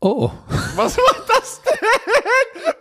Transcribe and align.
Oh. 0.00 0.30
Was 0.76 0.96
war 0.96 1.14
das 1.28 1.60
denn? 1.62 1.74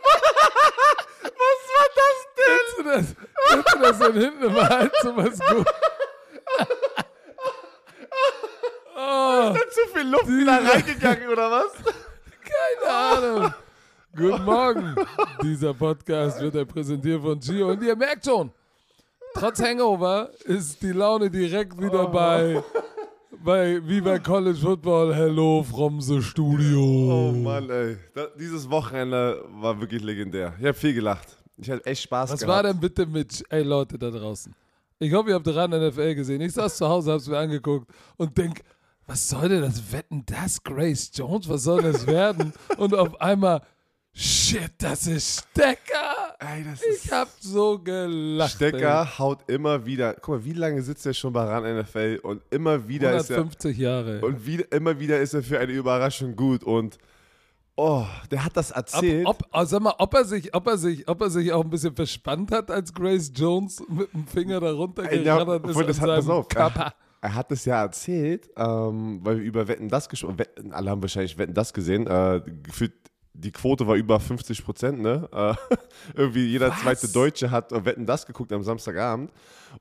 Was 1.23 1.61
war 1.75 1.87
das 1.95 2.17
denn? 2.37 2.45
Kennst 2.45 2.77
du 2.77 2.83
das? 2.83 3.05
Kennst 3.49 3.73
du 3.73 3.79
das 3.79 3.99
denn 3.99 4.21
hinten 4.21 4.43
immer 4.43 4.69
halt 4.69 4.93
so 5.01 5.17
was 5.17 5.39
gut? 5.39 5.67
Oh, 9.01 9.53
Ist 9.53 9.61
da 9.63 9.69
zu 9.69 9.87
viel 9.93 10.09
Luft 10.09 10.27
wieder 10.27 10.61
reingegangen 10.73 11.29
oder 11.29 11.49
was? 11.49 11.71
keine 12.83 12.93
Ahnung. 12.93 13.53
Guten 14.15 14.43
Morgen. 14.43 14.95
Dieser 15.41 15.73
Podcast 15.73 16.41
wird 16.41 16.55
ja 16.55 16.65
präsentiert 16.65 17.21
von 17.21 17.39
Gio. 17.39 17.69
Und 17.69 17.81
ihr 17.81 17.95
merkt 17.95 18.25
schon, 18.25 18.51
trotz 19.33 19.61
Hangover 19.61 20.31
ist 20.43 20.81
die 20.81 20.91
Laune 20.91 21.29
direkt 21.29 21.79
wieder 21.81 22.07
bei, 22.07 22.61
bei, 23.43 23.81
wie 23.87 24.01
bei 24.01 24.19
College 24.19 24.57
Football. 24.59 25.13
Hello 25.13 25.63
from 25.63 26.01
the 26.01 26.21
studio. 26.21 26.81
Oh 26.81 27.31
Mann, 27.31 27.69
ey. 27.69 27.97
Da, 28.13 28.27
dieses 28.37 28.69
Wochenende 28.69 29.43
war 29.49 29.79
wirklich 29.79 30.01
legendär. 30.01 30.53
Ich 30.59 30.65
habe 30.65 30.73
viel 30.73 30.93
gelacht. 30.93 31.37
Ich 31.57 31.69
hatte 31.69 31.85
echt 31.85 32.03
Spaß 32.03 32.31
Was 32.31 32.39
gehabt. 32.41 32.55
war 32.55 32.63
denn 32.63 32.79
bitte 32.79 33.05
mit, 33.05 33.43
ey 33.49 33.63
Leute 33.63 33.97
da 33.97 34.09
draußen? 34.09 34.53
Ich 34.99 35.13
hoffe, 35.13 35.29
ihr 35.29 35.35
habt 35.35 35.47
ran 35.47 35.71
NFL 35.71 36.15
gesehen. 36.15 36.41
Ich 36.41 36.53
saß 36.53 36.77
zu 36.77 36.87
Hause, 36.87 37.13
hab's 37.13 37.27
mir 37.27 37.37
angeguckt 37.37 37.89
und 38.17 38.37
denk, 38.37 38.61
was 39.07 39.27
soll 39.29 39.49
denn 39.49 39.61
das 39.61 39.91
wetten, 39.91 40.23
das 40.25 40.61
Grace 40.61 41.11
Jones, 41.13 41.49
was 41.49 41.63
soll 41.63 41.81
das 41.81 42.05
werden? 42.05 42.53
Und 42.77 42.93
auf 42.93 43.19
einmal, 43.21 43.61
shit, 44.19 44.71
das 44.77 45.07
ist 45.07 45.45
Stecker. 45.51 46.35
Ey, 46.39 46.63
das 46.63 46.81
Ich 46.83 47.11
hab 47.11 47.29
so 47.39 47.79
gelacht. 47.79 48.51
Stecker 48.51 49.17
haut 49.17 49.49
immer 49.49 49.85
wieder. 49.85 50.13
Guck 50.15 50.35
mal, 50.35 50.45
wie 50.45 50.53
lange 50.53 50.81
sitzt 50.81 51.05
er 51.05 51.13
schon 51.13 51.33
bei 51.33 51.43
RAN 51.43 51.79
NFL 51.79 52.19
und 52.23 52.41
immer 52.49 52.87
wieder 52.87 53.11
ey. 53.11 53.17
ist 53.17 53.29
er 53.29 53.37
150 53.37 53.77
Jahre. 53.77 54.21
und 54.21 54.45
wieder, 54.45 54.71
immer 54.71 54.99
wieder 54.99 55.19
ist 55.19 55.33
er 55.33 55.43
für 55.43 55.59
eine 55.59 55.71
Überraschung 55.71 56.35
gut 56.35 56.63
und 56.63 56.97
oh, 57.75 58.05
der 58.29 58.43
hat 58.43 58.57
das 58.57 58.71
ob, 58.71 58.77
erzählt. 58.77 59.25
ob, 59.25 59.43
oh, 59.53 59.63
sag 59.63 59.81
mal, 59.81 59.95
ob 59.97 60.13
er, 60.13 60.25
sich, 60.25 60.53
ob, 60.53 60.67
er 60.67 60.77
sich, 60.77 61.07
ob 61.07 61.21
er 61.21 61.29
sich 61.29 61.53
auch 61.53 61.63
ein 61.63 61.69
bisschen 61.69 61.95
verspannt 61.95 62.51
hat, 62.51 62.69
als 62.69 62.93
Grace 62.93 63.31
Jones 63.33 63.81
mit 63.87 64.13
dem 64.13 64.27
Finger 64.27 64.59
da 64.59 64.67
Ey, 65.03 65.23
ja, 65.23 65.41
ist 65.41 65.79
das 65.87 66.01
hat, 66.01 66.07
pass 66.07 66.29
auf, 66.29 66.47
er, 66.49 66.55
Körper. 66.55 66.93
er 67.21 67.35
hat 67.35 67.51
es 67.51 67.65
ja 67.65 67.81
erzählt, 67.81 68.49
ähm, 68.57 69.21
weil 69.23 69.37
wir 69.37 69.43
über 69.43 69.67
Wetten 69.67 69.87
das 69.87 70.09
gesprochen 70.09 70.39
Wetten, 70.39 70.73
Alle 70.73 70.89
haben 70.89 71.01
wahrscheinlich 71.01 71.37
Wetten 71.37 71.53
das 71.53 71.73
gesehen. 71.73 72.05
Äh, 72.05 72.41
gefühlt, 72.63 72.93
die 73.33 73.51
Quote 73.51 73.87
war 73.87 73.95
über 73.95 74.19
50 74.19 74.63
Prozent, 74.63 74.99
ne? 75.01 75.27
Äh, 75.39 75.53
irgendwie 76.15 76.45
jeder 76.45 76.69
Was? 76.69 76.81
zweite 76.81 77.07
Deutsche 77.07 77.51
hat 77.51 77.71
äh, 77.71 77.85
Wetten 77.85 78.05
das 78.05 78.25
geguckt 78.25 78.51
am 78.51 78.63
Samstagabend. 78.63 79.31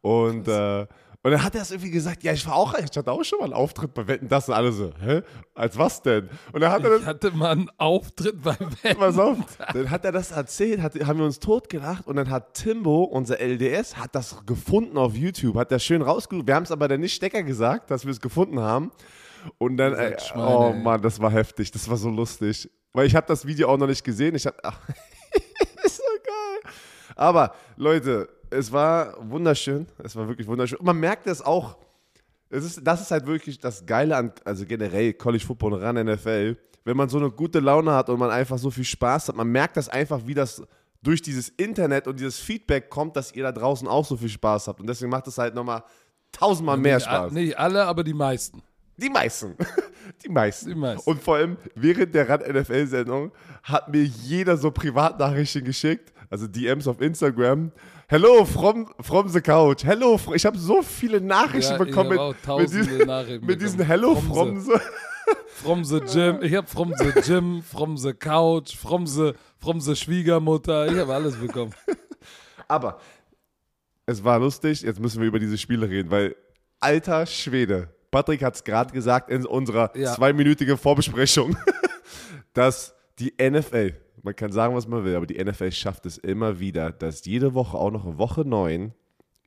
Und, 0.02 0.46
äh, 0.46 0.86
und 1.22 1.32
dann 1.32 1.42
hat 1.42 1.54
er 1.56 1.62
es 1.62 1.72
irgendwie 1.72 1.90
gesagt, 1.90 2.22
ja, 2.22 2.32
ich 2.32 2.46
war 2.46 2.54
auch, 2.54 2.74
ich 2.74 2.96
hatte 2.96 3.10
auch 3.10 3.24
schon 3.24 3.40
mal 3.40 3.46
einen 3.46 3.54
Auftritt 3.54 3.92
bei 3.92 4.06
Wetten 4.06 4.28
das 4.28 4.48
und 4.48 4.54
alle 4.54 4.70
so, 4.70 4.92
hä? 5.00 5.22
Als 5.54 5.76
was 5.76 6.00
denn? 6.00 6.28
Und 6.52 6.60
dann 6.60 6.70
hat 6.70 6.84
er 6.84 6.90
das, 6.90 7.00
Ich 7.00 7.06
hatte 7.06 7.30
mal 7.32 7.52
einen 7.52 7.70
Auftritt 7.76 8.40
bei 8.42 8.56
Wetten. 8.82 8.98
Pass 9.00 9.18
auf, 9.18 9.36
dann 9.72 9.90
hat 9.90 10.04
er 10.04 10.12
das 10.12 10.30
erzählt, 10.30 10.80
hat, 10.80 10.94
haben 10.94 11.18
wir 11.18 11.26
uns 11.26 11.40
totgelacht 11.40 12.06
und 12.06 12.16
dann 12.16 12.30
hat 12.30 12.54
Timbo, 12.54 13.02
unser 13.02 13.40
LDS, 13.40 13.96
hat 13.96 14.14
das 14.14 14.46
gefunden 14.46 14.96
auf 14.96 15.14
YouTube, 15.14 15.56
hat 15.56 15.72
das 15.72 15.84
schön 15.84 16.02
rausgesucht. 16.02 16.46
Wir 16.46 16.54
haben 16.54 16.64
es 16.64 16.70
aber 16.70 16.86
dann 16.86 17.00
nicht 17.00 17.14
Stecker 17.14 17.42
gesagt, 17.42 17.90
dass 17.90 18.04
wir 18.04 18.12
es 18.12 18.20
gefunden 18.20 18.60
haben. 18.60 18.92
Und 19.58 19.76
dann, 19.76 19.94
ey, 19.94 20.16
Schweine, 20.18 20.46
oh. 20.46 20.72
Mann, 20.72 21.02
das 21.02 21.20
war 21.20 21.30
heftig, 21.30 21.70
das 21.70 21.88
war 21.88 21.96
so 21.96 22.10
lustig. 22.10 22.70
Weil 22.92 23.06
ich 23.06 23.14
habe 23.14 23.26
das 23.26 23.46
Video 23.46 23.68
auch 23.68 23.76
noch 23.76 23.86
nicht 23.86 24.04
gesehen. 24.04 24.34
Ich 24.34 24.46
hab, 24.46 24.58
ach, 24.62 24.80
ist 25.84 25.96
so 25.96 26.02
geil. 26.24 26.72
Aber 27.16 27.54
Leute, 27.76 28.28
es 28.50 28.72
war 28.72 29.16
wunderschön, 29.20 29.86
es 30.02 30.16
war 30.16 30.28
wirklich 30.28 30.46
wunderschön. 30.46 30.78
Und 30.78 30.86
man 30.86 30.98
merkt 30.98 31.26
es 31.26 31.42
auch, 31.42 31.76
es 32.50 32.64
ist, 32.64 32.80
das 32.82 33.02
ist 33.02 33.10
halt 33.10 33.26
wirklich 33.26 33.58
das 33.58 33.84
Geile 33.84 34.16
an, 34.16 34.32
also 34.44 34.64
generell 34.64 35.12
College 35.14 35.44
Football 35.44 35.74
und 35.74 35.82
ran 35.82 35.96
NFL, 35.96 36.56
wenn 36.84 36.96
man 36.96 37.08
so 37.08 37.18
eine 37.18 37.30
gute 37.30 37.60
Laune 37.60 37.92
hat 37.92 38.08
und 38.08 38.18
man 38.18 38.30
einfach 38.30 38.56
so 38.56 38.70
viel 38.70 38.84
Spaß 38.84 39.28
hat, 39.28 39.36
man 39.36 39.48
merkt 39.48 39.76
das 39.76 39.88
einfach, 39.88 40.20
wie 40.26 40.34
das 40.34 40.62
durch 41.02 41.22
dieses 41.22 41.50
Internet 41.50 42.06
und 42.08 42.18
dieses 42.18 42.38
Feedback 42.38 42.88
kommt, 42.88 43.16
dass 43.16 43.32
ihr 43.34 43.42
da 43.42 43.52
draußen 43.52 43.86
auch 43.86 44.04
so 44.04 44.16
viel 44.16 44.28
Spaß 44.28 44.68
habt. 44.68 44.80
Und 44.80 44.86
deswegen 44.86 45.10
macht 45.10 45.26
es 45.26 45.38
halt 45.38 45.54
nochmal 45.54 45.84
tausendmal 46.32 46.76
mehr 46.76 46.98
Spaß. 46.98 47.32
Nicht 47.32 47.58
alle, 47.58 47.84
aber 47.84 48.02
die 48.02 48.14
meisten. 48.14 48.62
Die 48.96 49.10
meisten. 49.10 49.54
Die 50.24 50.28
meisten. 50.28 50.70
Die 50.70 50.74
meisten. 50.74 51.08
Und 51.08 51.22
vor 51.22 51.36
allem 51.36 51.56
während 51.74 52.14
der 52.14 52.28
Rad 52.28 52.46
NFL-Sendung 52.46 53.32
hat 53.62 53.88
mir 53.88 54.04
jeder 54.04 54.56
so 54.56 54.70
Privatnachrichten 54.70 55.64
geschickt, 55.64 56.12
also 56.30 56.46
DMs 56.46 56.86
auf 56.86 57.00
Instagram. 57.00 57.72
Hello 58.08 58.44
from, 58.44 58.90
from 59.00 59.28
the 59.28 59.40
couch. 59.40 59.84
Hello, 59.84 60.18
ich 60.34 60.46
habe 60.46 60.58
so 60.58 60.82
viele 60.82 61.20
Nachrichten 61.20 61.72
Ja, 61.72 61.78
bekommen 61.78 62.10
mit, 62.18 62.58
mit, 62.58 62.72
diesen, 62.72 63.06
Nachrichten 63.06 63.46
mit 63.46 63.60
diesen. 63.60 63.80
Hello 63.84 64.14
From 64.14 64.34
from 64.34 64.60
the. 64.60 64.72
From 65.48 65.84
the 65.84 66.00
gym. 66.00 66.42
Ich 66.42 66.54
hab 66.54 66.70
from 66.70 66.94
the 66.96 67.20
gym, 67.20 67.62
from 67.62 67.96
the 67.96 68.14
couch, 68.14 68.76
from 68.76 69.06
the, 69.06 69.32
from 69.58 69.80
the 69.80 69.94
Schwiegermutter. 69.94 70.90
Ich 70.90 70.98
habe 70.98 71.12
alles 71.12 71.36
bekommen. 71.36 71.74
Aber 72.68 73.00
es 74.06 74.24
war 74.24 74.38
lustig, 74.38 74.82
jetzt 74.82 75.00
müssen 75.00 75.20
wir 75.20 75.28
über 75.28 75.38
diese 75.38 75.58
Spiele 75.58 75.88
reden, 75.88 76.10
weil 76.10 76.34
alter 76.80 77.26
Schwede, 77.26 77.88
Patrick 78.10 78.42
hat 78.42 78.54
es 78.54 78.64
gerade 78.64 78.92
gesagt 78.92 79.30
in 79.30 79.44
unserer 79.46 79.96
Ja. 79.96 80.14
zweiminütigen 80.14 80.76
Vorbesprechung, 80.78 81.56
dass 82.54 82.94
die 83.18 83.34
NFL, 83.40 83.94
man 84.22 84.34
kann 84.36 84.52
sagen, 84.52 84.74
was 84.74 84.86
man 84.86 85.04
will, 85.04 85.14
aber 85.16 85.26
die 85.26 85.42
NFL 85.42 85.72
schafft 85.72 86.06
es 86.06 86.18
immer 86.18 86.58
wieder, 86.60 86.90
dass 86.92 87.24
jede 87.24 87.54
Woche 87.54 87.76
auch 87.76 87.90
noch 87.90 88.18
Woche 88.18 88.42
9 88.46 88.92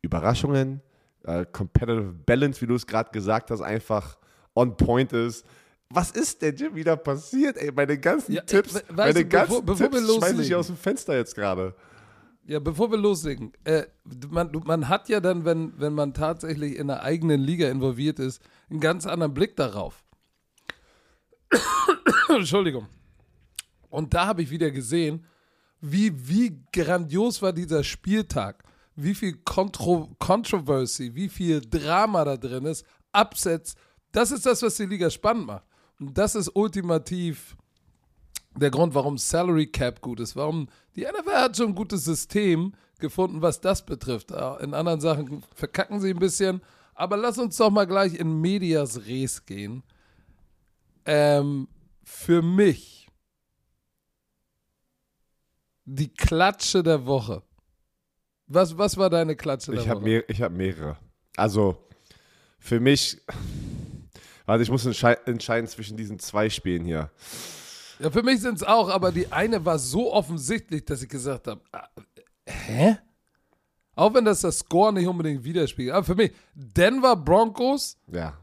Überraschungen, 0.02 0.82
äh, 1.24 1.46
Competitive 1.52 2.14
Balance, 2.26 2.62
wie 2.62 2.68
du 2.68 2.76
es 2.76 2.88
gerade 2.88 3.12
gesagt 3.12 3.52
hast, 3.52 3.62
einfach 3.62 4.18
on 4.56 4.76
point 4.78 5.14
ist. 5.14 5.46
Was 5.94 6.12
ist 6.12 6.42
denn 6.42 6.56
hier 6.56 6.74
wieder 6.74 6.96
passiert? 6.96 7.58
Ey, 7.58 7.72
meine 7.72 7.98
ganzen 8.00 8.32
Ja, 8.34 8.42
Tipps, 8.42 8.82
meine 8.96 9.14
du, 9.14 9.20
bevor- 9.26 9.30
ganzen 9.30 9.66
bevor 9.66 9.92
wir 9.92 10.00
Tipps 10.00 10.16
schmeiße 10.16 10.42
ich 10.44 10.56
aus 10.56 10.68
dem 10.68 10.78
Fenster 10.78 11.16
jetzt 11.16 11.36
gerade. 11.36 11.76
Ja, 12.52 12.60
bevor 12.60 12.92
wir 12.92 12.98
loslegen, 12.98 13.54
äh, 13.64 13.84
man, 14.30 14.52
man 14.66 14.90
hat 14.90 15.08
ja 15.08 15.22
dann, 15.22 15.46
wenn, 15.46 15.72
wenn 15.80 15.94
man 15.94 16.14
tatsächlich 16.14 16.76
in 16.76 16.90
einer 16.90 17.02
eigenen 17.02 17.40
Liga 17.40 17.70
involviert 17.70 18.20
ist, 18.20 18.42
einen 18.70 18.82
ganz 18.82 19.08
anderen 19.08 19.34
Blick 19.34 19.56
darauf. 19.56 20.04
Entschuldigung. 22.28 22.88
Und 23.90 24.14
da 24.14 24.26
habe 24.26 24.42
ich 24.42 24.50
wieder 24.50 24.70
gesehen, 24.70 25.26
wie, 25.80 26.28
wie 26.28 26.62
grandios 26.74 27.42
war 27.42 27.54
dieser 27.54 27.86
Spieltag, 27.86 28.66
wie 28.98 29.16
viel 29.16 29.38
Kontro 29.46 30.14
Controversy, 30.20 31.16
wie 31.16 31.30
viel 31.30 31.62
Drama 31.62 32.26
da 32.26 32.36
drin 32.36 32.66
ist, 32.66 32.86
Upsets. 33.14 33.76
Das 34.12 34.30
ist 34.30 34.46
das, 34.46 34.62
was 34.62 34.76
die 34.76 34.88
Liga 34.88 35.10
spannend 35.10 35.48
macht. 35.48 35.64
Und 36.02 36.18
das 36.18 36.36
ist 36.36 36.54
ultimativ 36.54 37.56
der 38.56 38.72
Grund, 38.72 38.94
warum 38.94 39.18
Salary 39.18 39.68
Cap 39.68 40.02
gut 40.02 40.20
ist, 40.20 40.36
warum 40.36 40.68
die 40.96 41.02
NFL 41.04 41.32
hat 41.34 41.58
schon 41.58 41.70
ein 41.70 41.76
gutes 41.76 42.04
System 42.04 42.74
gefunden, 43.00 43.42
was 43.42 43.62
das 43.62 43.86
betrifft. 43.86 44.32
Äh, 44.32 44.64
In 44.64 44.74
anderen 44.74 45.00
Sachen 45.02 45.44
verkacken 45.56 46.00
sie 46.00 46.10
ein 46.12 46.20
bisschen, 46.20 46.62
aber 46.94 47.18
lass 47.18 47.38
uns 47.38 47.58
doch 47.58 47.70
mal 47.72 47.86
gleich 47.88 48.14
in 48.16 48.42
Medias 48.42 49.06
Res 49.08 49.46
gehen. 49.46 49.84
Ähm, 51.06 51.68
für 52.04 52.42
mich 52.42 53.08
die 55.86 56.14
Klatsche 56.14 56.84
der 56.84 57.06
Woche. 57.06 57.42
Was, 58.48 58.78
was 58.78 58.98
war 58.98 59.10
deine 59.10 59.36
Klatsche 59.36 59.72
der 59.72 59.82
Ich 59.82 59.88
habe 59.90 60.02
Woche? 60.02 60.10
mehr, 60.10 60.30
ich 60.30 60.42
hab 60.42 60.52
mehrere. 60.52 60.98
Also, 61.38 61.78
für 62.60 62.80
mich, 62.80 63.18
warte, 64.46 64.64
ich 64.64 64.70
muss 64.70 64.86
entschei 64.86 65.14
entscheiden 65.26 65.68
zwischen 65.68 65.98
diesen 65.98 66.20
zwei 66.20 66.50
Spielen 66.50 66.86
hier. 66.86 67.10
Ja, 68.02 68.10
für 68.10 68.24
mich 68.24 68.42
sind 68.42 68.56
es 68.56 68.64
auch, 68.64 68.90
aber 68.90 69.12
die 69.12 69.32
eine 69.32 69.64
war 69.64 69.78
so 69.80 70.12
offensichtlich, 70.14 70.86
dass 70.86 71.04
ich 71.04 71.10
gesagt 71.10 71.48
habe, 71.48 71.62
ah, 71.72 71.88
hä? 72.48 72.98
Auch 73.96 74.14
wenn 74.14 74.26
das 74.26 74.42
das 74.42 74.60
Score 74.60 74.92
nicht 74.94 75.06
unbedingt 75.08 75.44
widerspiegelt. 75.44 75.94
Aber 75.96 76.06
für 76.06 76.16
mich, 76.16 76.32
Denver 76.56 77.16
Broncos 77.16 77.98
Ja. 78.12 78.38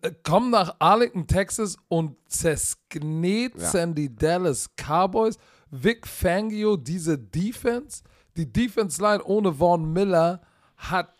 äh, 0.00 0.12
kommen 0.22 0.50
nach 0.50 0.76
Arlington, 0.78 1.26
Texas 1.26 1.76
und 1.88 2.16
zersknetzen 2.28 3.90
Ja. 3.90 3.94
die 3.94 4.14
Dallas 4.14 4.70
Cowboys. 4.76 5.36
Vic 5.70 6.06
Fangio, 6.06 6.76
diese 6.76 7.18
Defense, 7.18 8.02
die 8.36 8.50
Defense 8.50 9.02
Line 9.02 9.22
ohne 9.24 9.52
Vaughn 9.54 9.92
Miller 9.92 10.40
hat, 10.76 11.12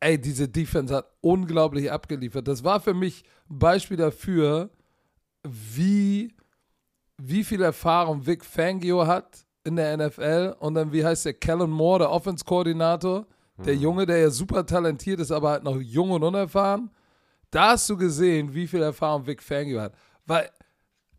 ey, 0.00 0.20
diese 0.20 0.48
Defense 0.48 0.92
hat 0.94 1.06
unglaublich 1.20 1.90
abgeliefert. 1.90 2.48
Das 2.48 2.64
war 2.64 2.80
für 2.80 2.94
mich 2.94 3.24
ein 3.48 3.58
Beispiel 3.60 3.96
dafür, 3.96 4.70
wie, 5.44 6.34
wie 7.18 7.44
viel 7.44 7.62
Erfahrung 7.62 8.26
Vic 8.26 8.44
Fangio 8.44 9.06
hat 9.06 9.46
in 9.64 9.76
der 9.76 9.96
NFL 9.96 10.56
und 10.58 10.74
dann, 10.74 10.92
wie 10.92 11.04
heißt 11.04 11.26
der, 11.26 11.34
Kellen 11.34 11.70
Moore, 11.70 12.00
der 12.00 12.10
Offense-Koordinator, 12.10 13.26
der 13.58 13.76
Junge, 13.76 14.04
der 14.04 14.18
ja 14.18 14.30
super 14.30 14.66
talentiert 14.66 15.20
ist, 15.20 15.30
aber 15.30 15.50
halt 15.50 15.62
noch 15.62 15.76
jung 15.80 16.10
und 16.10 16.22
unerfahren. 16.24 16.90
Da 17.50 17.70
hast 17.70 17.88
du 17.88 17.96
gesehen, 17.96 18.52
wie 18.52 18.66
viel 18.66 18.82
Erfahrung 18.82 19.26
Vic 19.26 19.40
Fangio 19.42 19.80
hat. 19.80 19.94
Weil, 20.26 20.50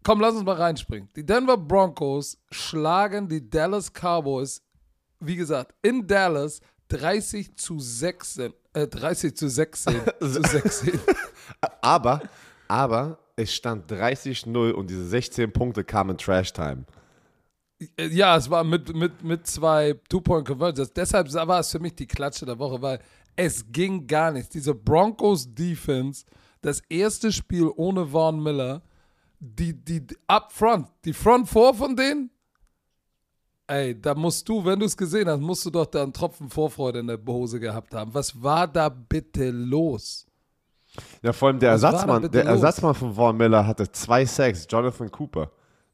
komm, 0.04 0.20
lass 0.20 0.36
uns 0.36 0.44
mal 0.44 0.58
reinspringen. 0.58 1.10
Die 1.16 1.26
Denver 1.26 1.56
Broncos 1.56 2.38
schlagen 2.52 3.30
die 3.30 3.50
Dallas 3.50 3.90
Cowboys, 3.92 4.62
wie 5.22 5.38
gesagt, 5.38 5.74
in 5.82 6.06
Dallas 6.06 6.60
30 6.90 7.56
zu 7.56 7.80
16, 7.80 8.54
äh, 8.74 8.88
30 8.88 9.36
zu 9.36 9.48
16, 9.50 10.02
zu 10.20 10.28
16. 10.28 11.00
Aber, 11.82 12.22
aber, 12.68 13.18
es 13.36 13.54
stand 13.54 13.92
30-0 13.92 14.72
und 14.72 14.90
diese 14.90 15.06
16 15.06 15.52
Punkte 15.52 15.84
kamen 15.84 16.12
in 16.12 16.18
Trash 16.18 16.54
Time. 16.54 16.86
Ja, 18.00 18.38
es 18.38 18.50
war 18.50 18.64
mit, 18.64 18.96
mit, 18.96 19.24
mit 19.24 19.46
zwei 19.48 20.00
Two-Point-Conversions. 20.08 20.94
Deshalb 20.94 21.34
war 21.34 21.60
es 21.60 21.72
für 21.72 21.80
mich 21.80 21.96
die 21.96 22.08
Klatsche 22.08 22.46
der 22.46 22.58
Woche, 22.58 22.82
weil 22.82 23.00
es 23.36 23.70
ging 23.72 24.08
gar 24.08 24.32
nichts. 24.32 24.50
Diese 24.50 24.74
Broncos-Defense, 24.74 26.26
das 26.62 26.82
erste 26.88 27.34
Spiel 27.34 27.70
ohne 27.76 28.08
Vaughn 28.08 28.42
Miller, 28.42 28.82
die, 29.40 29.74
die, 29.74 30.08
die 30.08 30.18
up 30.28 30.54
front, 30.54 30.88
die 31.04 31.12
Front 31.14 31.50
Four 31.50 31.74
von 31.74 31.96
denen, 31.96 32.32
ey, 33.68 34.00
da 34.00 34.16
musst 34.16 34.48
du, 34.48 34.64
wenn 34.64 34.80
du 34.80 34.86
es 34.86 34.96
gesehen 34.96 35.28
hast, 35.28 35.42
musst 35.42 35.66
du 35.66 35.70
doch 35.70 35.86
da 35.86 36.04
einen 36.04 36.14
Tropfen 36.14 36.50
Vorfreude 36.50 37.00
in 37.00 37.08
der 37.08 37.20
Hose 37.28 37.60
gehabt 37.60 37.94
haben. 37.94 38.14
Was 38.14 38.42
war 38.42 38.68
da 38.68 38.88
bitte 38.88 39.52
los? 39.52 40.25
Ja, 41.22 41.34
vor 41.34 41.50
allem 41.50 41.60
der 41.60 41.74
Was 41.74 41.84
Ersatzmann, 41.84 42.32
der 42.32 42.44
los? 42.44 42.54
Ersatzmann 42.54 42.96
von 42.96 43.14
Vaughn 43.14 43.38
Miller 43.38 43.66
hatte 43.66 43.92
zwei 43.92 44.26
Sacks, 44.26 44.68
Jonathan 44.70 45.12
Cooper. 45.12 45.52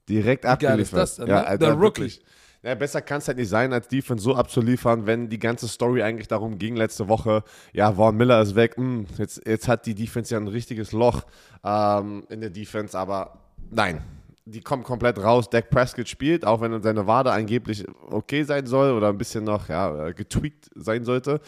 Direkt 0.09 0.45
abgeliefert. 0.45 1.17
denn, 1.19 1.27
ja, 1.27 1.35
ne? 1.41 1.47
Alter, 1.47 1.65
Der 1.65 1.73
Rookie. 1.73 1.81
wirklich. 1.83 2.21
Ja, 2.63 2.75
besser 2.75 3.01
kann 3.01 3.17
es 3.17 3.27
halt 3.27 3.37
nicht 3.37 3.49
sein, 3.49 3.73
als 3.73 3.87
Defense 3.87 4.23
so 4.23 4.35
abzuliefern, 4.35 5.07
wenn 5.07 5.29
die 5.29 5.39
ganze 5.39 5.67
Story 5.67 6.03
eigentlich 6.03 6.27
darum 6.27 6.59
ging 6.59 6.75
letzte 6.75 7.07
Woche, 7.07 7.43
ja, 7.73 7.91
Vaughn 7.93 8.15
Miller 8.15 8.39
ist 8.39 8.53
weg, 8.55 8.77
hm, 8.77 9.07
jetzt, 9.17 9.41
jetzt 9.47 9.67
hat 9.67 9.87
die 9.87 9.95
Defense 9.95 10.31
ja 10.31 10.39
ein 10.39 10.47
richtiges 10.47 10.91
Loch 10.91 11.23
ähm, 11.63 12.23
in 12.29 12.39
der 12.39 12.51
Defense, 12.51 12.95
aber 12.97 13.39
nein, 13.71 14.03
die 14.45 14.61
kommt 14.61 14.83
komplett 14.83 15.17
raus. 15.17 15.49
Dak 15.49 15.69
Prescott 15.69 16.07
spielt, 16.07 16.45
auch 16.45 16.61
wenn 16.61 16.81
seine 16.83 17.07
Wade 17.07 17.31
angeblich 17.31 17.85
okay 18.09 18.43
sein 18.43 18.65
soll 18.65 18.91
oder 18.91 19.09
ein 19.09 19.17
bisschen 19.17 19.43
noch 19.43 19.69
ja, 19.69 20.07
äh, 20.07 20.13
getweakt 20.13 20.69
sein 20.75 21.03
sollte. 21.03 21.39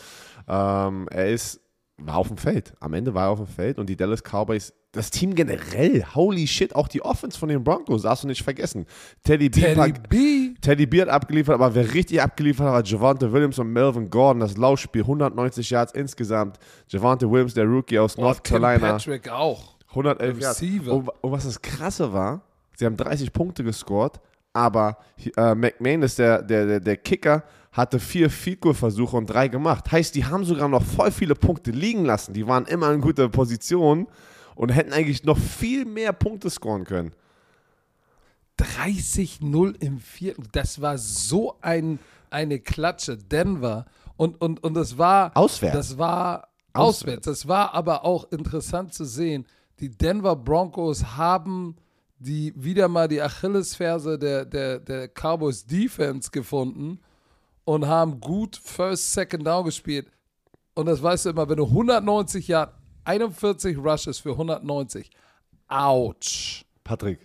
Ähm, 0.47 1.07
er 1.11 1.29
ist 1.29 1.59
war 1.97 2.17
auf 2.17 2.27
dem 2.27 2.37
Feld. 2.37 2.73
Am 2.79 2.93
Ende 2.93 3.13
war 3.13 3.27
er 3.27 3.29
auf 3.29 3.39
dem 3.39 3.47
Feld 3.47 3.77
und 3.77 3.87
die 3.87 3.95
Dallas 3.95 4.21
Cowboys, 4.23 4.73
das 4.91 5.09
Team 5.11 5.33
generell, 5.35 6.03
holy 6.15 6.47
shit, 6.47 6.75
auch 6.75 6.87
die 6.87 7.01
Offense 7.03 7.37
von 7.37 7.49
den 7.49 7.63
Broncos, 7.63 8.01
darfst 8.03 8.23
du 8.23 8.27
nicht 8.27 8.43
vergessen. 8.43 8.85
Teddy 9.23 9.49
B, 9.49 9.61
Teddy 9.61 9.75
pack- 9.75 10.09
B. 10.09 10.53
Teddy 10.61 10.85
B 10.85 11.01
hat 11.01 11.09
abgeliefert, 11.09 11.55
aber 11.55 11.73
wer 11.75 11.93
richtig 11.93 12.21
abgeliefert 12.21 12.67
hat, 12.67 12.73
war 12.73 12.83
Javante 12.83 13.31
Williams 13.31 13.57
und 13.59 13.71
Melvin 13.71 14.09
Gordon. 14.09 14.39
Das 14.41 14.57
Laufspiel, 14.57 15.01
190 15.03 15.69
Yards 15.69 15.93
insgesamt. 15.93 16.57
Javante 16.89 17.29
Williams, 17.29 17.53
der 17.53 17.65
Rookie 17.65 17.97
aus 17.99 18.17
North 18.17 18.43
Tim 18.43 18.61
Carolina. 18.61 18.91
Patrick 18.93 19.29
auch. 19.29 19.75
111 19.89 20.39
Yards. 20.39 20.61
Und, 20.87 21.09
und 21.21 21.31
was 21.31 21.43
das 21.45 21.61
Krasse 21.61 22.11
war, 22.11 22.41
sie 22.75 22.85
haben 22.85 22.97
30 22.97 23.31
Punkte 23.33 23.63
gescored, 23.63 24.19
aber 24.51 24.97
äh, 25.37 25.55
McManus, 25.55 26.15
der, 26.15 26.41
der, 26.41 26.65
der, 26.65 26.79
der 26.79 26.97
Kicker, 26.97 27.43
hatte 27.73 27.99
vier 27.99 28.29
Field 28.29 28.61
Goal 28.61 28.75
Versuche 28.75 29.17
und 29.17 29.25
drei 29.25 29.47
gemacht. 29.47 29.91
Heißt, 29.91 30.15
die 30.15 30.25
haben 30.25 30.45
sogar 30.45 30.69
noch 30.69 30.83
voll 30.83 31.11
viele 31.11 31.35
Punkte 31.35 31.71
liegen 31.71 32.05
lassen. 32.05 32.33
Die 32.33 32.47
waren 32.47 32.65
immer 32.65 32.93
in 32.93 33.01
guter 33.01 33.27
Position 33.29 34.07
und 34.55 34.69
hätten 34.69 34.93
eigentlich 34.93 35.23
noch 35.23 35.39
viel 35.39 35.83
mehr 35.83 36.13
Punkte 36.13 36.51
scoren 36.51 36.85
können. 36.85 37.13
30-0 38.59 39.81
im 39.81 39.99
vierten. 39.99 40.43
Das 40.51 40.81
war 40.81 40.99
so 40.99 41.57
ein, 41.61 41.97
eine 42.29 42.59
Klatsche. 42.59 43.17
Denver. 43.17 43.85
Und, 44.17 44.39
und, 44.39 44.63
und 44.63 44.75
das 44.75 44.99
war. 44.99 45.35
Auswärts. 45.35 45.75
Das 45.75 45.97
war 45.97 46.49
Auswärts. 46.73 46.99
auswärts. 46.99 47.25
Das 47.25 47.47
war 47.47 47.73
aber 47.73 48.05
auch 48.05 48.31
interessant 48.31 48.93
zu 48.93 49.03
sehen. 49.03 49.47
Die 49.79 49.89
Denver 49.89 50.35
Broncos 50.35 51.03
haben 51.17 51.75
die 52.19 52.53
wieder 52.55 52.87
mal 52.87 53.07
die 53.07 53.21
Achillesferse 53.21 54.17
der, 54.19 54.45
der, 54.45 54.79
der 54.79 55.09
Cowboys 55.09 55.65
Defense 55.65 56.29
gefunden 56.31 56.99
und 57.65 57.87
haben 57.87 58.19
gut 58.19 58.55
First, 58.55 59.13
Second 59.13 59.45
Down 59.45 59.65
gespielt. 59.65 60.07
Und 60.75 60.87
das 60.87 61.01
weißt 61.01 61.25
du 61.25 61.29
immer, 61.29 61.47
wenn 61.47 61.57
du 61.57 61.65
190 61.65 62.47
Yard, 62.47 62.73
41 63.05 63.77
Rushes 63.77 64.19
für 64.19 64.31
190. 64.31 65.09
Ouch. 65.67 66.65
Patrick, 66.83 67.19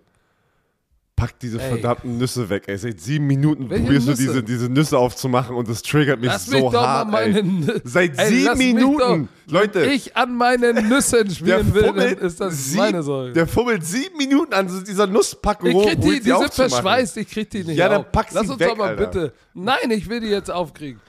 pack 1.19 1.38
diese 1.41 1.61
Ey. 1.61 1.69
verdammten 1.69 2.17
Nüsse 2.17 2.49
weg. 2.49 2.65
Ey, 2.69 2.79
seit 2.79 3.00
sieben 3.00 3.26
Minuten 3.26 3.69
Welche 3.69 3.85
probierst 3.85 4.06
du 4.06 4.11
Nüsse? 4.12 4.23
diese, 4.23 4.43
diese 4.43 4.69
Nüsse 4.69 4.97
aufzumachen 4.99 5.56
und 5.56 5.69
das 5.69 5.82
triggert 5.82 6.20
mich 6.20 6.31
Lass 6.31 6.47
so 6.47 6.53
mich 6.53 6.62
doch 6.62 6.75
hart. 6.87 7.11
mal 7.11 7.26
meine 7.32 7.38
ey. 7.38 7.44
Nü- 7.44 7.81
Seit 7.85 8.19
Ey, 8.19 8.29
sieben 8.29 8.59
Minuten, 8.59 9.29
Doch, 9.47 9.53
Leute. 9.53 9.82
Wenn 9.82 9.91
ich 9.91 10.17
an 10.17 10.35
meinen 10.37 10.88
Nüssen 10.88 11.29
spielen 11.35 11.75
will, 11.75 11.93
dann 11.93 12.19
ist 12.26 12.41
das 12.41 12.70
sieb- 12.70 12.79
meine 12.79 13.03
Sorge. 13.03 13.32
Der 13.32 13.47
fummelt 13.47 13.85
sieben 13.85 14.17
Minuten 14.17 14.55
an 14.55 14.69
dieser 14.87 15.06
Nusspackung 15.06 15.69
Ich 15.70 15.87
krieg 15.88 16.00
die, 16.00 16.20
die 16.20 16.31
sind 16.31 16.55
verschweißt, 16.55 17.17
ich 17.17 17.29
krieg 17.29 17.50
die 17.50 17.64
nicht 17.64 17.76
Ja, 17.76 17.88
dann 17.88 18.05
pack 18.11 18.29
sie 18.31 18.37
Lass 18.37 18.49
uns 18.49 18.61
weg, 18.61 18.69
doch 18.69 18.76
mal 18.76 18.88
Alter. 18.91 19.06
bitte. 19.06 19.32
Nein, 19.55 19.91
ich 19.91 20.09
will 20.09 20.21
die 20.21 20.29
jetzt 20.29 20.50
aufkriegen. 20.50 21.00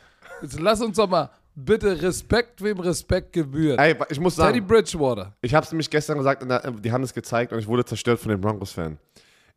Jetzt 0.42 0.60
lass 0.60 0.82
uns 0.82 0.98
doch 0.98 1.08
mal 1.10 1.30
bitte 1.56 2.02
Respekt, 2.02 2.64
wem 2.64 2.80
Respekt 2.80 3.34
gebührt. 3.34 3.78
Ey, 3.80 3.96
ich 4.10 4.20
muss 4.20 4.36
Teddy 4.38 4.60
sagen, 4.60 4.68
Bridgewater. 4.68 5.36
ich 5.42 5.54
habe 5.54 5.66
es 5.66 5.72
nämlich 5.72 5.90
gestern 5.90 6.18
gesagt, 6.18 6.42
der, 6.50 6.72
die 6.72 6.92
haben 6.92 7.04
es 7.04 7.14
gezeigt 7.14 7.52
und 7.54 7.60
ich 7.60 7.68
wurde 7.68 7.84
zerstört 7.84 8.20
von 8.20 8.30
den 8.30 8.40
Broncos-Fan. 8.40 8.98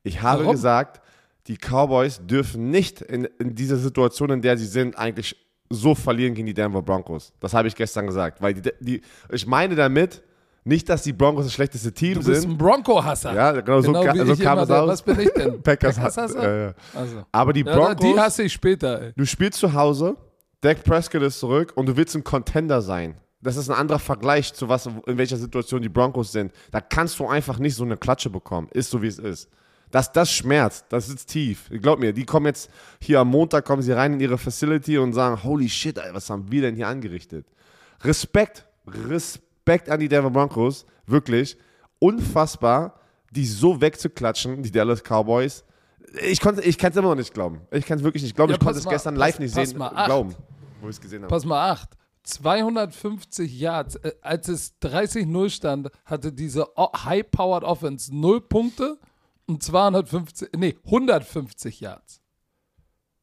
Ich 0.03 0.21
habe 0.23 0.41
Warum? 0.43 0.53
gesagt, 0.53 1.01
die 1.47 1.57
Cowboys 1.57 2.21
dürfen 2.25 2.71
nicht 2.71 3.01
in, 3.01 3.25
in 3.39 3.55
dieser 3.55 3.77
Situation, 3.77 4.31
in 4.31 4.43
der 4.43 4.57
sie 4.57 4.67
sind, 4.67 4.97
eigentlich 4.99 5.37
so 5.71 5.95
verlieren 5.95 6.35
gegen 6.35 6.47
die 6.47 6.55
Denver 6.55 6.83
Broncos. 6.83 7.33
Das 7.41 7.55
habe 7.55 7.69
ich 7.69 7.75
gestern 7.75 8.07
gesagt. 8.07 8.41
Weil 8.43 8.55
die, 8.55 8.71
die, 8.81 9.03
ich 9.31 9.47
meine 9.47 9.75
damit 9.75 10.23
nicht, 10.65 10.89
dass 10.89 11.03
die 11.03 11.13
Broncos 11.13 11.47
das 11.47 11.55
schlechteste 11.55 11.93
Team 11.93 12.15
Du 12.15 12.25
bist 12.25 12.43
sind. 12.43 12.53
ein 12.53 12.59
Bronco-Hasser. 12.59 13.35
Ja, 13.35 13.53
genau 13.53 13.81
so, 13.81 13.93
ka- 13.93 14.15
wie 14.15 14.19
so 14.27 14.37
kam 14.37 14.59
es 14.59 14.71
aus. 14.71 14.89
Was 14.89 15.03
bin 15.03 15.19
ich 15.21 15.31
denn? 15.33 15.61
Packers 15.63 15.97
Packers-Hasser? 15.97 16.43
ja, 16.43 16.67
ja. 16.69 16.75
Also. 16.95 17.25
Aber 17.33 17.53
die 17.53 17.65
Ja, 17.65 17.75
Broncos, 17.75 17.97
die 17.97 18.19
hasse 18.21 18.43
ich 18.45 18.53
später, 18.53 19.01
ey. 19.03 19.13
du 19.17 19.25
spielst 19.25 19.59
zu 19.59 19.73
Hause, 19.73 20.17
Dak 20.61 20.85
Prescott 20.85 21.23
ist 21.23 21.41
zurück 21.41 21.73
und 21.75 21.87
du 21.87 21.97
willst 21.97 22.15
ein 22.15 22.23
Contender 22.23 22.81
sein. 22.83 23.17
Das 23.41 23.57
ist 23.57 23.69
ein 23.69 23.77
anderer 23.77 23.99
Vergleich 23.99 24.55
zu 24.55 24.69
was, 24.69 24.87
in 24.87 25.19
welcher 25.19 25.37
Situation 25.37 25.83
die 25.83 25.89
Broncos 25.89 26.31
sind. 26.31 26.53
Da 26.71 26.81
kannst 26.81 27.19
du 27.19 27.27
einfach 27.27 27.59
nicht 27.59 27.75
so 27.75 27.83
eine 27.83 27.97
Klatsche 27.97 28.31
bekommen. 28.31 28.69
Ist 28.71 28.91
so, 28.91 29.03
wie 29.03 29.09
es 29.09 29.19
ist. 29.19 29.49
Das, 29.93 30.11
das 30.11 30.33
schmerzt, 30.33 30.87
das 30.89 31.07
sitzt 31.07 31.29
tief. 31.29 31.69
Glaub 31.71 32.01
mir, 32.01 32.13
die 32.13 32.25
kommen 32.25 32.47
jetzt 32.47 32.69
hier 33.01 33.21
am 33.21 33.29
Montag, 33.29 33.65
kommen 33.65 33.83
sie 33.83 33.93
rein 33.93 34.15
in 34.15 34.21
ihre 34.21 34.39
Facility 34.39 34.99
und 34.99 35.13
sagen, 35.13 35.43
holy 35.45 35.69
shit, 35.69 35.99
ey, 35.99 36.13
was 36.13 36.29
haben 36.31 36.51
wir 36.51 36.63
denn 36.63 36.75
hier 36.75 36.89
angerichtet? 36.89 37.47
Respekt, 38.03 38.67
Respekt 38.87 39.89
an 39.91 40.01
die 40.01 40.09
Denver 40.09 40.31
Broncos, 40.31 40.85
wirklich. 41.07 41.57
Unfassbar, 42.01 42.99
die 43.31 43.47
so 43.47 43.81
wegzuklatschen, 43.81 44.63
die 44.63 44.71
Dallas 44.73 45.03
Cowboys. 45.03 45.65
Ich, 46.21 46.41
konnte- 46.41 46.63
ich 46.63 46.77
kann 46.77 46.91
es 46.91 46.97
immer 46.97 47.09
noch 47.11 47.15
nicht 47.15 47.33
glauben. 47.33 47.61
Ich 47.71 47.87
kann 47.87 47.99
es 47.99 48.05
wirklich 48.05 48.23
nicht 48.23 48.35
glauben. 48.35 48.51
Ja, 48.51 48.57
ich 48.59 48.65
konnte 48.65 48.81
es 48.81 48.89
gestern 48.89 49.15
pass- 49.15 49.21
live 49.21 49.39
nicht 49.39 49.55
pass 49.55 49.69
sehen, 49.71 49.79
mal 49.79 49.89
acht. 49.95 50.07
glauben, 50.07 50.35
wo 50.81 50.89
ich 50.89 50.97
es 50.97 51.01
gesehen 51.01 51.23
habe. 51.23 51.29
Pass 51.33 51.45
mal, 51.45 51.71
8. 51.71 51.91
250 52.25 53.59
Yards. 53.59 53.97
Äh, 53.97 54.13
Als 54.21 54.49
es 54.49 54.75
30-0 54.83 55.51
stand, 55.51 55.91
hatte 56.05 56.33
diese 56.33 56.67
High-Powered 56.79 57.65
Offense 57.65 58.15
0 58.15 58.41
Punkte 58.43 58.99
und 59.53 59.63
250, 59.63 60.49
nee, 60.57 60.77
150 60.85 61.81
Yards. 61.81 62.21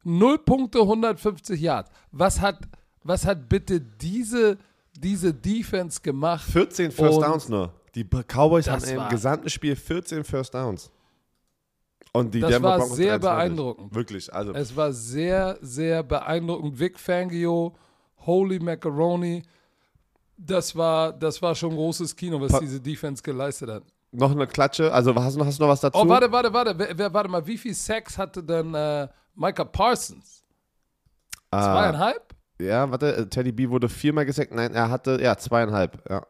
0 0.04 0.38
Punkte, 0.40 0.80
150 0.80 1.60
Yards. 1.60 1.90
Was 2.12 2.40
hat, 2.42 2.60
was 3.04 3.26
hat 3.26 3.50
bitte 3.50 3.80
diese, 3.82 4.58
diese 4.98 5.34
Defense 5.34 6.02
gemacht? 6.02 6.50
14 6.50 6.92
First 6.92 7.18
Und 7.18 7.24
Downs 7.24 7.50
nur. 7.50 7.74
Die 7.96 8.04
Cowboys 8.06 8.70
haben 8.70 8.84
im 8.84 9.10
gesamten 9.10 9.50
Spiel 9.50 9.76
14 9.76 10.24
First 10.24 10.54
Downs. 10.54 10.92
Und 12.12 12.34
die 12.34 12.40
Das 12.40 12.50
Denver 12.52 12.70
war 12.70 12.78
Broncos 12.80 12.96
sehr 12.98 13.20
23. 13.20 13.30
beeindruckend. 13.56 13.96
Wirklich, 13.96 14.34
also 14.34 14.54
Es 14.54 14.76
war 14.76 14.94
sehr, 14.94 15.58
sehr 15.62 16.02
beeindruckend. 16.04 16.80
Vic 16.80 16.98
Fangio, 17.00 17.76
Holy 18.26 18.60
Macaroni. 18.60 19.44
Das 20.38 20.76
war, 20.76 21.12
das 21.14 21.42
war 21.42 21.54
schon 21.54 21.72
großes 21.76 22.16
Kino, 22.16 22.40
was 22.40 22.52
Pa- 22.52 22.60
diese 22.62 22.80
Defense 22.80 23.22
geleistet 23.22 23.70
hat. 23.70 23.84
Noch 24.12 24.32
eine 24.32 24.48
Klatsche. 24.48 24.92
Also 24.92 25.14
hast 25.16 25.38
du, 25.38 25.46
hast 25.46 25.60
du 25.60 25.64
noch 25.64 25.70
was 25.70 25.82
dazu? 25.82 26.00
Oh, 26.00 26.08
warte, 26.08 26.32
warte, 26.32 26.54
warte. 26.54 26.78
Wer, 26.78 26.98
wer, 26.98 27.14
warte 27.14 27.30
mal, 27.30 27.46
wie 27.46 27.58
viel 27.58 27.74
Sex 27.74 28.18
hatte 28.18 28.44
denn 28.44 28.74
äh, 28.74 29.08
Micah 29.36 29.66
Parsons? 29.66 30.44
Ah, 31.52 31.74
Zweieinhalb? 31.74 32.36
ja, 32.62 32.90
warte, 32.90 33.16
äh, 33.16 33.26
Teddy 33.28 33.52
B 33.52 33.70
wurde 33.70 33.90
viermal 33.90 34.26
gesackt. 34.26 34.54
Nein, 34.54 34.74
er 34.74 34.90
hatte, 34.90 35.20
ja, 35.22 35.38
zweieinhalb. 35.38 36.04
Ja. 36.10 36.26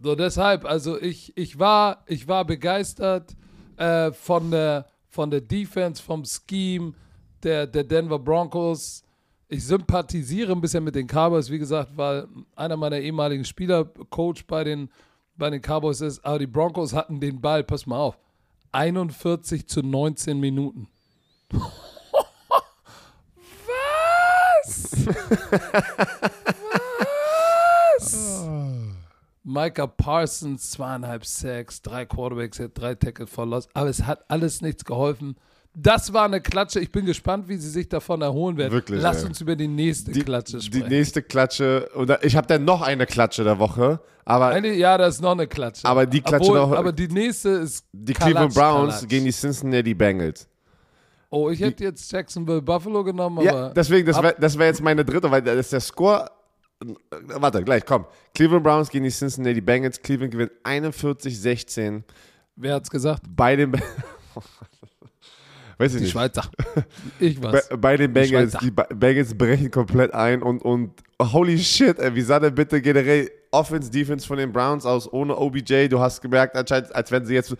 So, 0.00 0.14
deshalb, 0.14 0.64
also 0.64 1.00
ich, 1.00 1.36
ich, 1.36 1.58
war, 1.58 2.04
ich 2.06 2.26
war 2.28 2.44
begeistert 2.44 3.36
äh, 3.76 4.12
von, 4.12 4.50
der, 4.50 4.86
von 5.08 5.30
der 5.30 5.40
Defense, 5.40 6.02
vom 6.02 6.24
Scheme 6.24 6.94
der, 7.42 7.66
der 7.66 7.84
Denver 7.84 8.18
Broncos. 8.18 9.02
Ich 9.48 9.66
sympathisiere 9.66 10.52
ein 10.52 10.60
bisschen 10.60 10.84
mit 10.84 10.94
den 10.94 11.06
Cowboys, 11.06 11.50
wie 11.50 11.58
gesagt, 11.58 11.96
weil 11.96 12.26
einer 12.56 12.76
meiner 12.76 12.98
ehemaligen 12.98 13.44
Spieler 13.44 13.84
Coach 13.84 14.46
bei 14.46 14.64
den, 14.64 14.88
bei 15.36 15.50
den 15.50 15.60
Cowboys 15.60 16.00
ist. 16.00 16.24
Aber 16.24 16.38
die 16.38 16.46
Broncos 16.46 16.94
hatten 16.94 17.20
den 17.20 17.40
Ball, 17.40 17.62
pass 17.62 17.86
mal 17.86 17.98
auf, 17.98 18.18
41 18.72 19.68
zu 19.68 19.82
19 19.82 20.40
Minuten. 20.40 20.88
Was? 24.62 25.06
Was? 28.00 28.48
Micah 29.46 29.86
Parsons, 29.86 30.70
zweieinhalb 30.70 31.26
Sacks, 31.26 31.82
drei 31.82 32.06
Quarterbacks, 32.06 32.58
er 32.58 32.70
drei 32.70 32.94
Tackle 32.94 33.26
verlost. 33.26 33.68
Aber 33.74 33.90
es 33.90 34.04
hat 34.04 34.24
alles 34.28 34.62
nichts 34.62 34.86
geholfen. 34.86 35.36
Das 35.74 36.12
war 36.12 36.24
eine 36.26 36.40
Klatsche. 36.40 36.80
Ich 36.80 36.90
bin 36.92 37.04
gespannt, 37.04 37.48
wie 37.48 37.56
sie 37.56 37.68
sich 37.68 37.88
davon 37.88 38.22
erholen 38.22 38.56
werden. 38.56 38.72
Wirklich, 38.72 39.00
Lass 39.02 39.22
ey. 39.22 39.28
uns 39.28 39.40
über 39.40 39.56
die 39.56 39.68
nächste 39.68 40.12
Die, 40.12 40.22
Klatsche 40.22 40.58
die 40.58 40.62
sprechen. 40.66 40.88
nächste 40.88 41.22
Klatsche, 41.22 41.90
oder 41.96 42.22
ich 42.24 42.36
habe 42.36 42.46
dann 42.46 42.64
noch 42.64 42.80
eine 42.82 43.06
Klatsche 43.06 43.42
der 43.44 43.58
Woche, 43.58 44.00
aber 44.24 44.46
Eine, 44.48 44.72
ja, 44.74 44.96
das 44.96 45.16
ist 45.16 45.20
noch 45.20 45.32
eine 45.32 45.46
Klatsche. 45.46 45.84
Aber 45.86 46.06
die 46.06 46.20
Klatsche 46.20 46.50
Obwohl, 46.50 46.58
noch- 46.60 46.72
Aber 46.76 46.92
die 46.92 47.08
nächste 47.08 47.48
ist 47.50 47.84
die 47.92 48.12
Kalatsch, 48.12 48.32
Cleveland 48.32 48.54
Browns 48.54 48.94
Kalatsch. 48.94 49.08
gegen 49.08 49.24
die 49.26 49.32
Cincinnati 49.32 49.94
Bengals. 49.94 50.48
Oh, 51.30 51.50
ich 51.50 51.58
hätte 51.60 51.82
jetzt 51.82 52.10
Jacksonville 52.12 52.62
Buffalo 52.62 53.02
genommen, 53.02 53.38
aber 53.38 53.46
Ja, 53.46 53.68
deswegen, 53.70 54.06
das 54.06 54.22
wäre 54.22 54.36
wär 54.58 54.66
jetzt 54.66 54.80
meine 54.82 55.04
dritte, 55.04 55.28
weil 55.30 55.42
das 55.42 55.56
ist 55.56 55.72
der 55.72 55.80
Score. 55.80 56.30
Warte, 57.38 57.64
gleich, 57.64 57.84
komm. 57.84 58.04
Cleveland 58.34 58.62
Browns 58.62 58.88
gegen 58.90 59.04
die 59.04 59.10
Cincinnati 59.10 59.60
Bengals. 59.60 60.00
Cleveland 60.00 60.30
gewinnt 60.32 60.52
41-16 60.62 62.02
wer 62.56 62.74
hat's 62.74 62.90
gesagt? 62.90 63.22
bei 63.28 63.56
den. 63.56 63.72
Weiß 65.78 65.92
ich 65.92 65.98
Die 65.98 66.02
nicht. 66.04 66.12
Schweizer. 66.12 66.42
Ich 67.18 67.40
Bei, 67.40 67.52
was. 67.52 67.68
bei 67.78 67.96
den 67.96 68.12
Bengals, 68.12 68.56
die 68.62 68.70
Ba- 68.70 68.86
Bengals 68.94 69.36
brechen 69.36 69.70
komplett 69.70 70.12
ein 70.14 70.42
und, 70.42 70.62
und 70.62 70.92
holy 71.20 71.58
shit, 71.58 71.98
ey, 71.98 72.14
wie 72.14 72.20
sah 72.22 72.38
denn 72.40 72.54
bitte 72.54 72.80
generell 72.80 73.30
Offense, 73.50 73.90
Defense 73.90 74.26
von 74.26 74.36
den 74.38 74.52
Browns 74.52 74.84
aus 74.86 75.10
ohne 75.12 75.36
OBJ? 75.36 75.88
Du 75.88 76.00
hast 76.00 76.20
gemerkt, 76.20 76.56
anscheinend, 76.56 76.94
als 76.94 77.10
wenn 77.12 77.24
sie 77.26 77.34
jetzt. 77.34 77.54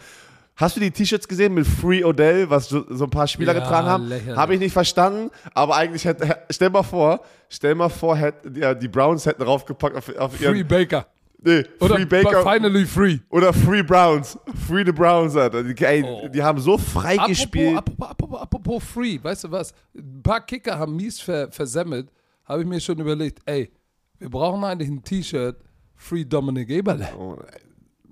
Hast 0.56 0.76
du 0.76 0.80
die 0.80 0.92
T-Shirts 0.92 1.26
gesehen 1.26 1.52
mit 1.52 1.66
Free 1.66 2.04
Odell, 2.04 2.48
was 2.48 2.68
so, 2.68 2.84
ein 2.88 3.10
paar 3.10 3.26
Spieler 3.26 3.52
Ja, 3.54 3.58
getragen 3.58 3.88
haben? 3.88 4.36
Habe 4.36 4.54
ich 4.54 4.60
nicht 4.60 4.72
verstanden, 4.72 5.30
aber 5.52 5.74
eigentlich 5.74 6.04
hätte, 6.04 6.36
stell 6.50 6.70
mal 6.70 6.84
vor, 6.84 7.20
stell 7.48 7.74
mal 7.74 7.88
vor, 7.88 8.16
hätte, 8.16 8.52
ja, 8.60 8.72
die 8.72 8.86
Browns 8.86 9.26
hätten 9.26 9.42
draufgepackt 9.42 9.96
auf, 9.96 10.16
auf 10.16 10.36
Free 10.36 10.58
ihren, 10.58 10.68
Baker. 10.68 11.06
Nee, 11.44 11.64
Oder 11.80 11.96
Free 11.96 12.04
Baker 12.06 12.42
Finally 12.42 12.86
Free. 12.86 13.18
oder 13.30 13.52
Free 13.52 13.82
Browns, 13.82 14.38
Free 14.66 14.84
the 14.84 14.92
Browns, 14.92 15.36
Alter. 15.36 15.62
Die, 15.62 15.84
ey, 15.84 16.02
Oh. 16.04 16.28
die 16.28 16.42
haben 16.42 16.58
so 16.60 16.76
frei 16.78 17.14
Apropos, 17.14 17.28
gespielt. 17.28 17.76
apropos, 17.78 18.08
apropos, 18.10 18.40
apropos 18.40 18.82
Free, 18.84 19.18
weißt 19.22 19.44
du 19.44 19.50
was? 19.50 19.72
Ein 19.96 20.22
paar 20.22 20.40
Kicker 20.44 20.78
haben 20.78 20.96
mies 20.96 21.20
ver, 21.20 21.50
versemmelt. 21.52 22.10
Habe 22.44 22.62
ich 22.62 22.66
mir 22.68 22.80
schon 22.80 22.98
überlegt, 22.98 23.40
ey, 23.46 23.70
wir 24.18 24.28
brauchen 24.30 24.62
eigentlich 24.64 24.88
ein 24.88 25.02
T-Shirt 25.02 25.56
Free 25.96 26.24
Dominic 26.24 26.68
Eberle. 26.70 27.08
Oh, 27.18 27.36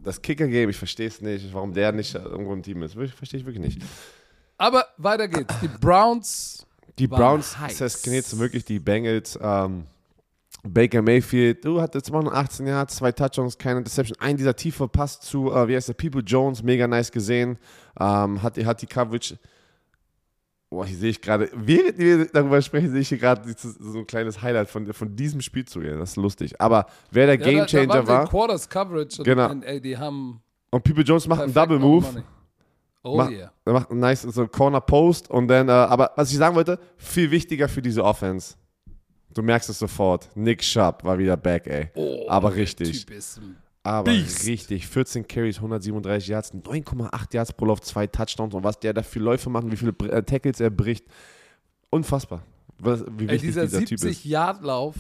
das 0.03 0.21
Kicker-Game, 0.21 0.71
ich 0.71 0.77
verstehe 0.77 1.09
es 1.09 1.21
nicht, 1.21 1.53
warum 1.53 1.73
der 1.73 1.93
nicht 1.93 2.15
irgendwo 2.15 2.53
im 2.53 2.62
Team 2.62 2.83
ist. 2.83 2.95
Verstehe 2.95 3.41
ich 3.41 3.47
wirklich 3.47 3.62
nicht. 3.65 3.83
Aber 4.59 4.87
weiter 4.97 5.29
geht's. 5.29 5.55
Die 5.61 5.69
Browns. 5.69 6.67
Die 6.99 7.07
Browns 7.07 7.59
heiß. 7.59 7.77
zersknitzen 7.77 8.39
wirklich 8.39 8.65
die 8.65 8.79
Bengals. 8.79 9.39
Ähm, 9.41 9.85
Baker 10.64 11.02
Mayfield, 11.02 11.64
du 11.64 11.81
hattest 11.81 12.07
218 12.07 12.66
Yards, 12.69 12.95
zwei 12.97 13.11
Touchdowns, 13.11 13.59
keine 13.59 13.78
Interception. 13.78 14.16
Ein 14.21 14.37
dieser 14.37 14.54
tiefe 14.54 14.87
Pass 14.87 15.21
zu, 15.21 15.50
äh, 15.52 15.66
wie 15.66 15.75
heißt 15.75 15.88
der, 15.88 15.95
People 15.95 16.21
Jones, 16.23 16.62
mega 16.62 16.87
nice 16.87 17.11
gesehen. 17.11 17.59
Ähm, 17.99 18.40
hat, 18.42 18.57
hat 18.64 18.81
die 18.81 18.87
Coverage. 18.87 19.37
Boah, 20.71 20.87
hier 20.87 20.97
sehe 20.97 21.11
ich 21.11 21.21
gerade, 21.21 21.50
während 21.52 21.99
wir 21.99 22.26
darüber 22.26 22.62
sprechen, 22.62 22.90
sehe 22.92 23.00
ich 23.00 23.09
hier 23.09 23.19
gerade 23.19 23.42
so 23.59 23.99
ein 23.99 24.07
kleines 24.07 24.40
Highlight 24.40 24.69
von, 24.71 24.90
von 24.92 25.14
diesem 25.16 25.40
Spielzug. 25.40 25.83
Ja, 25.85 25.97
das 25.99 26.11
ist 26.11 26.16
lustig. 26.16 26.59
Aber 26.61 26.87
wer 27.11 27.26
der 27.26 27.35
Ja, 27.35 27.40
da- 27.40 27.45
da 27.45 27.50
Gamechanger 27.59 27.88
waren 27.95 28.07
sie 28.07 28.12
war, 28.12 28.28
Quarters 28.28 28.69
Coverage. 28.69 29.19
Und, 29.19 29.25
Genau. 29.25 29.50
und, 29.50 29.64
ey, 29.64 29.81
die 29.81 29.99
haben. 29.99 30.40
und 30.71 30.85
People 30.85 31.02
Jones 31.02 31.26
macht 31.28 31.42
einen 31.42 31.52
Double 31.52 31.78
Move. 31.78 32.07
money. 32.07 32.23
Oh 33.02 33.16
Mach- 33.16 33.31
yeah. 33.31 33.52
Er 33.64 33.73
macht 33.73 33.90
einen 33.90 33.99
nice 33.99 34.23
so 34.23 34.47
Corner 34.47 34.81
Post 34.81 35.28
und 35.28 35.49
dann, 35.49 35.69
äh, 35.69 35.73
aber 35.73 36.12
was 36.14 36.31
ich 36.31 36.38
sagen 36.38 36.54
wollte, 36.54 36.78
viel 36.97 37.33
wichtiger 37.33 37.69
für 37.69 37.83
diese 37.83 38.04
Offense. 38.04 38.54
Du 39.35 39.43
merkst 39.43 39.69
es 39.71 39.79
sofort. 39.79 40.29
Nick 40.35 40.62
Sharp 40.62 41.05
war 41.05 41.19
wieder 41.19 41.37
back, 41.37 41.67
ey. 41.67 41.91
Oh, 41.95 42.27
aber 42.29 42.55
richtig. 42.55 43.07
Typ 43.07 43.17
ist 43.17 43.39
ein 43.39 43.57
Aber 43.83 44.11
Beast. 44.11 44.47
richtig. 44.47 44.87
14 44.87 45.27
Carries, 45.27 45.57
137 45.57 46.29
Yards, 46.29 46.55
9,8 46.55 47.35
Yards 47.35 47.53
pro 47.53 47.65
Lauf, 47.67 47.81
zwei 47.81 48.07
Touchdowns 48.07 48.55
und 48.55 48.65
was 48.65 48.79
der 48.79 48.93
da 48.93 49.03
für 49.03 49.21
Läufe 49.21 49.49
macht 49.51 49.71
wie 49.71 49.77
viele 49.77 49.93
äh, 50.11 50.23
Tackles 50.23 50.61
er 50.61 50.71
bricht. 50.71 51.07
Unfassbar. 51.91 52.43
Was, 52.79 53.05
wie 53.17 53.29
Ey, 53.29 53.39
dieser, 53.39 53.62
dieser, 53.62 53.85
Typ 53.85 53.93
ist. 53.93 54.25
70-Yard-Lauf, 54.25 54.95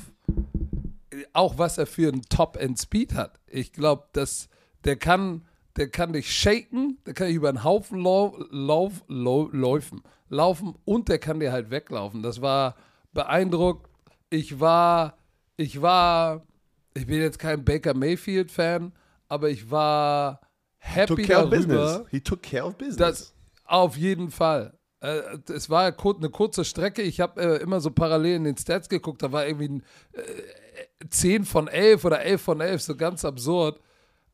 auch 1.32 1.58
was 1.58 1.78
er 1.78 1.86
für 1.86 2.08
einen 2.08 2.22
Top-End-Speed 2.22 3.14
hat. 3.14 3.38
Ich 3.48 3.72
glaube, 3.72 4.04
dass 4.12 4.48
der 4.84 4.96
kann, 4.96 5.42
der 5.76 5.88
kann 5.88 6.12
dich 6.12 6.32
shaken, 6.32 6.98
der 7.06 7.14
kann 7.14 7.26
dich 7.26 7.36
über 7.36 7.48
einen 7.48 7.64
Haufen 7.64 7.98
lau 7.98 8.36
lauf, 8.50 9.04
lau 9.08 9.48
laufen, 9.52 10.02
laufen 10.28 10.74
und 10.84 11.08
der 11.08 11.18
kann 11.18 11.40
dir 11.40 11.52
halt 11.52 11.70
weglaufen. 11.70 12.22
Das 12.22 12.40
war 12.40 12.76
beeindruckt. 13.12 13.88
Ich 14.32 14.60
war, 14.60 15.18
ich 15.56 15.82
war, 15.82 16.46
ich 16.94 17.06
bin 17.06 17.20
jetzt 17.20 17.38
kein 17.38 17.64
Baker 17.64 17.92
Mayfield-Fan, 17.92 18.92
aber 19.28 19.50
ich 19.50 19.70
war 19.70 20.40
happy 20.78 21.06
darüber. 21.50 22.06
He 22.10 22.20
took 22.20 22.42
care 22.42 22.64
of 22.66 22.76
business. 22.76 22.96
Das 22.96 23.34
auf 23.66 23.96
jeden 23.96 24.30
Fall. 24.30 24.78
Äh, 25.00 25.20
Es 25.52 25.68
war 25.68 25.84
eine 25.84 26.30
kurze 26.30 26.64
Strecke. 26.64 27.02
Ich 27.02 27.20
habe 27.20 27.42
äh, 27.42 27.62
immer 27.62 27.80
so 27.80 27.90
parallel 27.90 28.36
in 28.36 28.44
den 28.44 28.56
Stats 28.56 28.88
geguckt. 28.88 29.22
Da 29.22 29.32
war 29.32 29.46
irgendwie 29.46 29.68
ein, 29.68 29.82
äh, 30.12 31.06
10 31.10 31.44
von 31.44 31.68
11 31.68 32.02
oder 32.04 32.22
11 32.22 32.40
von 32.40 32.60
11, 32.62 32.82
so 32.82 32.96
ganz 32.96 33.26
absurd. 33.26 33.80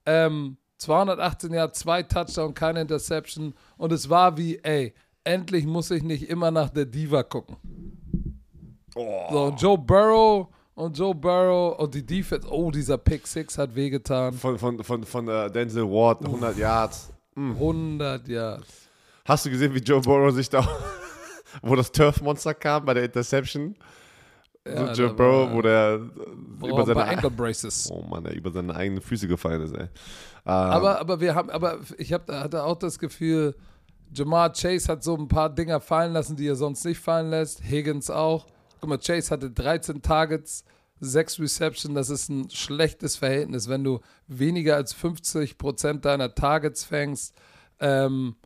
Ähm, 0.07 0.59
218 0.77 1.53
Jahre, 1.53 1.73
zwei 1.73 2.05
Touchdown, 2.05 2.55
keine 2.55 2.83
Interception. 2.83 3.53
Und 3.77 3.93
es 3.93 4.09
war 4.09 4.37
wie, 4.39 4.59
ey, 4.63 4.95
endlich 5.25 5.67
muss 5.67 5.91
ich 5.91 6.05
nicht 6.05 6.29
immer 6.29 6.53
nach 6.53 6.71
der 6.71 6.87
Diva 6.87 7.25
gucken. 7.25 7.57
So, 8.95 9.01
und 9.45 9.61
Joe 9.61 9.79
Burrow 9.79 10.49
und 10.75 10.97
Joe 10.99 11.15
Burrow 11.15 11.79
und 11.79 11.95
die 11.95 12.05
Defense, 12.05 12.49
oh, 12.51 12.71
dieser 12.71 12.99
Pick 12.99 13.27
6 13.27 13.59
hat 13.59 13.75
wehgetan. 13.75 14.33
von 14.35 14.59
von, 14.59 14.83
von, 14.83 15.05
von 15.05 15.29
äh, 15.29 15.51
Denzel 15.51 15.85
Ward, 15.85 16.25
100 16.25 16.57
Yards. 16.57 17.13
100 17.37 18.27
Yards. 18.29 18.67
Hast 19.25 19.47
du 19.47 19.51
gesehen, 19.51 19.75
wie 19.75 19.79
Joe 19.81 20.01
Burrow 20.01 20.33
sich 20.35 20.49
da, 20.49 20.67
wo 21.63 21.75
das 21.77 21.93
Turf-Monster 21.93 22.55
kam 22.55 22.85
bei 22.85 22.95
der 22.95 23.05
Interception? 23.05 23.77
Ja, 24.67 24.95
so 24.95 25.03
Joe 25.03 25.15
Burrow, 25.15 25.53
wo 25.53 25.63
der 25.63 26.01
Oh, 26.61 26.67
über 26.69 26.77
bei 26.79 26.85
seine, 26.85 27.05
Ankle 27.05 27.31
Braces. 27.37 27.89
oh 27.93 28.03
Mann, 28.03 28.25
der 28.25 28.35
über 28.35 28.51
seine 28.51 28.75
eigenen 28.75 29.01
Füße 29.03 29.29
gefallen 29.29 29.63
ist, 29.63 29.73
ey. 29.75 29.83
Ähm, 29.85 29.89
Aber, 30.47 30.99
aber 31.01 31.21
wir 31.21 31.35
haben, 31.35 31.51
aber 31.51 31.79
ich 31.97 32.13
hab, 32.13 32.29
hatte 32.31 32.65
auch 32.65 32.77
das 32.77 32.99
Gefühl, 32.99 33.55
Jamar 34.13 34.53
Chase 34.53 34.89
hat 34.91 35.03
so 35.05 35.15
ein 35.17 35.29
paar 35.29 35.51
Dinger 35.51 35.81
fallen 35.81 36.13
lassen, 36.13 36.37
die 36.37 36.47
er 36.49 36.57
sonst 36.57 36.85
nicht 36.85 36.99
fallen 36.99 37.31
lässt. 37.31 37.63
Higgins 37.63 38.11
auch. 38.11 38.47
Guck 38.81 38.89
mal, 38.89 38.99
Chase 38.99 39.31
hatte 39.31 39.51
13 39.51 40.03
Targets, 40.03 40.65
6 41.01 41.41
Reception. 41.41 41.95
Das 41.95 42.11
ist 42.11 42.29
ein 42.29 42.51
schlechtes 42.51 43.17
Verhältnis, 43.17 43.69
wenn 43.69 43.85
du 43.85 44.01
weniger 44.27 44.77
als 44.77 44.95
50% 44.97 46.01
deiner 46.01 46.35
Targets 46.35 46.85
fängst. 46.85 47.35
Ähm, 47.81 48.37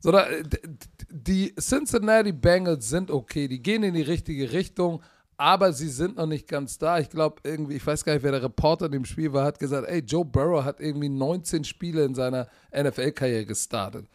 so 0.00 0.12
da, 0.12 0.26
d- 0.28 0.42
d- 0.42 0.78
die 1.10 1.54
Cincinnati 1.58 2.32
Bengals 2.32 2.88
sind 2.88 3.10
okay, 3.10 3.48
die 3.48 3.62
gehen 3.62 3.82
in 3.82 3.94
die 3.94 4.02
richtige 4.02 4.52
Richtung, 4.52 5.02
aber 5.36 5.72
sie 5.72 5.88
sind 5.88 6.16
noch 6.16 6.26
nicht 6.26 6.46
ganz 6.46 6.78
da. 6.78 6.98
Ich 7.00 7.08
glaube, 7.10 7.36
irgendwie, 7.42 7.74
ich 7.74 7.86
weiß 7.86 8.04
gar 8.04 8.12
nicht, 8.14 8.22
wer 8.22 8.32
der 8.32 8.42
Reporter 8.42 8.86
in 8.86 8.92
dem 8.92 9.04
Spiel 9.04 9.32
war, 9.32 9.44
hat 9.44 9.58
gesagt, 9.58 9.88
ey, 9.88 10.00
Joe 10.00 10.24
Burrow 10.24 10.62
hat 10.62 10.78
irgendwie 10.80 11.08
19 11.08 11.64
Spiele 11.64 12.04
in 12.04 12.14
seiner 12.14 12.46
NFL-Karriere 12.72 13.46
gestartet. 13.46 14.06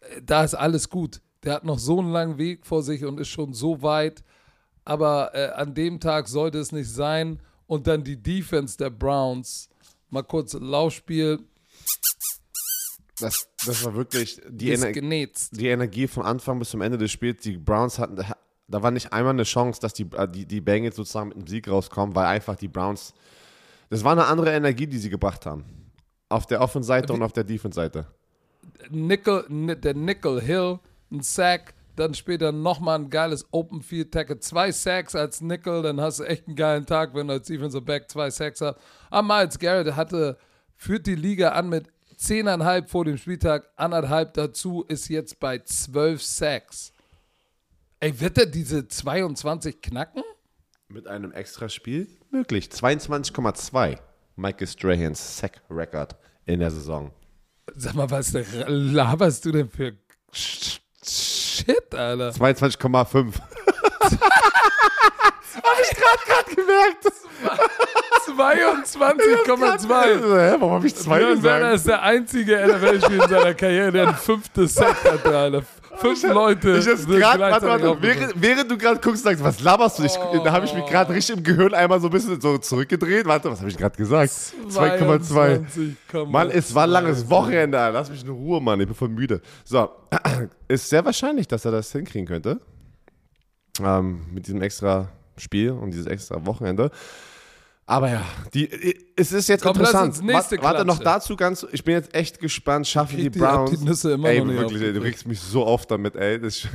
Äh, 0.00 0.20
Da 0.22 0.44
ist 0.44 0.54
alles 0.54 0.88
gut. 0.90 1.20
Der 1.44 1.54
hat 1.54 1.64
noch 1.64 1.78
so 1.78 1.98
einen 2.00 2.12
langen 2.12 2.38
Weg 2.38 2.66
vor 2.66 2.82
sich 2.82 3.04
und 3.04 3.18
ist 3.18 3.28
schon 3.28 3.52
so 3.54 3.80
weit. 3.82 4.22
Aber 4.84 5.30
äh, 5.34 5.50
an 5.50 5.74
dem 5.74 6.00
Tag 6.00 6.28
sollte 6.28 6.58
es 6.58 6.72
nicht 6.72 6.90
sein. 6.90 7.40
Und 7.66 7.86
dann 7.86 8.04
die 8.04 8.16
Defense 8.22 8.76
der 8.76 8.90
Browns. 8.90 9.68
Mal 10.10 10.22
kurz 10.22 10.52
Laufspiel. 10.54 11.38
das, 13.18 13.48
das 13.64 13.84
war 13.84 13.94
wirklich 13.94 14.40
die, 14.48 14.72
Ener 14.72 14.92
genetzt. 14.92 15.58
die 15.58 15.68
Energie 15.68 16.06
von 16.06 16.24
Anfang 16.24 16.58
bis 16.58 16.70
zum 16.70 16.82
Ende 16.82 16.98
des 16.98 17.10
Spiels. 17.10 17.42
Die 17.42 17.56
Browns 17.56 17.98
hatten, 17.98 18.16
da 18.68 18.82
war 18.82 18.90
nicht 18.90 19.12
einmal 19.12 19.32
eine 19.32 19.44
Chance, 19.44 19.80
dass 19.80 19.94
die, 19.94 20.06
äh, 20.16 20.28
die, 20.28 20.44
die 20.46 20.60
Bengals 20.60 20.96
sozusagen 20.96 21.28
mit 21.28 21.38
einem 21.38 21.46
Sieg 21.46 21.68
rauskommen, 21.68 22.14
weil 22.14 22.26
einfach 22.26 22.56
die 22.56 22.68
Browns, 22.68 23.14
das 23.90 24.02
war 24.04 24.12
eine 24.12 24.26
andere 24.26 24.52
Energie, 24.52 24.86
die 24.86 24.98
sie 24.98 25.10
gebracht 25.10 25.46
haben. 25.46 25.64
Auf 26.28 26.46
der 26.46 26.60
Offense-Seite 26.60 27.12
und 27.12 27.22
auf 27.22 27.32
der 27.32 27.44
Defense-Seite. 27.44 28.06
Nickel, 28.90 29.44
Ni- 29.48 29.76
der 29.76 29.94
Nickel 29.94 30.40
Hill, 30.40 30.78
ein 31.10 31.20
Sack, 31.22 31.74
dann 31.96 32.14
später 32.14 32.52
nochmal 32.52 32.98
ein 32.98 33.10
geiles 33.10 33.46
Open 33.50 33.82
Field 33.82 34.12
Tackle, 34.12 34.38
zwei 34.38 34.72
Sacks 34.72 35.14
als 35.14 35.40
Nickel, 35.40 35.82
dann 35.82 36.00
hast 36.00 36.20
du 36.20 36.24
echt 36.24 36.46
einen 36.46 36.56
geilen 36.56 36.86
Tag, 36.86 37.14
wenn 37.14 37.28
du 37.28 37.34
als 37.34 37.46
Defensive 37.46 37.82
Back 37.82 38.10
zwei 38.10 38.30
Sacks 38.30 38.60
hast. 38.60 38.78
Aber 39.10 39.26
Miles 39.26 39.58
Garrett 39.58 39.94
hatte, 39.94 40.38
führt 40.76 41.06
die 41.06 41.14
Liga 41.14 41.50
an 41.50 41.68
mit 41.68 41.88
10,5 42.18 42.86
vor 42.86 43.04
dem 43.04 43.18
Spieltag, 43.18 43.68
anderthalb 43.76 44.34
dazu, 44.34 44.84
ist 44.86 45.08
jetzt 45.08 45.40
bei 45.40 45.58
12 45.58 46.22
Sacks. 46.22 46.92
Ey, 48.00 48.18
wird 48.20 48.38
er 48.38 48.46
diese 48.46 48.86
22 48.86 49.80
knacken? 49.80 50.22
Mit 50.88 51.06
einem 51.06 51.32
extra 51.32 51.68
Spiel? 51.68 52.08
Möglich. 52.30 52.66
22,2. 52.66 53.98
Michael 54.36 54.66
Strahans 54.66 55.38
Sack-Record 55.38 56.16
in 56.46 56.60
der 56.60 56.70
Saison. 56.70 57.12
Sag 57.74 57.94
mal, 57.94 58.10
was 58.10 58.32
laberst 58.66 59.44
du 59.44 59.52
denn 59.52 59.68
für 59.68 59.96
Shit, 61.64 61.94
Alter? 61.94 62.30
22,5. 62.30 63.34
Hab 65.54 65.78
ich 65.80 65.90
gerade 65.96 66.24
gerade 66.26 66.54
gemerkt. 66.54 67.04
22,2. 68.26 70.38
Hä, 70.38 70.56
warum 70.58 70.72
habe 70.74 70.86
ich 70.86 70.94
zwei 70.96 71.18
Björn 71.18 71.42
Werner 71.42 71.72
gesagt? 71.72 71.76
ist 71.76 71.86
der 71.88 72.02
einzige 72.02 72.66
NFL-Spieler 72.66 73.24
in 73.24 73.30
seiner 73.30 73.54
Karriere, 73.54 73.92
der 73.92 74.08
ein 74.08 74.14
fünftes 74.14 74.74
Sack 74.74 75.04
hatte, 75.04 75.36
Alter. 75.36 75.62
Fünf 75.96 76.22
Leute. 76.22 76.76
Ich 76.78 76.84
jetzt 76.86 77.06
grad, 77.08 77.38
warte, 77.38 77.66
warte, 77.66 77.96
während, 78.00 78.34
während 78.40 78.70
du 78.70 78.76
gerade 78.78 79.00
guckst, 79.00 79.22
sagst, 79.22 79.42
was 79.42 79.60
laberst 79.60 79.98
du? 79.98 80.04
Ich, 80.04 80.12
Da 80.14 80.52
habe 80.52 80.64
ich 80.64 80.74
mich 80.74 80.86
gerade 80.86 81.10
Oh. 81.10 81.14
richtig 81.14 81.36
im 81.36 81.42
Gehirn 81.42 81.74
einmal 81.74 82.00
so 82.00 82.08
ein 82.08 82.12
bisschen 82.12 82.40
so 82.40 82.58
zurückgedreht. 82.58 83.26
Warte, 83.26 83.50
was 83.50 83.60
habe 83.60 83.70
ich 83.70 83.76
gerade 83.76 83.96
gesagt? 83.96 84.32
2,2. 84.68 85.64
22,2. 86.12 86.26
Mann, 86.26 86.50
es 86.50 86.74
war 86.74 86.84
ein 86.84 86.90
langes 86.90 87.28
Wochenende. 87.30 87.76
Lass 87.92 88.10
mich 88.10 88.22
in 88.24 88.30
Ruhe, 88.30 88.60
Mann. 88.60 88.80
Ich 88.80 88.86
bin 88.86 88.94
voll 88.94 89.08
müde. 89.08 89.40
So, 89.64 89.88
ist 90.68 90.88
sehr 90.88 91.04
wahrscheinlich, 91.04 91.48
dass 91.48 91.64
er 91.64 91.72
das 91.72 91.92
hinkriegen 91.92 92.26
könnte. 92.26 92.60
Ähm, 93.82 94.22
mit 94.32 94.46
diesem 94.46 94.60
extra 94.62 95.08
Spiel 95.36 95.70
und 95.70 95.92
dieses 95.92 96.06
extra 96.06 96.44
Wochenende. 96.46 96.90
Aber 97.84 98.10
ja, 98.10 98.22
die, 98.54 98.68
es 99.16 99.32
ist 99.32 99.48
jetzt 99.48 99.62
Komm, 99.62 99.72
interessant. 99.76 100.12
uns 100.14 100.22
nächste 100.22 100.56
Wa- 100.58 100.62
Warte 100.62 100.84
noch 100.84 101.00
dazu 101.00 101.34
ganz. 101.36 101.66
Ich 101.72 101.82
bin 101.84 101.94
jetzt 101.94 102.14
echt 102.14 102.38
gespannt. 102.38 102.86
Schaffen 102.86 103.16
die 103.16 103.28
die- 103.30 103.38
Browns? 103.38 103.70
die 103.78 103.84
Nüsse 103.84 104.12
immer 104.12 104.28
ey, 104.28 104.40
noch 104.40 104.46
wirklich, 104.54 104.82
ey, 104.82 104.92
du 104.92 105.00
regst 105.02 105.26
mich 105.26 105.40
so 105.40 105.66
oft 105.66 105.90
damit, 105.90 106.14
ey. 106.16 106.40
Das 106.40 106.66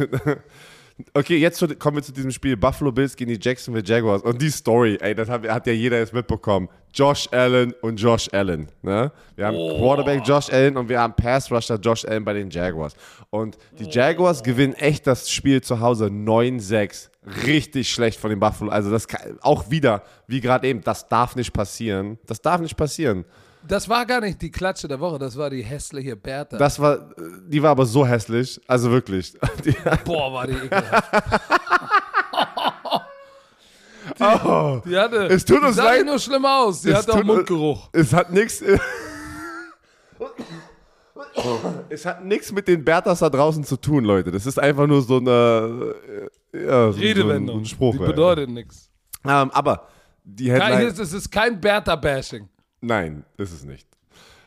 okay, 1.13 1.37
jetzt 1.37 1.57
zu, 1.59 1.67
kommen 1.75 1.97
wir 1.97 2.03
zu 2.03 2.11
diesem 2.11 2.31
Spiel 2.31 2.57
Buffalo 2.57 2.91
Bills 2.91 3.15
gegen 3.15 3.31
die 3.31 3.39
Jacksonville 3.41 3.85
Jaguars. 3.85 4.21
Und 4.21 4.41
die 4.41 4.49
Story, 4.49 4.97
ey, 5.01 5.15
das 5.15 5.29
hat, 5.29 5.47
hat 5.47 5.65
ja 5.67 5.73
jeder 5.73 5.97
jetzt 5.97 6.13
mitbekommen. 6.13 6.67
Josh 6.93 7.27
Allen 7.31 7.73
und 7.81 7.97
Josh 7.99 8.27
Allen. 8.33 8.67
Ne? 8.81 9.11
Wir 9.35 9.45
haben 9.47 9.55
Oh. 9.57 9.77
Quarterback 9.79 10.21
Josh 10.27 10.49
Allen 10.51 10.77
und 10.77 10.89
wir 10.89 10.99
haben 10.99 11.13
Pass 11.15 11.51
Rusher 11.51 11.75
Josh 11.79 12.05
Allen 12.05 12.25
bei 12.25 12.33
den 12.33 12.49
Jaguars. 12.49 12.95
Und 13.29 13.57
die 13.79 13.85
Jaguars 13.85 14.41
gewinnen 14.43 14.73
echt 14.73 15.05
das 15.07 15.29
Spiel 15.29 15.61
zu 15.61 15.79
Hause 15.79 16.05
9-6. 16.07 17.09
Richtig 17.45 17.91
schlecht 17.91 18.19
von 18.19 18.29
den 18.29 18.39
Buffalo. 18.39 18.71
Also 18.71 18.89
das 18.89 19.07
kann, 19.07 19.37
auch 19.41 19.69
wieder, 19.69 20.03
wie 20.27 20.39
gerade 20.41 20.67
eben, 20.67 20.81
das 20.81 21.07
darf 21.07 21.35
nicht 21.35 21.51
passieren. 21.53 22.17
Das 22.25 22.41
darf 22.41 22.61
nicht 22.61 22.77
passieren. 22.77 23.25
Das 23.67 23.89
war 23.89 24.05
gar 24.05 24.21
nicht 24.21 24.41
die 24.41 24.49
Klatsche 24.49 24.87
der 24.87 24.99
Woche, 24.99 25.19
das 25.19 25.35
war 25.35 25.49
die 25.49 25.61
hässliche 25.61 26.15
Bertha. 26.15 26.57
Das 26.57 26.79
war, 26.79 27.09
die 27.47 27.61
war 27.61 27.71
aber 27.71 27.85
so 27.85 28.05
hässlich. 28.07 28.61
Also 28.65 28.89
wirklich. 28.91 29.33
Die, 29.65 29.75
Boah, 30.05 30.31
war 30.31 30.47
die 30.47 30.53
ekelhaft. 30.53 31.11
die, 34.19 34.23
oh, 34.23 34.81
die 34.85 34.97
hatte, 34.97 35.25
Es 35.27 35.43
tut 35.43 35.61
uns 35.61 35.71
die 35.75 35.81
sah 35.81 35.83
leid. 35.83 36.05
nur 36.05 36.17
schlimm 36.19 36.45
aus, 36.45 36.81
die 36.81 36.93
hatte 36.95 37.11
auch 37.13 37.23
Mundgeruch. 37.23 37.89
es 37.91 38.13
hat 38.13 38.31
nichts. 38.31 38.63
Es 41.89 42.05
hat 42.05 42.23
nichts 42.23 42.51
mit 42.51 42.67
den 42.67 42.83
Berthas 42.83 43.19
da 43.19 43.29
draußen 43.29 43.63
zu 43.63 43.77
tun, 43.77 44.03
Leute. 44.03 44.31
Das 44.31 44.45
ist 44.45 44.59
einfach 44.59 44.87
nur 44.87 45.01
so 45.01 45.17
eine 45.17 45.95
äh, 46.53 46.65
ja, 46.65 46.91
so, 46.91 46.99
Redewendung. 46.99 47.57
So 47.57 47.61
ein, 47.61 47.65
Spruch. 47.65 47.91
die 47.93 47.99
bedeutet 47.99 48.49
nichts. 48.49 48.89
Ähm, 49.25 49.51
aber 49.51 49.87
die 50.23 50.47
Kein, 50.47 50.61
Headline. 50.61 51.01
es 51.01 51.13
ist 51.13 51.31
kein 51.31 51.59
Bertha-Bashing 51.59 52.49
Nein, 52.81 53.23
ist 53.37 53.53
es 53.53 53.63
nicht. 53.63 53.87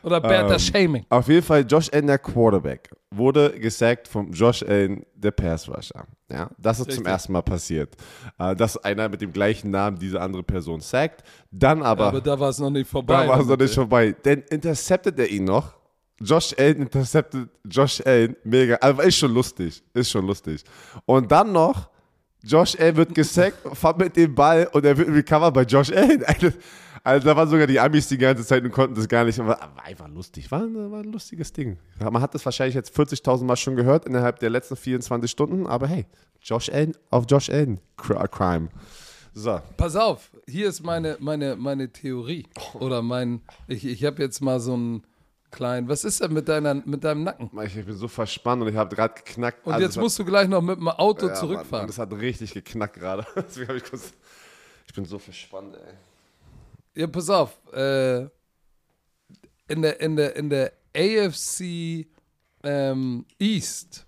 oder 0.03 0.21
Bertha-Shaming. 0.21 1.05
Auf 1.09 1.27
jeden 1.27 1.45
Fall, 1.45 1.65
Josh 1.67 1.89
Allen, 1.91 2.07
der 2.07 2.19
Quarterback, 2.19 2.89
wurde 3.11 3.59
gesackt 3.59 4.07
vom 4.07 4.31
Josh 4.31 4.63
Allen, 4.63 5.05
der 5.15 5.31
Pass-Rusher. 5.31 6.05
Ja, 6.31 6.49
das 6.57 6.79
ist 6.79 6.85
zum 6.85 6.99
Richtig. 6.99 7.07
ersten 7.07 7.33
Mal 7.33 7.41
passiert. 7.41 7.95
Äh, 8.39 8.55
dass 8.55 8.77
einer 8.77 9.09
mit 9.09 9.21
dem 9.21 9.33
gleichen 9.33 9.69
Namen 9.69 9.99
diese 9.99 10.21
andere 10.21 10.43
Person 10.43 10.79
sackt. 10.79 11.23
Dann 11.51 11.83
aber, 11.83 12.07
aber 12.07 12.21
da 12.21 12.39
war 12.39 12.49
es 12.49 12.59
noch 12.59 12.69
nicht 12.69 12.89
vorbei. 12.89 13.25
da 13.25 13.29
war 13.29 13.39
es 13.41 13.47
noch 13.47 13.57
nicht 13.57 13.73
vorbei. 13.73 14.13
Denn 14.13 14.43
interceptet 14.49 15.19
er 15.19 15.29
ihn 15.29 15.43
noch. 15.43 15.80
Josh 16.23 16.53
Allen 16.57 16.81
interceptet 16.83 17.49
Josh 17.69 18.01
Allen. 18.05 18.35
Mega. 18.43 18.75
Also 18.75 19.01
ist 19.01 19.15
schon 19.17 19.33
lustig. 19.33 19.83
Ist 19.93 20.09
schon 20.11 20.25
lustig. 20.27 20.63
Und 21.05 21.31
dann 21.31 21.51
noch, 21.51 21.89
Josh 22.43 22.75
Allen 22.79 22.95
wird 22.97 23.13
gesackt, 23.15 23.57
fährt 23.77 23.97
mit 23.97 24.15
dem 24.15 24.33
Ball 24.33 24.67
und 24.73 24.85
er 24.85 24.97
wird 24.97 25.09
recovered 25.09 25.53
bei 25.53 25.63
Josh 25.63 25.91
Allen. 25.91 26.23
Also, 26.25 26.49
also 27.03 27.27
da 27.27 27.35
waren 27.35 27.49
sogar 27.49 27.65
die 27.67 27.79
Amis 27.79 28.07
die 28.07 28.17
ganze 28.17 28.45
Zeit 28.45 28.63
und 28.63 28.71
konnten 28.71 28.95
das 28.95 29.07
gar 29.07 29.23
nicht. 29.23 29.37
War, 29.39 29.59
einfach 29.83 30.07
lustig. 30.07 30.51
War, 30.51 30.61
ein- 30.61 30.91
war 30.91 30.99
ein 30.99 31.11
lustiges 31.11 31.51
Ding. 31.51 31.77
Man 31.99 32.21
hat 32.21 32.33
das 32.35 32.45
wahrscheinlich 32.45 32.75
jetzt 32.75 32.95
40.000 32.97 33.43
Mal 33.43 33.55
schon 33.55 33.75
gehört 33.75 34.05
innerhalb 34.05 34.39
der 34.39 34.49
letzten 34.51 34.75
24 34.75 35.29
Stunden. 35.29 35.65
Aber 35.67 35.87
hey, 35.87 36.05
Josh 36.41 36.69
Allen 36.69 36.93
auf 37.09 37.25
Josh 37.27 37.49
Allen. 37.49 37.79
Cr- 37.97 38.27
Crime. 38.27 38.69
So. 39.33 39.59
Pass 39.77 39.95
auf, 39.95 40.29
hier 40.45 40.67
ist 40.67 40.83
meine, 40.83 41.15
meine, 41.19 41.55
meine 41.55 41.89
Theorie. 41.91 42.45
Oder 42.73 43.01
mein, 43.01 43.41
ich, 43.67 43.85
ich 43.85 44.03
habe 44.03 44.21
jetzt 44.21 44.41
mal 44.41 44.59
so 44.59 44.73
einen 44.73 45.03
kleinen, 45.51 45.87
was 45.89 46.03
ist 46.03 46.21
denn 46.21 46.33
mit, 46.33 46.47
deiner, 46.47 46.73
mit 46.73 47.03
deinem 47.03 47.23
Nacken? 47.23 47.49
Ich 47.63 47.73
bin 47.85 47.95
so 47.95 48.07
verspannt 48.07 48.61
und 48.61 48.69
ich 48.69 48.75
habe 48.75 48.95
gerade 48.95 49.13
geknackt. 49.15 49.65
Und 49.67 49.73
Also 49.73 49.83
jetzt 49.83 49.91
es 49.91 49.97
hat- 49.97 50.03
musst 50.03 50.19
du 50.19 50.25
gleich 50.25 50.47
noch 50.47 50.61
mit 50.61 50.77
dem 50.77 50.87
Auto 50.87 51.27
Ja, 51.27 51.33
zurückfahren. 51.33 51.81
Mann, 51.83 51.87
das 51.87 51.97
hat 51.97 52.11
richtig 52.13 52.53
geknackt 52.53 52.95
gerade. 52.95 53.25
Deswegen 53.35 53.75
ich 53.75 53.83
kurz. 53.83 54.13
Ich 54.87 54.93
bin 54.93 55.05
so 55.05 55.19
verspannt, 55.19 55.75
ey. 55.75 57.01
Ja, 57.01 57.07
pass 57.07 57.29
auf. 57.29 57.57
Äh, 57.73 58.21
in, 59.67 59.81
der, 59.81 59.99
in, 60.01 60.15
der, 60.15 60.35
in 60.35 60.49
der 60.49 60.73
AFC 60.95 62.07
ähm, 62.63 63.25
East 63.39 64.05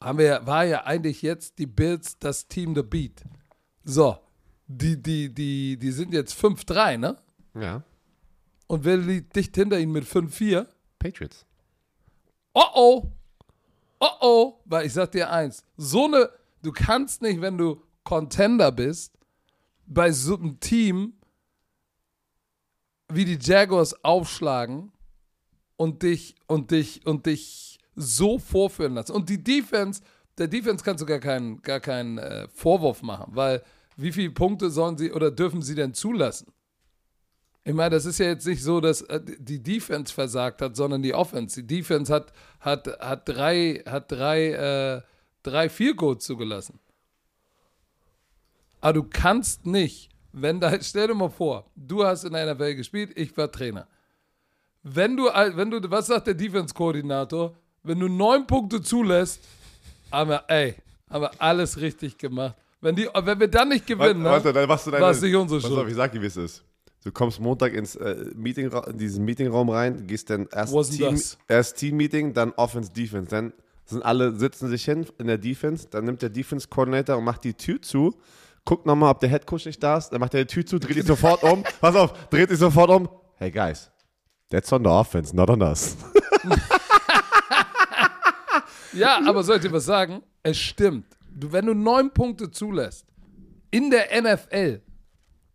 haben 0.00 0.18
wir, 0.18 0.46
war 0.46 0.64
ja 0.64 0.84
eigentlich 0.84 1.22
jetzt 1.22 1.58
die 1.58 1.66
Bills 1.66 2.18
das 2.18 2.46
Team 2.46 2.74
the 2.74 2.82
Beat. 2.82 3.22
So, 3.84 4.16
die, 4.68 5.00
die, 5.02 5.34
die, 5.34 5.76
die 5.76 5.90
sind 5.90 6.12
jetzt 6.12 6.34
5-3, 6.40 6.96
ne? 6.98 7.16
Ja. 7.54 7.82
Und 8.68 8.84
wer 8.84 8.98
liegt 8.98 9.34
dicht 9.34 9.56
hinter 9.56 9.80
ihnen 9.80 9.92
mit 9.92 10.04
5-4? 10.04 10.66
Patriots. 10.98 11.44
Oh 12.54 12.62
oh. 12.74 13.10
Oh 14.00 14.06
oh. 14.20 14.60
Weil 14.66 14.86
ich 14.86 14.92
sag 14.92 15.10
dir 15.10 15.30
eins, 15.30 15.64
so 15.76 16.04
eine, 16.04 16.30
du 16.62 16.70
kannst 16.70 17.22
nicht, 17.22 17.40
wenn 17.40 17.58
du 17.58 17.82
Contender 18.04 18.70
bist, 18.70 19.18
bei 19.86 20.12
so 20.12 20.36
einem 20.36 20.60
Team 20.60 21.14
wie 23.10 23.24
die 23.24 23.38
Jaguars 23.40 24.04
aufschlagen 24.04 24.92
und 25.76 26.02
dich 26.02 26.34
und 26.46 26.70
dich 26.70 27.06
und 27.06 27.24
dich 27.24 27.78
so 27.96 28.38
vorführen 28.38 28.94
lassen. 28.94 29.12
Und 29.12 29.30
die 29.30 29.42
Defense, 29.42 30.02
der 30.36 30.48
Defense 30.48 30.84
kannst 30.84 31.02
du 31.02 31.06
gar 31.06 31.20
keinen, 31.20 31.62
gar 31.62 31.80
keinen 31.80 32.18
äh, 32.18 32.48
Vorwurf 32.48 33.02
machen, 33.02 33.34
weil 33.34 33.62
wie 33.96 34.12
viele 34.12 34.30
Punkte 34.30 34.70
sollen 34.70 34.98
sie 34.98 35.10
oder 35.10 35.30
dürfen 35.30 35.62
sie 35.62 35.74
denn 35.74 35.94
zulassen? 35.94 36.52
Ich 37.68 37.74
meine, 37.74 37.90
das 37.90 38.06
ist 38.06 38.16
ja 38.18 38.28
jetzt 38.28 38.46
nicht 38.46 38.62
so, 38.62 38.80
dass 38.80 39.02
äh, 39.02 39.20
die 39.22 39.62
Defense 39.62 40.10
versagt 40.10 40.62
hat, 40.62 40.74
sondern 40.74 41.02
die 41.02 41.12
Offense. 41.12 41.62
Die 41.62 41.66
Defense 41.66 42.10
hat, 42.10 42.32
hat, 42.60 42.88
hat 42.98 43.28
drei, 43.28 43.82
hat 43.84 44.10
drei, 44.10 44.52
äh, 44.52 45.02
drei 45.42 45.68
Field 45.68 45.98
Goals 45.98 46.24
zugelassen. 46.24 46.78
Aber 48.80 48.94
du 48.94 49.02
kannst 49.02 49.66
nicht, 49.66 50.08
wenn 50.32 50.60
da, 50.60 50.72
stell 50.80 51.08
dir 51.08 51.14
mal 51.14 51.28
vor, 51.28 51.70
du 51.76 52.06
hast 52.06 52.24
in 52.24 52.32
der 52.32 52.54
NFL 52.54 52.74
gespielt, 52.74 53.12
ich 53.16 53.36
war 53.36 53.52
Trainer. 53.52 53.86
Wenn 54.82 55.14
du, 55.14 55.24
wenn 55.24 55.70
du, 55.70 55.90
was 55.90 56.06
sagt 56.06 56.26
der 56.26 56.34
Defense-Koordinator? 56.34 57.54
Wenn 57.82 58.00
du 58.00 58.08
neun 58.08 58.46
Punkte 58.46 58.80
zulässt, 58.80 59.42
haben 60.10 60.30
wir, 60.30 60.42
ey, 60.48 60.74
haben 61.10 61.20
wir 61.20 61.32
alles 61.36 61.78
richtig 61.78 62.16
gemacht. 62.16 62.54
Wenn, 62.80 62.96
die, 62.96 63.10
wenn 63.12 63.38
wir 63.38 63.48
dann 63.48 63.68
nicht 63.68 63.86
gewinnen, 63.86 64.22
ne? 64.22 64.30
Warte, 64.30 64.54
dann 64.54 64.66
machst 64.66 64.86
du 64.86 64.90
deine. 64.90 65.04
War 65.04 65.10
es 65.10 65.20
nicht 65.20 65.36
unsere 65.36 65.60
Pass 65.60 65.68
Schuld. 65.68 65.82
auf, 65.82 65.88
ich 65.88 65.96
sag 65.96 66.12
dir, 66.12 66.22
wie 66.22 66.26
es 66.26 66.36
ist. 66.38 66.64
Du 67.04 67.12
kommst 67.12 67.40
Montag 67.40 67.74
ins 67.74 67.96
äh, 67.96 68.26
Meeting, 68.34 68.70
in 68.70 68.98
diesen 68.98 69.24
Meetingraum 69.24 69.68
rein, 69.70 70.06
gehst 70.06 70.30
dann 70.30 70.48
erst 70.52 70.92
Team, 70.92 71.20
erst 71.46 71.76
Team-Meeting, 71.76 72.34
dann 72.34 72.52
Offense, 72.52 72.92
Defense. 72.92 73.30
Dann 73.30 73.52
sind 73.84 74.04
alle, 74.04 74.34
sitzen 74.34 74.68
sich 74.68 74.84
hin 74.84 75.06
in 75.18 75.28
der 75.28 75.38
Defense, 75.38 75.86
dann 75.90 76.04
nimmt 76.04 76.22
der 76.22 76.28
Defense-Coordinator 76.30 77.16
und 77.16 77.24
macht 77.24 77.44
die 77.44 77.54
Tür 77.54 77.80
zu, 77.80 78.14
guckt 78.64 78.84
nochmal, 78.84 79.12
ob 79.12 79.20
der 79.20 79.28
Headcoach 79.30 79.66
nicht 79.66 79.82
da 79.82 79.96
ist, 79.96 80.10
dann 80.10 80.20
macht 80.20 80.34
er 80.34 80.44
die 80.44 80.52
Tür 80.52 80.66
zu, 80.66 80.78
dreht 80.78 80.96
sich 80.96 81.06
sofort 81.06 81.42
um. 81.42 81.62
Pass 81.80 81.94
auf, 81.94 82.28
dreht 82.28 82.50
sich 82.50 82.58
sofort 82.58 82.90
um. 82.90 83.08
Hey 83.36 83.50
guys, 83.50 83.90
that's 84.50 84.72
on 84.72 84.82
the 84.82 84.90
offense, 84.90 85.34
not 85.34 85.48
on 85.48 85.62
us. 85.62 85.96
Ja, 88.92 89.20
aber 89.26 89.42
soll 89.42 89.56
ich 89.56 89.62
dir 89.62 89.72
was 89.72 89.84
sagen? 89.84 90.22
Es 90.42 90.58
stimmt. 90.58 91.06
Du, 91.32 91.52
wenn 91.52 91.66
du 91.66 91.74
neun 91.74 92.10
Punkte 92.10 92.50
zulässt 92.50 93.06
in 93.70 93.90
der 93.90 94.08
NFL, 94.20 94.80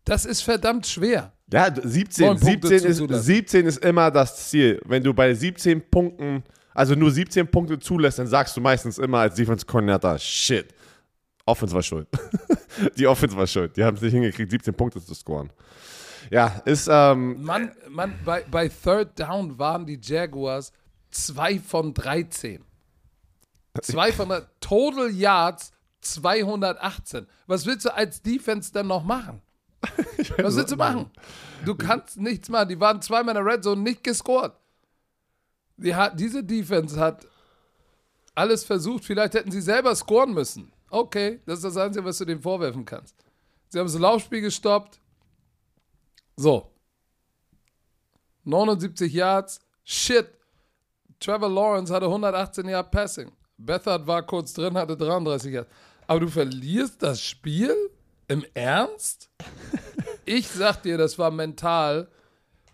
das 0.05 0.25
ist 0.25 0.41
verdammt 0.41 0.85
schwer. 0.85 1.33
Ja, 1.51 1.73
17, 1.73 2.25
Neun 2.25 2.39
Punkte 2.39 2.67
17, 2.67 2.89
ist, 2.89 2.97
zuzulassen. 2.97 3.25
17 3.25 3.65
ist 3.67 3.85
immer 3.85 4.11
das 4.11 4.49
Ziel. 4.49 4.81
Wenn 4.85 5.03
du 5.03 5.13
bei 5.13 5.33
17 5.33 5.89
Punkten, 5.89 6.43
also 6.73 6.95
nur 6.95 7.11
17 7.11 7.47
Punkte 7.47 7.79
zulässt, 7.79 8.19
dann 8.19 8.27
sagst 8.27 8.57
du 8.57 8.61
meistens 8.61 8.97
immer 8.97 9.19
als 9.19 9.35
Defense 9.35 9.65
Coordinator, 9.65 10.17
shit, 10.17 10.73
Offense 11.45 11.75
war 11.75 11.83
schuld. 11.83 12.07
Die 12.97 13.05
Offense 13.05 13.35
war 13.35 13.47
schuld. 13.47 13.75
Die 13.77 13.83
haben 13.83 13.95
es 13.95 14.01
nicht 14.01 14.13
hingekriegt, 14.13 14.49
17 14.49 14.73
Punkte 14.73 15.03
zu 15.03 15.13
scoren. 15.13 15.51
Ja, 16.31 16.61
ist, 16.65 16.87
ähm, 16.89 17.43
Mann, 17.43 17.71
Mann 17.89 18.15
bei, 18.23 18.43
bei 18.49 18.69
Third 18.69 19.19
Down 19.19 19.57
waren 19.59 19.85
die 19.85 19.99
Jaguars 20.01 20.71
zwei 21.11 21.59
von 21.59 21.93
13. 21.93 22.63
Zwei 23.81 24.11
von 24.11 24.29
der 24.29 24.47
Total 24.59 25.11
Yards 25.11 25.71
218. 26.01 27.27
Was 27.47 27.65
willst 27.65 27.85
du 27.85 27.93
als 27.93 28.21
Defense 28.21 28.71
denn 28.71 28.87
noch 28.87 29.03
machen? 29.03 29.41
Was 30.37 30.55
willst 30.55 30.71
du 30.71 30.75
machen? 30.75 31.09
Du 31.65 31.75
kannst 31.75 32.17
nichts 32.17 32.49
machen. 32.49 32.69
Die 32.69 32.79
waren 32.79 33.01
zweimal 33.01 33.35
in 33.35 33.43
der 33.43 33.53
Red 33.53 33.63
Zone 33.63 33.81
nicht 33.81 34.03
gescored. 34.03 34.53
Die 35.77 35.95
hat, 35.95 36.19
diese 36.19 36.43
Defense 36.43 36.99
hat 36.99 37.27
alles 38.35 38.63
versucht. 38.63 39.05
Vielleicht 39.05 39.33
hätten 39.33 39.51
sie 39.51 39.61
selber 39.61 39.95
scoren 39.95 40.33
müssen. 40.33 40.71
Okay, 40.89 41.41
das 41.45 41.59
ist 41.59 41.65
das 41.65 41.77
Einzige, 41.77 42.05
was 42.05 42.17
du 42.17 42.25
denen 42.25 42.41
vorwerfen 42.41 42.85
kannst. 42.85 43.15
Sie 43.69 43.79
haben 43.79 43.87
das 43.87 43.97
Laufspiel 43.97 44.41
gestoppt. 44.41 44.99
So. 46.35 46.69
79 48.43 49.11
Yards. 49.11 49.59
Shit. 49.83 50.29
Trevor 51.19 51.49
Lawrence 51.49 51.93
hatte 51.93 52.05
118 52.05 52.67
Yard 52.67 52.91
Passing. 52.91 53.31
Bethard 53.57 54.05
war 54.05 54.23
kurz 54.23 54.53
drin, 54.53 54.75
hatte 54.75 54.97
33 54.97 55.53
Yards. 55.53 55.69
Aber 56.05 56.19
du 56.19 56.27
verlierst 56.27 57.01
das 57.01 57.21
Spiel? 57.21 57.75
Im 58.33 58.43
Ernst? 58.55 59.29
ich 60.25 60.47
sag 60.47 60.81
dir, 60.81 60.97
das 60.97 61.19
war 61.19 61.29
mental. 61.29 62.07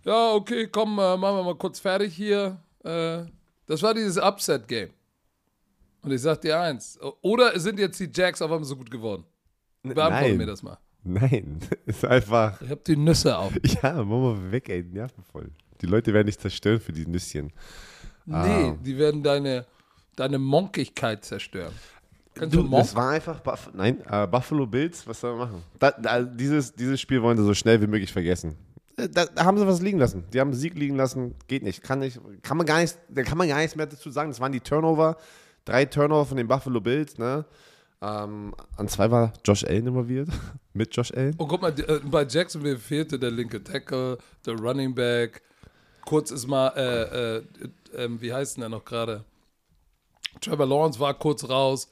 Ja, 0.06 0.32
okay, 0.32 0.68
komm, 0.68 0.98
äh, 1.00 1.18
machen 1.18 1.36
wir 1.36 1.44
mal 1.44 1.56
kurz 1.56 1.82
fertig 1.82 2.16
hier. 2.16 2.62
Äh, 2.86 3.24
das 3.66 3.84
war 3.84 3.94
dieses 3.94 4.18
Upset-Game. 4.18 4.92
Und 6.02 6.12
ich 6.12 6.22
sag 6.22 6.40
dir 6.40 6.62
eins. 6.62 6.98
Oder 7.22 7.60
sind 7.60 7.78
jetzt 7.78 8.00
die 8.00 8.10
Jacks 8.14 8.42
auf 8.42 8.50
einmal 8.50 8.64
so 8.64 8.78
gut 8.78 8.90
geworden? 8.90 9.26
Beantworte 9.84 10.36
mir 10.36 10.46
das 10.46 10.64
mal. 10.64 10.78
Nein, 11.04 11.60
ist 11.86 12.06
einfach. 12.06 12.62
Ich 12.62 12.70
hab 12.70 12.86
die 12.86 12.96
Nüsse 12.96 13.38
auf. 13.38 13.52
Ja, 13.84 14.02
mach 14.02 14.06
mal 14.06 14.52
weg, 14.54 14.70
ey, 14.70 14.82
nervenvoll. 14.82 15.52
Die 15.82 15.88
Leute 15.88 16.14
werden 16.14 16.28
dich 16.28 16.40
zerstören 16.40 16.80
für 16.80 16.94
die 16.94 17.06
Nüsschen. 17.06 17.52
Nee, 18.26 18.36
ah. 18.36 18.78
die 18.82 18.98
werden 18.98 19.24
deine, 19.24 19.66
deine 20.16 20.40
Monkigkeit 20.40 21.26
zerstören. 21.26 21.74
Du, 22.36 22.68
das 22.68 22.96
war 22.96 23.12
einfach, 23.12 23.40
Buff 23.40 23.70
nein, 23.74 24.02
uh, 24.12 24.28
Buffalo 24.28 24.66
Bills, 24.66 25.06
was 25.08 25.20
soll 25.20 25.36
man 25.36 25.50
machen? 25.50 25.64
Da, 25.78 25.92
da, 25.92 26.22
dieses, 26.22 26.74
dieses 26.74 27.00
Spiel 27.00 27.22
wollen 27.22 27.38
sie 27.38 27.44
so 27.44 27.54
schnell 27.54 27.82
wie 27.82 27.88
möglich 27.88 28.12
vergessen. 28.12 28.56
Äh, 28.98 29.10
da, 29.10 29.26
da, 29.26 29.46
haben 29.46 29.58
sie 29.58 29.68
was 29.68 29.82
liegen 29.82 30.00
lassen. 30.00 30.24
Die 30.34 30.40
haben 30.40 30.50
einen 30.50 30.58
Sieg 30.58 30.76
liegen 30.76 30.96
lassen, 30.96 31.36
geht 31.48 31.64
nicht. 31.64 31.84
Kann 31.84 32.00
nicht, 32.00 32.20
kann 32.44 32.58
man 32.58 32.66
gar 32.66 32.80
nicht, 32.80 32.98
da 33.10 33.24
kann 33.24 33.38
man 33.38 33.48
gar 33.48 33.60
nichts 33.60 33.76
mehr 33.76 33.88
dazu 33.88 34.10
sagen. 34.10 34.30
Das 34.30 34.40
waren 34.40 34.52
die 34.52 34.60
Turnover, 34.60 35.18
drei 35.66 35.86
Turnover 35.86 36.26
von 36.26 36.38
den 36.38 36.48
Buffalo 36.48 36.80
Bills, 36.80 37.18
ne? 37.18 37.46
Ähm, 38.02 38.56
an 38.78 38.88
zwei 38.88 39.12
war 39.12 39.34
Josh 39.44 39.66
Allen 39.66 39.88
involviert, 39.88 40.30
mit 40.74 40.96
Josh 40.96 41.12
Allen. 41.14 41.36
Oh, 41.38 41.48
guck 41.48 41.62
mal, 41.62 41.78
äh, 41.78 42.00
bei 42.06 42.26
Jacksonville 42.26 42.78
fehlte 42.78 43.20
der 43.20 43.32
linke 43.32 43.62
Tackle, 43.62 44.18
der 44.46 44.56
Running 44.56 44.96
Back. 44.96 45.42
Kurz 46.06 46.32
ist 46.32 46.48
mal, 46.48 46.70
äh, 46.78 47.38
äh, 47.38 47.44
ähm, 48.06 48.22
wie 48.22 48.32
heißt 48.32 48.56
denn 48.56 48.62
der 48.62 48.70
noch 48.70 48.86
gerade? 48.86 49.26
Trevor 50.40 50.66
Lawrence 50.66 51.00
war 51.00 51.14
kurz 51.14 51.48
raus 51.50 51.90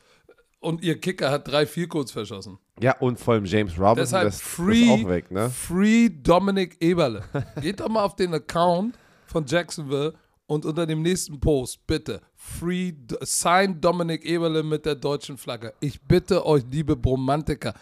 und 0.68 0.84
ihr 0.84 1.00
Kicker 1.00 1.32
hat 1.32 1.48
drei 1.48 1.66
vier 1.66 1.88
kurz 1.88 2.12
verschossen. 2.12 2.60
Ja, 2.82 2.98
und 3.00 3.18
vor 3.18 3.36
allem 3.36 3.46
James 3.46 3.80
Robinson, 3.80 3.96
Deshalb 3.96 4.26
das, 4.26 4.42
free, 4.42 4.84
ist 4.84 5.06
auch 5.06 5.10
weg, 5.10 5.32
ne? 5.32 5.50
Free 5.50 6.10
Dominic 6.10 6.76
Eberle. 6.82 7.24
Geht 7.62 7.80
doch 7.80 7.88
mal 7.88 8.04
auf 8.04 8.18
den 8.18 8.34
Account 8.34 8.98
von 9.28 9.46
Jacksonville 9.46 10.14
und 10.46 10.66
unter 10.66 10.86
dem 10.86 11.02
nächsten 11.02 11.40
Post 11.40 11.88
bitte 11.88 12.20
Free 12.36 12.92
Sign 13.22 13.80
Dominic 13.80 14.26
Eberle 14.26 14.62
mit 14.62 14.86
der 14.86 14.96
deutschen 14.96 15.38
Flagge. 15.38 15.74
Ich 15.80 16.02
bitte 16.02 16.46
euch, 16.46 16.64
liebe 16.70 16.98
Bromantiker, 16.98 17.74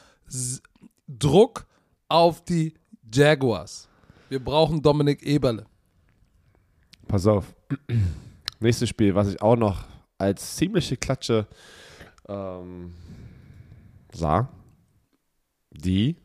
Druck 1.07 1.65
auf 2.07 2.45
die 2.45 2.75
Jaguars. 3.11 3.89
Wir 4.29 4.43
brauchen 4.43 4.79
Dominic 4.79 5.23
Eberle. 5.23 5.65
Pass 7.07 7.25
auf. 7.25 7.55
Nächstes 8.59 8.89
Spiel, 8.89 9.15
was 9.15 9.29
ich 9.29 9.41
auch 9.41 9.55
noch 9.55 9.85
als 10.19 10.55
ziemliche 10.55 10.97
Klatsche 10.97 11.47
ähm, 12.27 12.93
sah. 14.13 14.49
Die. 15.71 16.15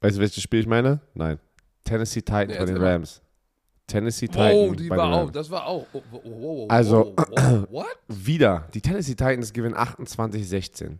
Weißt 0.00 0.16
du, 0.16 0.20
welches 0.20 0.42
Spiel 0.42 0.60
ich 0.60 0.66
meine? 0.66 1.00
Nein. 1.14 1.38
Tennessee 1.84 2.20
Titans 2.20 2.52
nee, 2.52 2.58
bei 2.58 2.64
den 2.64 2.76
Rams. 2.76 3.22
Tennessee 3.86 4.26
Titans. 4.26 4.54
Oh, 4.54 4.74
die 4.74 4.90
war 4.90 5.12
auch, 5.12 5.30
das 5.30 5.50
war 5.50 5.66
auch. 5.66 5.86
Oh, 5.92 6.02
oh, 6.12 6.20
oh, 6.24 6.66
also, 6.68 7.14
wieder. 8.08 8.68
Die 8.74 8.80
Tennessee 8.80 9.14
Titans 9.14 9.52
gewinnen 9.52 9.76
28-16. 9.76 10.98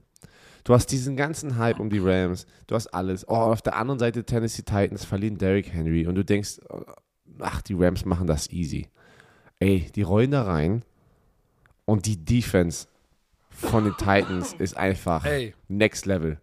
Du 0.63 0.75
hast 0.75 0.87
diesen 0.87 1.17
ganzen 1.17 1.59
Hype 1.59 1.79
um 1.79 1.91
die 1.91 1.99
Rams. 1.99 2.47
Du 2.67 2.75
hast 2.75 2.89
alles. 2.89 3.29
Oh, 3.29 3.35
auf 3.35 3.63
der 3.63 3.77
anderen 3.77 3.99
Seite 3.99 4.25
Tennessee 4.25 4.63
Titans 4.63 5.05
verlieren 5.05 5.39
Derrick 5.39 5.73
Henry 5.73 6.07
und 6.07 6.15
du 6.15 6.25
denkst, 6.25 6.59
ach, 7.41 7.63
die 7.63 7.75
Rams 7.75 8.05
machen 8.05 8.27
das 8.27 8.51
easy. 8.51 8.89
Ey, 9.59 9.91
die 9.95 10.03
rollen 10.03 10.33
da 10.33 10.43
rein 10.43 10.83
und 11.85 12.07
die 12.07 12.17
Defense 12.17 12.87
von 13.57 13.85
den 13.85 13.97
Titans 13.97 14.55
ist 14.59 14.77
einfach 14.77 15.25
Ey. 15.25 15.55
next 15.69 16.07
level. 16.07 16.39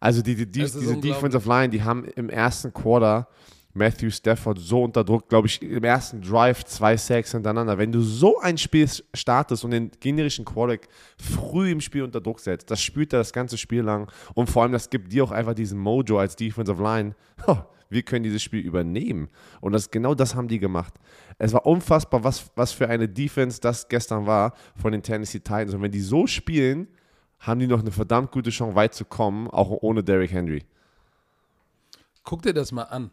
Also 0.00 0.22
die, 0.22 0.34
die, 0.34 0.46
die 0.46 0.60
diese 0.60 0.96
Defensive 0.96 1.48
Line, 1.48 1.70
die 1.70 1.82
haben 1.82 2.04
im 2.04 2.30
ersten 2.30 2.72
Quarter 2.72 3.28
Matthew 3.74 4.10
Stafford 4.10 4.58
so 4.58 4.82
unter 4.82 5.04
Druck, 5.04 5.28
glaube 5.28 5.46
ich, 5.46 5.62
im 5.62 5.84
ersten 5.84 6.20
Drive 6.20 6.64
zwei 6.64 6.96
Sacks 6.96 7.32
hintereinander. 7.32 7.78
Wenn 7.78 7.92
du 7.92 8.00
so 8.00 8.38
ein 8.40 8.58
Spiel 8.58 8.88
startest 9.14 9.64
und 9.64 9.70
den 9.70 9.90
generischen 10.00 10.44
Quarterback 10.44 10.88
früh 11.18 11.70
im 11.70 11.80
Spiel 11.80 12.02
unter 12.02 12.20
Druck 12.20 12.40
setzt, 12.40 12.70
das 12.70 12.82
spürt 12.82 13.12
er 13.12 13.20
das 13.20 13.32
ganze 13.32 13.56
Spiel 13.56 13.82
lang 13.82 14.10
und 14.34 14.50
vor 14.50 14.62
allem, 14.62 14.72
das 14.72 14.90
gibt 14.90 15.12
dir 15.12 15.24
auch 15.24 15.30
einfach 15.30 15.54
diesen 15.54 15.78
Mojo 15.78 16.18
als 16.18 16.36
Defensive 16.36 16.82
Line. 16.82 17.14
wir 17.90 18.02
können 18.02 18.24
dieses 18.24 18.42
Spiel 18.42 18.60
übernehmen. 18.60 19.28
Und 19.60 19.72
das, 19.72 19.90
genau 19.90 20.14
das 20.14 20.34
haben 20.34 20.48
die 20.48 20.58
gemacht. 20.58 20.94
Es 21.38 21.52
war 21.52 21.66
unfassbar, 21.66 22.24
was, 22.24 22.50
was 22.56 22.72
für 22.72 22.88
eine 22.88 23.08
Defense 23.08 23.60
das 23.60 23.88
gestern 23.88 24.26
war 24.26 24.54
von 24.74 24.92
den 24.92 25.02
Tennessee 25.02 25.38
Titans. 25.38 25.72
Und 25.72 25.82
wenn 25.82 25.92
die 25.92 26.00
so 26.00 26.26
spielen, 26.26 26.88
haben 27.38 27.60
die 27.60 27.68
noch 27.68 27.80
eine 27.80 27.92
verdammt 27.92 28.32
gute 28.32 28.50
Chance, 28.50 28.74
weit 28.74 28.94
zu 28.94 29.04
kommen, 29.04 29.48
auch 29.48 29.70
ohne 29.70 30.02
Derrick 30.02 30.32
Henry. 30.32 30.64
Guck 32.24 32.42
dir 32.42 32.52
das 32.52 32.72
mal 32.72 32.82
an. 32.84 33.12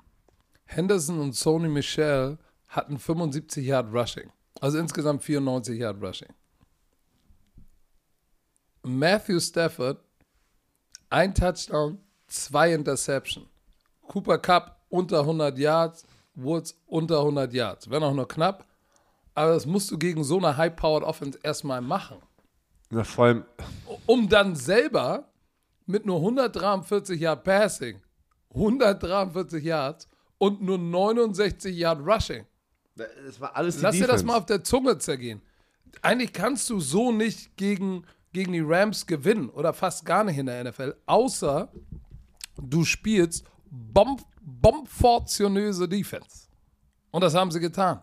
Henderson 0.65 1.19
und 1.19 1.35
Sony 1.35 1.69
Michel 1.69 2.39
hatten 2.67 2.97
75 2.97 3.65
Yard 3.65 3.93
Rushing. 3.93 4.31
Also 4.59 4.79
insgesamt 4.79 5.23
94 5.23 5.79
Yard 5.79 6.01
Rushing. 6.01 6.29
Matthew 8.81 9.39
Stafford, 9.39 10.03
ein 11.09 11.33
Touchdown, 11.33 11.99
zwei 12.27 12.73
Interception. 12.73 13.45
Cooper 14.07 14.37
Cup 14.37 14.79
unter 14.89 15.21
100 15.21 15.57
Yards, 15.57 16.05
Woods 16.35 16.79
unter 16.87 17.19
100 17.19 17.53
Yards. 17.53 17.89
Wenn 17.89 18.03
auch 18.03 18.13
nur 18.13 18.27
knapp. 18.27 18.65
Aber 19.33 19.51
das 19.51 19.65
musst 19.65 19.91
du 19.91 19.97
gegen 19.97 20.23
so 20.23 20.37
eine 20.37 20.55
High-Powered 20.55 21.03
Offense 21.03 21.37
erstmal 21.43 21.81
machen. 21.81 22.17
Ja, 22.91 23.03
vor 23.03 23.25
allem. 23.25 23.45
Um 24.05 24.29
dann 24.29 24.55
selber 24.55 25.29
mit 25.85 26.05
nur 26.05 26.17
143 26.17 27.19
Yard 27.19 27.43
Passing, 27.43 28.01
143 28.53 29.63
Yards 29.63 30.07
und 30.37 30.61
nur 30.61 30.77
69 30.77 31.75
Yard 31.75 31.99
Rushing. 32.05 32.45
Das 32.95 33.39
war 33.41 33.55
alles 33.55 33.81
Lass 33.81 33.91
Defense. 33.93 33.99
dir 33.99 34.07
das 34.07 34.23
mal 34.23 34.37
auf 34.37 34.45
der 34.45 34.63
Zunge 34.63 34.97
zergehen. 34.97 35.41
Eigentlich 36.01 36.33
kannst 36.33 36.69
du 36.69 36.79
so 36.79 37.11
nicht 37.11 37.57
gegen, 37.57 38.05
gegen 38.31 38.53
die 38.53 38.63
Rams 38.63 39.05
gewinnen 39.05 39.49
oder 39.49 39.73
fast 39.73 40.05
gar 40.05 40.23
nicht 40.23 40.37
in 40.37 40.45
der 40.45 40.63
NFL, 40.63 40.95
außer 41.05 41.71
du 42.57 42.85
spielst 42.85 43.45
bomb, 43.69 44.23
bombfortionöse 44.45 45.87
Defense. 45.87 46.47
Und 47.11 47.21
das 47.21 47.33
haben 47.33 47.51
sie 47.51 47.59
getan. 47.59 48.01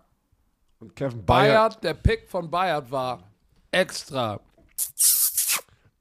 Und 0.80 0.96
Kevin 0.96 1.24
Bayard, 1.24 1.80
Bayard 1.80 1.84
der 1.84 1.94
Pick 1.94 2.28
von 2.28 2.50
Bayard 2.50 2.90
war 2.90 3.22
extra. 3.70 4.40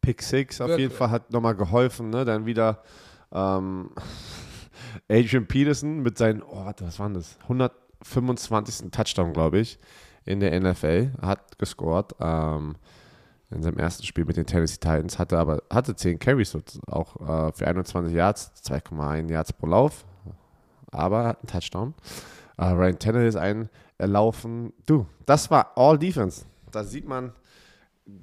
Pick 0.01 0.21
6 0.23 0.61
auf 0.61 0.67
Wirklich. 0.69 0.89
jeden 0.89 0.97
Fall 0.97 1.11
hat 1.11 1.31
nochmal 1.31 1.55
geholfen, 1.55 2.09
ne? 2.09 2.25
Dann 2.25 2.45
wieder 2.45 2.81
ähm, 3.31 3.91
Adrian 5.07 5.47
Peterson 5.47 5.99
mit 6.01 6.17
seinen, 6.17 6.41
oh, 6.41 6.65
warte, 6.65 6.85
was 6.85 6.97
waren 6.97 7.13
das? 7.13 7.37
125. 7.43 8.89
Touchdown, 8.89 9.33
glaube 9.33 9.59
ich, 9.59 9.77
in 10.25 10.39
der 10.39 10.59
NFL, 10.59 11.11
hat 11.21 11.59
gescored. 11.59 12.15
Ähm, 12.19 12.75
in 13.51 13.61
seinem 13.61 13.77
ersten 13.77 14.03
Spiel 14.03 14.25
mit 14.25 14.37
den 14.37 14.45
Tennessee 14.45 14.79
Titans, 14.79 15.19
hatte 15.19 15.37
aber 15.37 15.61
hatte 15.69 15.95
10 15.95 16.19
Carries 16.19 16.57
auch 16.87 17.15
äh, 17.19 17.51
für 17.51 17.67
21 17.67 18.13
Yards, 18.13 18.51
2,1 18.63 19.29
Yards 19.29 19.53
pro 19.53 19.67
Lauf, 19.67 20.05
aber 20.91 21.25
hat 21.25 21.39
einen 21.39 21.47
Touchdown. 21.47 21.93
Äh, 22.57 22.65
Ryan 22.65 22.99
Tannehill 22.99 23.27
ist 23.27 23.35
ein 23.35 23.69
erlaufen. 23.97 24.73
Du, 24.85 25.05
das 25.25 25.49
war 25.51 25.71
All 25.75 25.97
Defense. 25.97 26.45
Da 26.71 26.83
sieht 26.83 27.07
man 27.07 27.31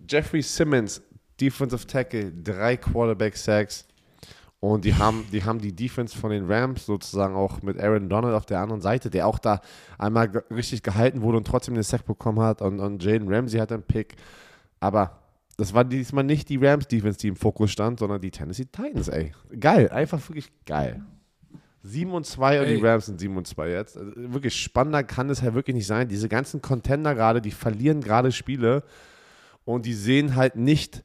Jeffrey 0.08 0.42
Simmons, 0.42 1.00
Defensive 1.40 1.86
Tackle, 1.86 2.32
drei 2.32 2.76
Quarterback 2.76 3.36
Sacks. 3.36 3.86
Und 4.60 4.84
die 4.84 4.94
haben, 4.94 5.24
die 5.30 5.44
haben 5.44 5.60
die 5.60 5.72
Defense 5.72 6.18
von 6.18 6.30
den 6.30 6.50
Rams 6.50 6.84
sozusagen 6.84 7.36
auch 7.36 7.62
mit 7.62 7.80
Aaron 7.80 8.08
Donald 8.08 8.34
auf 8.34 8.44
der 8.44 8.58
anderen 8.58 8.80
Seite, 8.80 9.08
der 9.08 9.28
auch 9.28 9.38
da 9.38 9.60
einmal 9.98 10.26
richtig 10.50 10.82
gehalten 10.82 11.22
wurde 11.22 11.38
und 11.38 11.46
trotzdem 11.46 11.74
den 11.74 11.84
Sack 11.84 12.04
bekommen 12.06 12.40
hat. 12.40 12.60
Und, 12.60 12.80
und 12.80 13.02
Jaden 13.02 13.32
Ramsey 13.32 13.60
hat 13.60 13.70
einen 13.70 13.84
Pick. 13.84 14.16
Aber 14.80 15.22
das 15.56 15.74
war 15.74 15.84
diesmal 15.84 16.24
nicht 16.24 16.48
die 16.48 16.56
Rams-Defense, 16.56 17.18
die 17.18 17.28
im 17.28 17.36
Fokus 17.36 17.70
stand, 17.70 18.00
sondern 18.00 18.20
die 18.20 18.32
Tennessee 18.32 18.64
Titans, 18.64 19.06
ey. 19.06 19.32
Geil, 19.60 19.90
einfach 19.90 20.20
wirklich 20.28 20.50
geil. 20.66 21.04
7 21.82 22.12
und 22.12 22.26
2 22.26 22.60
und 22.60 22.68
die 22.68 22.84
Rams 22.84 23.06
sind 23.06 23.20
7 23.20 23.36
und 23.36 23.46
2 23.46 23.70
jetzt. 23.70 23.96
Also 23.96 24.12
wirklich 24.16 24.60
spannender 24.60 25.04
kann 25.04 25.30
es 25.30 25.40
ja 25.40 25.54
wirklich 25.54 25.74
nicht 25.74 25.86
sein. 25.86 26.08
Diese 26.08 26.28
ganzen 26.28 26.60
Contender 26.60 27.14
gerade, 27.14 27.40
die 27.40 27.50
verlieren 27.50 28.00
gerade 28.00 28.32
Spiele 28.32 28.82
und 29.64 29.86
die 29.86 29.94
sehen 29.94 30.34
halt 30.34 30.56
nicht 30.56 31.04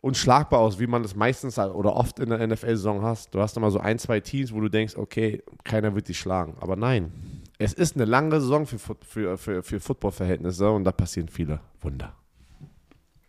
unschlagbar 0.00 0.60
aus, 0.60 0.78
wie 0.78 0.86
man 0.86 1.02
das 1.02 1.14
meistens 1.14 1.58
oder 1.58 1.94
oft 1.94 2.18
in 2.20 2.30
der 2.30 2.46
NFL-Saison 2.46 3.02
hast. 3.02 3.34
Du 3.34 3.40
hast 3.40 3.56
immer 3.56 3.70
so 3.70 3.80
ein, 3.80 3.98
zwei 3.98 4.20
Teams, 4.20 4.52
wo 4.52 4.60
du 4.60 4.68
denkst, 4.68 4.96
okay, 4.96 5.42
keiner 5.64 5.94
wird 5.94 6.08
dich 6.08 6.18
schlagen. 6.18 6.56
Aber 6.60 6.76
nein, 6.76 7.12
es 7.58 7.72
ist 7.72 7.96
eine 7.96 8.06
lange 8.06 8.40
Saison 8.40 8.66
für, 8.66 8.78
für, 8.78 9.36
für, 9.36 9.62
für 9.62 9.80
Football-Verhältnisse 9.80 10.70
und 10.70 10.84
da 10.84 10.92
passieren 10.92 11.28
viele 11.28 11.60
Wunder. 11.80 12.14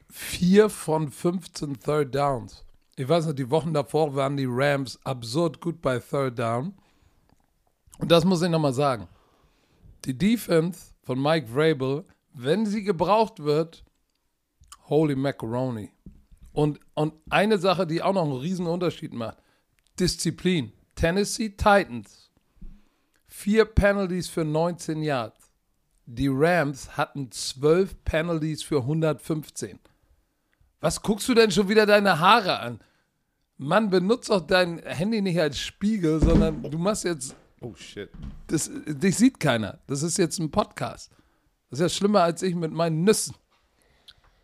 Vier 0.09 0.69
von 0.69 1.09
15 1.09 1.79
Third 1.79 2.15
Downs. 2.15 2.65
Ich 2.95 3.07
weiß 3.07 3.27
noch, 3.27 3.33
die 3.33 3.49
Wochen 3.49 3.73
davor 3.73 4.15
waren 4.15 4.37
die 4.37 4.47
Rams 4.47 4.99
absurd 5.05 5.61
gut 5.61 5.81
bei 5.81 5.99
Third 5.99 6.37
Down. 6.37 6.73
Und 7.99 8.11
das 8.11 8.25
muss 8.25 8.41
ich 8.41 8.49
nochmal 8.49 8.73
sagen. 8.73 9.07
Die 10.05 10.17
Defense 10.17 10.93
von 11.03 11.21
Mike 11.21 11.47
Vrabel, 11.47 12.03
wenn 12.33 12.65
sie 12.65 12.83
gebraucht 12.83 13.43
wird, 13.43 13.83
Holy 14.89 15.15
Macaroni. 15.15 15.91
Und, 16.53 16.79
und 16.95 17.13
eine 17.29 17.57
Sache, 17.57 17.87
die 17.87 18.01
auch 18.01 18.13
noch 18.13 18.23
einen 18.23 18.33
riesen 18.33 18.67
Unterschied 18.67 19.13
macht. 19.13 19.37
Disziplin. 19.99 20.73
Tennessee 20.95 21.49
Titans. 21.49 22.29
Vier 23.27 23.65
Penalties 23.65 24.27
für 24.27 24.43
19 24.43 25.01
Yards. 25.01 25.51
Die 26.05 26.27
Rams 26.27 26.97
hatten 26.97 27.31
12 27.31 28.03
Penalties 28.03 28.63
für 28.63 28.79
115. 28.79 29.79
Was 30.81 31.01
guckst 31.01 31.29
du 31.29 31.35
denn 31.35 31.51
schon 31.51 31.69
wieder 31.69 31.85
deine 31.85 32.19
Haare 32.19 32.59
an? 32.59 32.79
Mann, 33.57 33.91
benutzt 33.91 34.31
doch 34.31 34.41
dein 34.41 34.79
Handy 34.79 35.21
nicht 35.21 35.39
als 35.39 35.59
Spiegel, 35.59 36.19
sondern 36.19 36.63
du 36.63 36.77
machst 36.79 37.03
jetzt. 37.03 37.35
Oh 37.61 37.75
shit. 37.75 38.09
Das, 38.47 38.69
dich 38.73 39.15
sieht 39.15 39.39
keiner. 39.39 39.79
Das 39.85 40.01
ist 40.01 40.17
jetzt 40.17 40.39
ein 40.39 40.49
Podcast. 40.49 41.11
Das 41.69 41.79
ist 41.79 41.83
ja 41.83 41.89
schlimmer 41.89 42.23
als 42.23 42.41
ich 42.41 42.55
mit 42.55 42.71
meinen 42.71 43.03
Nüssen. 43.03 43.35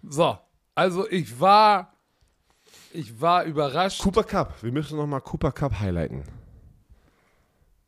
So, 0.04 0.38
also 0.76 1.10
ich 1.10 1.40
war. 1.40 1.94
Ich 2.94 3.20
war 3.20 3.44
überrascht. 3.44 4.02
Cooper 4.02 4.24
Cup. 4.24 4.62
Wir 4.62 4.72
müssen 4.72 4.98
nochmal 4.98 5.22
Cooper 5.22 5.52
Cup 5.52 5.80
highlighten. 5.80 6.24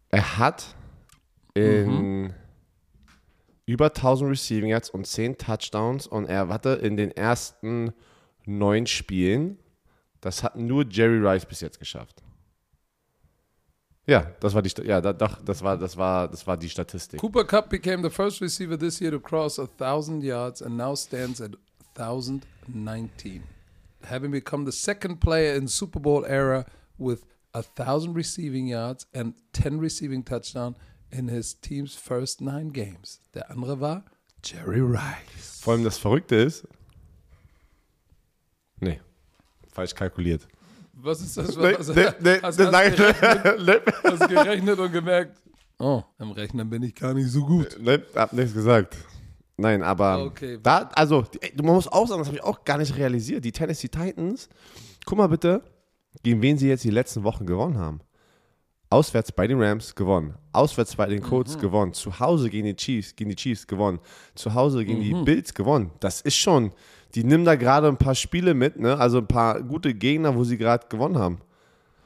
Er 0.10 0.40
hat 0.40 0.76
in 1.54 2.34
über 3.68 3.88
1000 3.88 4.32
Receiving 4.32 4.72
Yards 4.72 4.90
und 4.90 5.06
10 5.06 5.38
Touchdowns 5.38 6.08
und 6.08 6.26
er 6.26 6.48
hatte 6.50 6.70
in 6.70 6.98
den 6.98 7.12
ersten 7.12 7.94
neun 8.50 8.86
Spielen, 8.88 9.58
das 10.22 10.44
hat 10.44 10.56
nur 10.56 10.86
Jerry 10.90 11.26
Rice 11.26 11.46
bis 11.46 11.62
jetzt 11.62 11.80
geschafft. 11.80 12.24
Ja, 14.06 14.32
das 14.40 14.56
war 14.56 14.64
die, 14.64 14.72
ja, 14.86 15.00
da, 15.02 15.14
doch, 15.14 15.40
das 15.44 15.62
war, 15.64 15.78
das 15.78 15.96
war, 15.96 16.28
das 16.28 16.48
war 16.48 16.58
die 16.58 16.70
Statistik. 16.70 17.20
Cooper 17.20 17.46
Cup 17.46 17.70
became 17.70 18.02
the 18.02 18.10
first 18.10 18.42
receiver 18.42 18.78
this 18.78 19.00
year 19.00 19.12
to 19.12 19.20
cross 19.20 19.60
a 19.60 19.68
thousand 19.68 20.24
yards 20.24 20.64
and 20.64 20.76
now 20.76 20.96
stands 20.96 21.40
at 21.40 21.52
1019, 21.96 23.44
having 24.04 24.32
become 24.32 24.66
the 24.66 24.72
second 24.72 25.20
player 25.20 25.56
in 25.56 25.68
Super 25.68 26.00
Bowl 26.00 26.26
era 26.26 26.66
with 26.98 27.26
a 27.54 27.62
thousand 27.62 28.16
receiving 28.16 28.68
yards 28.68 29.06
and 29.14 29.36
10 29.54 29.80
receiving 29.80 30.24
touchdown 30.24 30.76
in 31.12 31.28
his 31.28 31.54
team's 31.54 31.96
first 31.96 32.42
nine 32.42 32.70
games. 32.72 33.20
Der 33.36 33.52
andere 33.52 33.80
war 33.80 34.06
Jerry 34.44 34.82
Rice. 34.82 35.62
Vor 35.62 35.74
allem 35.74 35.84
das 35.84 35.98
Verrückte 36.00 36.36
ist, 36.36 36.68
nee, 38.82 39.00
falsch 39.72 39.94
kalkuliert. 39.96 40.48
Was 40.94 41.22
ist 41.22 41.38
das? 41.38 41.56
Nee, 41.56 41.76
Was, 41.78 41.88
nee, 41.88 41.96
nee, 42.20 42.40
hast, 42.42 42.60
nee, 42.60 42.66
hast, 42.66 42.72
nein, 42.72 42.96
gerechnet, 42.96 43.66
nee, 43.66 44.10
hast 44.12 44.28
gerechnet 44.28 44.80
und 44.80 44.92
gemerkt, 44.92 45.38
oh, 45.80 46.04
im 46.20 46.32
Rechnen 46.32 46.70
bin 46.70 46.84
ich 46.84 46.94
gar 46.96 47.14
nicht 47.14 47.30
so 47.30 47.46
gut. 47.46 47.78
nee, 47.80 48.00
hab 48.16 48.34
nichts 48.34 48.54
gesagt. 48.54 48.98
Nein, 49.56 49.82
aber 49.84 50.24
Okay. 50.26 50.58
da, 50.62 50.90
also, 50.96 51.26
ey, 51.42 51.54
man 51.58 51.76
muss 51.76 51.88
auch 51.88 52.08
sagen, 52.08 52.20
das 52.20 52.28
habe 52.28 52.38
ich 52.38 52.44
auch 52.44 52.64
gar 52.64 52.78
nicht 52.78 52.96
realisiert. 52.96 53.44
Die 53.46 53.52
Tennessee 53.52 53.90
Titans, 53.90 54.48
guck 55.06 55.18
mal 55.18 55.28
bitte, 55.28 55.62
gegen 56.24 56.42
wen 56.42 56.58
sie 56.58 56.68
jetzt 56.70 56.84
die 56.86 56.90
letzten 56.90 57.24
Wochen 57.24 57.46
gewonnen 57.46 57.78
haben. 57.78 58.00
Auswärts 58.90 59.32
bei 59.32 59.46
den 59.48 59.62
Rams 59.62 59.94
gewonnen. 59.94 60.34
Auswärts 60.52 60.96
bei 60.96 61.06
den 61.06 61.22
Colts 61.22 61.56
Mhm. 61.58 61.62
gewonnen. 61.62 61.94
Zu 61.94 62.20
Hause 62.20 62.50
gegen 62.50 62.66
die 62.66 62.76
Chiefs, 62.76 63.16
gegen 63.16 63.30
die 63.30 63.36
Chiefs 63.36 63.68
gewonnen. 63.68 64.00
Zu 64.34 64.54
Hause 64.54 64.84
gegen 64.84 65.00
Mhm. 65.00 65.04
die 65.04 65.24
Bills 65.26 65.54
gewonnen. 65.54 65.92
Das 66.00 66.22
ist 66.22 66.38
schon, 66.38 66.72
die 67.16 67.24
nehmen 67.24 67.46
da 67.46 67.56
gerade 67.56 67.88
ein 67.88 67.98
paar 67.98 68.16
Spiele 68.16 68.54
mit, 68.54 68.80
ne? 68.80 68.98
Also 68.98 69.20
ein 69.20 69.28
paar 69.28 69.62
gute 69.62 69.94
Gegner, 69.94 70.36
wo 70.36 70.44
sie 70.44 70.58
gerade 70.58 70.88
gewonnen 70.88 71.18
haben. 71.18 71.40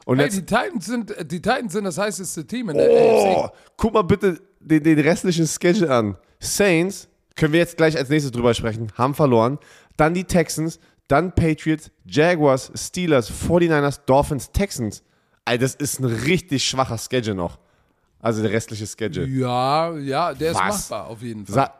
Und 0.06 0.18
Hey, 0.18 0.26
jetzt, 0.26 0.38
die 0.38 0.46
Titans 0.46 0.86
sind, 0.86 1.16
die 1.32 1.42
Titans 1.42 1.74
sind 1.74 1.86
das 1.86 1.98
heißeste 1.98 2.46
Team 2.46 2.70
in 2.70 2.78
der 2.78 2.90
oh, 2.90 3.44
AFC. 3.44 3.54
guck 3.78 3.94
mal 3.94 4.02
bitte 4.04 4.40
den, 4.60 4.84
den 4.84 5.00
restlichen 5.00 5.48
Schedule 5.48 5.92
an. 5.92 6.18
Saints, 6.40 7.08
können 7.36 7.54
wir 7.54 7.60
jetzt 7.60 7.78
gleich 7.78 7.98
als 7.98 8.10
nächstes 8.10 8.32
drüber 8.32 8.54
sprechen, 8.54 8.92
haben 8.96 9.14
verloren. 9.16 9.60
Dann 9.98 10.14
die 10.14 10.24
Texans, 10.24 10.80
dann 11.08 11.34
Patriots, 11.34 11.92
Jaguars, 12.06 12.72
Steelers, 12.76 13.32
49ers, 13.32 14.02
Dolphins, 14.06 14.52
Texans. 14.52 15.04
Ey, 15.46 15.58
das 15.58 15.76
ist 15.76 16.00
ein 16.00 16.06
richtig 16.06 16.64
schwacher 16.64 16.98
Schedule 16.98 17.36
noch. 17.36 17.60
Also 18.20 18.42
der 18.42 18.52
restliche 18.52 18.88
Schedule. 18.88 19.28
Ja, 19.28 19.94
ja, 19.98 20.34
der 20.34 20.52
ist 20.52 20.58
Was? 20.58 20.90
machbar 20.90 21.08
auf 21.08 21.22
jeden 21.22 21.46
Fall. 21.46 21.72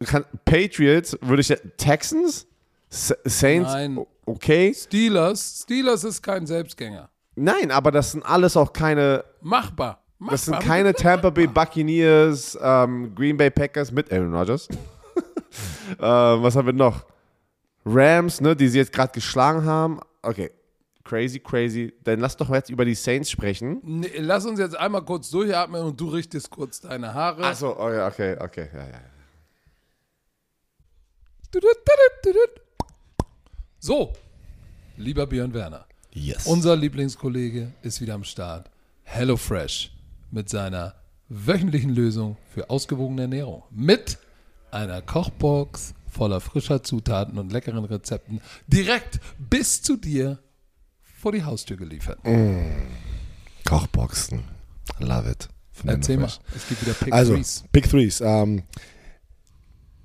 Sa 0.00 0.22
Patriots, 0.44 1.18
würde 1.20 1.40
ich 1.40 1.52
Texans, 1.76 2.46
Saints, 2.90 3.72
Nein. 3.72 4.04
okay. 4.26 4.74
Steelers, 4.74 5.60
Steelers 5.62 6.02
ist 6.02 6.22
kein 6.22 6.46
Selbstgänger. 6.46 7.08
Nein, 7.36 7.70
aber 7.70 7.92
das 7.92 8.12
sind 8.12 8.24
alles 8.24 8.56
auch 8.56 8.72
keine, 8.72 9.24
Machbar. 9.40 10.02
machbar. 10.18 10.32
das 10.32 10.44
sind 10.44 10.60
keine 10.60 10.92
Tampa 10.92 11.30
Bay 11.30 11.46
Buccaneers, 11.46 12.58
ähm, 12.60 13.14
Green 13.14 13.36
Bay 13.36 13.50
Packers 13.50 13.92
mit 13.92 14.12
Aaron 14.12 14.34
Rodgers. 14.34 14.68
ähm, 15.90 16.42
was 16.42 16.56
haben 16.56 16.66
wir 16.66 16.72
noch? 16.72 17.04
Rams, 17.84 18.40
ne, 18.40 18.56
die 18.56 18.68
sie 18.68 18.78
jetzt 18.78 18.92
gerade 18.92 19.12
geschlagen 19.12 19.64
haben. 19.64 20.00
Okay, 20.22 20.50
crazy, 21.04 21.38
crazy. 21.38 21.94
Dann 22.02 22.18
lass 22.18 22.36
doch 22.36 22.50
jetzt 22.50 22.70
über 22.70 22.84
die 22.84 22.94
Saints 22.94 23.30
sprechen. 23.30 23.80
Nee, 23.84 24.10
lass 24.18 24.44
uns 24.44 24.58
jetzt 24.58 24.76
einmal 24.76 25.04
kurz 25.04 25.30
durchatmen 25.30 25.82
und 25.82 25.98
du 26.00 26.08
richtest 26.08 26.50
kurz 26.50 26.80
deine 26.80 27.14
Haare. 27.14 27.44
Achso, 27.44 27.74
oh 27.78 27.90
ja, 27.90 28.08
okay, 28.08 28.36
okay, 28.38 28.68
ja, 28.74 28.80
ja. 28.80 29.00
So, 33.82 34.12
lieber 34.98 35.26
Björn 35.26 35.54
Werner, 35.54 35.86
Yes. 36.12 36.46
unser 36.46 36.76
Lieblingskollege 36.76 37.72
ist 37.82 38.00
wieder 38.02 38.14
am 38.14 38.24
Start. 38.24 38.70
HelloFresh 39.04 39.90
mit 40.30 40.48
seiner 40.50 40.94
wöchentlichen 41.28 41.90
Lösung 41.94 42.36
für 42.52 42.68
ausgewogene 42.68 43.22
Ernährung. 43.22 43.62
Mit 43.70 44.18
einer 44.70 45.00
Kochbox 45.00 45.94
voller 46.10 46.40
frischer 46.40 46.82
Zutaten 46.82 47.38
und 47.38 47.52
leckeren 47.52 47.84
Rezepten 47.84 48.40
direkt 48.66 49.18
bis 49.38 49.80
zu 49.80 49.96
dir 49.96 50.38
vor 51.02 51.32
die 51.32 51.42
Haustür 51.44 51.76
geliefert. 51.78 52.18
Kochboxen. 53.64 54.44
Love 54.98 55.30
it. 55.30 55.48
Erzähl 55.86 56.18
mal, 56.18 56.26
es 56.54 56.68
gibt 56.68 56.82
wieder 56.82 56.92
Pick 56.92 57.12
Also, 57.14 57.32
Threes. 57.34 57.64
Pick 57.72 57.88
Threes. 57.88 58.20
Ähm, 58.20 58.62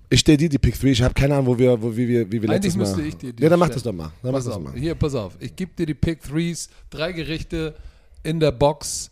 ich 0.10 0.20
stelle 0.20 0.38
dir 0.38 0.50
die 0.50 0.58
Pick 0.58 0.80
Three. 0.80 0.92
Ich 0.92 1.02
habe 1.02 1.14
keine 1.14 1.34
Ahnung, 1.36 1.48
wo 1.48 1.58
wir, 1.58 1.82
wo, 1.82 1.96
wie 1.96 2.08
wir, 2.08 2.32
wie 2.32 2.42
wir 2.42 2.50
Eigentlich 2.50 2.76
letztes 2.76 2.76
Mal. 2.76 2.84
müsste 2.84 3.02
ich 3.04 3.18
dir 3.18 3.34
die 3.34 3.44
Ja, 3.44 3.50
dann 3.50 3.60
mach 3.60 3.70
das 3.70 3.84
doch 3.84 3.94
mal. 3.94 4.12
Dann 4.22 4.32
mach 4.32 4.38
Pass 4.40 4.46
das 4.46 4.56
auf, 4.56 4.64
mal. 4.64 4.74
hier, 4.74 4.96
pass 4.96 5.16
auf. 5.16 5.36
Ich 5.40 5.56
gebe 5.56 5.72
dir 5.78 5.86
die 5.86 5.94
Pick 5.94 6.22
Threes, 6.22 6.70
drei 6.90 7.12
Gerichte 7.12 7.76
in 8.24 8.40
der 8.40 8.52
Box 8.52 9.12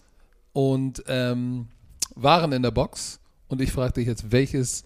und 0.54 1.04
ähm, 1.08 1.68
Waren 2.16 2.52
in 2.52 2.62
der 2.62 2.72
Box. 2.72 3.20
Und 3.48 3.62
ich 3.62 3.72
frage 3.72 3.94
dich 3.94 4.08
jetzt, 4.08 4.32
welches 4.32 4.84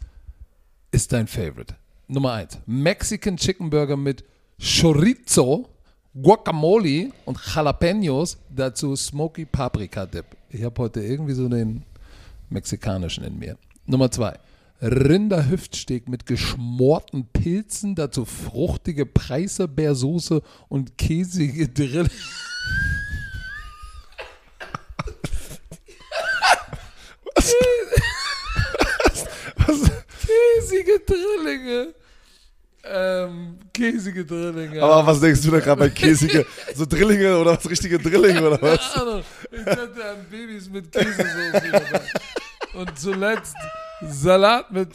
ist 0.91 1.11
dein 1.13 1.27
Favorite? 1.27 1.75
Nummer 2.07 2.33
eins: 2.33 2.57
Mexican 2.65 3.35
Chicken 3.37 3.69
Burger 3.69 3.97
mit 3.97 4.23
Chorizo, 4.59 5.67
Guacamole 6.13 7.09
und 7.25 7.37
Jalapenos. 7.53 8.37
Dazu 8.49 8.95
Smoky 8.95 9.45
Paprika 9.45 10.05
Dip. 10.05 10.25
Ich 10.49 10.63
habe 10.63 10.81
heute 10.81 11.01
irgendwie 11.01 11.33
so 11.33 11.47
den 11.49 11.83
mexikanischen 12.49 13.23
in 13.25 13.37
mir. 13.37 13.57
Nummer 13.85 14.09
zwei. 14.09 14.37
Rinderhüftsteak 14.81 16.07
mit 16.07 16.25
geschmorten 16.25 17.27
Pilzen, 17.27 17.95
dazu 17.95 18.25
fruchtige 18.25 19.05
Preiselbeersoße 19.05 20.41
und 20.69 20.97
käsige 20.97 21.67
Drill. 21.67 22.07
Käsige 30.59 30.99
Drillinge. 30.99 31.93
Ähm, 32.83 33.57
käsige 33.73 34.25
Drillinge. 34.25 34.81
Aber 34.81 35.07
was 35.07 35.19
denkst 35.19 35.41
du 35.41 35.51
da 35.51 35.59
gerade 35.59 35.79
bei 35.79 35.89
käsige, 35.89 36.45
so 36.75 36.85
Drillinge 36.85 37.37
oder 37.37 37.57
was, 37.57 37.69
richtige 37.69 37.97
Drillinge 37.97 38.45
oder 38.45 38.61
was? 38.61 38.93
Keine 38.93 39.01
Ahnung. 39.07 39.23
Ich 39.51 39.63
dachte 39.63 40.05
an 40.05 40.25
Babys 40.29 40.69
mit 40.69 40.91
Käsesoße. 40.91 42.01
Und 42.73 42.99
zuletzt 42.99 43.55
Salat 44.01 44.71
mit, 44.71 44.89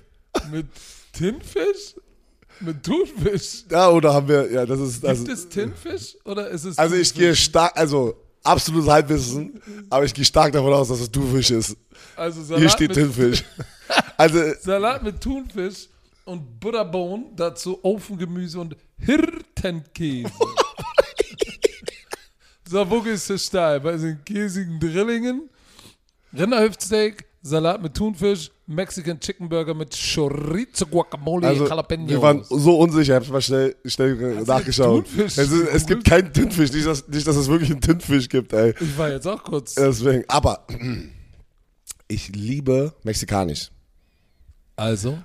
mit 0.50 0.66
Tinfisch? 1.12 1.94
Mit 2.60 2.82
Thunfisch? 2.82 3.64
Ja, 3.70 3.88
oder 3.88 4.12
haben 4.12 4.28
wir, 4.28 4.50
ja, 4.50 4.66
das 4.66 4.80
ist, 4.80 5.04
also, 5.04 5.24
Gibt 5.24 5.38
es 5.38 5.48
Tinfisch 5.48 6.16
oder 6.24 6.48
ist 6.48 6.64
es 6.64 6.76
also 6.76 6.96
ich 6.96 7.14
gehe 7.14 7.28
Thunfisch? 7.28 7.44
stark, 7.44 7.76
also 7.76 8.16
absolutes 8.42 8.90
Halbwissen, 8.90 9.60
aber 9.88 10.04
ich 10.04 10.14
gehe 10.14 10.24
stark 10.24 10.52
davon 10.52 10.72
aus, 10.72 10.88
dass 10.88 11.00
es 11.00 11.10
Thunfisch 11.10 11.50
ist. 11.50 11.76
also 12.16 12.42
Salat 12.42 12.60
Hier 12.60 12.70
steht 12.70 12.88
mit, 12.88 12.96
Tinfisch. 12.96 13.44
Also, 14.16 14.52
Salat 14.60 15.02
mit 15.02 15.20
Thunfisch 15.20 15.88
und 16.24 16.60
Butterbohnen, 16.60 17.26
dazu 17.36 17.78
Ofengemüse 17.82 18.58
und 18.58 18.76
Hirtenkäse. 18.98 20.30
so, 22.68 22.90
wo 22.90 23.00
gehst 23.00 23.30
du 23.30 23.38
steil? 23.38 23.80
Bei 23.80 23.96
den 23.96 24.22
käsigen 24.24 24.78
Drillingen, 24.80 25.48
Rinderhüftsteak, 26.36 27.24
Salat 27.40 27.80
mit 27.80 27.94
Thunfisch, 27.94 28.50
Mexican 28.66 29.18
Chicken 29.20 29.48
Burger 29.48 29.72
mit 29.72 29.94
Chorizo, 29.94 30.86
Guacamole, 30.86 31.46
also 31.46 31.66
Jalapenos. 31.66 32.08
wir 32.08 32.20
waren 32.20 32.42
so 32.44 32.78
unsicher, 32.78 33.14
ich 33.14 33.20
hab's 33.20 33.28
mal 33.28 33.40
schnell, 33.40 33.76
schnell 33.84 34.42
nachgeschaut. 34.44 35.04
Thunfisch 35.06 35.38
Es, 35.38 35.50
ist, 35.52 35.68
es 35.72 35.86
gibt 35.86 36.04
keinen 36.04 36.32
Tinfisch, 36.32 36.72
nicht 36.72 36.86
dass, 36.86 37.06
nicht, 37.06 37.26
dass 37.26 37.36
es 37.36 37.48
wirklich 37.48 37.70
einen 37.70 37.80
Tinfisch 37.80 38.28
gibt, 38.28 38.52
ey. 38.52 38.74
ich 38.80 38.98
war 38.98 39.10
jetzt 39.10 39.26
auch 39.26 39.42
kurz. 39.44 39.74
Deswegen, 39.74 40.24
aber 40.26 40.66
ich 42.08 42.28
liebe 42.34 42.92
mexikanisch. 43.04 43.70
Also, 44.76 45.18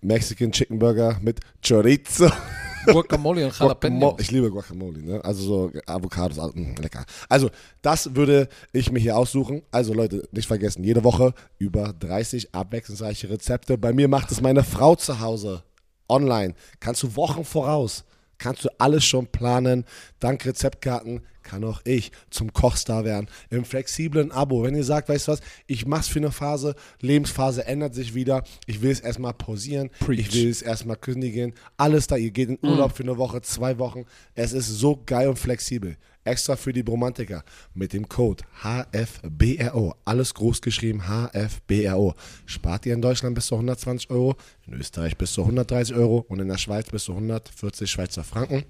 Mexican 0.00 0.52
Chicken 0.52 0.78
Burger 0.78 1.18
mit 1.22 1.40
Chorizo. 1.66 2.30
Guacamole 2.86 3.44
und 3.46 3.58
Jalapenos. 3.58 4.14
ich 4.18 4.30
liebe 4.30 4.50
Guacamole, 4.50 4.98
ne? 5.02 5.24
Also 5.24 5.42
so 5.42 5.72
Avocados, 5.86 6.38
also, 6.38 6.52
mh, 6.54 6.80
lecker. 6.80 7.04
Also, 7.28 7.50
das 7.82 8.14
würde 8.14 8.48
ich 8.72 8.90
mir 8.90 8.98
hier 8.98 9.16
aussuchen. 9.16 9.62
Also, 9.70 9.94
Leute, 9.94 10.28
nicht 10.32 10.46
vergessen, 10.48 10.84
jede 10.84 11.04
Woche 11.04 11.34
über 11.58 11.92
30 11.92 12.54
abwechslungsreiche 12.54 13.30
Rezepte. 13.30 13.78
Bei 13.78 13.92
mir 13.92 14.08
macht 14.08 14.30
es 14.30 14.40
meine 14.40 14.64
Frau 14.64 14.94
zu 14.94 15.20
Hause. 15.20 15.62
Online. 16.08 16.54
Kannst 16.80 17.02
du 17.02 17.16
Wochen 17.16 17.44
voraus. 17.44 18.04
Kannst 18.38 18.64
du 18.64 18.68
alles 18.78 19.04
schon 19.04 19.26
planen. 19.26 19.84
Dank 20.20 20.46
Rezeptkarten 20.46 21.22
kann 21.48 21.64
auch 21.64 21.80
ich 21.84 22.12
zum 22.30 22.52
Kochstar 22.52 23.04
werden. 23.04 23.28
Im 23.48 23.64
flexiblen 23.64 24.30
Abo. 24.32 24.62
Wenn 24.62 24.74
ihr 24.74 24.84
sagt, 24.84 25.08
weißt 25.08 25.28
du 25.28 25.32
was, 25.32 25.40
ich 25.66 25.86
mach's 25.86 26.08
für 26.08 26.18
eine 26.18 26.30
Phase, 26.30 26.74
Lebensphase 27.00 27.66
ändert 27.66 27.94
sich 27.94 28.14
wieder. 28.14 28.44
Ich 28.66 28.82
will 28.82 28.90
es 28.90 29.00
erstmal 29.00 29.32
pausieren. 29.32 29.90
Preach. 30.00 30.20
Ich 30.20 30.34
will 30.34 30.50
es 30.50 30.62
erstmal 30.62 30.96
kündigen. 30.96 31.54
Alles 31.76 32.06
da. 32.06 32.16
Ihr 32.16 32.30
geht 32.30 32.50
in 32.50 32.58
Urlaub 32.62 32.96
für 32.96 33.02
eine 33.02 33.16
Woche, 33.16 33.40
zwei 33.40 33.78
Wochen. 33.78 34.04
Es 34.34 34.52
ist 34.52 34.68
so 34.68 35.02
geil 35.06 35.28
und 35.28 35.38
flexibel. 35.38 35.96
Extra 36.24 36.56
für 36.56 36.74
die 36.74 36.82
Bromantiker. 36.82 37.42
Mit 37.72 37.94
dem 37.94 38.06
Code 38.06 38.44
HFBRO. 38.62 39.94
Alles 40.04 40.34
groß 40.34 40.60
geschrieben 40.60 41.04
HFBRO. 41.08 42.14
Spart 42.44 42.84
ihr 42.84 42.92
in 42.92 43.00
Deutschland 43.00 43.34
bis 43.34 43.46
zu 43.46 43.54
120 43.54 44.10
Euro, 44.10 44.36
in 44.66 44.74
Österreich 44.74 45.16
bis 45.16 45.32
zu 45.32 45.40
130 45.40 45.96
Euro 45.96 46.26
und 46.28 46.40
in 46.40 46.48
der 46.48 46.58
Schweiz 46.58 46.90
bis 46.90 47.04
zu 47.04 47.12
140 47.12 47.90
Schweizer 47.90 48.24
Franken. 48.24 48.64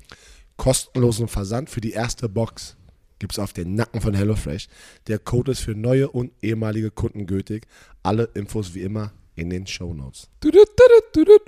Kostenlosen 0.59 1.29
Versand 1.29 1.71
für 1.71 1.81
die 1.81 1.93
erste 1.93 2.29
Box 2.29 2.77
gibt 3.19 3.33
es 3.33 3.39
auf 3.39 3.53
den 3.53 3.75
Nacken 3.75 4.01
von 4.01 4.13
HelloFresh. 4.13 4.69
Der 5.07 5.19
Code 5.19 5.53
ist 5.53 5.61
für 5.61 5.75
neue 5.75 6.11
und 6.11 6.33
ehemalige 6.43 6.91
Kunden 6.91 7.27
gültig. 7.27 7.67
Alle 8.03 8.25
Infos 8.35 8.75
wie 8.75 8.83
immer 8.83 9.13
in 9.35 9.51
den 9.51 9.67
tudut, 10.69 11.13
tudut. 11.13 11.43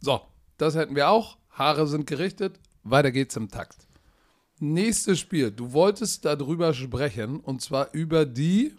So, 0.00 0.20
das 0.56 0.74
hätten 0.74 0.96
wir 0.96 1.08
auch. 1.10 1.38
Haare 1.50 1.86
sind 1.86 2.06
gerichtet. 2.06 2.58
Weiter 2.82 3.10
geht's 3.10 3.36
im 3.36 3.48
Takt. 3.48 3.86
Nächstes 4.60 5.18
Spiel. 5.18 5.50
Du 5.50 5.72
wolltest 5.72 6.24
darüber 6.24 6.72
sprechen 6.72 7.40
und 7.40 7.60
zwar 7.60 7.92
über 7.92 8.24
die. 8.24 8.74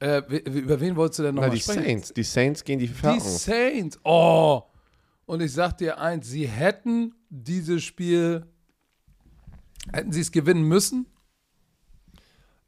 Äh, 0.00 0.18
über 0.44 0.78
wen 0.80 0.94
wolltest 0.96 1.20
du 1.20 1.22
denn 1.24 1.34
nochmal 1.34 1.50
die 1.50 1.60
sprechen? 1.60 1.82
Saints. 1.84 2.12
Die 2.12 2.22
Saints 2.22 2.64
gegen 2.64 2.80
die 2.80 2.86
Die 2.88 2.92
Falcons. 2.94 3.44
Saints. 3.44 3.98
Oh. 4.04 4.62
Und 5.24 5.40
ich 5.42 5.52
sag 5.52 5.78
dir 5.78 5.98
eins: 5.98 6.28
Sie 6.28 6.46
hätten 6.46 7.14
dieses 7.30 7.82
Spiel. 7.82 8.46
Hätten 9.92 10.12
sie 10.12 10.20
es 10.20 10.32
gewinnen 10.32 10.64
müssen? 10.64 11.06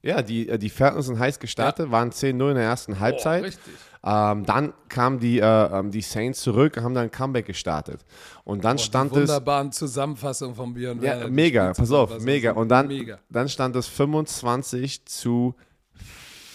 Ja, 0.03 0.23
die, 0.23 0.49
äh, 0.49 0.59
die 0.59 0.71
Falcons 0.71 1.07
sind 1.07 1.19
heiß 1.19 1.41
gestartet, 1.41 1.91
waren 1.91 2.11
10-0 2.13 2.51
in 2.51 2.55
der 2.55 2.65
ersten 2.65 3.01
Halbzeit. 3.01 3.43
Oh, 3.43 3.47
richtig. 3.47 3.73
ähm, 4.05 4.47
dann 4.47 4.73
kamen 4.89 5.19
die, 5.19 5.41
äh, 5.41 5.45
ähm, 5.45 5.91
die 5.91 6.01
Saints 6.03 6.41
zurück 6.41 6.77
und 6.77 6.85
haben 6.85 6.95
dann 6.95 7.05
ein 7.05 7.11
Comeback 7.11 7.47
gestartet. 7.47 8.05
Und 8.45 8.65
dann 8.65 8.79
stand 8.79 9.11
die 9.13 9.17
es. 9.17 9.29
wunderbaren 9.29 9.73
Zusammenfassung 9.73 10.55
von 10.55 10.73
Björn 10.73 10.99
Ja, 10.99 11.03
Werner, 11.03 11.25
die 11.27 11.31
mega, 11.33 11.73
pass 11.73 11.91
auf, 11.91 12.21
mega. 12.21 12.53
Und 12.53 12.69
dann, 12.69 12.87
Mega. 12.87 13.19
dann 13.29 13.49
stand 13.49 13.75
es 13.75 13.89
25 13.89 15.05
zu 15.07 15.57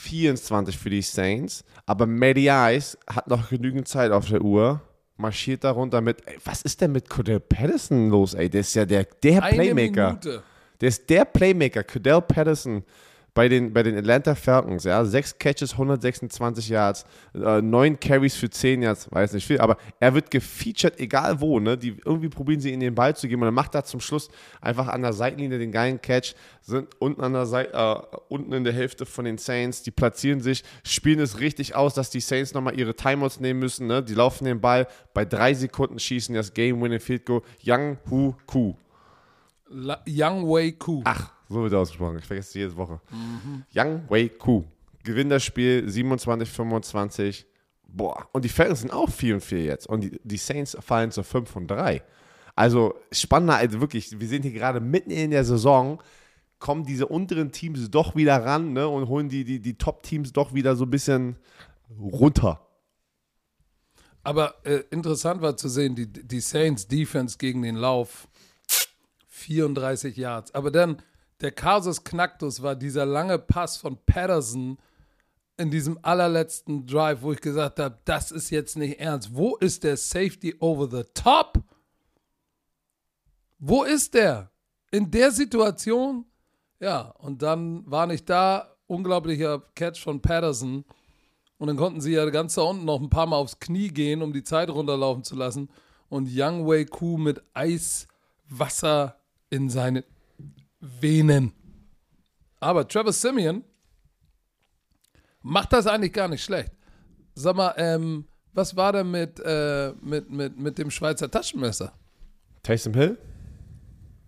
24 0.03 0.77
für 0.77 0.89
die 0.89 1.01
Saints. 1.01 1.63
Aber 1.85 2.05
Matty 2.05 2.49
Ice 2.49 2.97
hat 3.07 3.27
noch 3.27 3.49
genügend 3.49 3.87
Zeit 3.87 4.11
auf 4.11 4.27
der 4.27 4.41
Uhr. 4.41 4.81
Marschiert 5.15 5.63
darunter 5.63 6.01
mit, 6.01 6.27
ey, 6.27 6.37
was 6.43 6.63
ist 6.63 6.81
denn 6.81 6.91
mit 6.91 7.09
Cordell 7.09 7.39
Patterson 7.39 8.09
los, 8.09 8.33
ey? 8.33 8.49
Der 8.49 8.61
ist 8.61 8.73
ja 8.73 8.85
der, 8.85 9.05
der 9.23 9.43
Eine 9.43 9.55
Playmaker. 9.55 10.07
Minute. 10.09 10.43
Der 10.81 10.89
ist 10.89 11.09
der 11.09 11.25
Playmaker, 11.25 11.83
Cordell 11.83 12.21
Patterson 12.21 12.83
bei 13.33 13.49
den, 13.49 13.73
bei 13.73 13.81
den 13.81 13.97
Atlanta 13.97 14.35
Falcons, 14.35 14.83
ja. 14.83 15.03
Sechs 15.05 15.37
Catches, 15.37 15.73
126 15.73 16.69
Yards, 16.69 17.05
äh, 17.33 17.61
neun 17.61 17.99
Carries 17.99 18.35
für 18.35 18.49
10 18.49 18.83
Yards, 18.83 19.11
weiß 19.11 19.33
nicht 19.33 19.47
viel, 19.47 19.59
aber 19.59 19.77
er 19.99 20.13
wird 20.13 20.29
gefeatured, 20.29 20.99
egal 20.99 21.41
wo, 21.41 21.59
ne. 21.59 21.77
Die, 21.77 21.97
irgendwie 22.05 22.29
probieren 22.29 22.59
sie 22.59 22.71
ihn 22.71 22.79
den 22.79 22.93
Ball 22.93 23.15
zu 23.15 23.27
geben 23.27 23.41
und 23.41 23.47
er 23.47 23.53
macht 23.53 23.73
da 23.73 23.83
zum 23.83 23.99
Schluss 23.99 24.29
einfach 24.61 24.87
an 24.87 25.01
der 25.01 25.13
Seitenlinie 25.13 25.57
den 25.57 25.71
geilen 25.71 25.99
Catch, 25.99 26.35
sind 26.61 26.89
unten 26.99 27.21
an 27.21 27.33
der 27.33 27.47
Seite, 27.47 27.73
äh, 27.73 28.17
unten 28.29 28.53
in 28.53 28.63
der 28.63 28.73
Hälfte 28.73 29.05
von 29.05 29.25
den 29.25 29.39
Saints, 29.39 29.81
die 29.81 29.91
platzieren 29.91 30.39
sich, 30.39 30.63
spielen 30.83 31.19
es 31.19 31.39
richtig 31.39 31.75
aus, 31.75 31.95
dass 31.95 32.11
die 32.11 32.21
Saints 32.21 32.53
nochmal 32.53 32.77
ihre 32.77 32.95
Timeouts 32.95 33.39
nehmen 33.39 33.59
müssen, 33.59 33.87
ne. 33.87 34.03
Die 34.03 34.13
laufen 34.13 34.45
den 34.45 34.61
Ball, 34.61 34.87
bei 35.13 35.25
drei 35.25 35.55
Sekunden 35.55 35.97
schießen 35.97 36.35
das 36.35 36.53
Game-Winning 36.53 36.99
Field 36.99 37.25
Goal, 37.25 37.41
Young 37.65 37.97
Hu 38.09 38.35
Ku. 38.45 38.75
La 39.69 40.03
Young 40.07 40.47
Wei 40.47 40.71
Ku. 40.73 41.01
Ach, 41.05 41.32
so 41.49 41.61
wird 41.63 41.73
er 41.73 41.79
ausgesprochen. 41.79 42.17
Ich 42.19 42.25
vergesse 42.25 42.49
es 42.49 42.53
jede 42.53 42.75
Woche. 42.75 42.99
Young 43.75 44.03
Wei 44.09 44.29
Ku. 44.29 44.63
Gewinnt 45.03 45.31
das 45.31 45.43
Spiel 45.43 45.87
27, 45.87 46.49
25. 46.49 47.45
Boah. 47.87 48.27
Und 48.31 48.45
die 48.45 48.49
Falcons 48.49 48.81
sind 48.81 48.91
auch 48.91 49.09
4 49.09 49.35
und 49.35 49.41
4 49.41 49.63
jetzt. 49.63 49.87
Und 49.87 50.01
die, 50.01 50.19
die 50.23 50.37
Saints 50.37 50.77
fallen 50.79 51.11
zu 51.11 51.23
5 51.23 51.55
und 51.55 51.67
3. 51.67 52.01
Also 52.55 52.95
spannender, 53.11 53.55
also 53.55 53.81
wirklich, 53.81 54.19
wir 54.19 54.27
sind 54.27 54.43
hier 54.43 54.51
gerade 54.51 54.79
mitten 54.79 55.11
in 55.11 55.31
der 55.31 55.43
Saison, 55.43 56.01
kommen 56.59 56.85
diese 56.85 57.07
unteren 57.07 57.51
Teams 57.51 57.89
doch 57.89 58.15
wieder 58.15 58.43
ran 58.43 58.73
ne, 58.73 58.87
und 58.87 59.07
holen 59.07 59.27
die, 59.27 59.43
die, 59.43 59.59
die 59.59 59.77
Top-Teams 59.77 60.33
doch 60.33 60.53
wieder 60.53 60.75
so 60.75 60.85
ein 60.85 60.91
bisschen 60.91 61.35
runter. 61.99 62.65
Aber 64.23 64.55
äh, 64.63 64.83
interessant 64.89 65.41
war 65.41 65.57
zu 65.57 65.67
sehen, 65.67 65.95
die, 65.95 66.07
die 66.07 66.39
Saints 66.39 66.87
Defense 66.87 67.37
gegen 67.37 67.61
den 67.61 67.75
Lauf 67.75 68.27
34 69.27 70.15
Yards. 70.15 70.55
Aber 70.55 70.71
dann 70.71 71.01
der 71.43 71.51
Kasus 71.51 72.03
Knacktus 72.03 72.63
war 72.63 72.75
dieser 72.75 73.05
lange 73.05 73.37
Pass 73.37 73.77
von 73.77 73.97
Patterson 74.05 74.77
in 75.57 75.69
diesem 75.69 75.99
allerletzten 76.01 76.87
Drive, 76.87 77.21
wo 77.21 77.33
ich 77.33 77.41
gesagt 77.41 77.79
habe, 77.79 77.99
das 78.05 78.31
ist 78.31 78.49
jetzt 78.49 78.77
nicht 78.77 78.99
ernst. 78.99 79.35
Wo 79.35 79.57
ist 79.57 79.83
der 79.83 79.97
Safety 79.97 80.55
over 80.59 80.87
the 80.89 81.03
top? 81.13 81.61
Wo 83.59 83.83
ist 83.83 84.13
der? 84.13 84.51
In 84.91 85.11
der 85.11 85.31
Situation? 85.31 86.25
Ja, 86.79 87.13
und 87.17 87.41
dann 87.41 87.83
war 87.89 88.07
nicht 88.07 88.29
da. 88.29 88.69
Unglaublicher 88.87 89.63
Catch 89.75 90.01
von 90.01 90.21
Patterson. 90.21 90.85
Und 91.57 91.67
dann 91.67 91.77
konnten 91.77 92.01
sie 92.01 92.13
ja 92.13 92.29
ganz 92.29 92.55
da 92.55 92.63
unten 92.63 92.85
noch 92.85 93.01
ein 93.01 93.09
paar 93.09 93.25
Mal 93.25 93.37
aufs 93.37 93.59
Knie 93.59 93.89
gehen, 93.89 94.21
um 94.21 94.33
die 94.33 94.43
Zeit 94.43 94.69
runterlaufen 94.69 95.23
zu 95.23 95.35
lassen. 95.35 95.69
Und 96.09 96.29
Young 96.31 96.67
Wei 96.67 96.85
Ku 96.85 97.17
mit 97.17 97.43
Eiswasser 97.53 99.17
in 99.49 99.69
seinen 99.69 100.03
Venen. 100.99 101.51
Aber 102.59 102.87
Travis 102.87 103.21
Simeon 103.21 103.63
macht 105.41 105.73
das 105.73 105.87
eigentlich 105.87 106.13
gar 106.13 106.27
nicht 106.27 106.43
schlecht. 106.43 106.71
Sag 107.35 107.55
mal, 107.55 107.73
ähm, 107.77 108.25
was 108.53 108.75
war 108.75 108.93
denn 108.93 109.09
mit, 109.11 109.39
äh, 109.39 109.93
mit, 110.01 110.29
mit, 110.29 110.59
mit 110.59 110.77
dem 110.77 110.91
Schweizer 110.91 111.29
Taschenmesser? 111.29 111.93
Taysom 112.61 112.93
Hill? 112.93 113.17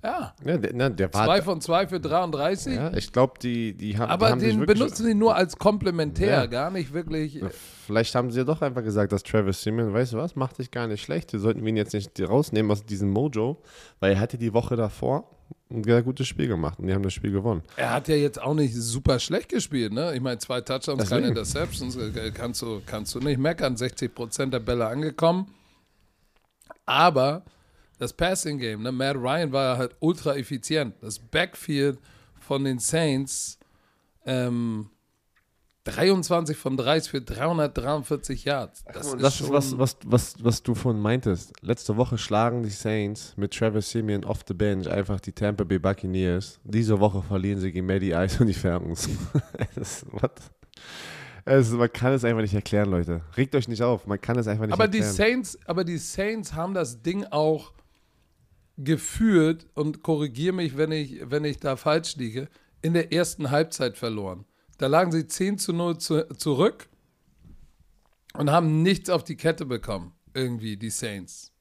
Ja, 0.04 0.36
Ja, 0.44 0.58
der, 0.58 0.74
ne, 0.74 0.92
der 0.92 1.12
war. 1.14 1.26
zwei 1.26 1.42
von 1.42 1.62
zwei 1.62 1.88
für 1.88 2.00
33. 2.00 2.76
Ja, 2.76 2.94
ich 2.94 3.12
glaube, 3.12 3.34
die, 3.42 3.74
die 3.74 3.98
haben. 3.98 4.08
die 4.10 4.14
aber 4.14 4.30
haben 4.30 4.40
sich 4.40 4.56
den 4.56 4.66
benutzen 4.66 5.04
sie 5.06 5.16
nur 5.16 5.36
als 5.36 5.58
Komplementär, 5.58 6.30
Ja. 6.30 6.46
gar 6.46 6.70
nicht 6.70 6.94
wirklich. 6.94 7.42
Vielleicht 7.86 8.14
haben 8.14 8.30
sie 8.32 8.40
ja 8.40 8.44
doch 8.44 8.62
einfach 8.62 8.84
gesagt, 8.84 9.12
dass 9.12 9.24
Travis 9.24 9.62
Simeon, 9.64 9.94
weißt 9.94 10.14
du 10.14 10.18
was, 10.18 10.36
macht 10.36 10.60
dich 10.60 10.70
gar 10.70 10.88
nicht 10.88 11.02
schlecht. 11.02 11.34
Wir 11.34 11.40
sollten 11.40 11.66
ihn 11.66 11.78
jetzt 11.78 11.94
nicht 11.94 12.20
rausnehmen 12.22 12.72
aus 12.72 12.86
diesem 12.86 13.10
Mojo, 13.10 13.62
weil 14.00 14.14
er 14.14 14.20
hatte 14.20 14.38
die 14.38 14.54
Woche 14.54 14.76
davor 14.76 15.30
ein 15.70 15.84
sehr 15.84 16.04
gutes 16.04 16.28
Spiel 16.28 16.48
gemacht 16.48 16.80
und 16.80 16.88
die 16.88 16.94
haben 16.94 17.04
das 17.04 17.14
Spiel 17.14 17.32
gewonnen. 17.32 17.64
Er 17.76 17.92
hat 17.92 18.08
ja 18.08 18.16
jetzt 18.16 18.42
auch 18.42 18.54
nicht 18.54 18.74
super 18.76 19.20
schlecht 19.20 19.50
gespielt, 19.50 19.94
ne? 19.94 20.14
Ich 20.16 20.22
meine, 20.22 20.38
zwei 20.38 20.62
Touchdowns, 20.62 21.00
Deswegen. 21.04 21.10
keine 21.10 21.28
Interceptions, 21.30 21.96
äh, 21.96 22.32
kannst 22.32 22.62
du, 22.62 22.82
kannst 22.86 23.16
du 23.16 23.20
nicht 23.20 23.40
meckern. 23.40 23.76
60% 23.76 24.52
der 24.52 24.60
Bälle 24.60 24.88
angekommen. 24.88 25.48
Aber 26.86 27.44
das 27.98 28.14
Passing 28.14 28.60
Game, 28.60 28.84
ne? 28.84 28.92
Matt 28.92 29.16
Ryan 29.16 29.52
war 29.52 29.74
ja 29.74 29.78
halt 29.78 29.96
ultra 30.00 30.36
effizient. 30.36 30.96
Das 31.02 31.18
Backfield 31.20 31.98
von 32.40 32.64
den 32.64 32.80
Saints, 32.80 33.58
ähm, 34.26 34.90
23 35.86 36.58
von 36.58 36.78
30 36.78 37.12
für 37.12 37.22
343 37.22 38.44
Yards. 38.44 38.84
Das, 38.86 38.96
das 38.96 39.14
ist 39.14 39.24
ist 39.24 39.38
schon, 39.38 39.54
was, 39.54 39.78
was, 39.78 39.98
was, 40.04 40.36
was 40.44 40.64
du 40.64 40.74
vorhin 40.74 41.02
meintest. 41.02 41.54
Letzte 41.62 41.96
Woche 41.96 42.18
schlagen 42.18 42.64
die 42.64 42.70
Saints 42.70 43.34
mit 43.38 43.54
Travis 43.54 43.92
Simeon 43.92 44.26
off 44.26 44.40
the 44.48 44.56
bench 44.56 44.90
einfach 44.90 45.20
die 45.20 45.32
Tampa 45.32 45.64
Bay 45.64 45.78
Buccaneers. 45.78 46.60
Diese 46.64 47.00
Woche 47.00 47.22
verlieren 47.22 47.60
sie 47.60 47.72
gegen 47.72 47.86
Matty 47.86 48.12
Ice 48.12 48.40
und 48.40 48.48
die 48.48 48.54
Falcons. 48.54 49.08
what? 50.12 50.32
Es, 51.46 51.70
man 51.72 51.94
kann 51.94 52.14
es 52.14 52.26
einfach 52.26 52.42
nicht 52.42 52.56
erklären, 52.56 52.90
Leute. 52.90 53.22
Regt 53.38 53.54
euch 53.54 53.68
nicht 53.68 53.84
auf, 53.84 54.08
man 54.08 54.20
kann 54.20 54.40
es 54.40 54.48
einfach 54.48 54.66
nicht 54.66 54.74
aber 54.74 54.88
die 54.88 54.98
erklären. 54.98 55.16
Saints, 55.16 55.60
aber 55.66 55.84
die 55.84 56.00
Saints 56.00 56.54
haben 56.54 56.74
das 56.74 57.04
Ding 57.04 57.26
auch 57.26 57.74
geführt 58.78 59.68
und 59.76 60.02
korrigiere 60.02 60.56
mich, 60.56 60.76
wenn 60.76 60.92
ich, 60.92 61.22
wenn 61.30 61.46
ich 61.46 61.60
da 61.60 61.76
falsch 61.76 62.16
liege, 62.16 62.50
in 62.82 62.94
der 62.94 63.14
ersten 63.14 63.52
Halbzeit 63.52 63.98
verloren. 63.98 64.46
Da 64.78 64.88
lagen 64.88 65.12
sie 65.12 65.28
10 65.28 65.58
zu 65.58 65.74
0 65.74 65.98
zu, 65.98 66.28
zurück 66.36 66.90
und 68.34 68.52
haben 68.52 68.82
nichts 68.82 69.10
auf 69.10 69.24
die 69.24 69.38
Kette 69.38 69.66
bekommen, 69.66 70.14
irgendwie, 70.34 70.78
die 70.78 70.90
Saints. 70.90 71.52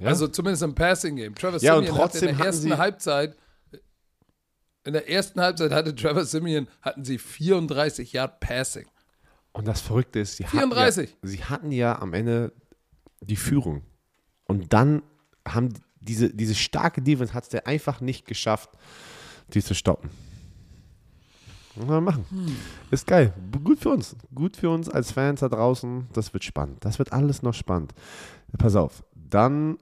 Ja? 0.00 0.08
Also 0.08 0.28
zumindest 0.28 0.62
im 0.62 0.74
Passing 0.74 1.16
Game. 1.16 1.34
Travis 1.34 1.62
Ja, 1.62 1.74
Simeon 1.74 1.92
hatte 1.92 2.00
trotzdem 2.00 2.28
in 2.30 2.36
der 2.36 2.46
ersten 2.46 2.78
Halbzeit 2.78 3.36
in 4.84 4.94
der 4.94 5.10
ersten 5.10 5.40
Halbzeit 5.40 5.70
hatte 5.70 5.94
Travis 5.94 6.30
Simeon 6.30 6.66
hatten 6.80 7.04
sie 7.04 7.18
34 7.18 8.12
Yard 8.14 8.40
Passing. 8.40 8.86
Und 9.52 9.68
das 9.68 9.82
Verrückte 9.82 10.20
ist, 10.20 10.36
sie 10.36 10.44
34. 10.44 11.10
Hatten 11.10 11.18
ja, 11.22 11.28
sie 11.28 11.44
hatten 11.44 11.72
ja 11.72 11.98
am 11.98 12.14
Ende 12.14 12.52
die 13.20 13.36
Führung. 13.36 13.82
Und 14.46 14.72
dann 14.72 15.02
haben 15.46 15.74
diese, 16.00 16.32
diese 16.32 16.54
starke 16.54 17.02
Defense 17.02 17.34
hat 17.34 17.52
es 17.52 17.66
einfach 17.66 18.00
nicht 18.00 18.24
geschafft, 18.24 18.70
die 19.52 19.62
zu 19.62 19.74
stoppen. 19.74 20.10
Mal 21.86 22.00
machen. 22.00 22.24
Ist 22.90 23.06
geil. 23.06 23.32
Gut 23.64 23.78
für 23.80 23.90
uns. 23.90 24.16
Gut 24.34 24.56
für 24.56 24.70
uns 24.70 24.88
als 24.88 25.12
Fans 25.12 25.40
da 25.40 25.48
draußen. 25.48 26.06
Das 26.12 26.32
wird 26.32 26.44
spannend. 26.44 26.84
Das 26.84 26.98
wird 26.98 27.12
alles 27.12 27.42
noch 27.42 27.54
spannend. 27.54 27.92
Pass 28.58 28.74
auf. 28.76 29.04
Dann 29.14 29.78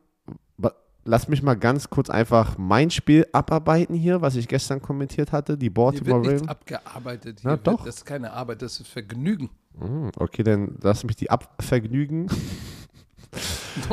lass 1.08 1.28
mich 1.28 1.40
mal 1.40 1.54
ganz 1.54 1.88
kurz 1.88 2.10
einfach 2.10 2.58
mein 2.58 2.90
Spiel 2.90 3.26
abarbeiten 3.32 3.94
hier, 3.94 4.22
was 4.22 4.34
ich 4.34 4.48
gestern 4.48 4.82
kommentiert 4.82 5.30
hatte. 5.30 5.56
Die 5.56 5.70
Baltimore 5.70 6.20
Ravens. 6.20 6.48
abgearbeitet. 6.48 7.40
Na, 7.44 7.50
Hier 7.50 7.56
wird, 7.58 7.66
doch. 7.68 7.84
Das 7.84 7.98
ist 7.98 8.04
keine 8.04 8.32
Arbeit, 8.32 8.60
das 8.60 8.80
ist 8.80 8.88
Vergnügen. 8.88 9.50
Hm, 9.78 10.10
Okay, 10.16 10.42
dann 10.42 10.76
lass 10.82 11.04
mich 11.04 11.16
die 11.16 11.30
abvergnügen. 11.30 12.28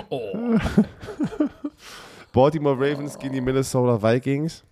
Oh. 0.09 0.31
Baltimore 2.31 2.75
Ravens 2.77 3.17
gegen 3.19 3.33
die 3.33 3.41
Minnesota 3.41 4.01
Vikings. 4.01 4.63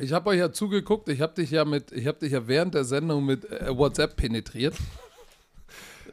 Ich 0.00 0.12
habe 0.12 0.30
euch 0.30 0.38
ja 0.38 0.50
zugeguckt, 0.52 1.08
ich 1.08 1.20
habe 1.20 1.34
dich 1.34 1.50
ja 1.50 1.64
mit, 1.64 1.92
ich 1.92 2.06
habe 2.06 2.18
dich 2.18 2.32
ja 2.32 2.46
während 2.46 2.74
der 2.74 2.84
Sendung 2.84 3.24
mit 3.24 3.44
äh, 3.50 3.76
WhatsApp 3.76 4.16
penetriert. 4.16 4.74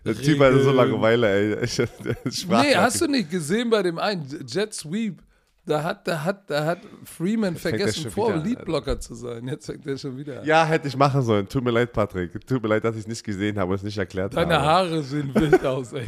Der 0.06 0.16
Typ 0.16 0.40
hatte 0.40 0.64
so. 0.64 0.72
Langeweile, 0.72 1.58
ey. 1.58 1.66
Ich, 2.26 2.48
Nee, 2.48 2.76
hast 2.76 3.02
du 3.02 3.08
nicht 3.08 3.30
gesehen 3.30 3.70
bei 3.70 3.84
dem 3.84 4.00
einen 4.00 4.26
Jet 4.48 4.74
Sweep? 4.74 5.22
Da 5.66 5.84
hat, 5.84 6.08
da 6.08 6.24
hat, 6.24 6.50
da 6.50 6.64
hat 6.64 6.80
Freeman 7.04 7.56
er 7.56 7.60
vergessen, 7.60 8.10
vor. 8.10 8.34
Leadblocker 8.38 9.02
zu 9.02 9.16
sein. 9.16 9.46
Jetzt 9.50 9.66
fängt 9.66 9.86
er 9.86 9.98
schon 9.98 10.16
wieder 10.18 10.40
an. 10.40 10.46
Ja, 10.46 10.66
hätte 10.66 10.88
ich 10.88 10.96
machen 10.96 11.22
sollen. 11.24 11.50
Tut 11.50 11.62
mir 11.62 11.72
leid, 11.72 11.92
Patrick. 11.92 12.48
Tut 12.48 12.64
mir 12.64 12.70
leid, 12.70 12.86
dass 12.86 12.96
ich 12.96 13.02
es 13.02 13.08
nicht 13.08 13.24
gesehen 13.24 13.60
habe 13.60 13.72
und 13.72 13.76
es 13.76 13.84
nicht 13.84 13.98
erklärt 13.98 14.34
Deine 14.34 14.56
habe. 14.56 14.66
Haare 14.66 15.04
sehen 15.04 15.36
wild 15.36 15.66
aus, 15.66 15.92
ey. 15.92 16.08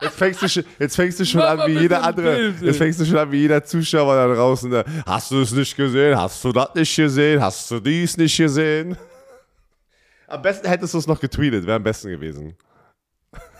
Jetzt 0.00 0.16
fängst 0.16 0.42
du 0.42 0.48
schon, 0.48 0.64
jetzt 0.78 0.96
fängst 0.96 1.20
du 1.20 1.24
schon 1.26 1.40
an 1.42 1.68
wie 1.68 1.78
jeder 1.80 2.02
andere. 2.02 2.36
Bild, 2.36 2.62
jetzt 2.62 2.78
fängst 2.78 3.00
du 3.00 3.04
schon 3.04 3.18
an 3.18 3.30
wie 3.32 3.38
jeder 3.38 3.62
Zuschauer 3.62 4.14
da 4.14 4.34
draußen. 4.34 4.70
Ne? 4.70 4.84
Hast 5.06 5.30
du 5.30 5.40
es 5.40 5.52
nicht 5.52 5.76
gesehen? 5.76 6.16
Hast 6.18 6.42
du 6.44 6.52
das 6.52 6.74
nicht 6.74 6.96
gesehen? 6.96 7.40
Hast 7.40 7.70
du 7.70 7.80
dies 7.80 8.16
nicht 8.16 8.36
gesehen? 8.36 8.96
Am 10.26 10.40
besten 10.42 10.68
hättest 10.68 10.94
du 10.94 10.98
es 10.98 11.06
noch 11.06 11.20
getweetet. 11.20 11.66
Wäre 11.66 11.76
am 11.76 11.82
besten 11.82 12.08
gewesen. 12.10 12.54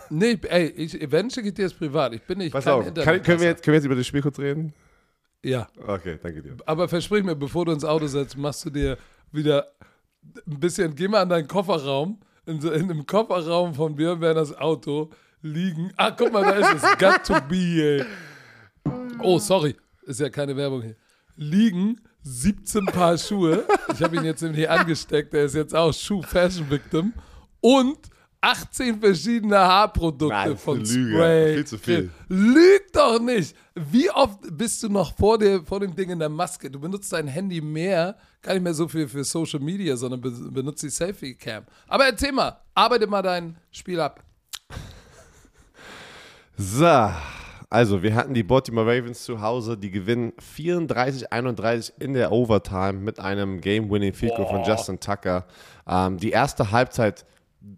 Nee, 0.09 0.37
ey, 0.49 0.67
ich, 0.67 0.97
wenn 1.11 1.29
schicke 1.29 1.49
ich 1.49 1.53
dir 1.53 1.65
das 1.65 1.73
privat. 1.73 2.13
Ich 2.13 2.21
bin 2.23 2.39
nicht 2.39 2.51
Pass 2.51 2.67
auf. 2.67 2.85
Kann, 2.93 3.21
können, 3.21 3.39
wir 3.39 3.47
jetzt, 3.47 3.63
können 3.63 3.73
wir 3.73 3.77
jetzt 3.79 3.85
über 3.85 3.95
das 3.95 4.07
Spiel 4.07 4.21
kurz 4.21 4.39
reden? 4.39 4.73
Ja, 5.43 5.67
Okay, 5.87 6.19
danke 6.21 6.41
dir. 6.41 6.55
aber 6.65 6.87
versprich 6.87 7.23
mir, 7.23 7.35
bevor 7.35 7.65
du 7.65 7.71
ins 7.71 7.83
Auto 7.83 8.05
setzt, 8.07 8.37
machst 8.37 8.63
du 8.65 8.69
dir 8.69 8.97
wieder 9.31 9.67
ein 10.47 10.59
bisschen, 10.59 10.93
geh 10.95 11.07
mal 11.07 11.21
an 11.21 11.29
deinen 11.29 11.47
Kofferraum. 11.47 12.19
In, 12.45 12.61
in 12.61 12.87
dem 12.87 13.05
Kofferraum 13.05 13.73
von 13.73 13.95
Björn 13.95 14.19
Werners 14.21 14.55
Auto 14.57 15.09
liegen. 15.41 15.91
Ah, 15.97 16.11
guck 16.11 16.31
mal, 16.31 16.43
da 16.43 16.51
ist 16.51 16.83
es. 16.83 16.97
Got 16.97 17.23
to 17.25 17.41
be, 17.47 17.55
ey. 17.55 18.05
Oh, 19.19 19.39
sorry. 19.39 19.75
Ist 20.03 20.19
ja 20.19 20.29
keine 20.29 20.55
Werbung 20.55 20.81
hier. 20.81 20.95
Liegen 21.35 22.01
17 22.23 22.85
Paar 22.85 23.17
Schuhe. 23.17 23.65
Ich 23.93 24.01
habe 24.01 24.15
ihn 24.15 24.25
jetzt 24.25 24.41
nämlich 24.41 24.59
hier 24.59 24.71
angesteckt. 24.71 25.33
Der 25.33 25.45
ist 25.45 25.55
jetzt 25.55 25.75
auch 25.75 25.93
Schuh-Fashion-Victim. 25.93 27.13
Und 27.61 27.97
18 28.41 28.99
verschiedene 28.99 29.57
Haarprodukte 29.57 30.35
Nein, 30.35 30.57
von 30.57 30.79
Lüge. 30.79 31.15
Spray. 31.15 31.53
Viel 31.55 31.65
zu 31.65 31.77
viel. 31.77 32.09
Lüg 32.27 32.91
doch 32.91 33.19
nicht. 33.19 33.55
Wie 33.75 34.09
oft 34.09 34.39
bist 34.57 34.81
du 34.81 34.89
noch 34.89 35.15
vor, 35.15 35.37
der, 35.37 35.63
vor 35.63 35.79
dem 35.79 35.95
Ding 35.95 36.09
in 36.09 36.19
der 36.19 36.29
Maske? 36.29 36.69
Du 36.69 36.79
benutzt 36.79 37.13
dein 37.13 37.27
Handy 37.27 37.61
mehr, 37.61 38.17
gar 38.41 38.53
nicht 38.53 38.63
mehr 38.63 38.73
so 38.73 38.87
viel 38.87 39.07
für 39.07 39.23
Social 39.23 39.59
Media, 39.59 39.95
sondern 39.95 40.21
be 40.21 40.31
benutzt 40.31 40.81
die 40.81 40.89
Selfie-Cam. 40.89 41.65
Aber 41.87 42.05
erzähl 42.05 42.31
mal, 42.31 42.59
arbeite 42.73 43.05
mal 43.05 43.21
dein 43.21 43.57
Spiel 43.69 43.99
ab. 43.99 44.23
So, 46.57 47.09
also 47.69 48.03
wir 48.03 48.15
hatten 48.15 48.33
die 48.33 48.43
Baltimore 48.43 48.85
Ravens 48.85 49.23
zu 49.23 49.41
Hause, 49.41 49.77
die 49.77 49.91
gewinnen 49.91 50.33
34-31 50.33 51.93
in 51.99 52.13
der 52.13 52.31
Overtime 52.31 52.93
mit 52.93 53.19
einem 53.19 53.61
Game-Winning 53.61 54.13
Field 54.13 54.35
Goal 54.35 54.47
von 54.47 54.63
Justin 54.63 54.99
Tucker. 54.99 55.45
Ähm, 55.87 56.17
die 56.17 56.31
erste 56.31 56.71
Halbzeit 56.71 57.25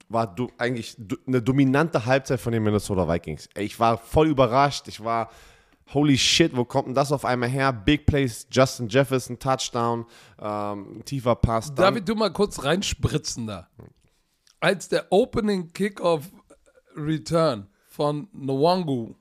war 0.09 0.33
du, 0.33 0.49
eigentlich 0.57 0.95
du, 0.97 1.15
eine 1.27 1.41
dominante 1.41 2.05
Halbzeit 2.05 2.39
von 2.39 2.53
den 2.53 2.63
Minnesota 2.63 3.07
Vikings. 3.07 3.49
Ich 3.55 3.79
war 3.79 3.97
voll 3.97 4.29
überrascht. 4.29 4.87
Ich 4.87 5.03
war, 5.03 5.29
holy 5.93 6.17
shit, 6.17 6.55
wo 6.55 6.65
kommt 6.65 6.87
denn 6.87 6.95
das 6.95 7.11
auf 7.11 7.23
einmal 7.25 7.49
her? 7.49 7.71
Big 7.71 8.05
Plays, 8.05 8.47
Justin 8.49 8.87
Jefferson, 8.87 9.37
Touchdown, 9.37 10.05
ähm, 10.41 11.03
tiefer 11.05 11.35
Pass. 11.35 11.73
Darf 11.75 11.95
ich 11.95 12.03
du 12.03 12.15
mal 12.15 12.31
kurz 12.31 12.63
reinspritzen 12.63 13.45
da? 13.47 13.67
Als 14.59 14.87
der 14.87 15.05
Opening 15.11 15.71
Kickoff 15.73 16.31
Return 16.95 17.67
von 17.93 18.27
Nwangu 18.33 19.13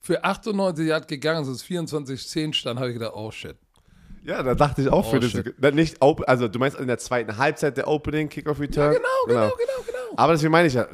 für 0.00 0.22
98 0.22 0.86
Yard 0.86 1.08
gegangen 1.08 1.42
ist, 1.42 1.48
es 1.48 1.64
24-10 1.64 2.52
stand, 2.52 2.78
habe 2.78 2.90
ich 2.90 2.98
gedacht, 2.98 3.12
oh 3.14 3.30
shit. 3.30 3.56
Ja, 4.22 4.42
da 4.42 4.54
dachte 4.54 4.82
ich 4.82 4.88
auch 4.90 5.06
Oh, 5.06 5.10
für 5.10 5.20
das. 5.20 5.32
Na, 5.58 5.70
Nicht, 5.70 5.96
also 6.02 6.46
du 6.48 6.58
meinst 6.58 6.78
in 6.78 6.86
der 6.86 6.98
zweiten 6.98 7.38
Halbzeit 7.38 7.78
der 7.78 7.88
Opening 7.88 8.28
Kickoff 8.28 8.60
Return? 8.60 8.92
Genau, 8.92 9.08
genau, 9.26 9.48
genau, 9.56 9.86
genau. 9.86 10.14
Aber 10.16 10.34
deswegen 10.34 10.52
meine 10.52 10.68
ich 10.68 10.74
ja. 10.74 10.86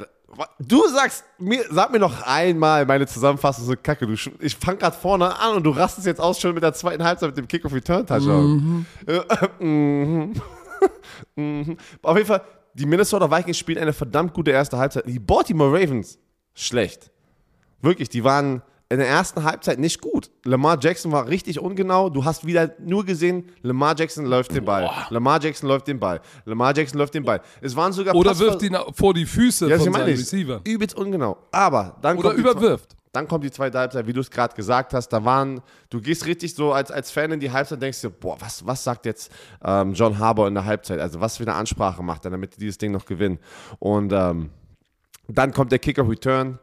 Du 0.59 0.87
sagst 0.87 1.25
mir, 1.37 1.65
sag 1.69 1.91
mir 1.91 1.99
noch 1.99 2.21
einmal 2.21 2.85
meine 2.85 3.05
Zusammenfassung 3.05 3.65
so 3.65 3.73
kacke. 3.81 4.07
Du, 4.07 4.13
ich 4.13 4.55
fange 4.55 4.77
gerade 4.77 4.95
vorne 4.95 5.37
an 5.39 5.55
und 5.57 5.63
du 5.63 5.71
rastest 5.71 6.07
jetzt 6.07 6.21
aus 6.21 6.39
schon 6.39 6.53
mit 6.53 6.63
der 6.63 6.73
zweiten 6.73 7.03
Halbzeit 7.03 7.29
mit 7.29 7.37
dem 7.37 7.47
Kickoff 7.49 7.73
Return 7.73 8.05
Touchdown. 8.05 8.85
Äh, 9.07 9.21
mhm. 9.63 10.33
Mhm. 11.35 11.77
Auf 12.01 12.15
jeden 12.15 12.27
Fall, 12.27 12.41
die 12.75 12.85
Minnesota 12.85 13.29
Vikings 13.29 13.57
spielen 13.57 13.79
eine 13.79 13.93
verdammt 13.93 14.33
gute 14.33 14.51
erste 14.51 14.77
Halbzeit. 14.77 15.05
Die 15.05 15.19
Baltimore 15.19 15.73
Ravens 15.73 16.17
schlecht. 16.57 17.11
Wirklich, 17.81 18.09
die 18.09 18.23
waren 18.23 18.61
in 18.89 18.99
der 18.99 19.07
ersten 19.07 19.43
Halbzeit 19.43 19.79
nicht 19.79 20.01
gut. 20.01 20.31
Lamar 20.45 20.77
Jackson 20.81 21.11
war 21.11 21.27
richtig 21.27 21.59
ungenau. 21.59 22.09
Du 22.09 22.23
hast 22.23 22.45
wieder 22.45 22.71
nur 22.79 23.05
gesehen, 23.05 23.49
Lamar 23.61 23.95
Jackson 23.97 24.25
läuft 24.25 24.55
den 24.55 24.63
Ball. 24.65 24.89
Lamar 25.09 25.41
Jackson 25.41 25.67
läuft 25.67 25.87
den 25.87 25.99
Ball. 25.99 26.21
Lamar 26.45 26.75
Jackson 26.75 26.97
läuft 26.97 27.13
den 27.13 27.23
Ball. 27.25 27.41
Es 27.61 27.75
waren 27.75 27.91
sogar 27.91 28.15
Oder 28.15 28.31
Passver- 28.31 28.45
wirft 28.45 28.61
ihn 28.63 28.77
vor 28.93 29.13
die 29.13 29.25
Füße 29.25 29.65
ja, 29.67 29.75
das 29.75 29.83
von 29.83 29.93
seinem. 29.93 30.05
Receiver. 30.05 30.61
Übelst 30.65 30.95
ungenau. 30.97 31.37
Aber 31.51 31.97
dann 32.01 32.17
Oder 32.17 32.31
überwirft. 32.31 32.95
Dann 33.11 33.27
kommt 33.27 33.43
die 33.43 33.51
zweite 33.51 33.77
Halbzeit, 33.77 34.07
wie 34.07 34.13
du 34.13 34.21
es 34.21 34.29
gerade 34.31 34.55
gesagt 34.55 34.93
hast. 34.93 35.09
Da 35.09 35.23
waren, 35.25 35.61
du 35.89 35.99
gehst 35.99 36.25
richtig 36.25 36.53
so 36.55 36.71
als, 36.71 36.89
als 36.91 37.11
Fan 37.11 37.31
in 37.31 37.39
die 37.39 37.51
Halbzeit 37.51 37.77
und 37.77 37.81
denkst 37.81 38.01
dir, 38.01 38.09
boah, 38.09 38.37
was, 38.39 38.65
was 38.65 38.83
sagt 38.83 39.05
jetzt 39.05 39.31
ähm, 39.65 39.93
John 39.93 40.17
Harbour 40.17 40.47
in 40.47 40.53
der 40.53 40.65
Halbzeit? 40.65 40.99
Also 40.99 41.19
was 41.19 41.37
für 41.37 41.43
eine 41.43 41.55
Ansprache 41.55 42.03
macht 42.03 42.25
er, 42.25 42.31
damit 42.31 42.55
die 42.55 42.59
dieses 42.59 42.77
Ding 42.77 42.91
noch 42.91 43.05
gewinnen? 43.05 43.39
Und 43.79 44.13
ähm, 44.13 44.49
dann 45.27 45.51
kommt 45.51 45.71
der 45.71 45.79
Kicker 45.79 46.07
Return, 46.07 46.59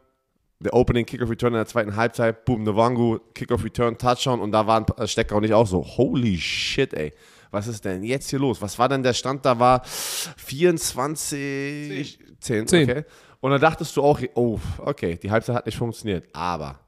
der 0.59 0.73
Opening 0.73 1.05
Kicker 1.05 1.29
Return 1.29 1.53
in 1.53 1.57
der 1.57 1.67
zweiten 1.67 1.95
Halbzeit, 1.95 2.45
boom, 2.45 2.63
Nwangu, 2.63 3.19
Kicker 3.33 3.61
Return, 3.63 3.97
Touchdown 3.97 4.39
und 4.39 4.51
da 4.51 4.65
waren 4.65 4.85
Stecker 5.05 5.35
und 5.35 5.43
ich 5.43 5.53
auch 5.53 5.67
so, 5.67 5.83
holy 5.83 6.37
shit, 6.37 6.93
ey. 6.93 7.13
Was 7.51 7.67
ist 7.67 7.85
denn 7.85 8.03
jetzt 8.03 8.29
hier 8.29 8.39
los? 8.39 8.61
Was 8.61 8.77
war 8.79 8.89
denn 8.89 9.03
der 9.03 9.13
Stand? 9.13 9.45
Da 9.45 9.57
war 9.57 9.81
24, 9.85 12.19
10, 12.39 12.67
Zehn. 12.67 12.89
okay. 12.89 13.03
Und 13.39 13.51
dann 13.51 13.61
dachtest 13.61 13.95
du 13.95 14.01
auch, 14.01 14.19
oh, 14.33 14.59
okay, 14.79 15.17
die 15.21 15.31
Halbzeit 15.31 15.55
hat 15.55 15.65
nicht 15.65 15.77
funktioniert. 15.77 16.25
Aber 16.33 16.79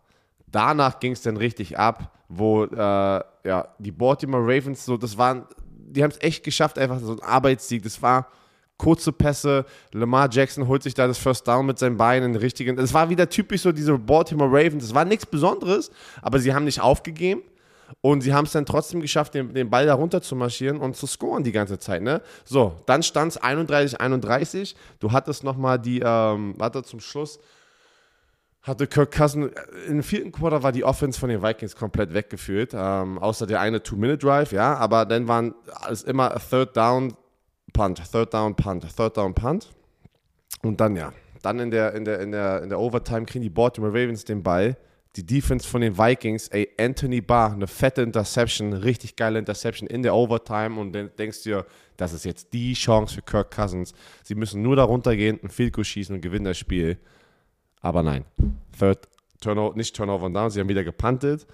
danach 0.47 0.99
ging 0.99 1.11
es 1.11 1.21
dann 1.21 1.37
richtig 1.37 1.77
ab, 1.77 2.17
wo 2.27 2.65
äh, 2.65 2.75
ja, 2.77 3.67
die 3.77 3.91
Baltimore 3.91 4.43
Ravens 4.43 4.83
so, 4.83 4.97
das 4.97 5.17
waren, 5.17 5.45
die 5.69 6.03
haben 6.03 6.11
es 6.11 6.21
echt 6.21 6.43
geschafft, 6.43 6.79
einfach 6.79 6.99
so 6.99 7.13
ein 7.13 7.21
Arbeitssieg. 7.21 7.83
Das 7.83 8.01
war 8.01 8.27
kurze 8.77 9.11
Pässe, 9.11 9.65
Lamar 9.91 10.29
Jackson 10.31 10.67
holt 10.67 10.83
sich 10.83 10.93
da 10.93 11.07
das 11.07 11.17
First 11.17 11.47
Down 11.47 11.65
mit 11.65 11.79
seinen 11.79 11.97
Beinen, 11.97 12.33
den 12.33 12.41
richtigen. 12.41 12.77
Es 12.77 12.93
war 12.93 13.09
wieder 13.09 13.29
typisch 13.29 13.61
so 13.61 13.71
diese 13.71 13.97
Baltimore 13.97 14.49
Ravens. 14.49 14.83
Es 14.83 14.93
war 14.93 15.05
nichts 15.05 15.25
Besonderes, 15.25 15.91
aber 16.21 16.39
sie 16.39 16.53
haben 16.53 16.65
nicht 16.65 16.81
aufgegeben. 16.81 17.41
Und 18.01 18.21
sie 18.21 18.33
haben 18.33 18.45
es 18.45 18.51
dann 18.51 18.65
trotzdem 18.65 18.99
geschafft, 18.99 19.33
den, 19.33 19.53
den 19.53 19.69
Ball 19.69 19.85
da 19.85 19.93
runter 19.93 20.21
zu 20.21 20.35
marschieren 20.35 20.77
und 20.79 20.97
zu 20.97 21.07
scoren 21.07 21.43
die 21.43 21.53
ganze 21.53 21.79
Zeit. 21.79 22.01
Ne? 22.01 22.21
So, 22.43 22.75
dann 22.85 23.01
stand 23.01 23.31
es 23.31 23.41
31-31. 23.41 24.75
Du 24.99 25.11
hattest 25.11 25.43
nochmal 25.43 25.79
die, 25.79 26.01
ähm, 26.03 26.53
warte 26.57 26.83
zum 26.83 26.99
Schluss, 26.99 27.39
hatte 28.61 28.87
Kirk 28.87 29.13
Cousin, 29.13 29.51
im 29.87 30.03
vierten 30.03 30.33
Quarter 30.33 30.61
war 30.61 30.73
die 30.73 30.83
Offense 30.83 31.17
von 31.17 31.29
den 31.29 31.41
Vikings 31.41 31.75
komplett 31.75 32.13
weggeführt, 32.13 32.73
ähm, 32.73 33.17
außer 33.17 33.47
der 33.47 33.61
eine 33.61 33.81
Two-Minute-Drive, 33.81 34.51
ja, 34.51 34.75
aber 34.75 35.05
dann 35.05 35.29
waren 35.29 35.55
es 35.89 36.03
immer 36.03 36.35
Third 36.49 36.75
Down, 36.75 37.13
Punt, 37.73 38.01
Third 38.11 38.33
Down, 38.33 38.55
Punt, 38.55 38.85
Third 38.95 39.17
Down, 39.17 39.33
Punt. 39.33 39.69
Und 40.63 40.79
dann, 40.79 40.95
ja, 40.95 41.13
dann 41.41 41.59
in 41.59 41.71
der, 41.71 41.93
in 41.93 42.05
der, 42.05 42.19
in 42.19 42.31
der, 42.31 42.63
in 42.63 42.69
der 42.69 42.79
Overtime 42.79 43.25
kriegen 43.25 43.43
die 43.43 43.49
Baltimore 43.49 43.93
Ravens 43.93 44.25
den 44.25 44.43
Ball. 44.43 44.77
Die 45.15 45.25
Defense 45.25 45.67
von 45.67 45.81
den 45.81 45.97
Vikings, 45.97 46.47
ey, 46.49 46.69
Anthony 46.79 47.21
Barr, 47.21 47.53
eine 47.53 47.65
fette 47.65 48.03
Interception, 48.03 48.73
richtig 48.73 49.15
geile 49.15 49.39
Interception 49.39 49.87
in 49.87 50.03
der 50.03 50.13
Overtime 50.13 50.79
und 50.79 50.93
dann 50.93 51.09
denkst 51.17 51.43
du 51.43 51.49
dir, 51.49 51.65
das 51.95 52.13
ist 52.13 52.23
jetzt 52.23 52.53
die 52.53 52.73
Chance 52.73 53.15
für 53.15 53.21
Kirk 53.23 53.49
Cousins. 53.55 53.93
Sie 54.23 54.35
müssen 54.35 54.61
nur 54.61 54.75
da 54.75 54.83
runtergehen, 54.83 55.39
ein 55.41 55.49
Field 55.49 55.73
Goal 55.73 55.85
schießen 55.85 56.13
und 56.13 56.21
gewinnen 56.21 56.45
das 56.45 56.59
Spiel. 56.59 56.99
Aber 57.81 58.03
nein. 58.03 58.25
Third 58.77 59.07
Turnover, 59.41 59.75
nicht 59.75 59.95
Turnover 59.95 60.25
und 60.25 60.33
Down, 60.33 60.51
sie 60.51 60.59
haben 60.59 60.69
wieder 60.69 60.83
gepuntet. 60.83 61.47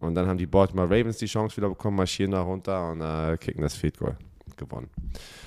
Und 0.00 0.14
dann 0.14 0.26
haben 0.26 0.38
die 0.38 0.46
Baltimore 0.46 0.88
Ravens 0.88 1.16
die 1.16 1.26
Chance 1.26 1.56
wieder 1.56 1.68
bekommen, 1.68 1.96
marschieren 1.96 2.32
da 2.32 2.42
runter 2.42 2.90
und 2.90 3.00
äh, 3.00 3.36
kicken 3.38 3.62
das 3.62 3.74
Field 3.74 3.98
Goal. 3.98 4.16
Gewonnen. 4.58 4.90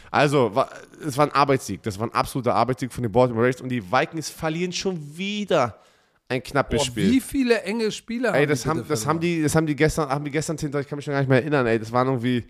Also, 0.09 0.53
war, 0.55 0.69
es 1.05 1.17
war 1.17 1.25
ein 1.27 1.31
Arbeitssieg. 1.31 1.83
Das 1.83 1.99
war 1.99 2.07
ein 2.07 2.13
absoluter 2.13 2.55
Arbeitssieg 2.55 2.91
von 2.91 3.03
den 3.03 3.11
Baltimore 3.11 3.45
Ravens. 3.45 3.61
Und 3.61 3.69
die 3.69 3.83
Vikings 3.83 4.29
verlieren 4.29 4.71
schon 4.73 4.99
wieder 5.17 5.79
ein 6.27 6.41
knappes 6.41 6.79
Boah, 6.79 6.85
Spiel. 6.85 7.11
wie 7.11 7.19
viele 7.19 7.61
enge 7.61 7.91
Spieler 7.91 8.33
Ey, 8.33 8.41
haben 8.41 8.49
das 8.49 8.61
die 8.63 8.69
haben, 8.69 8.85
das 8.87 9.05
haben 9.05 9.19
die, 9.19 9.41
das 9.41 9.55
haben 9.55 9.67
die 9.67 9.75
gestern, 9.75 10.09
haben 10.09 10.25
die 10.25 10.31
gestern 10.31 10.57
hinter, 10.57 10.79
ich 10.79 10.87
kann 10.87 10.95
mich 10.97 11.05
schon 11.05 11.13
gar 11.13 11.19
nicht 11.19 11.29
mehr 11.29 11.39
erinnern, 11.41 11.67
ey. 11.67 11.77
Das 11.77 11.91
waren 11.91 12.07
irgendwie 12.07 12.45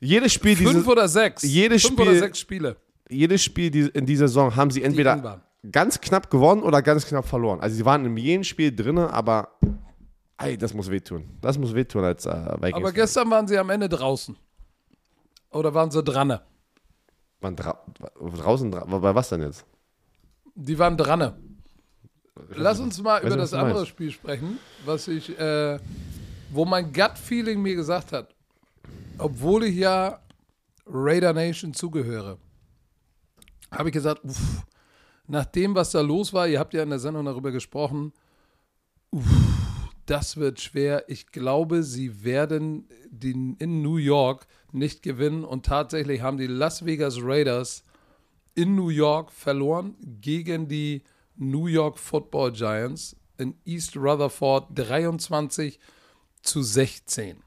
jedes 0.00 0.32
Spiel, 0.32 0.56
Fünf 0.56 0.72
diese, 0.72 0.90
oder 0.90 1.08
sechs. 1.08 1.42
jedes 1.42 1.82
Fünf 1.82 1.94
Spiel- 1.94 2.08
oder 2.08 2.18
sechs 2.18 2.38
Spiele. 2.40 2.76
jedes 3.08 3.42
Spiel 3.42 3.90
in 3.94 4.06
dieser 4.06 4.28
Saison 4.28 4.54
haben 4.54 4.70
sie 4.70 4.82
entweder 4.82 5.42
ganz 5.70 6.00
knapp 6.00 6.30
gewonnen 6.30 6.62
oder 6.62 6.82
ganz 6.82 7.06
knapp 7.06 7.26
verloren. 7.26 7.60
Also 7.60 7.76
sie 7.76 7.84
waren 7.84 8.04
in 8.04 8.16
jedem 8.16 8.44
Spiel 8.44 8.74
drin, 8.74 8.98
aber 8.98 9.48
ey, 10.38 10.58
das 10.58 10.74
muss 10.74 10.90
wehtun. 10.90 11.24
Das 11.40 11.56
muss 11.58 11.74
wehtun 11.74 12.04
als 12.04 12.26
äh, 12.26 12.30
Vikings. 12.30 12.74
Aber 12.74 12.92
gestern 12.92 13.30
waren 13.30 13.46
sie 13.46 13.56
am 13.56 13.70
Ende 13.70 13.88
draußen. 13.88 14.36
Oder 15.54 15.72
waren 15.72 15.90
sie 15.90 16.02
dran? 16.02 16.40
waren 17.44 17.56
dra 17.56 17.84
draußen, 18.18 18.70
dra 18.70 18.84
bei 18.84 19.14
was 19.14 19.28
denn 19.28 19.42
jetzt? 19.42 19.64
Die 20.54 20.78
waren 20.78 20.96
dran. 20.96 21.34
Lass 22.50 22.80
uns 22.80 23.00
mal 23.00 23.22
Weiß 23.22 23.26
über 23.26 23.36
das 23.36 23.52
andere 23.52 23.74
meinst. 23.74 23.90
Spiel 23.90 24.10
sprechen, 24.10 24.58
was 24.84 25.06
ich, 25.06 25.38
äh, 25.38 25.78
wo 26.50 26.64
mein 26.64 26.92
Gut-Feeling 26.92 27.62
mir 27.62 27.76
gesagt 27.76 28.12
hat, 28.12 28.34
obwohl 29.18 29.64
ich 29.64 29.76
ja 29.76 30.18
Raider 30.86 31.32
Nation 31.32 31.72
zugehöre, 31.72 32.38
habe 33.70 33.90
ich 33.90 33.92
gesagt, 33.92 34.24
uff, 34.24 34.64
nach 35.26 35.44
dem, 35.44 35.74
was 35.74 35.90
da 35.92 36.00
los 36.00 36.32
war, 36.32 36.48
ihr 36.48 36.58
habt 36.58 36.74
ja 36.74 36.82
in 36.82 36.90
der 36.90 36.98
Sendung 36.98 37.24
darüber 37.24 37.52
gesprochen, 37.52 38.12
uff, 39.10 39.53
das 40.06 40.36
wird 40.36 40.60
schwer. 40.60 41.04
Ich 41.08 41.28
glaube, 41.28 41.82
sie 41.82 42.24
werden 42.24 42.88
den 43.08 43.56
in 43.56 43.82
New 43.82 43.96
York 43.96 44.46
nicht 44.72 45.02
gewinnen 45.02 45.44
und 45.44 45.66
tatsächlich 45.66 46.22
haben 46.22 46.38
die 46.38 46.46
Las 46.46 46.84
Vegas 46.84 47.18
Raiders 47.20 47.84
in 48.54 48.74
New 48.74 48.88
York 48.88 49.32
verloren 49.32 49.96
gegen 50.20 50.68
die 50.68 51.02
New 51.36 51.66
York 51.66 51.98
Football 51.98 52.52
Giants 52.52 53.16
in 53.38 53.56
East 53.64 53.96
Rutherford 53.96 54.68
23 54.74 55.78
zu 56.42 56.62
16. 56.62 57.42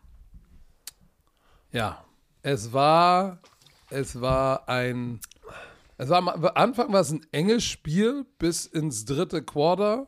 Ja, 1.71 2.03
es 2.41 2.73
war, 2.73 3.39
es 3.89 4.19
war 4.19 4.67
ein, 4.67 5.19
es 5.97 6.09
war 6.09 6.17
am 6.17 6.45
Anfang 6.55 6.91
war 6.91 7.01
es 7.01 7.11
ein 7.11 7.25
enges 7.31 7.63
Spiel 7.63 8.25
bis 8.39 8.65
ins 8.65 9.05
dritte 9.05 9.43
Quarter. 9.43 10.07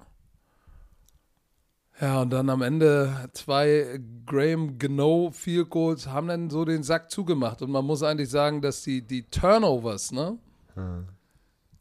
Ja, 2.02 2.22
und 2.22 2.30
dann 2.30 2.50
am 2.50 2.62
Ende 2.62 3.30
zwei 3.34 4.00
Graham 4.26 4.78
Gano 4.78 5.32
Field 5.32 5.70
Goals 5.70 6.08
haben 6.08 6.28
dann 6.30 6.50
so 6.50 6.64
den 6.64 6.84
Sack 6.84 7.12
zugemacht. 7.12 7.62
Und 7.62 7.72
man 7.72 7.84
muss 7.86 8.04
eigentlich 8.04 8.30
sagen, 8.30 8.62
dass 8.62 8.84
die, 8.84 9.02
die 9.02 9.24
Turnovers, 9.24 10.12
ne? 10.12 10.38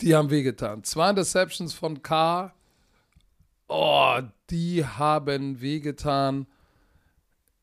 Die 0.00 0.16
haben 0.16 0.30
wehgetan. 0.30 0.82
Zwei 0.82 1.10
Interceptions 1.10 1.72
von 1.72 2.02
K. 2.02 2.52
Oh, 3.68 4.18
die 4.50 4.84
haben 4.84 5.60
wehgetan. 5.60 6.46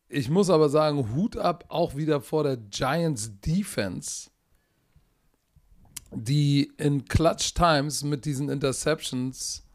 Ich 0.08 0.30
muss 0.30 0.50
aber 0.50 0.70
sagen, 0.70 1.14
Hut 1.14 1.36
ab 1.36 1.66
auch 1.68 1.96
wieder 1.96 2.22
vor 2.22 2.44
der 2.44 2.56
Giants 2.56 3.32
Defense, 3.42 4.30
die 6.12 6.72
in 6.78 7.04
Clutch 7.06 7.54
Times 7.54 8.04
mit 8.04 8.24
diesen 8.24 8.48
Interceptions 8.48 9.66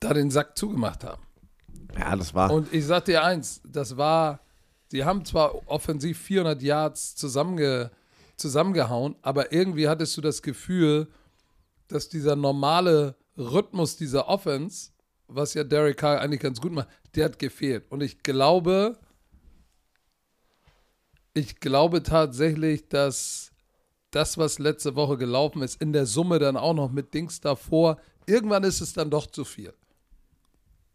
da 0.00 0.12
den 0.12 0.30
Sack 0.30 0.58
zugemacht 0.58 1.04
haben. 1.04 1.22
Ja, 1.98 2.16
das 2.16 2.34
war. 2.34 2.50
Und 2.50 2.72
ich 2.72 2.86
sag 2.86 3.04
dir 3.04 3.24
eins, 3.24 3.60
das 3.64 3.96
war, 3.96 4.40
die 4.92 5.04
haben 5.04 5.24
zwar 5.24 5.68
offensiv 5.68 6.18
400 6.18 6.62
Yards 6.62 7.16
zusammenge, 7.16 7.90
zusammengehauen, 8.36 9.16
aber 9.22 9.52
irgendwie 9.52 9.88
hattest 9.88 10.16
du 10.16 10.20
das 10.20 10.42
Gefühl, 10.42 11.08
dass 11.88 12.08
dieser 12.08 12.36
normale 12.36 13.14
Rhythmus 13.36 13.96
dieser 13.96 14.28
Offense, 14.28 14.90
was 15.28 15.54
ja 15.54 15.64
Derek 15.64 15.96
Carr 15.98 16.20
eigentlich 16.20 16.40
ganz 16.40 16.60
gut 16.60 16.72
macht, 16.72 16.88
der 17.14 17.26
hat 17.26 17.38
gefehlt. 17.38 17.84
Und 17.90 18.02
ich 18.02 18.22
glaube, 18.22 18.98
ich 21.34 21.60
glaube 21.60 22.02
tatsächlich, 22.02 22.88
dass 22.88 23.52
das, 24.10 24.36
was 24.36 24.58
letzte 24.58 24.94
Woche 24.94 25.16
gelaufen 25.16 25.62
ist, 25.62 25.80
in 25.80 25.92
der 25.92 26.06
Summe 26.06 26.38
dann 26.38 26.56
auch 26.56 26.74
noch 26.74 26.90
mit 26.90 27.14
Dings 27.14 27.40
davor, 27.40 27.98
irgendwann 28.26 28.64
ist 28.64 28.80
es 28.80 28.92
dann 28.92 29.10
doch 29.10 29.26
zu 29.26 29.44
viel. 29.44 29.72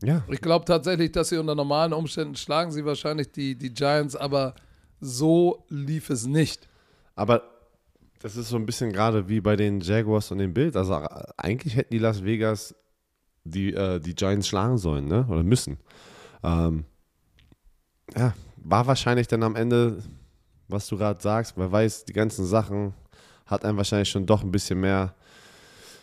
Ja. 0.03 0.23
Ich 0.29 0.41
glaube 0.41 0.65
tatsächlich, 0.65 1.11
dass 1.11 1.29
sie 1.29 1.37
unter 1.37 1.55
normalen 1.55 1.93
Umständen 1.93 2.35
schlagen 2.35 2.71
sie 2.71 2.85
wahrscheinlich 2.85 3.31
die, 3.31 3.55
die 3.55 3.73
Giants, 3.73 4.15
aber 4.15 4.55
so 4.99 5.65
lief 5.69 6.09
es 6.09 6.25
nicht. 6.25 6.67
Aber 7.15 7.43
das 8.19 8.35
ist 8.35 8.49
so 8.49 8.55
ein 8.55 8.65
bisschen 8.65 8.91
gerade 8.91 9.27
wie 9.27 9.41
bei 9.41 9.55
den 9.55 9.79
Jaguars 9.79 10.31
und 10.31 10.39
den 10.39 10.53
Bills. 10.53 10.75
Also 10.75 10.93
äh, 10.95 11.23
eigentlich 11.37 11.75
hätten 11.75 11.93
die 11.93 11.99
Las 11.99 12.23
Vegas 12.23 12.75
die, 13.43 13.73
äh, 13.73 13.99
die 13.99 14.15
Giants 14.15 14.47
schlagen 14.47 14.77
sollen, 14.77 15.07
ne? 15.07 15.25
Oder 15.29 15.43
müssen. 15.43 15.77
Ähm, 16.43 16.85
ja, 18.15 18.33
war 18.57 18.87
wahrscheinlich 18.87 19.27
dann 19.27 19.43
am 19.43 19.55
Ende, 19.55 20.03
was 20.67 20.87
du 20.87 20.97
gerade 20.97 21.21
sagst, 21.21 21.53
wer 21.57 21.71
weiß, 21.71 22.05
die 22.05 22.13
ganzen 22.13 22.45
Sachen 22.45 22.93
hat 23.45 23.63
einen 23.63 23.77
wahrscheinlich 23.77 24.09
schon 24.09 24.25
doch 24.25 24.43
ein 24.43 24.51
bisschen 24.51 24.79
mehr 24.79 25.15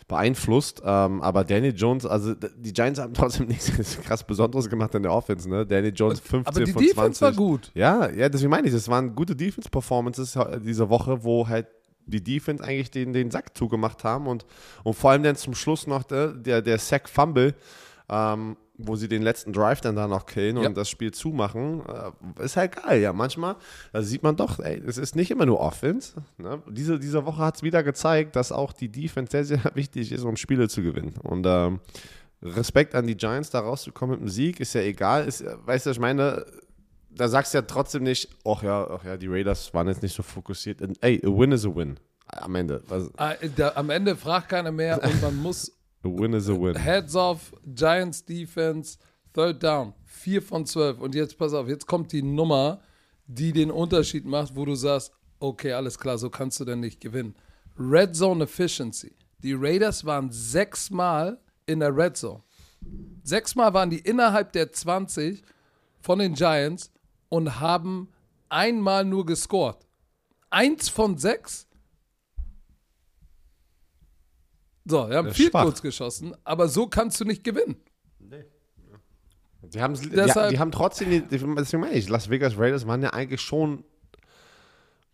beeinflusst. 0.07 0.81
Ähm, 0.85 1.21
aber 1.21 1.43
Danny 1.43 1.69
Jones, 1.69 2.05
also 2.05 2.33
die 2.35 2.73
Giants 2.73 2.99
haben 2.99 3.13
trotzdem 3.15 3.47
nichts 3.47 3.71
krass 4.01 4.23
Besonderes 4.23 4.69
gemacht 4.69 4.93
in 4.95 5.03
der 5.03 5.11
Offense, 5.11 5.49
ne? 5.49 5.65
Danny 5.65 5.89
Jones 5.89 6.19
15 6.19 6.47
Aber 6.47 6.63
die 6.63 6.71
von 6.71 6.81
Defense 6.81 7.19
20. 7.19 7.21
war 7.21 7.31
gut. 7.33 7.71
Ja, 7.73 8.09
ja, 8.09 8.29
deswegen 8.29 8.51
meine 8.51 8.67
ich, 8.67 8.73
das 8.73 8.87
waren 8.87 9.15
gute 9.15 9.35
Defense-Performances 9.35 10.37
diese 10.63 10.89
Woche, 10.89 11.23
wo 11.23 11.47
halt 11.47 11.67
die 12.07 12.23
Defense 12.23 12.63
eigentlich 12.63 12.91
den, 12.91 13.13
den 13.13 13.31
Sack 13.31 13.57
zugemacht 13.57 14.03
haben 14.03 14.27
und, 14.27 14.45
und 14.83 14.93
vor 14.93 15.11
allem 15.11 15.23
dann 15.23 15.35
zum 15.35 15.55
Schluss 15.55 15.87
noch 15.87 16.03
der, 16.03 16.33
der, 16.33 16.61
der 16.61 16.77
Sack-Fumble, 16.77 17.55
ähm, 18.09 18.57
wo 18.77 18.95
sie 18.95 19.07
den 19.07 19.21
letzten 19.21 19.53
Drive 19.53 19.79
dann 19.81 19.95
da 19.95 20.07
noch 20.07 20.25
killen 20.25 20.57
Ja. 20.57 20.67
und 20.67 20.75
das 20.75 20.89
Spiel 20.89 21.11
zumachen, 21.11 21.81
äh, 22.37 22.43
ist 22.43 22.57
halt 22.57 22.75
geil. 22.83 23.01
Ja, 23.01 23.13
manchmal, 23.13 23.55
da 23.93 24.01
sieht 24.01 24.21
man 24.23 24.35
doch, 24.35 24.59
ey, 24.59 24.81
es 24.85 24.97
ist 24.97 25.15
nicht 25.15 25.31
immer 25.31 25.45
nur 25.45 25.59
Offense. 25.59 26.15
Ne? 26.37 26.61
Diese, 26.69 26.99
diese 26.99 27.25
Woche 27.25 27.37
hat 27.41 27.55
es 27.57 27.63
wieder 27.63 27.83
gezeigt, 27.83 28.35
dass 28.35 28.51
auch 28.51 28.73
die 28.73 28.89
Defense 28.89 29.31
sehr, 29.31 29.45
sehr 29.45 29.61
wichtig 29.75 30.11
ist, 30.11 30.23
um 30.23 30.35
Spiele 30.35 30.67
zu 30.67 30.81
gewinnen. 30.83 31.13
Und 31.23 31.45
ähm, 31.47 31.79
Respekt 32.41 32.95
an 32.95 33.07
die 33.07 33.15
Giants, 33.15 33.49
da 33.49 33.59
rauszukommen 33.61 34.15
mit 34.15 34.19
einem 34.21 34.29
Sieg, 34.29 34.59
ist 34.59 34.73
ja 34.73 34.81
egal. 34.81 35.25
Ist, 35.25 35.43
weißt 35.65 35.85
du, 35.85 35.89
ich 35.91 35.99
meine, 35.99 36.45
da 37.09 37.27
sagst 37.29 37.53
du 37.53 37.59
ja 37.59 37.61
trotzdem 37.61 38.03
nicht, 38.03 38.29
ach 38.45 38.61
ja, 38.61 38.87
ach 38.89 39.03
ja, 39.05 39.15
die 39.17 39.27
Raiders 39.27 39.73
waren 39.73 39.87
jetzt 39.87 40.03
nicht 40.03 40.13
so 40.15 40.21
fokussiert. 40.21 40.81
Und, 40.81 40.97
ey, 41.01 41.21
a 41.23 41.27
win 41.27 41.53
is 41.53 41.65
a 41.65 41.73
win. 41.73 41.97
Am 42.27 42.55
Ende. 42.55 42.83
Was, 42.87 43.09
Äh, 43.17 43.49
da, 43.55 43.71
am 43.75 43.89
Ende 43.89 44.15
fragt 44.15 44.49
keiner 44.49 44.71
mehr 44.71 45.01
und 45.01 45.21
man 45.21 45.35
muss 45.37 45.71
a 46.05 46.09
win 46.09 46.33
is 46.33 46.49
a 46.49 46.53
win. 46.53 46.75
Heads 46.75 47.15
off, 47.15 47.53
Giants 47.73 48.23
Defense, 48.23 48.97
Third 49.33 49.61
Down, 49.61 49.93
4 50.05 50.41
von 50.41 50.65
12. 50.65 50.99
Und 50.99 51.15
jetzt 51.15 51.37
pass 51.37 51.53
auf, 51.53 51.67
jetzt 51.67 51.87
kommt 51.87 52.11
die 52.11 52.21
Nummer, 52.21 52.79
die 53.27 53.51
den 53.51 53.71
Unterschied 53.71 54.25
macht, 54.25 54.55
wo 54.55 54.65
du 54.65 54.75
sagst, 54.75 55.11
okay, 55.39 55.73
alles 55.73 55.97
klar, 55.97 56.17
so 56.17 56.29
kannst 56.29 56.59
du 56.59 56.65
denn 56.65 56.79
nicht 56.79 57.01
gewinnen. 57.01 57.35
Red 57.77 58.15
Zone 58.15 58.43
Efficiency. 58.43 59.15
Die 59.39 59.53
Raiders 59.53 60.05
waren 60.05 60.31
sechsmal 60.31 61.39
in 61.65 61.79
der 61.79 61.95
Red 61.95 62.17
Zone. 62.17 62.41
Sechsmal 63.23 63.73
waren 63.73 63.89
die 63.89 63.99
innerhalb 63.99 64.53
der 64.53 64.71
20 64.71 65.43
von 65.99 66.19
den 66.19 66.33
Giants 66.33 66.91
und 67.29 67.59
haben 67.59 68.09
einmal 68.49 69.03
nur 69.03 69.25
gescored. 69.25 69.85
Eins 70.49 70.89
von 70.89 71.17
sechs. 71.17 71.64
So, 74.85 75.09
wir 75.09 75.17
haben 75.17 75.31
viel 75.31 75.49
kurz 75.49 75.81
geschossen, 75.81 76.33
aber 76.43 76.67
so 76.67 76.87
kannst 76.87 77.19
du 77.19 77.25
nicht 77.25 77.43
gewinnen. 77.43 77.75
Die, 79.73 79.81
haben, 79.81 79.95
die, 79.95 80.09
Deshalb- 80.09 80.51
die 80.51 80.59
haben 80.59 80.71
trotzdem, 80.71 81.09
die, 81.09 81.21
die, 81.21 81.39
deswegen 81.55 81.81
meine 81.81 81.95
ich, 81.95 82.07
Las 82.07 82.29
Vegas 82.29 82.57
Raiders 82.57 82.85
waren 82.85 83.01
ja 83.01 83.09
eigentlich 83.13 83.41
schon 83.41 83.83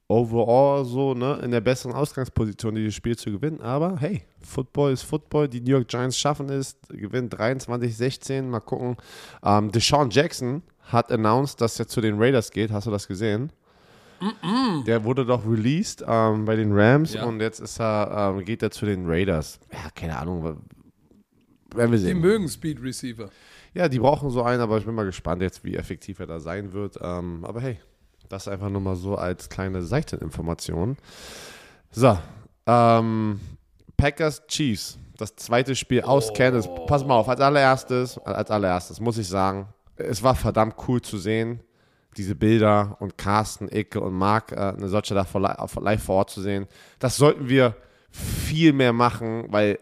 overall 0.09 0.83
so 0.83 1.13
ne, 1.13 1.39
in 1.41 1.51
der 1.51 1.61
besseren 1.61 1.95
Ausgangsposition, 1.95 2.75
dieses 2.75 2.93
Spiel 2.95 3.17
zu 3.17 3.31
gewinnen. 3.31 3.61
Aber 3.61 3.97
hey, 3.97 4.23
Football 4.41 4.91
ist 4.91 5.03
Football. 5.03 5.47
Die 5.47 5.61
New 5.61 5.71
York 5.71 5.87
Giants 5.87 6.17
schaffen 6.17 6.49
es, 6.49 6.75
gewinnen 6.89 7.29
23-16. 7.29 8.43
Mal 8.43 8.59
gucken. 8.59 8.97
Ähm, 9.41 9.71
Deshaun 9.71 10.09
Jackson 10.09 10.63
hat 10.81 11.11
announced, 11.11 11.61
dass 11.61 11.79
er 11.79 11.87
zu 11.87 12.01
den 12.01 12.19
Raiders 12.21 12.51
geht. 12.51 12.71
Hast 12.71 12.87
du 12.87 12.91
das 12.91 13.07
gesehen? 13.07 13.53
Der 14.85 15.03
wurde 15.03 15.25
doch 15.25 15.45
released 15.45 16.03
ähm, 16.07 16.45
bei 16.45 16.55
den 16.55 16.71
Rams 16.77 17.13
Ja. 17.13 17.25
und 17.25 17.39
jetzt 17.39 17.59
ist 17.59 17.79
er, 17.79 18.33
ähm, 18.37 18.45
geht 18.45 18.61
er 18.63 18.71
zu 18.71 18.85
den 18.85 19.05
Raiders. 19.09 19.59
Ja, 19.71 19.89
keine 19.95 20.17
Ahnung. 20.17 20.43
Werden 20.43 20.61
wir 21.75 21.87
Die 21.89 21.97
sehen. 21.97 22.19
mögen 22.19 22.47
Speed 22.47 22.81
Receiver. 22.83 23.29
Ja, 23.73 23.87
die 23.87 23.99
brauchen 23.99 24.29
so 24.29 24.43
einen, 24.43 24.61
aber 24.61 24.77
ich 24.77 24.85
bin 24.85 24.93
mal 24.93 25.05
gespannt 25.05 25.41
jetzt, 25.41 25.63
wie 25.63 25.75
effektiv 25.77 26.19
er 26.19 26.27
da 26.27 26.39
sein 26.39 26.73
wird. 26.73 26.97
Ähm, 27.01 27.45
aber 27.45 27.61
hey, 27.61 27.79
das 28.29 28.47
einfach 28.47 28.69
nur 28.69 28.81
mal 28.81 28.95
so 28.95 29.15
als 29.15 29.49
kleine 29.49 29.81
Seiteninformation. 29.81 30.97
So, 31.91 32.17
ähm, 32.67 33.39
Packers 33.97 34.45
Chiefs, 34.47 34.97
das 35.17 35.35
zweite 35.35 35.75
Spiel 35.75 36.01
aus 36.01 36.33
Kansas. 36.33 36.67
Pass 36.87 37.05
mal 37.05 37.15
auf, 37.15 37.29
als 37.29 37.39
allererstes, 37.39 38.17
als 38.19 38.49
allererstes 38.51 38.99
muss 38.99 39.17
ich 39.17 39.27
sagen, 39.27 39.67
es 39.95 40.21
war 40.23 40.35
verdammt 40.35 40.75
cool 40.87 41.01
zu 41.01 41.17
sehen, 41.17 41.59
diese 42.17 42.35
Bilder 42.35 42.97
und 42.99 43.17
Carsten, 43.17 43.69
Icke 43.71 44.01
und 44.01 44.13
Marc, 44.13 44.51
äh, 44.51 44.55
eine 44.55 44.87
solche 44.89 45.13
da 45.13 45.23
vor, 45.23 45.41
li- 45.41 45.67
vor- 45.67 45.83
live 45.83 46.03
vor 46.03 46.15
Ort 46.15 46.29
zu 46.31 46.41
sehen. 46.41 46.67
Das 46.99 47.15
sollten 47.17 47.47
wir 47.49 47.75
viel 48.09 48.73
mehr 48.73 48.91
machen, 48.91 49.45
weil, 49.49 49.79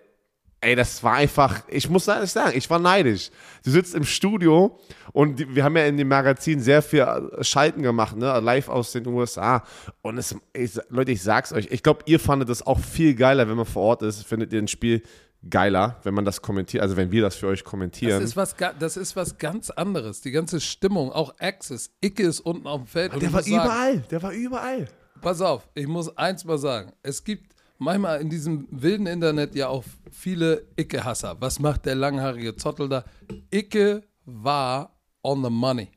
ey, 0.62 0.76
das 0.76 1.04
war 1.04 1.14
einfach, 1.14 1.64
ich 1.68 1.90
muss 1.90 2.08
ehrlich 2.08 2.32
sagen, 2.32 2.52
ich 2.56 2.70
war 2.70 2.78
neidisch. 2.80 3.32
Du 3.64 3.72
sitzt 3.72 3.96
im 3.96 4.04
Studio 4.04 4.78
und 5.14 5.40
die, 5.40 5.56
wir 5.56 5.64
haben 5.64 5.76
ja 5.76 5.86
in 5.86 5.98
dem 5.98 6.08
Magazin 6.10 6.60
sehr 6.60 6.82
viel 6.84 7.00
äh, 7.00 7.44
Schalten 7.44 7.82
gemacht, 7.82 8.16
ne, 8.16 8.40
live 8.40 8.70
aus 8.70 8.92
den 8.92 9.08
USA. 9.08 9.64
Und 10.04 10.18
es, 10.20 10.36
ich, 10.54 10.78
Leute, 10.90 11.12
ich 11.12 11.24
sag's 11.24 11.52
euch, 11.52 11.68
ich 11.72 11.82
glaube, 11.82 12.02
ihr 12.06 12.20
fandet 12.20 12.50
das 12.50 12.66
auch 12.66 12.80
viel 12.80 13.16
geiler, 13.16 13.48
wenn 13.50 13.58
man 13.58 13.66
vor 13.66 13.84
Ort 13.84 14.02
ist, 14.04 14.24
findet 14.28 14.54
ihr 14.54 14.60
ein 14.62 14.68
Spiel 14.68 15.02
geiler, 15.48 15.98
wenn 16.04 16.14
man 16.14 16.26
das 16.26 16.42
kommentiert, 16.42 16.84
also 16.84 16.98
wenn 16.98 17.12
wir 17.12 17.22
das 17.22 17.36
für 17.36 17.48
euch 17.48 17.64
kommentieren. 17.64 18.20
Das 18.20 18.32
ist, 18.32 18.36
was, 18.36 18.56
das 18.80 18.98
ist 18.98 19.16
was 19.16 19.38
ganz 19.38 19.70
anderes. 19.70 20.22
Die 20.22 20.32
ganze 20.32 20.60
Stimmung, 20.60 21.12
auch 21.12 21.34
Access. 21.40 21.92
Icke 22.02 22.24
ist 22.24 22.42
unten 22.42 22.68
auf 22.68 22.82
dem 22.82 22.88
Feld. 22.88 23.14
der 23.14 23.22
war 23.34 23.40
muss 23.40 23.46
sagen, 23.46 23.66
überall, 23.66 23.98
der 24.12 24.24
war 24.24 24.32
überall. 24.32 24.88
Pass 25.22 25.42
auf, 25.42 25.70
ich 25.76 25.88
muss 25.88 26.16
eins 26.18 26.46
mal 26.46 26.58
sagen. 26.58 26.94
Es 27.04 27.24
gibt 27.24 27.56
manchmal 27.78 28.22
in 28.22 28.30
diesem 28.30 28.68
wilden 28.72 29.08
Internet 29.08 29.56
ja 29.56 29.68
auch 29.68 29.84
viele 30.12 30.68
Icke-Hasser. 30.78 31.38
Was 31.40 31.60
macht 31.60 31.86
der 31.86 31.96
langhaarige 31.96 32.56
Zottel 32.56 32.90
da? 32.90 33.06
Icke 33.52 34.04
war 34.26 34.98
on 35.24 35.44
the 35.44 35.50
money. 35.50 35.90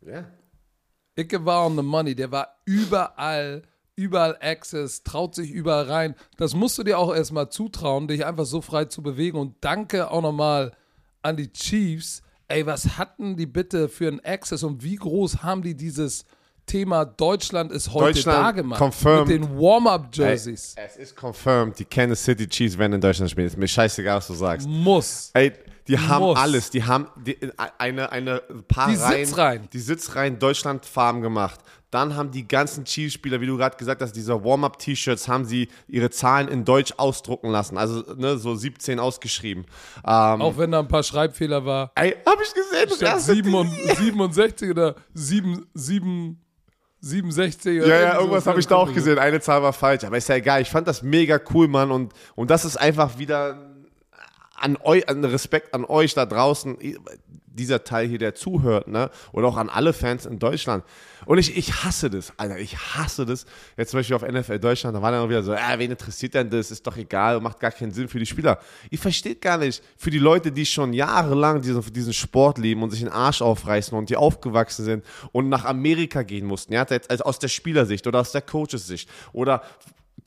Ja. 0.00 0.26
Icke 1.16 1.44
war 1.44 1.66
on 1.66 1.76
the 1.76 1.82
money. 1.82 2.14
Der 2.14 2.30
war 2.30 2.48
überall, 2.64 3.62
überall 3.98 4.38
Access, 4.40 5.02
traut 5.02 5.34
sich 5.34 5.50
überall 5.50 5.84
rein. 5.90 6.14
Das 6.36 6.54
musst 6.54 6.78
du 6.78 6.84
dir 6.84 6.98
auch 6.98 7.12
erstmal 7.14 7.50
zutrauen, 7.50 8.06
dich 8.06 8.24
einfach 8.24 8.46
so 8.46 8.62
frei 8.62 8.84
zu 8.84 9.02
bewegen. 9.02 9.38
Und 9.38 9.56
danke 9.60 10.10
auch 10.10 10.22
nochmal 10.22 10.72
an 11.20 11.36
die 11.36 11.52
Chiefs. 11.52 12.22
Ey, 12.46 12.64
was 12.64 12.96
hatten 12.96 13.36
die 13.36 13.46
bitte 13.46 13.88
für 13.88 14.06
einen 14.08 14.24
Access 14.24 14.62
und 14.62 14.84
wie 14.84 14.94
groß 14.96 15.42
haben 15.42 15.62
die 15.62 15.74
dieses 15.74 16.24
Thema 16.64 17.04
Deutschland 17.04 17.72
ist 17.72 17.92
heute 17.92 18.14
Deutschland 18.14 18.38
da 18.38 18.50
gemacht? 18.52 18.78
confirmed. 18.78 19.28
Mit 19.28 19.42
den 19.42 19.58
Warm-Up-Jerseys. 19.58 20.76
Es 20.76 20.96
ist 20.96 21.16
confirmed, 21.16 21.78
die 21.78 21.84
Kansas 21.84 22.22
City 22.24 22.46
Chiefs 22.46 22.78
werden 22.78 22.92
in 22.92 23.00
Deutschland 23.00 23.30
spielen. 23.30 23.48
Ist 23.48 23.58
mir 23.58 23.66
scheißegal, 23.66 24.18
was 24.18 24.28
du 24.28 24.34
sagst. 24.34 24.68
Muss. 24.68 25.30
Ey, 25.34 25.52
die 25.88 25.98
haben 25.98 26.22
Muss. 26.22 26.38
alles. 26.38 26.70
Die 26.70 26.84
haben 26.84 27.08
die, 27.16 27.36
eine, 27.78 28.12
eine 28.12 28.42
paar 28.68 28.90
Die 28.90 28.96
Reihen, 28.96 29.24
Sitzreihen. 29.26 29.68
Die 29.72 29.78
Sitzreihen 29.78 30.38
Deutschlandfarben 30.38 31.22
gemacht. 31.22 31.60
Dann 31.90 32.16
haben 32.16 32.30
die 32.30 32.46
ganzen 32.46 32.84
Chiefs-Spieler, 32.84 33.40
wie 33.40 33.46
du 33.46 33.56
gerade 33.56 33.76
gesagt 33.76 34.02
hast, 34.02 34.12
diese 34.12 34.44
Warm-Up-T-Shirts, 34.44 35.26
haben 35.26 35.46
sie 35.46 35.68
ihre 35.86 36.10
Zahlen 36.10 36.48
in 36.48 36.64
Deutsch 36.66 36.92
ausdrucken 36.98 37.48
lassen. 37.50 37.78
Also 37.78 38.02
ne, 38.14 38.36
so 38.36 38.54
17 38.54 39.00
ausgeschrieben. 39.00 39.64
Ähm, 40.06 40.42
Auch 40.42 40.58
wenn 40.58 40.70
da 40.70 40.80
ein 40.80 40.88
paar 40.88 41.02
Schreibfehler 41.02 41.64
war. 41.64 41.92
ey, 41.94 42.14
hab 42.26 42.38
ich 42.42 42.52
gesehen. 42.52 42.88
Statt 42.88 43.02
erste 43.02 43.34
7 43.34 43.54
und 43.54 43.70
67 43.96 44.70
oder 44.70 44.96
7, 45.14 45.66
7, 45.72 46.38
67 47.00 47.80
oder 47.80 47.88
Ja, 47.88 48.00
ja, 48.00 48.14
irgendwas 48.18 48.46
habe 48.46 48.60
ich 48.60 48.66
da 48.66 48.76
auch 48.76 48.92
gesehen. 48.92 49.18
Eine 49.18 49.40
Zahl 49.40 49.62
war 49.62 49.72
falsch, 49.72 50.04
aber 50.04 50.18
ist 50.18 50.28
ja 50.28 50.34
egal. 50.36 50.60
Ich 50.60 50.68
fand 50.68 50.86
das 50.88 51.02
mega 51.02 51.40
cool, 51.54 51.68
Mann. 51.68 51.90
Und, 51.90 52.12
und 52.34 52.50
das 52.50 52.64
ist 52.64 52.76
einfach 52.76 53.18
wieder 53.18 53.68
an 54.56 54.76
euch, 54.82 55.08
an 55.08 55.24
Respekt 55.24 55.72
an 55.74 55.84
euch 55.84 56.14
da 56.14 56.26
draußen, 56.26 56.76
dieser 57.58 57.84
Teil 57.84 58.08
hier, 58.08 58.18
der 58.18 58.34
zuhört, 58.34 58.88
ne? 58.88 59.10
Oder 59.32 59.48
auch 59.48 59.58
an 59.58 59.68
alle 59.68 59.92
Fans 59.92 60.24
in 60.24 60.38
Deutschland. 60.38 60.84
Und 61.26 61.36
ich, 61.36 61.56
ich 61.56 61.84
hasse 61.84 62.08
das, 62.08 62.32
Alter, 62.38 62.58
ich 62.58 62.78
hasse 62.78 63.26
das. 63.26 63.44
Jetzt 63.76 63.90
zum 63.90 63.98
Beispiel 63.98 64.16
auf 64.16 64.22
NFL 64.22 64.58
Deutschland, 64.58 64.96
da 64.96 65.02
war 65.02 65.10
dann 65.10 65.20
auch 65.20 65.28
wieder 65.28 65.42
so, 65.42 65.52
äh, 65.52 65.58
wen 65.76 65.90
interessiert 65.90 66.34
denn 66.34 66.48
das? 66.48 66.70
Ist 66.70 66.86
doch 66.86 66.96
egal, 66.96 67.40
macht 67.40 67.60
gar 67.60 67.70
keinen 67.70 67.92
Sinn 67.92 68.08
für 68.08 68.18
die 68.18 68.26
Spieler. 68.26 68.58
Ihr 68.90 68.98
versteht 68.98 69.42
gar 69.42 69.58
nicht, 69.58 69.82
für 69.98 70.10
die 70.10 70.18
Leute, 70.18 70.50
die 70.50 70.64
schon 70.64 70.92
jahrelang 70.92 71.60
diesen, 71.60 71.82
diesen 71.92 72.12
Sport 72.12 72.58
lieben 72.58 72.82
und 72.82 72.90
sich 72.90 73.00
den 73.00 73.10
Arsch 73.10 73.42
aufreißen 73.42 73.96
und 73.98 74.08
die 74.08 74.16
aufgewachsen 74.16 74.84
sind 74.84 75.04
und 75.32 75.48
nach 75.48 75.64
Amerika 75.64 76.22
gehen 76.22 76.46
mussten, 76.46 76.72
ja, 76.72 76.86
jetzt 76.88 77.10
also 77.10 77.24
aus 77.24 77.38
der 77.38 77.48
Spielersicht 77.48 78.06
oder 78.06 78.20
aus 78.20 78.32
der 78.32 78.42
Coaches-Sicht 78.42 79.10
oder 79.32 79.62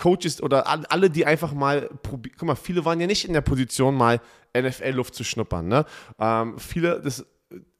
Coaches 0.01 0.41
oder 0.41 0.67
all- 0.67 0.85
alle, 0.87 1.09
die 1.09 1.25
einfach 1.25 1.53
mal, 1.53 1.89
probi- 2.03 2.31
guck 2.37 2.47
mal, 2.47 2.55
viele 2.55 2.83
waren 2.85 2.99
ja 2.99 3.07
nicht 3.07 3.25
in 3.25 3.33
der 3.33 3.41
Position, 3.41 3.95
mal 3.95 4.19
NFL-Luft 4.57 5.13
zu 5.13 5.23
schnuppern. 5.23 5.67
Ne? 5.67 5.85
Ähm, 6.19 6.57
viele, 6.57 6.99
das, 7.01 7.25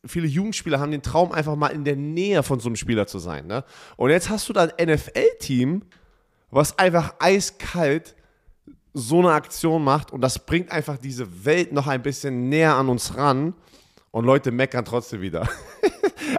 viele 0.05 0.27
Jugendspieler 0.27 0.79
haben 0.79 0.91
den 0.91 1.01
Traum, 1.01 1.31
einfach 1.31 1.55
mal 1.55 1.67
in 1.69 1.83
der 1.83 1.95
Nähe 1.95 2.43
von 2.43 2.59
so 2.59 2.69
einem 2.69 2.75
Spieler 2.75 3.07
zu 3.07 3.19
sein. 3.19 3.47
Ne? 3.47 3.63
Und 3.97 4.09
jetzt 4.11 4.29
hast 4.29 4.47
du 4.49 4.53
da 4.53 4.65
ein 4.77 4.87
NFL-Team, 4.89 5.81
was 6.51 6.77
einfach 6.77 7.15
eiskalt 7.19 8.15
so 8.93 9.19
eine 9.19 9.31
Aktion 9.31 9.83
macht 9.83 10.11
und 10.11 10.19
das 10.21 10.45
bringt 10.45 10.69
einfach 10.71 10.97
diese 10.97 11.45
Welt 11.45 11.71
noch 11.71 11.87
ein 11.87 12.01
bisschen 12.01 12.49
näher 12.49 12.75
an 12.75 12.89
uns 12.89 13.15
ran 13.15 13.53
und 14.11 14.25
Leute 14.25 14.51
meckern 14.51 14.85
trotzdem 14.85 15.21
wieder. 15.21 15.47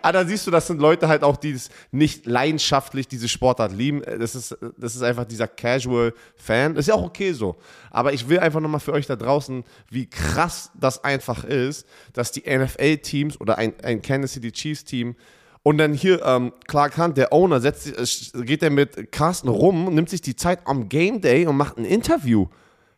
Aber 0.02 0.12
da 0.12 0.24
siehst 0.24 0.46
du, 0.46 0.50
das 0.50 0.66
sind 0.66 0.80
Leute 0.80 1.08
halt 1.08 1.24
auch, 1.24 1.36
die 1.36 1.52
es 1.52 1.70
nicht 1.90 2.26
leidenschaftlich 2.26 3.08
diese 3.08 3.28
Sportart 3.28 3.72
lieben. 3.72 4.02
Das 4.02 4.34
ist, 4.34 4.56
das 4.76 4.94
ist 4.94 5.02
einfach 5.02 5.24
dieser 5.24 5.48
Casual-Fan. 5.48 6.76
Ist 6.76 6.88
ja 6.88 6.94
auch 6.94 7.04
okay 7.04 7.32
so. 7.32 7.56
Aber 7.90 8.12
ich 8.12 8.28
will 8.28 8.38
einfach 8.38 8.60
nochmal 8.60 8.80
für 8.80 8.92
euch 8.92 9.06
da 9.06 9.16
draußen, 9.16 9.64
wie 9.90 10.08
krass 10.08 10.70
das 10.78 11.02
einfach 11.02 11.44
ist, 11.44 11.86
dass 12.12 12.32
die 12.32 12.44
NFL-Teams 12.46 13.40
oder 13.40 13.58
ein, 13.58 13.74
ein 13.82 14.02
Kansas 14.02 14.32
City 14.32 14.52
Chiefs-Team 14.52 15.16
und 15.64 15.78
dann 15.78 15.94
hier 15.94 16.24
ähm, 16.24 16.52
Clark 16.66 16.98
Hunt, 16.98 17.16
der 17.16 17.32
Owner, 17.32 17.60
setzt, 17.60 18.34
äh, 18.34 18.44
geht 18.44 18.62
er 18.62 18.70
mit 18.70 19.12
Carsten 19.12 19.48
rum, 19.48 19.94
nimmt 19.94 20.10
sich 20.10 20.20
die 20.20 20.34
Zeit 20.34 20.66
am 20.66 20.88
Game 20.88 21.20
Day 21.20 21.46
und 21.46 21.56
macht 21.56 21.78
ein 21.78 21.84
Interview. 21.84 22.48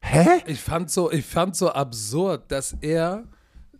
Hä? 0.01 0.43
Ich 0.47 0.61
fand 0.61 0.91
so, 0.91 1.11
ich 1.12 1.25
fand 1.25 1.57
so 1.57 1.70
absurd, 1.70 2.51
dass 2.51 2.77
er 2.81 3.25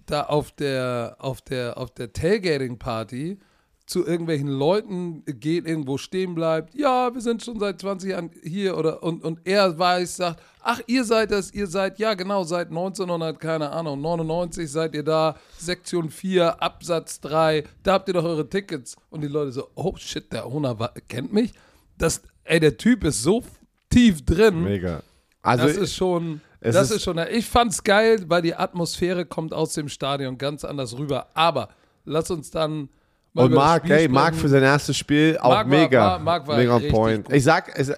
da 0.07 0.23
auf 0.23 0.53
der, 0.53 1.17
auf 1.19 1.41
der, 1.43 1.79
auf 1.79 1.91
der 1.91 2.13
Tailgating-Party 2.13 3.39
zu 3.87 4.07
irgendwelchen 4.07 4.49
Leuten 4.49 5.25
geht, 5.27 5.67
irgendwo 5.67 5.99
stehen 5.99 6.35
bleibt. 6.35 6.75
Ja, 6.75 7.13
wir 7.13 7.21
sind 7.21 7.45
schon 7.45 7.61
seit 7.61 7.81
20 7.81 8.11
Jahren 8.11 8.31
hier 8.43 8.79
oder 8.79 9.03
und, 9.03 9.23
und 9.23 9.41
er 9.45 9.79
weiß, 9.79 10.17
sagt, 10.17 10.43
ach, 10.61 10.81
ihr 10.87 11.05
seid 11.05 11.31
das, 11.31 11.53
ihr 11.53 11.67
seid, 11.67 11.99
ja 11.99 12.15
genau, 12.15 12.45
seit 12.45 12.69
1900, 12.69 13.39
keine 13.39 13.71
Ahnung, 13.71 14.01
99 14.01 14.71
seid 14.71 14.95
ihr 14.95 15.03
da, 15.03 15.37
Sektion 15.59 16.09
4, 16.09 16.63
Absatz 16.63 17.21
3, 17.21 17.65
da 17.83 17.93
habt 17.95 18.09
ihr 18.09 18.15
doch 18.15 18.25
eure 18.25 18.49
Tickets. 18.49 18.97
Und 19.11 19.21
die 19.21 19.29
Leute 19.29 19.53
so, 19.53 19.69
oh 19.75 19.95
shit, 19.97 20.33
der 20.33 20.47
Owner 20.47 20.93
kennt 21.09 21.35
mich. 21.35 21.53
Das, 21.99 22.23
ey, 22.45 22.61
der 22.61 22.79
Typ 22.79 23.05
ist 23.05 23.23
so 23.23 23.45
tief 23.91 24.25
drin. 24.25 24.63
Mega. 24.65 25.03
Also, 25.43 25.67
Das 25.67 25.77
ist 25.77 25.95
schon, 25.95 26.41
es 26.65 26.75
das 26.75 26.91
ist- 26.91 26.97
ist, 26.97 27.03
schon, 27.05 27.19
ich 27.31 27.47
fand's 27.47 27.83
geil, 27.85 28.25
weil 28.29 28.43
die 28.43 28.55
Atmosphäre 28.55 29.25
kommt 29.27 29.53
aus 29.55 29.75
dem 29.75 29.89
Stadion 29.89 30.37
ganz 30.39 30.65
anders 30.65 30.97
rüber. 30.99 31.29
Aber 31.35 31.69
lass 32.05 32.31
uns 32.31 32.51
dann 32.51 32.89
mal 33.33 33.45
und 33.47 33.53
Marc, 33.55 33.85
Spiel 33.85 33.97
ey, 33.97 34.09
Marc 34.09 34.35
für 34.35 34.49
sein 34.49 34.63
erstes 34.63 34.97
Spiel 34.97 35.39
auch 35.41 35.51
Marc 35.51 35.67
mega. 35.69 36.01
war- 36.01 36.19
Marc 36.19 36.47
war 36.47 36.57
mega 36.57 36.75
on 36.77 36.89
point. 36.89 37.33
Ich 37.33 37.45
sag, 37.45 37.71
es, 37.79 37.89
äh, 37.91 37.97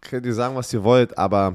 könnt 0.00 0.26
ihr 0.26 0.34
sagen, 0.34 0.54
was 0.56 0.72
ihr 0.72 0.82
wollt, 0.84 1.16
aber 1.18 1.54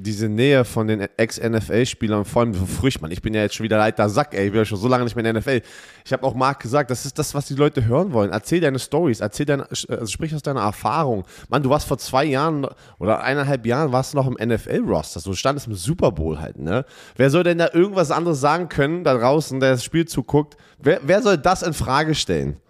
diese 0.00 0.28
Nähe 0.28 0.64
von 0.64 0.86
den 0.86 1.00
Ex-NFL-Spielern, 1.00 2.24
vor 2.24 2.42
allem 2.42 2.54
so 2.54 2.66
Früchtmann, 2.66 3.10
ich 3.10 3.20
bin 3.20 3.34
ja 3.34 3.42
jetzt 3.42 3.56
schon 3.56 3.64
wieder 3.64 3.82
alter 3.82 4.08
Sack, 4.08 4.32
ey, 4.32 4.46
ich 4.46 4.52
bin 4.52 4.60
ja 4.60 4.64
schon 4.64 4.78
so 4.78 4.86
lange 4.86 5.02
nicht 5.02 5.16
mehr 5.16 5.24
in 5.24 5.34
der 5.34 5.40
NFL. 5.40 5.60
Ich 6.04 6.12
habe 6.12 6.24
auch 6.24 6.34
Marc 6.34 6.60
gesagt, 6.60 6.90
das 6.90 7.04
ist 7.04 7.18
das, 7.18 7.34
was 7.34 7.46
die 7.46 7.54
Leute 7.54 7.84
hören 7.84 8.12
wollen. 8.12 8.30
Erzähl 8.30 8.60
deine 8.60 8.78
Stories, 8.78 9.18
erzähl 9.18 9.44
deine, 9.44 9.68
also 9.68 10.06
sprich 10.06 10.32
aus 10.36 10.42
deiner 10.42 10.60
Erfahrung. 10.60 11.24
Mann, 11.48 11.64
du 11.64 11.70
warst 11.70 11.88
vor 11.88 11.98
zwei 11.98 12.24
Jahren 12.24 12.66
oder 13.00 13.22
eineinhalb 13.22 13.66
Jahren 13.66 13.90
warst 13.90 14.12
du 14.12 14.18
noch 14.18 14.28
im 14.28 14.36
NFL-Roster, 14.48 15.18
so 15.18 15.34
stand 15.34 15.58
es 15.58 15.66
im 15.66 15.74
Super 15.74 16.12
Bowl 16.12 16.40
halt, 16.40 16.58
ne? 16.58 16.84
Wer 17.16 17.30
soll 17.30 17.42
denn 17.42 17.58
da 17.58 17.70
irgendwas 17.72 18.12
anderes 18.12 18.40
sagen 18.40 18.68
können, 18.68 19.02
da 19.02 19.14
draußen, 19.14 19.58
der 19.58 19.72
das 19.72 19.82
Spiel 19.82 20.06
zuguckt? 20.06 20.56
Wer, 20.78 21.00
wer 21.02 21.22
soll 21.22 21.38
das 21.38 21.62
in 21.62 21.72
Frage 21.72 22.14
stellen? 22.14 22.60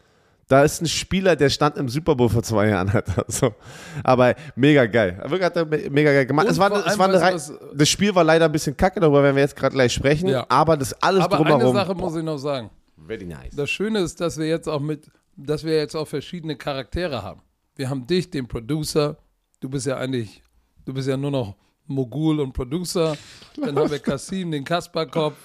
Da 0.48 0.62
ist 0.62 0.80
ein 0.80 0.86
Spieler, 0.88 1.36
der 1.36 1.50
stand 1.50 1.76
im 1.76 1.88
Super 1.90 2.14
Bowl 2.16 2.28
vor 2.30 2.42
zwei 2.42 2.68
Jahren. 2.68 2.88
Alter. 2.94 3.24
So. 3.28 3.54
Aber 4.02 4.34
mega 4.56 4.86
geil. 4.86 5.18
Wirklich 5.22 5.42
hat 5.44 5.56
er 5.56 5.66
me- 5.66 5.90
mega 5.90 6.10
geil 6.12 6.24
gemacht. 6.26 6.46
Und 6.46 6.52
Es 6.52 6.58
war, 6.58 6.72
es 6.86 6.98
war 6.98 7.08
eine 7.08 7.20
Rei- 7.20 7.34
was- 7.34 7.52
das 7.74 7.88
Spiel 7.88 8.14
war 8.14 8.24
leider 8.24 8.46
ein 8.46 8.52
bisschen 8.52 8.74
kacke, 8.76 8.98
darüber 8.98 9.22
werden 9.22 9.36
wir 9.36 9.42
jetzt 9.42 9.54
gerade 9.56 9.74
gleich 9.74 9.92
sprechen. 9.92 10.28
Ja. 10.28 10.46
Aber 10.48 10.76
das 10.78 10.94
alles 11.02 11.22
Aber 11.24 11.36
drumherum. 11.36 11.62
eine 11.62 11.72
Sache 11.72 11.94
muss 11.94 12.16
ich 12.16 12.22
noch 12.24 12.38
sagen. 12.38 12.70
Very 13.06 13.26
nice. 13.26 13.54
Das 13.54 13.68
Schöne 13.70 14.00
ist, 14.00 14.20
dass 14.20 14.38
wir 14.38 14.46
jetzt 14.48 14.68
auch 14.68 14.80
mit, 14.80 15.10
dass 15.36 15.64
wir 15.64 15.76
jetzt 15.76 15.94
auch 15.94 16.06
verschiedene 16.08 16.56
Charaktere 16.56 17.22
haben. 17.22 17.42
Wir 17.76 17.90
haben 17.90 18.06
dich, 18.06 18.30
den 18.30 18.48
Producer. 18.48 19.18
Du 19.60 19.68
bist 19.68 19.86
ja 19.86 19.98
eigentlich, 19.98 20.42
du 20.84 20.94
bist 20.94 21.08
ja 21.08 21.16
nur 21.16 21.30
noch 21.30 21.56
Mogul 21.86 22.40
und 22.40 22.52
Producer. 22.54 23.16
Dann 23.60 23.76
haben 23.78 23.90
wir 23.90 23.98
Kasim, 24.00 24.50
den 24.50 24.64
Kasperkopf. 24.64 25.36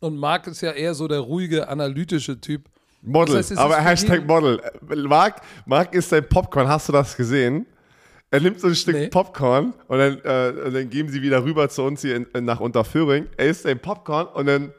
Und 0.00 0.16
Marc 0.16 0.46
ist 0.48 0.60
ja 0.60 0.72
eher 0.72 0.94
so 0.94 1.06
der 1.08 1.20
ruhige, 1.20 1.68
analytische 1.68 2.40
Typ. 2.40 2.68
Model, 3.02 3.36
Das 3.36 3.50
heißt, 3.50 3.58
aber 3.60 3.76
Hashtag 3.78 4.26
Model. 4.26 4.60
Marc, 5.06 5.40
Marc 5.66 5.94
ist 5.94 6.10
sein 6.10 6.28
Popcorn, 6.28 6.68
hast 6.68 6.88
du 6.88 6.92
das 6.92 7.16
gesehen? 7.16 7.66
Er 8.30 8.40
nimmt 8.40 8.60
so 8.60 8.68
ein 8.68 8.74
Stück 8.76 8.94
Nee. 8.94 9.08
Popcorn 9.08 9.74
und 9.88 9.98
dann, 9.98 10.20
äh, 10.22 10.52
und 10.66 10.74
dann 10.74 10.88
geben 10.90 11.08
sie 11.08 11.20
wieder 11.20 11.42
rüber 11.42 11.68
zu 11.68 11.82
uns 11.82 12.02
hier 12.02 12.14
in, 12.16 12.26
in, 12.34 12.44
nach 12.44 12.60
Unterföhring. 12.60 13.26
Er 13.36 13.46
isst 13.46 13.62
sein 13.64 13.78
Popcorn 13.80 14.26
und 14.28 14.46
dann 14.46 14.72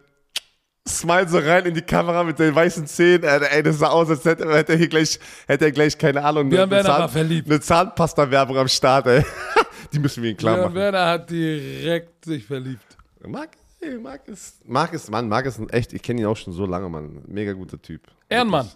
smile 0.87 1.27
so 1.27 1.37
rein 1.37 1.65
in 1.65 1.73
die 1.73 1.81
Kamera 1.81 2.23
mit 2.23 2.39
den 2.39 2.55
weißen 2.55 2.87
Zähnen. 2.87 3.23
Äh, 3.23 3.39
ey, 3.51 3.63
das 3.63 3.79
sah 3.79 3.87
aus, 3.89 4.09
als 4.09 4.23
hätte, 4.23 4.47
hätte 4.53 4.71
er 4.73 4.77
hier 4.77 4.87
gleich, 4.87 5.19
hätte 5.47 5.65
er 5.65 5.71
gleich, 5.71 5.97
keine 5.97 6.23
Ahnung, 6.23 6.45
eine, 6.53 6.71
war 6.85 7.09
verliebt. 7.09 7.49
eine 7.49 7.59
Zahnpasta-Werbung 7.59 8.57
am 8.57 8.67
Start, 8.67 9.07
ey. 9.07 9.25
Die 9.93 9.99
müssen 9.99 10.23
wir 10.23 10.31
ihm 10.31 10.37
klar 10.37 10.55
Björn 10.55 10.67
machen. 10.67 10.75
Werner 10.75 11.05
hat 11.07 11.29
direkt 11.29 12.23
sich 12.23 12.45
verliebt. 12.45 12.97
Marc, 13.27 13.49
ey, 13.81 13.97
Marc 13.97 14.27
ist, 14.27 14.67
Marc 14.67 14.93
ist, 14.93 15.09
Mann, 15.09 15.27
Marc 15.27 15.45
ist 15.45 15.59
ein 15.59 15.69
echt, 15.69 15.93
ich 15.93 16.01
kenne 16.01 16.21
ihn 16.21 16.27
auch 16.27 16.37
schon 16.37 16.53
so 16.53 16.65
lange, 16.65 16.89
Mann. 16.89 17.23
Mega 17.27 17.53
guter 17.53 17.81
Typ. 17.81 18.01
Ehrenmann. 18.29 18.69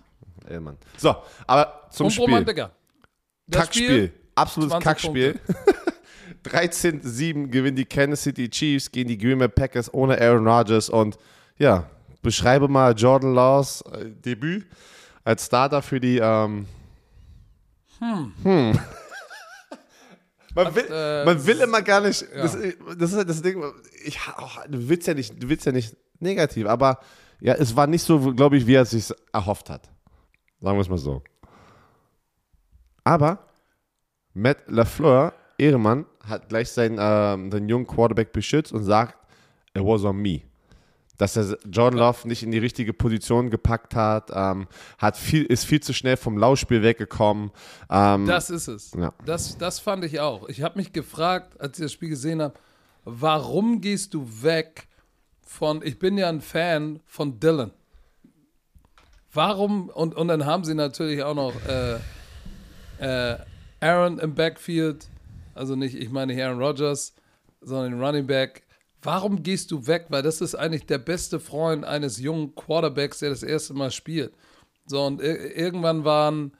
Edelmann. 0.45 0.77
So, 0.97 1.15
aber 1.47 1.87
zum 1.91 2.07
Und 2.07 2.11
Spiel. 2.11 2.25
Romantiker. 2.25 2.71
Das 3.47 3.63
Kackspiel. 3.63 4.13
Absolutes 4.35 4.71
20 4.71 4.83
Kackspiel. 4.83 5.39
13-7 6.43 7.47
gewinnen 7.51 7.75
die 7.75 7.85
Kansas 7.85 8.23
City 8.23 8.49
Chiefs 8.49 8.91
gegen 8.91 9.09
die 9.09 9.17
Green 9.17 9.39
Bay 9.39 9.47
Packers 9.47 9.93
ohne 9.93 10.19
Aaron 10.19 10.47
Rodgers. 10.47 10.89
Und 10.89 11.17
ja, 11.57 11.89
beschreibe 12.21 12.67
mal 12.67 12.93
Jordan 12.93 13.33
Laws 13.33 13.81
äh, 13.81 14.09
Debüt 14.09 14.65
als 15.23 15.45
Starter 15.45 15.81
für 15.81 15.99
die. 15.99 16.19
Ähm, 16.21 16.67
hm. 18.43 18.77
Man 20.55 20.73
will, 20.73 20.85
äh, 20.89 21.25
man 21.25 21.45
will 21.45 21.59
immer 21.59 21.81
gar 21.81 22.01
nicht. 22.01 22.25
Das, 22.33 22.57
das 22.97 23.11
ist 23.11 23.17
halt 23.17 23.29
das 23.29 23.41
Ding. 23.41 23.61
Ich, 24.05 24.17
oh, 24.37 24.61
du 24.69 24.87
willst 24.89 25.05
ja 25.07 25.13
nicht, 25.13 25.41
du 25.41 25.49
willst 25.49 25.65
ja 25.65 25.71
nicht 25.73 25.95
negativ, 26.19 26.65
aber 26.65 26.99
ja, 27.41 27.53
es 27.53 27.75
war 27.75 27.87
nicht 27.87 28.03
so, 28.03 28.33
glaube 28.33 28.57
ich, 28.57 28.65
wie 28.65 28.75
er 28.75 28.83
es 28.83 28.91
sich 28.91 29.13
erhofft 29.33 29.69
hat. 29.69 29.89
Sagen 30.61 30.77
wir 30.77 30.81
es 30.81 30.89
mal 30.89 30.97
so. 30.97 31.21
Aber 33.03 33.39
Matt 34.33 34.57
LaFleur, 34.67 35.33
Ehremann, 35.57 36.05
hat 36.27 36.49
gleich 36.49 36.69
seinen, 36.69 36.97
ähm, 36.99 37.51
seinen 37.51 37.69
jungen 37.69 37.85
Quarterback 37.85 38.31
beschützt 38.31 38.73
und 38.73 38.83
sagt, 38.83 39.15
it 39.75 39.83
was 39.83 40.03
on 40.03 40.17
me. 40.17 40.41
Dass 41.17 41.37
er 41.37 41.57
Jordan 41.69 41.99
Love 41.99 42.27
nicht 42.27 42.43
in 42.43 42.51
die 42.51 42.57
richtige 42.57 42.93
Position 42.93 43.49
gepackt 43.49 43.95
hat, 43.95 44.31
ähm, 44.33 44.67
hat 44.97 45.15
viel, 45.17 45.45
ist 45.45 45.65
viel 45.65 45.79
zu 45.79 45.93
schnell 45.93 46.17
vom 46.17 46.37
Laufspiel 46.37 46.81
weggekommen. 46.83 47.51
Ähm, 47.89 48.25
Das 48.25 48.49
ist 48.49 48.67
es. 48.67 48.91
Ja. 48.93 49.13
Das, 49.25 49.57
das 49.57 49.79
fand 49.79 50.03
ich 50.03 50.19
auch. 50.19 50.49
Ich 50.49 50.61
habe 50.61 50.77
mich 50.77 50.91
gefragt, 50.91 51.59
als 51.59 51.79
ich 51.79 51.85
das 51.85 51.93
Spiel 51.93 52.09
gesehen 52.09 52.41
habe, 52.41 52.55
warum 53.05 53.81
gehst 53.81 54.13
du 54.13 54.27
weg 54.41 54.87
von, 55.41 55.81
ich 55.83 55.99
bin 55.99 56.17
ja 56.17 56.27
ein 56.27 56.41
Fan 56.41 56.99
von 57.05 57.39
Dylan. 57.39 57.71
Warum, 59.31 59.89
und, 59.89 60.15
und 60.15 60.27
dann 60.27 60.45
haben 60.45 60.63
sie 60.63 60.73
natürlich 60.73 61.23
auch 61.23 61.35
noch 61.35 61.53
äh, 61.67 61.97
äh, 62.99 63.37
Aaron 63.79 64.19
im 64.19 64.33
Backfield, 64.33 65.07
also 65.53 65.75
nicht, 65.75 65.95
ich 65.95 66.09
meine 66.09 66.33
nicht 66.33 66.43
Aaron 66.43 66.61
Rodgers, 66.61 67.13
sondern 67.61 67.91
den 67.91 68.01
Running 68.01 68.27
Back. 68.27 68.63
Warum 69.05 69.43
gehst 69.43 69.71
du 69.71 69.87
weg? 69.87 70.07
Weil 70.09 70.21
das 70.21 70.41
ist 70.41 70.55
eigentlich 70.55 70.85
der 70.85 70.97
beste 70.97 71.39
Freund 71.39 71.85
eines 71.85 72.19
jungen 72.19 72.55
Quarterbacks, 72.55 73.19
der 73.19 73.29
das 73.29 73.43
erste 73.43 73.73
Mal 73.73 73.91
spielt. 73.91 74.33
So, 74.85 75.03
und 75.03 75.21
ir 75.21 75.55
irgendwann 75.55 76.03
waren 76.05 76.51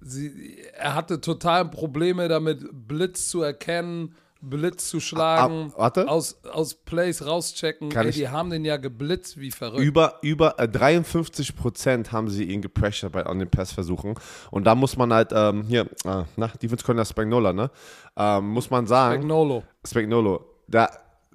sie, 0.00 0.58
er 0.74 0.94
hatte 0.94 1.20
total 1.20 1.68
Probleme 1.68 2.28
damit, 2.28 2.64
Blitz 2.72 3.28
zu 3.28 3.42
erkennen, 3.42 4.14
Blitz 4.40 4.88
zu 4.88 5.00
schlagen, 5.00 5.72
Ah, 5.76 5.90
ah, 5.94 6.02
aus, 6.04 6.40
aus 6.44 6.74
Plays 6.74 7.26
rauschecken. 7.26 7.90
Ey, 7.90 8.12
die 8.12 8.28
haben 8.28 8.50
den 8.50 8.64
ja 8.64 8.76
geblitzt 8.76 9.40
wie 9.40 9.50
verrückt. 9.50 9.82
Über, 9.82 10.18
über 10.22 10.60
äh, 10.60 10.68
53 10.68 11.56
Prozent 11.56 12.12
haben 12.12 12.28
sie 12.28 12.44
ihn 12.44 12.62
gepressured 12.62 13.12
bei 13.12 13.26
an 13.26 13.40
den 13.40 13.50
Passversuchen. 13.50 14.14
Und 14.52 14.64
da 14.64 14.76
muss 14.76 14.96
man 14.96 15.12
halt, 15.12 15.30
ähm, 15.34 15.64
hier, 15.64 15.86
äh, 16.04 16.24
na, 16.36 16.46
Defense 16.62 16.84
Corner 16.84 17.04
Spagnola, 17.04 17.52
ne? 17.52 17.70
Ähm, 18.16 18.48
muss 18.50 18.70
man 18.70 18.86
sagen, 18.86 19.22
Magnolo. 19.22 19.64
Spagnolo, 19.84 20.44
da, 20.68 20.88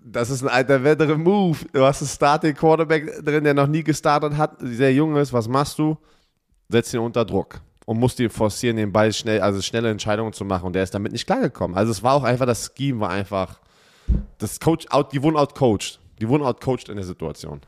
das 0.03 0.29
ist 0.29 0.43
ein 0.43 0.49
alter 0.49 0.83
Wettere 0.83 1.17
Move. 1.17 1.57
Du 1.71 1.83
hast 1.83 2.01
einen 2.01 2.09
Starting 2.09 2.55
Quarterback 2.55 3.23
drin, 3.23 3.43
der 3.43 3.53
noch 3.53 3.67
nie 3.67 3.83
gestartet 3.83 4.37
hat, 4.37 4.57
sehr 4.59 4.93
jung 4.93 5.15
ist. 5.15 5.31
Was 5.31 5.47
machst 5.47 5.79
du? 5.79 5.97
Setzt 6.69 6.93
ihn 6.93 6.99
unter 6.99 7.23
Druck 7.25 7.61
und 7.85 7.99
musst 7.99 8.19
ihn 8.19 8.29
forcieren, 8.29 8.77
den 8.77 8.91
Ball 8.91 9.13
schnell, 9.13 9.41
also 9.41 9.61
schnelle 9.61 9.89
Entscheidungen 9.89 10.33
zu 10.33 10.45
machen. 10.45 10.67
Und 10.67 10.73
der 10.73 10.83
ist 10.83 10.93
damit 10.93 11.11
nicht 11.11 11.25
klargekommen. 11.25 11.77
Also 11.77 11.91
es 11.91 12.03
war 12.03 12.13
auch 12.13 12.23
einfach, 12.23 12.45
das 12.45 12.71
Scheme 12.75 12.99
war 12.99 13.09
einfach, 13.09 13.59
das 14.37 14.59
Coach, 14.59 14.87
out, 14.89 15.13
die 15.13 15.21
wurden 15.23 15.37
outcoached. 15.37 15.99
Die 16.19 16.27
wurden 16.27 16.43
outcoached 16.43 16.89
in 16.89 16.95
der 16.95 17.05
Situation. 17.05 17.61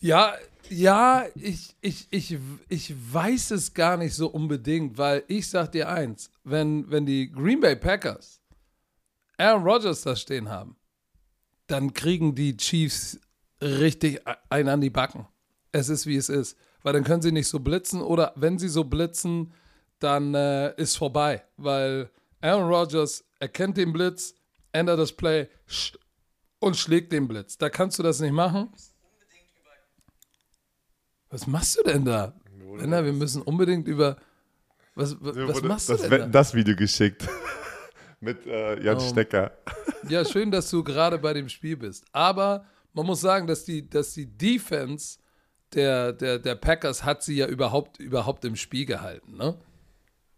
Ja, 0.00 0.34
ja, 0.68 1.24
ich, 1.34 1.76
ich, 1.80 2.08
ich, 2.10 2.38
ich 2.68 2.94
weiß 3.12 3.52
es 3.52 3.74
gar 3.74 3.96
nicht 3.96 4.14
so 4.14 4.28
unbedingt, 4.28 4.98
weil 4.98 5.22
ich 5.28 5.48
sag 5.48 5.72
dir 5.72 5.88
eins, 5.88 6.30
wenn, 6.44 6.90
wenn 6.90 7.06
die 7.06 7.30
Green 7.30 7.60
Bay 7.60 7.76
Packers 7.76 8.41
Aaron 9.42 9.64
Rodgers 9.64 10.02
da 10.02 10.14
stehen 10.14 10.48
haben, 10.48 10.76
dann 11.66 11.92
kriegen 11.94 12.34
die 12.34 12.56
Chiefs 12.56 13.18
richtig 13.60 14.20
einen 14.50 14.68
an 14.68 14.80
die 14.80 14.90
Backen. 14.90 15.26
Es 15.72 15.88
ist 15.88 16.06
wie 16.06 16.16
es 16.16 16.28
ist. 16.28 16.56
Weil 16.82 16.92
dann 16.92 17.04
können 17.04 17.22
sie 17.22 17.32
nicht 17.32 17.48
so 17.48 17.60
blitzen 17.60 18.02
oder 18.02 18.32
wenn 18.36 18.58
sie 18.58 18.68
so 18.68 18.84
blitzen, 18.84 19.52
dann 19.98 20.34
äh, 20.34 20.74
ist 20.76 20.96
vorbei. 20.96 21.42
Weil 21.56 22.10
Aaron 22.40 22.72
Rodgers 22.72 23.24
erkennt 23.40 23.76
den 23.76 23.92
Blitz, 23.92 24.34
ändert 24.72 24.98
das 24.98 25.12
Play 25.12 25.48
sch 25.66 25.96
und 26.58 26.76
schlägt 26.76 27.12
den 27.12 27.26
Blitz. 27.26 27.58
Da 27.58 27.68
kannst 27.68 27.98
du 27.98 28.02
das 28.04 28.20
nicht 28.20 28.32
machen. 28.32 28.68
Was 31.30 31.46
machst 31.46 31.78
du 31.78 31.82
denn 31.82 32.04
da? 32.04 32.34
Renner, 32.74 33.04
wir 33.04 33.12
müssen 33.12 33.42
unbedingt 33.42 33.88
über. 33.88 34.16
Was, 34.94 35.16
was, 35.20 35.36
was 35.36 35.62
machst 35.62 35.88
du 35.88 35.96
denn 35.96 36.10
da? 36.10 36.26
das 36.26 36.54
Video 36.54 36.76
geschickt. 36.76 37.26
Mit 38.22 38.46
äh, 38.46 38.80
Jan 38.82 38.96
Oh. 38.96 39.00
Stecker. 39.00 39.50
Ja, 40.08 40.24
schön, 40.24 40.50
dass 40.50 40.70
du 40.70 40.82
gerade 40.82 41.18
bei 41.18 41.34
dem 41.34 41.48
Spiel 41.48 41.76
bist. 41.76 42.04
Aber 42.12 42.64
man 42.94 43.04
muss 43.04 43.20
sagen, 43.20 43.46
dass 43.46 43.64
die, 43.64 43.88
dass 43.88 44.14
die 44.14 44.26
Defense 44.26 45.18
der, 45.74 46.12
der, 46.12 46.38
der 46.38 46.54
Packers 46.54 47.04
hat 47.04 47.22
sie 47.22 47.36
ja 47.36 47.46
überhaupt, 47.46 47.98
überhaupt 47.98 48.44
im 48.44 48.56
Spiel 48.56 48.86
gehalten. 48.86 49.36
Ne? 49.36 49.56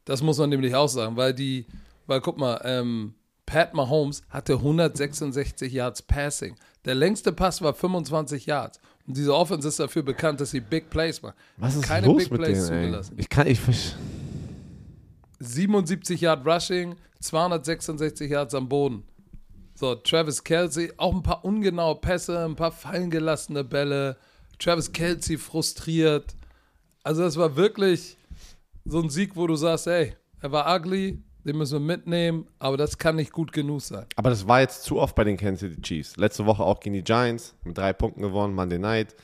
Das 0.05 0.23
muss 0.23 0.39
man 0.39 0.51
nämlich 0.51 0.75
auch 0.75 0.89
sagen, 0.89 1.17
weil 1.17 1.35
die, 1.35 1.67
weil 2.07 2.21
guck 2.21 2.39
mal, 2.39 2.61
ähm, 2.65 3.15
Pat 3.47 3.75
Mahomes 3.75 4.23
hatte 4.31 4.55
166 4.55 5.73
Yards 5.73 6.03
Passing. 6.03 6.57
Der 6.87 6.95
längste 6.95 7.33
Pass 7.33 7.61
war 7.63 7.75
25 7.75 8.47
Yards. 8.47 8.81
Und 9.07 9.17
diese 9.19 9.35
Offense 9.35 9.69
ist 9.69 9.79
dafür 9.79 10.03
bekannt, 10.03 10.41
dass 10.41 10.53
sie 10.53 10.61
Big 10.61 10.89
Plays 10.89 11.21
machen. 11.21 11.35
Was 11.59 11.75
ist 11.77 11.83
Keine 11.83 12.07
los 12.07 12.23
Big 12.23 12.31
mit 12.33 12.41
Plays 12.41 12.67
denen, 12.69 12.79
ey? 12.79 12.85
zugelassen. 12.87 13.15
Ich 13.19 13.29
kann, 13.29 13.47
ich 13.47 13.59
versch- 13.59 13.93
77 15.41 16.21
Yard 16.21 16.47
Rushing, 16.47 16.95
266 17.25 18.31
Yards 18.31 18.55
am 18.55 18.69
Boden. 18.69 19.05
So, 19.75 19.95
Travis 19.95 20.45
Kelsey, 20.45 20.93
auch 20.99 21.15
ein 21.15 21.23
paar 21.23 21.45
ungenaue 21.45 21.97
Pässe, 21.97 22.45
ein 22.45 22.55
paar 22.55 22.71
fallen 22.71 23.11
gelassene 23.11 23.65
Bälle. 23.65 24.17
Travis 24.59 24.93
Kelsey 24.93 25.37
frustriert. 25.37 26.37
Also, 27.03 27.23
das 27.23 27.37
war 27.37 27.57
wirklich 27.57 28.17
so 28.85 29.01
ein 29.01 29.11
Sieg, 29.11 29.37
wo 29.37 29.47
du 29.47 29.57
sagst, 29.57 29.87
ey, 29.87 30.15
er 30.41 30.53
war 30.53 30.77
ugly, 30.77 31.23
den 31.45 31.57
müssen 31.57 31.75
wir 31.75 31.97
mitnehmen, 31.97 32.47
aber 32.59 32.77
das 32.77 32.99
kann 32.99 33.17
nicht 33.17 33.33
gut 33.33 33.53
genug 33.53 33.81
sein. 33.81 34.07
Aber 34.17 34.31
das 34.31 34.47
war 34.47 34.61
jetzt 34.61 34.85
zu 34.85 35.01
oft 35.01 35.15
bei 35.15 35.25
den 35.25 35.37
Kansas 35.37 35.71
City 35.71 35.81
Chiefs. 35.83 36.17
Letzte 36.17 36.47
Woche 36.47 36.63
auch 36.63 36.81
gegen 36.81 36.95
die 36.95 37.03
Giants 37.03 37.55
mit 37.65 37.77
drei 37.77 37.93
Punkten 37.93 38.23
gewonnen, 38.23 38.55
Monday 38.55 38.79
Night. 38.79 39.15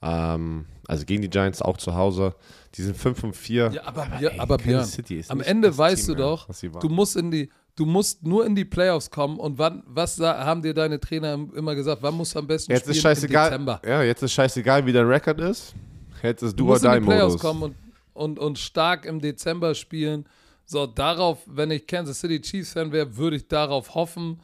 Ähm, 0.00 0.66
also 0.86 1.04
gegen 1.04 1.22
die 1.22 1.30
Giants 1.30 1.60
auch 1.62 1.76
zu 1.76 1.94
Hause. 1.94 2.34
Die 2.74 2.82
sind 2.82 2.96
5 2.96 3.24
und 3.24 3.36
4. 3.36 3.70
Ja, 3.72 3.84
aber, 3.84 4.04
ey, 4.12 4.18
Björn, 4.18 4.40
aber 4.40 4.56
Björn, 4.58 4.84
City 4.84 5.18
ist 5.18 5.30
am 5.30 5.40
Ende 5.40 5.76
weißt 5.76 6.06
Team 6.06 6.16
du 6.16 6.22
doch, 6.22 6.48
du 6.80 6.88
musst 6.88 7.16
in 7.16 7.30
die, 7.30 7.50
du 7.74 7.86
musst 7.86 8.22
nur 8.24 8.46
in 8.46 8.54
die 8.54 8.64
Playoffs 8.64 9.10
kommen 9.10 9.38
und 9.38 9.58
wann, 9.58 9.82
was 9.86 10.18
haben 10.20 10.62
dir 10.62 10.74
deine 10.74 11.00
Trainer 11.00 11.32
immer 11.32 11.74
gesagt, 11.74 12.02
wann 12.02 12.14
musst 12.14 12.34
du 12.34 12.38
am 12.38 12.46
besten 12.46 12.70
Jetzt 12.70 12.82
spielen? 12.82 12.96
ist 12.96 13.02
scheißegal. 13.02 13.46
Im 13.46 13.66
Dezember. 13.66 13.82
Ja, 13.84 14.02
jetzt 14.02 14.22
ist 14.22 14.32
scheißegal, 14.32 14.86
wie 14.86 14.92
dein 14.92 15.06
Rekord 15.06 15.40
ist. 15.40 15.74
Jetzt 16.22 16.42
ist 16.42 16.52
Du 16.52 16.64
du 16.64 16.70
musst 16.70 16.84
in 16.84 16.92
die 16.92 17.00
die 17.00 17.06
Playoffs 17.06 17.34
Modus. 17.34 17.40
kommen 17.40 17.62
und, 17.62 17.76
und, 18.12 18.38
und 18.38 18.58
stark 18.58 19.04
im 19.04 19.20
Dezember 19.20 19.74
spielen. 19.74 20.26
So, 20.64 20.86
darauf, 20.86 21.38
wenn 21.46 21.70
ich 21.70 21.86
Kansas 21.86 22.20
City 22.20 22.40
Chiefs 22.40 22.72
Fan 22.72 22.92
wäre, 22.92 23.16
würde 23.16 23.36
ich 23.36 23.48
darauf 23.48 23.94
hoffen. 23.94 24.40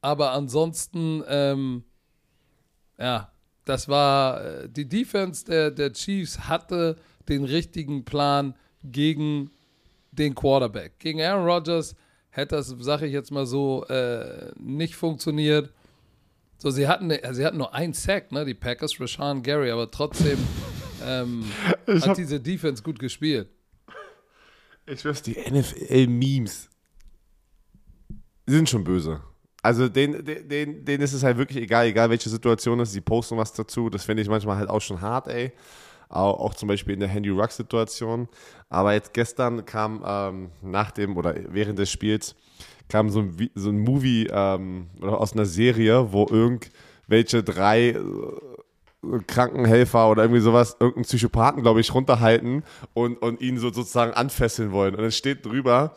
Aber 0.00 0.30
ansonsten, 0.32 1.22
ähm, 1.26 1.84
ja, 2.98 3.30
das 3.64 3.88
war 3.88 4.44
äh, 4.44 4.68
die 4.68 4.88
Defense 4.88 5.44
der, 5.44 5.70
der 5.70 5.92
Chiefs 5.92 6.40
hatte 6.48 6.96
den 7.28 7.44
richtigen 7.44 8.04
Plan 8.04 8.54
gegen 8.82 9.50
den 10.12 10.34
Quarterback. 10.34 10.98
Gegen 10.98 11.20
Aaron 11.22 11.46
Rodgers 11.46 11.96
hätte 12.30 12.56
das, 12.56 12.68
sage 12.68 13.06
ich 13.06 13.12
jetzt 13.12 13.30
mal 13.30 13.46
so, 13.46 13.84
äh, 13.86 14.52
nicht 14.58 14.96
funktioniert. 14.96 15.72
So, 16.58 16.70
sie 16.70 16.86
hatten, 16.86 17.10
also 17.10 17.34
sie 17.34 17.46
hatten 17.46 17.58
nur 17.58 17.74
einen 17.74 17.92
Sack, 17.92 18.32
ne, 18.32 18.44
die 18.44 18.54
Packers, 18.54 19.00
Rashawn 19.00 19.42
Gary, 19.42 19.70
aber 19.70 19.90
trotzdem 19.90 20.38
ähm, 21.04 21.44
hat 21.86 22.16
diese 22.16 22.40
Defense 22.40 22.82
gut 22.82 22.98
gespielt. 22.98 23.48
Ich 24.86 25.00
schwör's, 25.00 25.22
die 25.22 25.32
NFL-Memes 25.34 26.68
sind 28.46 28.68
schon 28.68 28.84
böse. 28.84 29.22
Also 29.64 29.88
denen, 29.88 30.22
denen, 30.26 30.84
denen 30.84 31.02
ist 31.02 31.14
es 31.14 31.22
halt 31.22 31.38
wirklich 31.38 31.64
egal, 31.64 31.86
egal 31.86 32.10
welche 32.10 32.28
Situation 32.28 32.80
es 32.80 32.90
ist, 32.90 32.92
sie 32.92 33.00
posten 33.00 33.38
was 33.38 33.54
dazu. 33.54 33.88
Das 33.88 34.04
finde 34.04 34.22
ich 34.22 34.28
manchmal 34.28 34.58
halt 34.58 34.68
auch 34.68 34.82
schon 34.82 35.00
hart, 35.00 35.26
ey. 35.28 35.52
Auch, 36.10 36.52
zum 36.52 36.68
Beispiel 36.68 36.92
in 36.92 37.00
der 37.00 37.08
Handy 37.08 37.30
Ruck-Situation. 37.30 38.28
Aber 38.68 38.92
jetzt 38.92 39.14
gestern 39.14 39.64
kam 39.64 40.04
ähm, 40.06 40.50
nach 40.60 40.90
dem 40.90 41.16
oder 41.16 41.34
während 41.48 41.78
des 41.78 41.90
Spiels 41.90 42.36
kam 42.90 43.08
so 43.08 43.20
ein, 43.20 43.50
so 43.54 43.70
ein 43.70 43.78
Movie 43.78 44.28
ähm, 44.30 44.90
oder 45.00 45.18
aus 45.18 45.32
einer 45.32 45.46
Serie, 45.46 46.12
wo 46.12 46.26
irgendwelche 46.30 47.42
drei 47.42 47.88
äh, 47.88 47.98
Krankenhelfer 49.26 50.10
oder 50.10 50.24
irgendwie 50.24 50.42
sowas, 50.42 50.76
irgendeinen 50.78 51.04
Psychopathen, 51.04 51.62
glaube 51.62 51.80
ich, 51.80 51.94
runterhalten 51.94 52.64
und, 52.92 53.16
und 53.16 53.40
ihn 53.40 53.56
so 53.56 53.72
sozusagen 53.72 54.12
anfesseln 54.12 54.72
wollen. 54.72 54.94
Und 54.94 55.00
dann 55.00 55.10
steht 55.10 55.46
drüber, 55.46 55.94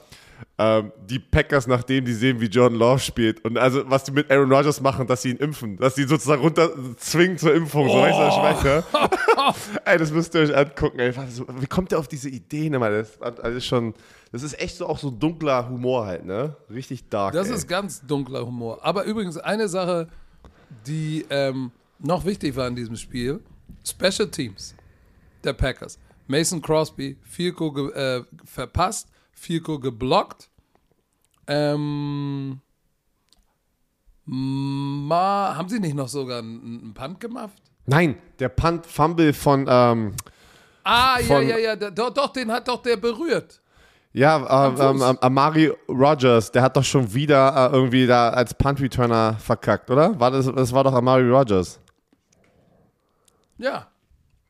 ähm, 0.58 0.92
die 1.06 1.20
Packers, 1.20 1.68
nachdem 1.68 2.06
die 2.06 2.14
sehen, 2.14 2.42
wie 2.42 2.46
Jordan 2.46 2.80
Love 2.80 3.00
spielt 3.00 3.44
und 3.46 3.58
also 3.58 3.84
was 3.90 4.04
die 4.04 4.12
mit 4.12 4.32
Aaron 4.32 4.52
Rodgers 4.52 4.82
machen, 4.82 5.06
dass 5.06 5.22
sie 5.22 5.32
ihn 5.32 5.38
impfen, 5.38 5.78
dass 5.78 5.96
sie 5.96 6.04
ihn 6.04 6.08
sozusagen 6.08 6.42
runter 6.42 6.72
zwingen 6.98 7.38
zur 7.38 7.54
Impfung, 7.54 7.88
so 7.88 7.96
weißt 7.96 8.18
du, 8.18 8.24
was 8.24 8.58
ich 8.58 8.64
meine? 8.64 9.82
ey, 9.86 9.98
das 9.98 10.12
müsst 10.12 10.34
ihr 10.36 10.42
euch 10.42 10.56
angucken, 10.56 11.00
ey. 11.00 11.14
Wie 11.60 11.68
kommt 11.68 11.92
ihr 11.92 12.00
auf 12.00 12.08
diese 12.08 12.30
Ideen 12.30 12.74
immer? 12.74 12.90
Das, 12.90 13.22
also 13.22 13.60
schon, 13.60 13.94
das 14.32 14.44
ist 14.44 14.60
echt 14.60 14.78
so 14.78 14.88
auch 14.88 14.98
so 14.98 15.12
dunkler 15.12 15.70
Humor 15.70 16.06
halt, 16.06 16.26
ne? 16.26 16.56
Richtig 16.72 17.08
dark. 17.10 17.34
Das 17.34 17.50
ey. 17.50 17.56
ist 17.56 17.68
ganz 17.68 18.06
dunkler 18.06 18.46
Humor. 18.46 18.80
Aber 18.84 19.04
übrigens 19.04 19.38
eine 19.38 19.68
Sache, 19.68 20.08
die 20.86 21.26
ähm, 21.30 21.72
noch 22.00 22.26
wichtig 22.26 22.56
war 22.56 22.68
in 22.68 22.76
diesem 22.76 22.96
Spiel: 22.96 23.42
Special 23.84 24.30
Teams 24.30 24.76
der 25.44 25.54
Packers. 25.54 26.00
Mason 26.28 26.62
Crosby, 26.62 27.18
ge 27.38 27.92
äh, 27.94 28.24
verpasst, 28.44 29.08
Fielko 29.38 29.80
geblockt. 29.80 30.50
Ähm, 31.48 32.60
ma, 34.26 35.54
haben 35.56 35.70
sie 35.70 35.80
nicht 35.80 35.96
noch 35.96 36.10
sogar 36.10 36.40
einen, 36.40 36.82
einen 36.84 36.94
Punt 36.94 37.20
gemacht? 37.20 37.54
Nein, 37.86 38.18
der 38.40 38.50
Punt 38.50 38.86
Fumble 38.86 39.32
von 39.32 39.66
ähm, 39.70 40.14
Ah, 40.84 41.18
Von- 41.20 41.48
ja, 41.48 41.58
ja, 41.58 41.76
ja, 41.76 41.76
doch, 41.76 42.10
doch, 42.14 42.32
den 42.34 42.52
hat 42.52 42.68
doch 42.68 42.82
der 42.82 42.98
berührt. 42.98 43.62
Ja, 44.14 44.70
ähm, 44.70 45.02
ähm, 45.02 45.18
Amari 45.22 45.72
Rogers, 45.90 46.52
der 46.52 46.62
hat 46.64 46.76
doch 46.78 46.84
schon 46.84 47.14
wieder 47.14 47.70
äh, 47.72 47.76
irgendwie 47.76 48.08
da 48.08 48.30
als 48.30 48.54
Punt-Returner 48.54 49.34
verkackt, 49.36 49.92
oder? 49.92 50.18
War 50.20 50.32
das, 50.32 50.46
das 50.52 50.72
war 50.74 50.84
doch 50.86 50.94
Amari 50.94 51.30
Rogers. 51.30 51.80
Ja. 53.58 53.88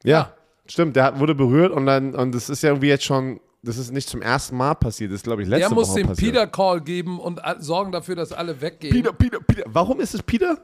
Ja, 0.03 0.33
stimmt, 0.67 0.95
der 0.95 1.05
hat, 1.05 1.19
wurde 1.19 1.33
berührt 1.35 1.71
und 1.71 1.85
dann, 1.87 2.13
und 2.15 2.33
das 2.33 2.49
ist 2.49 2.61
ja 2.61 2.69
irgendwie 2.69 2.87
jetzt 2.89 3.03
schon, 3.03 3.39
das 3.63 3.77
ist 3.77 3.91
nicht 3.91 4.07
zum 4.09 4.21
ersten 4.21 4.55
Mal 4.55 4.75
passiert, 4.75 5.11
das 5.11 5.17
ist, 5.17 5.23
glaube 5.23 5.41
ich, 5.43 5.47
letzte 5.47 5.63
Er 5.69 5.73
muss 5.73 5.89
Woche 5.89 5.99
den 5.99 6.07
passiert. 6.07 6.33
Peter-Call 6.33 6.81
geben 6.81 7.19
und 7.19 7.43
a- 7.43 7.59
sorgen 7.59 7.91
dafür, 7.91 8.15
dass 8.15 8.31
alle 8.31 8.59
weggehen. 8.61 8.93
Peter, 8.93 9.11
Peter, 9.13 9.39
Peter. 9.39 9.63
Warum 9.67 9.99
ist 9.99 10.13
es 10.13 10.21
Peter? 10.23 10.57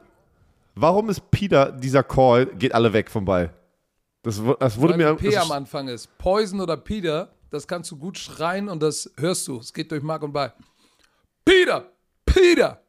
Warum 0.74 1.08
ist 1.10 1.30
Peter, 1.30 1.70
dieser 1.72 2.02
Call, 2.02 2.46
geht 2.46 2.74
alle 2.74 2.92
weg 2.92 3.10
vom 3.10 3.24
Ball? 3.24 3.52
Das, 4.22 4.40
das 4.58 4.76
wurde 4.80 4.94
Weil 4.98 5.12
mir. 5.12 5.14
P 5.16 5.36
am 5.36 5.52
Anfang 5.52 5.88
ist. 5.88 6.16
Poison 6.18 6.60
oder 6.60 6.76
Peter, 6.76 7.32
das 7.50 7.68
kannst 7.68 7.90
du 7.90 7.96
gut 7.96 8.16
schreien 8.18 8.68
und 8.68 8.82
das 8.82 9.10
hörst 9.18 9.46
du. 9.48 9.58
Es 9.58 9.72
geht 9.72 9.90
durch 9.92 10.02
Mark 10.02 10.22
und 10.22 10.32
Bein. 10.32 10.50
Peter! 11.44 11.90
Peter! 12.24 12.80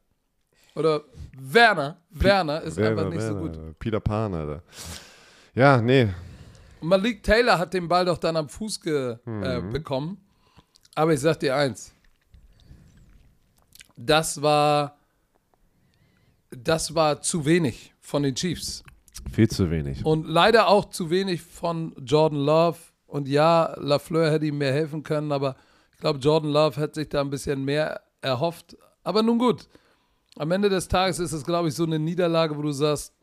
Oder 0.76 1.02
Werner. 1.38 2.02
Werner 2.10 2.62
ist 2.62 2.78
Werner, 2.78 3.02
einfach 3.02 3.10
nicht 3.14 3.22
so 3.22 3.36
Werner, 3.36 3.42
gut. 3.68 3.80
Peter 3.80 4.00
Pan, 4.00 4.34
Alter. 4.34 4.64
Ja, 5.54 5.82
nee. 5.82 6.08
Malik 6.86 7.24
Taylor 7.24 7.58
hat 7.60 7.74
den 7.74 7.88
Ball 7.88 8.06
doch 8.06 8.18
dann 8.18 8.38
am 8.38 8.50
Fuß 8.50 8.82
ge 8.82 9.18
Mhm. 9.26 9.44
äh, 9.44 9.62
bekommen. 9.62 10.18
Aber 10.96 11.14
ich 11.14 11.20
sag 11.20 11.40
dir 11.40 11.56
eins. 11.56 11.94
Das 13.98 14.42
war. 14.42 14.98
Das 16.52 16.96
war 16.96 17.22
zu 17.22 17.46
wenig 17.46 17.94
von 18.00 18.24
den 18.24 18.36
Chiefs. 18.36 18.84
Viel 19.34 19.50
zu 19.50 19.70
wenig. 19.72 20.06
Und 20.06 20.26
leider 20.28 20.68
auch 20.68 20.86
zu 20.86 21.10
wenig 21.10 21.42
von 21.42 21.94
Jordan 22.06 22.40
Love. 22.40 22.78
Und 23.08 23.28
ja, 23.28 23.74
Lafleur 23.80 24.32
hätte 24.32 24.46
ihm 24.46 24.58
mehr 24.58 24.72
helfen 24.74 25.04
können, 25.04 25.32
aber 25.32 25.56
ich 25.94 26.00
glaube, 26.00 26.20
Jordan 26.20 26.52
Love 26.52 26.80
hätte 26.80 26.96
sich 27.02 27.10
da 27.10 27.22
ein 27.22 27.30
bisschen 27.30 27.64
mehr 27.66 28.02
erhofft. 28.22 28.78
Aber 29.04 29.22
nun 29.24 29.38
gut. 29.40 29.68
Am 30.38 30.52
Ende 30.52 30.70
des 30.70 30.88
Tages 30.88 31.20
ist 31.20 31.32
es, 31.32 31.46
glaube 31.46 31.70
ich, 31.70 31.74
so 31.76 31.84
eine 31.84 31.98
Niederlage, 32.00 32.58
wo 32.58 32.62
du 32.62 32.72
sagst, 32.72 33.14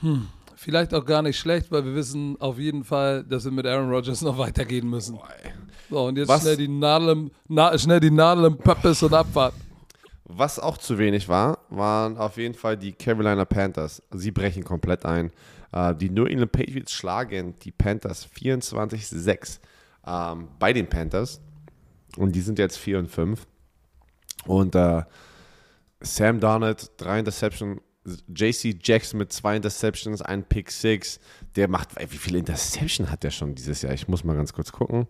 hm, 0.00 0.28
vielleicht 0.56 0.94
auch 0.94 1.04
gar 1.04 1.22
nicht 1.22 1.38
schlecht, 1.38 1.70
weil 1.70 1.84
wir 1.84 1.94
wissen 1.94 2.40
auf 2.40 2.58
jeden 2.58 2.84
Fall, 2.84 3.24
dass 3.24 3.44
wir 3.44 3.52
mit 3.52 3.66
Aaron 3.66 3.90
Rodgers 3.90 4.22
noch 4.22 4.38
weitergehen 4.38 4.88
müssen. 4.88 5.18
So, 5.90 6.06
und 6.06 6.16
jetzt 6.18 6.28
Was- 6.28 6.42
schnell 6.42 6.56
die 6.56 6.68
Nadel 6.68 7.08
im, 7.10 7.30
na, 7.48 7.76
schnell 7.78 8.00
die 8.00 8.10
Nadel 8.10 8.46
im 8.46 8.56
Pöppes 8.56 9.02
und 9.02 9.12
Abfahrt. 9.14 9.54
Was 10.24 10.58
auch 10.58 10.78
zu 10.78 10.96
wenig 10.98 11.28
war, 11.28 11.58
waren 11.68 12.16
auf 12.16 12.38
jeden 12.38 12.54
Fall 12.54 12.76
die 12.78 12.92
Carolina 12.92 13.44
Panthers. 13.44 14.02
Sie 14.12 14.30
brechen 14.30 14.64
komplett 14.64 15.04
ein. 15.04 15.30
Äh, 15.70 15.94
die 15.94 16.08
New 16.08 16.24
England 16.24 16.50
Patriots 16.52 16.92
schlagen 16.92 17.54
die 17.62 17.70
Panthers 17.72 18.26
24-6 18.34 19.58
ähm, 20.06 20.48
bei 20.58 20.72
den 20.72 20.88
Panthers. 20.88 21.40
Und 22.16 22.34
die 22.34 22.40
sind 22.40 22.58
jetzt 22.58 22.78
4 22.78 23.00
und 23.00 23.08
5. 23.10 23.46
Und 24.46 24.74
äh, 24.74 25.02
Sam 26.00 26.40
Darnold, 26.40 26.90
drei 26.96 27.18
Interceptions. 27.18 27.80
JC 28.28 28.78
Jackson 28.82 29.18
mit 29.18 29.32
zwei 29.32 29.56
Interceptions, 29.56 30.20
ein 30.22 30.44
Pick 30.44 30.70
Six. 30.70 31.20
Der 31.56 31.68
macht, 31.68 31.90
wie 31.98 32.18
viele 32.18 32.38
Interception 32.38 33.10
hat 33.10 33.22
der 33.22 33.30
schon 33.30 33.54
dieses 33.54 33.82
Jahr? 33.82 33.92
Ich 33.92 34.08
muss 34.08 34.24
mal 34.24 34.36
ganz 34.36 34.52
kurz 34.52 34.72
gucken. 34.72 35.06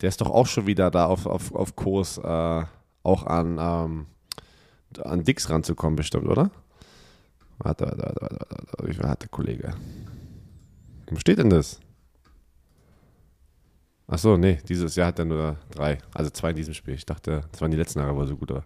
Der 0.00 0.08
ist 0.08 0.20
doch 0.20 0.30
auch 0.30 0.46
schon 0.46 0.66
wieder 0.66 0.90
da 0.90 1.06
auf, 1.06 1.26
auf, 1.26 1.54
auf 1.54 1.74
Kurs, 1.74 2.18
äh, 2.18 2.64
auch 3.02 3.26
an, 3.26 3.58
ähm, 3.60 4.06
an 5.02 5.24
Dix 5.24 5.50
ranzukommen, 5.50 5.96
bestimmt, 5.96 6.28
oder? 6.28 6.50
Warte, 7.58 7.86
warte, 7.86 7.98
warte, 7.98 8.20
warte, 8.20 8.56
warte. 8.60 8.88
Wie 8.88 8.94
viel 8.94 9.08
hat 9.08 9.30
Kollege? 9.30 9.74
Wo 11.10 11.16
steht 11.16 11.38
denn 11.38 11.50
das? 11.50 11.80
Achso, 14.06 14.36
nee, 14.38 14.58
dieses 14.68 14.94
Jahr 14.94 15.08
hat 15.08 15.18
er 15.18 15.24
nur 15.24 15.56
drei. 15.70 15.98
Also 16.14 16.30
zwei 16.30 16.50
in 16.50 16.56
diesem 16.56 16.74
Spiel. 16.74 16.94
Ich 16.94 17.04
dachte, 17.04 17.42
das 17.50 17.60
waren 17.60 17.70
die 17.70 17.76
letzten 17.76 17.98
Jahre, 17.98 18.14
wo 18.14 18.20
er 18.20 18.26
so 18.26 18.36
gut 18.36 18.50
war. 18.50 18.64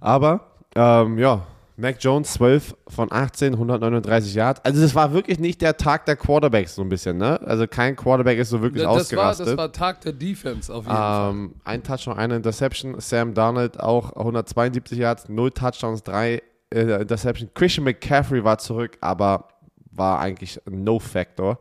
Aber, 0.00 0.52
ähm, 0.74 1.18
ja, 1.18 1.46
Mac 1.76 1.96
Jones 1.98 2.32
12 2.34 2.76
von 2.86 3.10
18, 3.10 3.54
139 3.54 4.34
Yards. 4.34 4.64
Also, 4.64 4.80
das 4.80 4.94
war 4.94 5.12
wirklich 5.12 5.40
nicht 5.40 5.60
der 5.60 5.76
Tag 5.76 6.06
der 6.06 6.14
Quarterbacks, 6.16 6.76
so 6.76 6.82
ein 6.82 6.88
bisschen, 6.88 7.16
ne? 7.16 7.40
Also, 7.44 7.66
kein 7.66 7.96
Quarterback 7.96 8.38
ist 8.38 8.50
so 8.50 8.62
wirklich 8.62 8.82
Das 8.82 8.92
war, 8.92 9.00
ausgerastet. 9.00 9.46
das 9.48 9.56
war 9.56 9.72
Tag 9.72 10.00
der 10.02 10.12
Defense 10.12 10.72
auf 10.72 10.84
jeden 10.84 10.96
Fall. 10.96 11.30
Ähm, 11.30 11.54
ein 11.64 11.82
Touchdown, 11.82 12.16
eine 12.16 12.36
Interception. 12.36 13.00
Sam 13.00 13.34
Darnold 13.34 13.80
auch 13.80 14.12
172 14.16 14.98
Yards, 14.98 15.28
0 15.28 15.50
Touchdowns, 15.50 16.02
3 16.04 16.42
äh, 16.72 16.80
Interception. 17.02 17.50
Christian 17.54 17.84
McCaffrey 17.84 18.44
war 18.44 18.58
zurück, 18.58 18.96
aber 19.00 19.48
war 19.90 20.20
eigentlich 20.20 20.60
ein 20.66 20.84
No-Factor. 20.84 21.58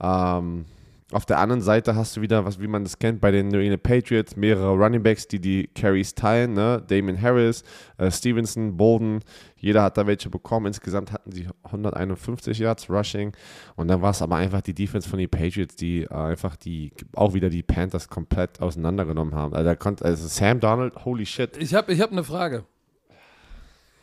Ähm, 0.00 0.66
auf 1.10 1.24
der 1.24 1.38
anderen 1.38 1.62
Seite 1.62 1.94
hast 1.94 2.16
du 2.16 2.20
wieder, 2.20 2.44
was 2.44 2.60
wie 2.60 2.66
man 2.66 2.84
das 2.84 2.98
kennt, 2.98 3.20
bei 3.22 3.30
den 3.30 3.48
New 3.48 3.58
England 3.58 3.82
Patriots, 3.82 4.36
mehrere 4.36 4.72
Running 4.72 5.02
Backs, 5.02 5.26
die 5.26 5.40
die 5.40 5.68
Carries 5.74 6.14
teilen. 6.14 6.52
Ne? 6.52 6.82
Damon 6.86 7.20
Harris, 7.20 7.64
äh, 7.96 8.10
Stevenson, 8.10 8.76
Bolden, 8.76 9.20
jeder 9.56 9.82
hat 9.82 9.96
da 9.96 10.06
welche 10.06 10.28
bekommen. 10.28 10.66
Insgesamt 10.66 11.10
hatten 11.10 11.32
sie 11.32 11.48
151 11.64 12.58
Yards 12.58 12.90
Rushing. 12.90 13.32
Und 13.76 13.88
dann 13.88 14.02
war 14.02 14.10
es 14.10 14.20
aber 14.20 14.36
einfach 14.36 14.60
die 14.60 14.74
Defense 14.74 15.08
von 15.08 15.18
den 15.18 15.30
Patriots, 15.30 15.76
die 15.76 16.02
äh, 16.02 16.14
einfach 16.14 16.56
die, 16.56 16.92
auch 17.14 17.32
wieder 17.32 17.48
die 17.48 17.62
Panthers 17.62 18.08
komplett 18.08 18.60
auseinandergenommen 18.60 19.34
haben. 19.34 19.54
Also, 19.54 19.74
konnte, 19.76 20.04
also 20.04 20.28
Sam 20.28 20.60
Donald, 20.60 21.06
holy 21.06 21.24
shit. 21.24 21.56
Ich 21.56 21.74
habe 21.74 21.90
ich 21.90 22.02
hab 22.02 22.12
eine 22.12 22.24
Frage. 22.24 22.64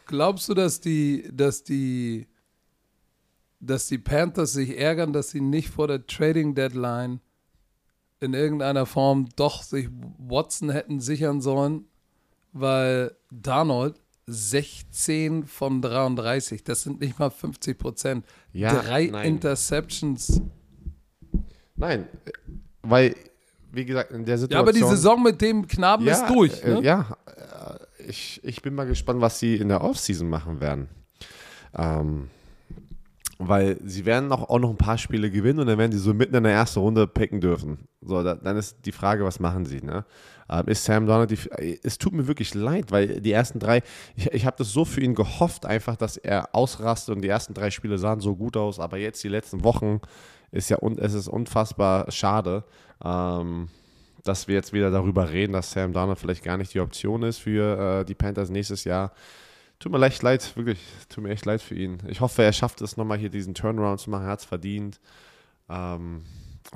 Glaubst 0.07 0.49
du, 0.49 0.55
dass 0.55 0.81
die, 0.81 1.29
dass 1.31 1.63
die, 1.63 2.27
dass 3.66 3.88
die 3.88 3.97
Panthers 3.97 4.53
sich 4.53 4.78
ärgern, 4.78 5.13
dass 5.13 5.30
sie 5.30 5.41
nicht 5.41 5.70
vor 5.70 5.88
der 5.88 6.05
Trading 6.07 6.55
Deadline 6.55 7.20
in 8.20 8.34
irgendeiner 8.34 8.86
Form 8.86 9.28
doch 9.36 9.63
sich 9.63 9.89
Watson 10.18 10.70
hätten 10.70 10.99
sichern 10.99 11.41
sollen, 11.41 11.86
weil 12.53 13.16
Darnold 13.32 13.95
16 14.28 15.45
von 15.45 15.82
33, 15.82 16.63
das 16.63 16.82
sind 16.84 16.99
nicht 17.01 17.20
mal 17.20 17.30
50 17.30 17.78
Prozent. 17.78 18.26
Ja, 18.53 18.74
Drei 18.82 19.07
nein. 19.07 19.28
Interceptions. 19.28 20.41
Nein, 21.76 22.07
weil, 22.82 23.16
wie 23.72 23.86
gesagt, 23.86 24.11
in 24.11 24.26
der 24.26 24.36
Ja, 24.36 24.38
Situation. 24.39 24.68
aber 24.68 24.74
die 24.74 24.95
Saison 24.95 25.22
mit 25.22 25.41
dem 25.41 25.68
Knaben 25.68 26.07
ist 26.07 26.26
durch. 26.28 26.63
Äh, 26.63 26.76
Ne? 26.76 26.82
ja, 26.84 27.18
äh, 27.28 28.03
ich, 28.09 28.39
ich 28.43 28.61
bin 28.61 28.74
mal 28.74 28.86
gespannt, 28.86 29.22
was 29.22 29.39
sie 29.39 29.55
in 29.57 29.68
der 29.68 29.84
Offseason 29.84 30.30
machen 30.30 30.59
werden. 30.61 30.88
Ähm, 31.78 32.30
weil 33.38 33.77
sie 33.83 34.05
werden 34.05 34.31
auch, 34.31 34.49
auch 34.49 34.59
noch 34.59 34.69
ein 34.69 34.77
paar 34.77 34.97
Spiele 34.97 35.29
gewinnen 35.29 35.59
und 35.59 35.67
dann 35.67 35.77
werden 35.77 35.91
sie 35.91 35.97
so 35.97 36.13
mitten 36.13 36.36
in 36.36 36.43
der 36.43 36.53
ersten 36.53 36.79
Runde 36.79 37.07
picken 37.07 37.41
dürfen. 37.41 37.88
So, 38.01 38.23
da, 38.23 38.36
dann 38.36 38.57
ist 38.57 38.86
die 38.86 38.91
Frage, 38.91 39.25
was 39.25 39.39
machen 39.39 39.65
sie? 39.65 39.81
Ne? 39.81 40.05
Ähm, 40.49 40.67
ist 40.67 40.86
Sam 40.86 41.05
Donald, 41.05 41.31
die, 41.31 41.49
äh, 41.57 41.77
es 41.83 41.97
tut 41.97 42.13
mir 42.13 42.27
wirklich 42.27 42.53
leid, 42.53 42.91
weil 42.91 43.19
die 43.21 43.31
ersten 43.31 43.59
drei, 43.59 43.81
ich, 44.15 44.27
ich 44.31 44.45
habe 44.45 44.57
das 44.57 44.71
so 44.71 44.86
für 44.86 45.01
ihn 45.01 45.15
gehofft, 45.15 45.65
einfach, 45.65 45.95
dass 45.95 46.17
er 46.17 46.55
ausrastet 46.55 47.15
und 47.15 47.21
die 47.21 47.27
ersten 47.27 47.53
drei 47.53 47.71
Spiele 47.71 47.97
sahen 47.97 48.19
so 48.19 48.36
gut 48.36 48.55
aus, 48.55 48.79
aber 48.79 48.97
jetzt 48.97 49.23
die 49.23 49.29
letzten 49.29 49.63
Wochen 49.63 49.99
ist 50.51 50.69
ja, 50.69 50.81
un, 50.81 50.97
es 50.97 51.13
ist 51.13 51.27
unfassbar 51.27 52.09
schade. 52.11 52.63
Ähm, 53.03 53.67
dass 54.25 54.47
wir 54.47 54.55
jetzt 54.55 54.73
wieder 54.73 54.91
darüber 54.91 55.29
reden, 55.29 55.53
dass 55.53 55.71
Sam 55.71 55.93
Darnold 55.93 56.17
vielleicht 56.17 56.43
gar 56.43 56.57
nicht 56.57 56.73
die 56.73 56.79
Option 56.79 57.23
ist 57.23 57.38
für 57.38 57.99
äh, 57.99 58.05
die 58.05 58.15
Panthers 58.15 58.49
nächstes 58.49 58.83
Jahr. 58.83 59.11
Tut 59.86 59.91
mir 59.91 60.03
echt 60.03 60.23
leid, 60.23 60.57
wirklich, 60.57 60.79
tut 61.09 61.23
mir 61.23 61.29
echt 61.29 61.45
leid 61.45 61.61
für 61.61 61.75
ihn. 61.75 61.99
Ich 62.07 62.19
hoffe, 62.19 62.41
er 62.41 62.51
schafft 62.53 62.81
es 62.81 62.97
nochmal 62.97 63.19
hier 63.19 63.29
diesen 63.29 63.53
Turnaround 63.53 63.99
zu 63.99 64.09
machen, 64.09 64.23
er 64.23 64.31
hat 64.31 64.39
es 64.39 64.45
verdient. 64.45 64.99
Ähm, 65.69 66.23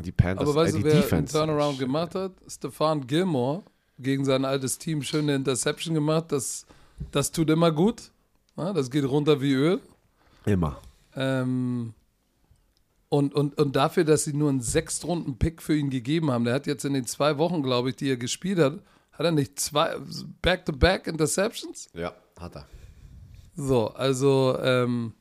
die 0.05 0.11
Panthers, 0.11 0.47
Aber 0.47 0.53
weißt 0.53 0.75
äh, 0.75 0.77
du, 0.77 0.83
wer 0.83 0.93
Defense. 0.93 1.15
einen 1.41 1.47
Turnaround 1.47 1.79
gemacht 1.79 2.13
hat? 2.13 2.33
Stefan 2.47 3.07
Gilmore 3.07 3.63
gegen 3.97 4.25
sein 4.25 4.45
altes 4.45 4.77
Team 4.77 5.01
schöne 5.01 5.33
Interception 5.33 5.95
gemacht. 5.95 6.25
Das, 6.31 6.67
das 7.09 7.31
tut 7.31 7.49
immer 7.49 7.71
gut. 7.71 8.11
Ja, 8.55 8.73
das 8.73 8.91
geht 8.91 9.05
runter 9.05 9.41
wie 9.41 9.53
Öl. 9.53 9.79
Immer. 10.45 10.79
Ähm, 11.15 11.95
und, 13.09 13.33
und, 13.33 13.57
und 13.57 13.75
dafür, 13.75 14.03
dass 14.03 14.25
sie 14.25 14.33
nur 14.33 14.49
einen 14.51 14.61
Sechstrunden-Pick 14.61 15.63
für 15.63 15.75
ihn 15.75 15.89
gegeben 15.89 16.29
haben, 16.29 16.45
der 16.45 16.53
hat 16.53 16.67
jetzt 16.67 16.85
in 16.85 16.93
den 16.93 17.07
zwei 17.07 17.39
Wochen, 17.39 17.63
glaube 17.63 17.89
ich, 17.89 17.95
die 17.95 18.11
er 18.11 18.17
gespielt 18.17 18.59
hat, 18.59 18.83
Hat 19.13 19.25
er 19.25 19.31
nicht 19.31 19.59
zwei 19.59 19.95
Back-to-Back 20.43 21.07
Interceptions? 21.07 21.89
Ja, 21.95 22.13
hat 22.39 22.55
er. 22.55 22.67
So, 23.55 23.87
also, 23.89 24.57
ähm, 24.61 25.13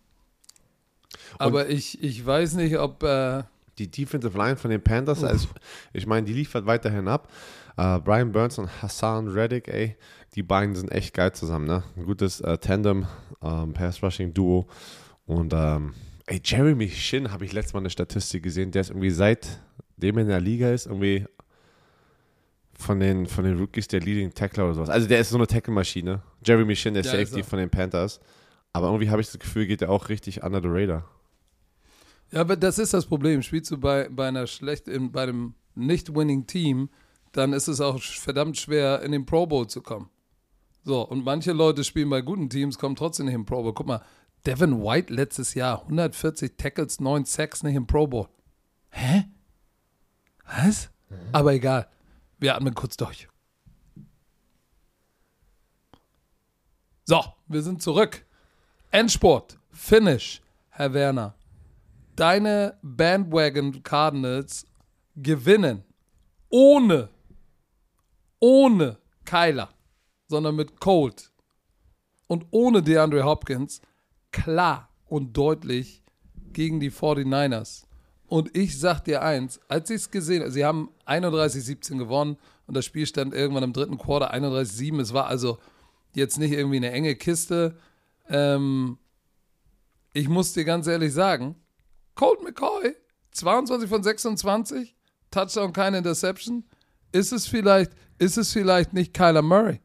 aber 1.39 1.69
ich, 1.69 2.03
ich 2.03 2.25
weiß 2.25 2.55
nicht, 2.55 2.79
ob, 2.79 3.03
äh, 3.03 3.43
Die 3.79 3.91
Defensive 3.91 4.37
Line 4.37 4.57
von 4.57 4.71
den 4.71 4.83
Panthers, 4.83 5.23
also, 5.23 5.49
ich 5.93 6.07
meine, 6.07 6.27
die 6.27 6.33
liefert 6.33 6.67
weiterhin 6.67 7.09
ab. 7.09 7.29
Äh, 7.77 7.99
Brian 8.01 8.33
Burns 8.33 8.59
und 8.59 8.83
Hassan 8.83 9.29
Reddick, 9.29 9.69
ey, 9.69 9.97
die 10.35 10.43
beiden 10.43 10.75
sind 10.75 10.91
echt 10.91 11.15
geil 11.15 11.33
zusammen, 11.33 11.67
ne? 11.67 11.85
Ein 11.97 12.05
gutes 12.05 12.41
äh, 12.41 12.59
Tandem, 12.59 13.07
ähm, 13.43 13.73
Pass-Rushing-Duo. 13.73 14.67
Und, 15.27 15.53
ähm, 15.55 15.95
ey, 16.27 16.41
Jeremy 16.45 16.89
Shin 16.89 17.31
habe 17.31 17.45
ich 17.45 17.53
letztes 17.53 17.75
Mal 17.75 17.81
eine 17.81 17.91
Statistik 17.91 18.43
gesehen, 18.43 18.71
der 18.73 18.81
ist 18.83 18.91
irgendwie 18.91 19.11
seitdem 19.11 20.17
er 20.17 20.23
in 20.23 20.29
der 20.29 20.41
Liga 20.41 20.71
ist, 20.71 20.87
irgendwie 20.87 21.27
von 22.79 23.01
den, 23.01 23.27
von 23.27 23.45
den 23.45 23.59
Rookies 23.59 23.89
der 23.89 24.01
Leading 24.01 24.33
Tackler 24.33 24.65
oder 24.65 24.75
sowas. 24.75 24.89
Also 24.89 25.09
der 25.09 25.19
ist 25.19 25.31
so 25.31 25.37
eine 25.37 25.47
Tackle-Maschine. 25.47 26.23
Jeremy 26.45 26.77
Shin, 26.77 26.95
der 26.95 27.03
ist 27.03 27.11
Safety 27.11 27.43
von 27.43 27.59
den 27.59 27.69
Panthers. 27.69 28.21
Aber 28.73 28.87
irgendwie 28.87 29.11
habe 29.11 29.21
ich 29.21 29.27
das 29.27 29.39
Gefühl, 29.39 29.67
geht 29.67 29.83
er 29.83 29.91
auch 29.91 30.09
richtig 30.09 30.43
under 30.45 30.63
the 30.63 30.69
radar. 30.71 31.05
ja, 32.31 32.41
aber 32.41 32.57
das 32.57 32.79
ist 32.79 32.95
das 32.95 33.07
Problem. 33.07 33.43
Spielst 33.43 33.71
du 33.73 33.79
bei, 33.79 34.09
bei 34.09 34.29
einer 34.29 34.47
schlecht, 34.47 34.87
in, 34.87 35.11
bei 35.11 35.25
einem 35.25 35.55
nicht-winning-Team, 35.75 36.89
dann 37.33 37.53
ist 37.53 37.69
es 37.69 37.81
auch 37.81 38.01
verdammt 38.01 38.57
schwer, 38.57 39.03
in 39.03 39.13
den 39.13 39.27
Pro 39.27 39.47
Bowl 39.47 39.67
zu 39.67 39.83
kommen. 39.83 40.09
So, 40.85 41.03
und 41.03 41.25
manche 41.25 41.53
Leute 41.53 41.83
spielen 41.83 42.09
bei 42.09 42.21
guten 42.21 42.49
Teams, 42.49 42.79
kommen 42.79 42.97
trotzdem 42.97 43.27
nicht 43.27 43.35
im 43.35 43.45
Pro 43.45 43.63
Bowl. 43.63 43.75
Guck 43.75 43.87
mal, 43.89 44.03
Devin 44.47 44.83
White 44.83 45.13
letztes 45.13 45.55
Jahr, 45.55 45.83
140 45.83 46.57
Tackles, 46.57 47.01
9 47.01 47.25
Sacks, 47.25 47.63
nicht 47.65 47.75
im 47.75 47.87
Pro 47.87 48.07
Bowl. 48.07 48.29
Hä? 48.91 49.25
Was? 50.47 50.91
Aber 51.33 51.53
egal. 51.53 51.89
Wir 52.39 52.55
atmen 52.55 52.75
kurz 52.75 52.97
durch. 52.97 53.29
So, 57.05 57.25
wir 57.47 57.63
sind 57.63 57.83
zurück. 57.83 58.25
Endsport, 58.91 59.59
Finish, 59.71 60.43
Herr 60.69 60.93
Werner. 60.93 61.35
Deine 62.17 62.79
Bandwagon 62.83 63.83
Cardinals 63.83 64.67
gewinnen 65.17 65.85
ohne, 66.49 67.09
ohne 68.41 68.99
Kyler, 69.25 69.71
sondern 70.27 70.57
mit 70.57 70.81
Colt 70.81 71.33
und 72.27 72.47
ohne 72.51 72.83
DeAndre 72.83 73.25
Hopkins 73.25 73.81
klar 74.31 74.89
und 75.07 75.37
deutlich 75.37 76.03
gegen 76.53 76.81
die 76.81 76.91
49ers. 76.91 77.88
Und 78.29 78.55
ich 78.57 78.79
sag 78.79 79.01
dir 79.01 79.23
eins, 79.23 79.59
als 79.69 79.89
ich 79.91 79.97
es 79.97 80.11
gesehen 80.11 80.43
habe, 80.43 80.53
sie 80.53 80.65
haben 80.65 80.91
31-17 81.07 81.97
gewonnen 81.97 82.37
und 82.67 82.77
das 82.77 82.85
Spiel 82.85 83.07
stand 83.07 83.33
irgendwann 83.33 83.63
im 83.63 83.73
dritten 83.73 83.97
Quarter 83.97 84.35
31-7. 84.35 85.01
Es 85.01 85.15
war 85.15 85.27
also 85.27 85.59
jetzt 86.15 86.39
nicht 86.39 86.53
irgendwie 86.53 86.77
eine 86.77 86.93
enge 86.93 87.17
Kiste. 87.17 87.77
Ähm, 88.29 88.99
ich 90.13 90.29
muss 90.29 90.53
dir 90.53 90.65
ganz 90.65 90.87
ehrlich 90.87 91.15
sagen, 91.15 91.57
Colt 92.15 92.43
McCoy, 92.43 92.95
22 93.33 93.89
von 93.89 94.03
26, 94.03 94.95
Touchdown, 95.31 95.73
keine 95.73 95.99
Interception. 95.99 96.65
Ist 97.13 97.33
es 97.33 97.47
vielleicht, 97.47 97.93
ist 98.19 98.37
es 98.37 98.53
vielleicht 98.53 98.93
nicht 98.93 99.15
Kyler 99.15 99.41
Murray, 99.41 99.81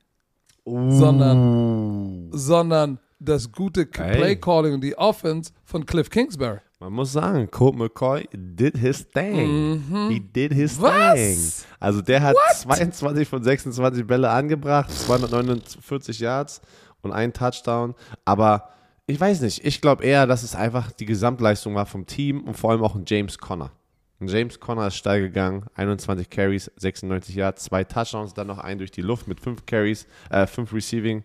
sondern, 0.65 2.29
sondern 2.33 2.99
das 3.19 3.51
gute. 3.51 3.85
Play 3.85 4.35
Calling 4.35 4.73
und 4.73 4.81
die 4.81 4.97
Offense 4.97 5.53
von 5.63 5.85
Cliff 5.85 6.09
Kingsbury. 6.09 6.59
Man 6.83 6.91
muss 6.91 7.13
sagen, 7.13 7.49
Colt 7.49 7.75
McCoy 7.77 8.27
did 8.33 8.77
his 8.77 9.07
thing. 9.09 10.09
He 10.09 10.19
did 10.19 10.51
his 10.51 10.77
Mhm. 10.77 10.83
Was? 10.83 11.13
thing. 11.15 11.65
Also 11.79 12.01
der 12.01 12.21
hat 12.21 12.35
22 12.57 13.25
von 13.25 13.41
26 13.41 14.05
Bälle 14.05 14.29
angebracht, 14.29 14.91
249 14.91 16.19
Yards 16.19 16.59
und 17.01 17.13
einen 17.13 17.31
Touchdown. 17.31 17.95
Aber 18.25 18.67
ich 19.07 19.17
weiß 19.17 19.39
nicht, 19.41 19.65
ich 19.65 19.79
glaube 19.79 20.03
eher, 20.03 20.27
dass 20.27 20.43
es 20.43 20.55
einfach 20.55 20.91
die 20.91 21.05
Gesamtleistung 21.05 21.73
war 21.73 21.85
vom 21.85 22.05
Team 22.05 22.41
und 22.41 22.57
vor 22.57 22.71
allem 22.71 22.83
auch 22.83 22.95
ein 22.95 23.05
James 23.07 23.37
Conner. 23.37 23.71
Ein 24.19 24.27
James 24.27 24.59
Conner 24.59 24.87
ist 24.87 24.95
steil 24.97 25.21
gegangen, 25.21 25.65
21 25.75 26.29
Carries, 26.29 26.69
96 26.75 27.33
Yards, 27.33 27.63
zwei 27.63 27.85
Touchdowns, 27.85 28.33
dann 28.33 28.47
noch 28.47 28.57
einen 28.59 28.79
durch 28.79 28.91
die 28.91 29.01
Luft 29.01 29.29
mit 29.29 29.39
fünf 29.39 29.65
Carries, 29.65 30.05
äh, 30.29 30.45
fünf 30.47 30.73
Receiving. 30.73 31.23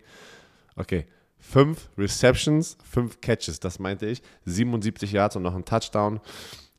Okay, 0.77 1.05
fünf 1.39 1.89
Receptions, 1.97 2.77
fünf 2.83 3.21
Catches, 3.21 3.59
das 3.59 3.79
meinte 3.79 4.05
ich. 4.05 4.21
77 4.45 5.11
Yards 5.11 5.35
und 5.35 5.43
noch 5.43 5.55
ein 5.55 5.65
Touchdown. 5.65 6.19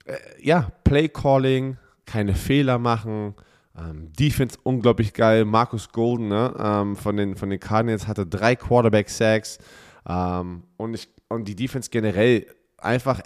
Äh, 0.04 0.16
ja, 0.40 0.70
Play 0.84 1.08
Calling, 1.08 1.76
keine 2.06 2.34
Fehler 2.34 2.78
machen. 2.78 3.34
Ähm, 3.78 4.12
Defense 4.12 4.58
unglaublich 4.62 5.14
geil. 5.14 5.44
Marcus 5.44 5.90
Golden 5.90 6.28
ne, 6.28 6.54
ähm, 6.58 6.96
von, 6.96 7.16
den, 7.16 7.36
von 7.36 7.50
den 7.50 7.61
Cardinals 7.61 8.06
hatte 8.06 8.26
drei 8.26 8.56
Quarterback-Sacks. 8.56 9.58
Ähm, 10.08 10.64
und, 10.76 11.08
und 11.28 11.48
die 11.48 11.56
Defense 11.56 11.90
generell 11.90 12.46
einfach 12.78 13.20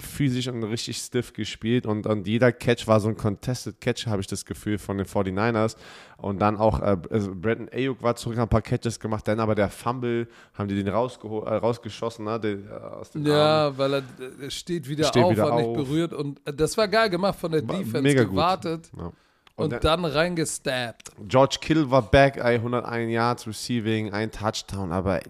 physisch 0.00 0.48
und 0.48 0.62
richtig 0.64 0.98
stiff 0.98 1.32
gespielt 1.32 1.86
und, 1.86 2.06
und 2.06 2.26
jeder 2.26 2.52
Catch 2.52 2.86
war 2.86 3.00
so 3.00 3.08
ein 3.08 3.16
Contested 3.16 3.80
Catch, 3.80 4.06
habe 4.06 4.20
ich 4.20 4.26
das 4.26 4.44
Gefühl, 4.44 4.78
von 4.78 4.98
den 4.98 5.06
49ers. 5.06 5.76
Und 6.16 6.38
dann 6.40 6.56
auch, 6.58 6.80
äh, 6.80 6.96
also 7.10 7.34
Brandon 7.34 7.68
Ayuk 7.72 8.02
war 8.02 8.14
zurück, 8.16 8.36
hat 8.36 8.42
ein 8.42 8.48
paar 8.50 8.62
Catches 8.62 9.00
gemacht, 9.00 9.26
dann 9.26 9.40
aber 9.40 9.54
der 9.54 9.70
Fumble, 9.70 10.28
haben 10.54 10.68
die 10.68 10.74
den 10.74 10.86
äh, 10.88 10.90
rausgeschossen, 10.90 12.24
ne, 12.26 12.38
den, 12.38 12.66
äh, 12.68 12.72
aus 12.72 13.10
den 13.10 13.22
Armen. 13.26 13.32
Ja, 13.32 13.78
weil 13.78 13.94
er 13.94 14.02
er 14.42 14.50
steht 14.50 14.88
wieder 14.88 15.04
Steht 15.04 15.22
auf, 15.24 15.32
wieder 15.32 15.54
nicht 15.56 15.64
auf. 15.66 15.76
berührt 15.76 16.12
und 16.12 16.40
äh, 16.46 16.52
das 16.52 16.76
war 16.76 16.88
geil 16.88 17.08
gemacht 17.10 17.38
von 17.38 17.52
der 17.52 17.66
War 17.66 17.76
Defense, 17.76 18.02
mega 18.02 18.22
gut. 18.24 18.32
gewartet 18.32 18.90
Ja. 18.98 19.12
und, 19.56 19.72
dann- 19.72 19.80
dann 19.80 20.04
reingestabbt. 20.04 21.10
George 21.26 21.56
Kittle 21.60 21.90
war 21.90 22.02
back, 22.02 22.36
ey, 22.36 22.56
101 22.56 23.10
Yards 23.10 23.46
Receiving, 23.46 24.12
ein 24.12 24.30
Touchdown, 24.30 24.92
aber 24.92 25.20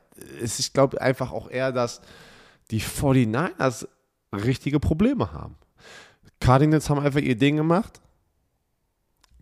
es, 0.42 0.58
ich 0.58 0.72
glaube 0.72 1.00
einfach 1.00 1.30
auch 1.32 1.48
eher, 1.50 1.70
dass 1.72 2.00
die 2.72 2.80
49ers 2.80 3.86
richtige 4.32 4.80
Probleme 4.80 5.32
haben. 5.32 5.56
Cardinals 6.40 6.88
haben 6.88 7.00
einfach 7.00 7.20
ihr 7.20 7.36
Ding 7.36 7.56
gemacht. 7.56 8.00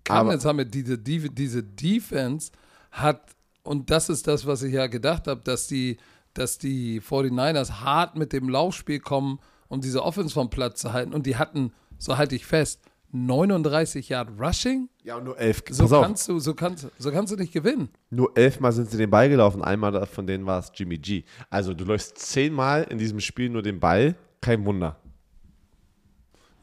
Cardinals 0.04 0.44
haben 0.44 0.58
ja 0.58 0.64
diese, 0.64 0.98
die- 0.98 1.28
diese 1.34 1.62
Defense 1.62 2.50
hat, 2.90 3.36
und 3.62 3.90
das 3.90 4.08
ist 4.08 4.26
das, 4.26 4.46
was 4.46 4.62
ich 4.62 4.72
ja 4.74 4.86
gedacht 4.86 5.26
habe, 5.26 5.42
dass 5.42 5.66
die, 5.66 5.98
dass 6.34 6.58
die 6.58 7.00
49ers 7.00 7.80
hart 7.80 8.16
mit 8.16 8.32
dem 8.32 8.48
Laufspiel 8.48 9.00
kommen, 9.00 9.38
um 9.68 9.80
diese 9.80 10.02
Offense 10.02 10.32
vom 10.32 10.48
Platz 10.50 10.80
zu 10.80 10.92
halten. 10.92 11.12
Und 11.12 11.26
die 11.26 11.36
hatten, 11.36 11.72
so 11.98 12.16
halte 12.16 12.34
ich 12.34 12.46
fest, 12.46 12.80
39 13.10 14.08
Yard 14.10 14.30
Rushing. 14.38 14.88
Ja, 15.02 15.16
und 15.16 15.24
nur 15.24 15.38
elf. 15.38 15.62
So 15.70 15.84
Pass 15.84 15.92
auf, 15.92 16.02
kannst 16.04 16.28
du, 16.28 16.38
so 16.40 16.54
kannst, 16.54 16.88
so 16.98 17.10
kannst 17.10 17.32
du 17.32 17.36
nicht 17.36 17.52
gewinnen. 17.52 17.88
nur 18.10 18.36
elfmal 18.36 18.72
sind 18.72 18.90
sie 18.90 18.98
den 18.98 19.10
Ball 19.10 19.28
gelaufen. 19.28 19.62
Einmal 19.62 20.06
von 20.06 20.26
denen 20.26 20.46
war 20.46 20.58
es 20.58 20.70
Jimmy 20.74 20.98
G. 20.98 21.24
Also 21.50 21.72
du 21.74 21.84
läufst 21.84 22.18
zehnmal 22.18 22.84
in 22.84 22.98
diesem 22.98 23.20
Spiel 23.20 23.48
nur 23.50 23.62
den 23.62 23.80
Ball. 23.80 24.14
Kein 24.40 24.64
Wunder. 24.64 24.96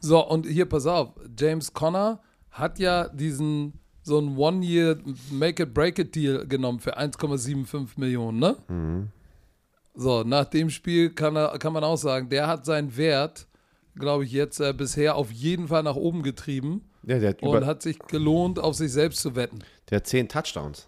So, 0.00 0.26
und 0.26 0.46
hier, 0.46 0.66
pass 0.66 0.86
auf, 0.86 1.14
James 1.38 1.72
Conner 1.72 2.20
hat 2.50 2.78
ja 2.78 3.08
diesen 3.08 3.80
so 4.02 4.18
einen 4.18 4.36
One-Year 4.36 4.98
Make-it-Break-it-Deal 5.32 6.46
genommen 6.46 6.78
für 6.78 6.96
1,75 6.96 7.88
Millionen, 7.96 8.38
ne? 8.38 9.10
So, 9.94 10.22
nach 10.22 10.44
dem 10.44 10.70
Spiel 10.70 11.10
kann, 11.10 11.36
er, 11.36 11.58
kann 11.58 11.72
man 11.72 11.82
auch 11.82 11.96
sagen, 11.96 12.28
der 12.28 12.46
hat 12.46 12.64
seinen 12.64 12.96
Wert, 12.96 13.48
glaube 13.96 14.24
ich, 14.24 14.30
jetzt 14.32 14.60
äh, 14.60 14.72
bisher 14.72 15.16
auf 15.16 15.32
jeden 15.32 15.68
Fall 15.68 15.82
nach 15.82 15.96
oben 15.96 16.22
getrieben 16.22 16.82
Ja, 17.02 17.18
der 17.18 17.30
hat, 17.30 17.42
und 17.42 17.66
hat 17.66 17.82
sich 17.82 17.98
gelohnt, 17.98 18.58
auf 18.58 18.74
sich 18.76 18.92
selbst 18.92 19.20
zu 19.22 19.34
wetten. 19.34 19.58
der 19.90 19.96
hat 19.96 20.06
zehn 20.06 20.28
Touchdowns. 20.28 20.86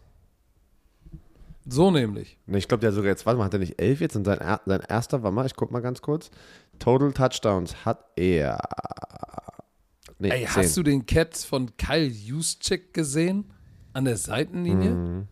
So 1.66 1.90
nämlich. 1.90 2.38
Ne, 2.46 2.58
ich 2.58 2.68
glaube, 2.68 2.80
der 2.80 2.90
hat 2.90 2.94
sogar 2.94 3.10
jetzt, 3.10 3.26
warte 3.26 3.38
mal, 3.38 3.44
hat 3.44 3.52
er 3.52 3.58
nicht 3.58 3.80
elf 3.80 4.00
jetzt? 4.00 4.16
Und 4.16 4.24
sein, 4.24 4.38
sein 4.64 4.80
erster 4.88 5.22
war 5.22 5.30
mal, 5.30 5.44
ich 5.44 5.54
guck 5.56 5.70
mal 5.70 5.80
ganz 5.80 6.00
kurz. 6.00 6.30
Total 6.78 7.12
Touchdowns 7.12 7.84
hat 7.84 8.04
er. 8.16 8.58
Nee, 10.18 10.30
Ey, 10.30 10.44
hast 10.46 10.76
du 10.76 10.82
den 10.82 11.06
Catch 11.06 11.44
von 11.44 11.76
Kyle 11.76 12.06
Juszczyk 12.06 12.92
gesehen? 12.92 13.52
An 13.92 14.04
der 14.04 14.16
Seitenlinie? 14.16 14.90
Mhm. 14.90 15.28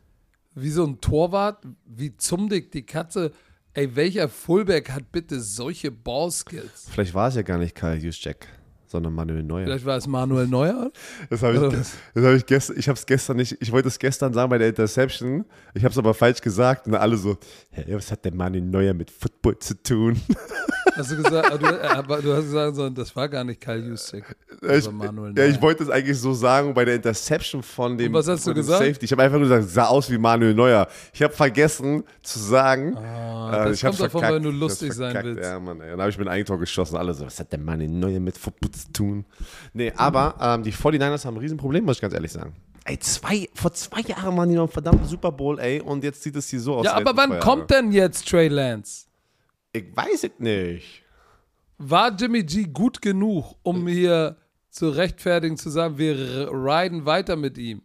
Wie 0.54 0.70
so 0.70 0.84
ein 0.84 1.00
Torwart? 1.00 1.66
Wie 1.84 2.16
zumdig 2.16 2.72
die 2.72 2.86
Katze? 2.86 3.32
Ey, 3.74 3.94
welcher 3.94 4.28
Fullback 4.28 4.90
hat 4.90 5.12
bitte 5.12 5.40
solche 5.40 5.90
Ballskills? 5.90 6.88
Vielleicht 6.90 7.14
war 7.14 7.28
es 7.28 7.34
ja 7.34 7.42
gar 7.42 7.58
nicht 7.58 7.74
Kyle 7.74 7.96
Juszczyk, 7.96 8.46
sondern 8.86 9.12
Manuel 9.12 9.42
Neuer. 9.42 9.66
Vielleicht 9.66 9.86
war 9.86 9.96
es 9.96 10.06
Manuel 10.06 10.46
Neuer? 10.46 10.90
Das 11.30 11.42
habe 11.42 11.54
ich, 11.54 11.60
das 12.14 12.24
hab 12.24 12.34
ich 12.34 12.46
gestern, 12.46 12.78
ich 12.78 12.88
habe 12.88 12.98
es 12.98 13.06
gestern 13.06 13.36
nicht, 13.36 13.56
ich 13.60 13.72
wollte 13.72 13.88
es 13.88 13.98
gestern 13.98 14.32
sagen 14.32 14.50
bei 14.50 14.58
der 14.58 14.68
Interception, 14.68 15.44
ich 15.74 15.84
habe 15.84 15.92
es 15.92 15.98
aber 15.98 16.14
falsch 16.14 16.40
gesagt 16.40 16.86
und 16.86 16.94
alle 16.94 17.16
so, 17.16 17.36
hey, 17.70 17.94
was 17.94 18.10
hat 18.10 18.24
der 18.24 18.32
Manuel 18.34 18.62
Neuer 18.64 18.94
mit 18.94 19.10
Football 19.10 19.58
zu 19.58 19.80
tun? 19.82 20.20
Hast 20.96 21.10
du 21.10 21.16
gesagt, 21.16 21.52
aber 21.52 21.58
du, 21.58 21.66
äh, 21.66 21.86
aber 21.88 22.22
du 22.22 22.32
hast 22.32 22.44
gesagt, 22.44 22.76
so, 22.76 22.88
das 22.88 23.14
war 23.14 23.28
gar 23.28 23.44
nicht 23.44 23.60
Kyle 23.60 23.86
Juszczyk. 23.86 24.24
Das 24.62 24.86
ich, 24.86 24.92
Manuel 24.92 25.34
ja, 25.36 25.44
Neuer. 25.44 25.48
ich 25.54 25.60
wollte 25.60 25.82
es 25.82 25.90
eigentlich 25.90 26.18
so 26.18 26.32
sagen 26.32 26.72
bei 26.72 26.84
der 26.86 26.94
Interception 26.94 27.62
von 27.62 27.98
dem, 27.98 28.06
Und 28.06 28.14
was 28.14 28.28
hast 28.28 28.46
du 28.46 28.54
gesagt? 28.54 28.82
Safety. 28.82 29.04
Ich 29.04 29.12
habe 29.12 29.22
einfach 29.22 29.38
nur 29.38 29.48
gesagt, 29.48 29.68
sah 29.68 29.86
aus 29.86 30.10
wie 30.10 30.16
Manuel 30.16 30.54
Neuer. 30.54 30.88
Ich 31.12 31.22
habe 31.22 31.34
vergessen 31.34 32.02
zu 32.22 32.38
sagen. 32.38 32.96
Ah, 32.96 33.64
äh, 33.64 33.68
das 33.68 33.76
ich 33.78 33.84
hab's 33.84 33.98
kommt 33.98 34.06
davon, 34.08 34.20
verkackt. 34.20 34.34
wenn 34.36 34.42
du 34.42 34.50
lustig 34.58 34.92
sein 34.94 35.12
verkackt. 35.12 35.36
willst. 35.36 35.50
Ja, 35.50 35.60
Mann, 35.60 35.80
ey. 35.82 35.90
Dann 35.90 36.00
habe 36.00 36.10
ich 36.10 36.18
mir 36.18 36.24
ein 36.24 36.28
Eigentor 36.28 36.58
geschossen. 36.58 36.96
Alle 36.96 37.12
so, 37.12 37.26
was 37.26 37.38
hat 37.40 37.52
der 37.52 37.58
Manuel 37.58 37.90
Neuer 37.90 38.20
mit 38.20 38.38
Football 38.38 38.70
zu 38.76 38.92
tun? 38.92 39.24
Nee, 39.72 39.92
aber 39.96 40.36
ähm, 40.40 40.62
die 40.62 40.72
49ers 40.72 41.24
haben 41.24 41.36
ein 41.36 41.40
Riesenproblem, 41.40 41.84
muss 41.84 41.96
ich 41.96 42.02
ganz 42.02 42.14
ehrlich 42.14 42.32
sagen. 42.32 42.54
ey, 42.84 42.98
zwei, 42.98 43.48
vor 43.54 43.72
zwei 43.72 44.00
Jahren 44.00 44.36
waren 44.36 44.48
die 44.48 44.54
noch 44.54 44.64
im 44.64 44.70
verdammten 44.70 45.06
Super 45.06 45.32
Bowl, 45.32 45.58
ey, 45.58 45.80
und 45.80 46.04
jetzt 46.04 46.22
sieht 46.22 46.36
es 46.36 46.48
hier 46.48 46.60
so 46.60 46.76
aus. 46.76 46.84
Ja, 46.86 46.94
aber 46.94 47.16
wann 47.16 47.38
kommt 47.40 47.70
denn 47.70 47.92
jetzt 47.92 48.28
Trey 48.28 48.48
Lance? 48.48 49.06
Ich 49.72 49.84
weiß 49.94 50.24
es 50.24 50.30
nicht. 50.38 51.02
War 51.78 52.14
Jimmy 52.14 52.42
G 52.42 52.64
gut 52.64 53.02
genug, 53.02 53.54
um 53.62 53.86
hier 53.86 54.36
zu 54.70 54.88
rechtfertigen, 54.88 55.56
zu 55.56 55.68
sagen, 55.68 55.98
wir 55.98 56.50
riden 56.50 57.04
weiter 57.04 57.36
mit 57.36 57.58
ihm? 57.58 57.82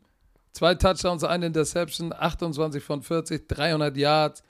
Zwei 0.54 0.76
Touchdowns, 0.76 1.24
eine 1.24 1.48
Interception, 1.48 2.14
28 2.14 2.84
von 2.84 3.02
40, 3.02 3.48
300 3.48 3.96
Yards, 3.98 4.44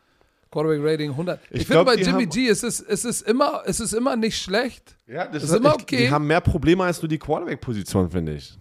Quarterback 0.51 0.79
Rating 0.83 1.11
100. 1.11 1.39
Ich, 1.49 1.61
Ich 1.61 1.67
finde 1.67 1.85
bei 1.85 1.95
Jimmy 1.95 2.23
haben- 2.23 2.29
G, 2.29 2.47
es 2.47 2.61
ist, 2.63 2.81
es, 2.81 3.05
ist 3.05 3.21
immer, 3.21 3.63
es 3.65 3.79
ist 3.79 3.93
immer 3.93 4.15
nicht 4.17 4.37
schlecht. 4.37 4.95
Ja, 5.07 5.25
das 5.27 5.43
Ist 5.43 5.53
immer 5.55 5.75
ich- 5.77 5.81
okay. 5.83 5.97
Die 6.07 6.11
haben 6.11 6.27
mehr 6.27 6.41
Probleme 6.41 6.83
als 6.83 7.01
nur 7.01 7.09
die 7.09 7.17
Quarterback-Position, 7.17 8.09
finde 8.11 8.35
ich. 8.35 8.53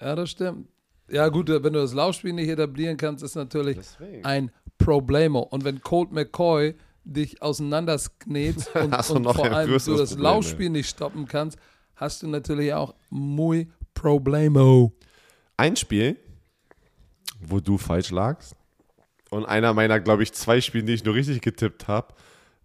Ja, 0.00 0.14
das 0.16 0.30
stimmt. 0.30 0.68
Ja, 1.08 1.28
gut, 1.28 1.48
wenn 1.48 1.62
du 1.72 1.78
das 1.80 1.94
Laufspiel 1.94 2.32
nicht 2.32 2.48
etablieren 2.48 2.96
kannst, 2.96 3.22
ist 3.22 3.36
natürlich 3.36 3.76
Deswegen. 3.76 4.24
ein 4.24 4.50
Problemo. 4.78 5.38
Und 5.40 5.64
wenn 5.64 5.80
Colt 5.80 6.10
McCoy 6.10 6.74
dich 7.04 7.40
auseinandersknetst 7.40 8.74
und, 8.74 8.92
und 9.10 9.24
vor 9.32 9.44
allem 9.52 9.68
du 9.68 9.74
das 9.74 9.86
Problem, 10.10 10.18
Laufspiel 10.24 10.70
nicht 10.70 10.88
stoppen 10.90 11.26
kannst, 11.26 11.56
hast 11.94 12.24
du 12.24 12.26
natürlich 12.28 12.74
auch 12.74 12.94
muy 13.10 13.68
Problemo. 13.94 14.92
Ein 15.56 15.76
Spiel, 15.76 16.16
wo 17.40 17.60
du 17.60 17.78
falsch 17.78 18.10
lagst. 18.10 18.54
Und 19.30 19.44
einer 19.44 19.74
meiner, 19.74 20.00
glaube 20.00 20.22
ich, 20.22 20.32
zwei 20.32 20.60
Spiele, 20.60 20.84
die 20.84 20.94
ich 20.94 21.04
nur 21.04 21.14
richtig 21.14 21.40
getippt 21.42 21.88
habe. 21.88 22.14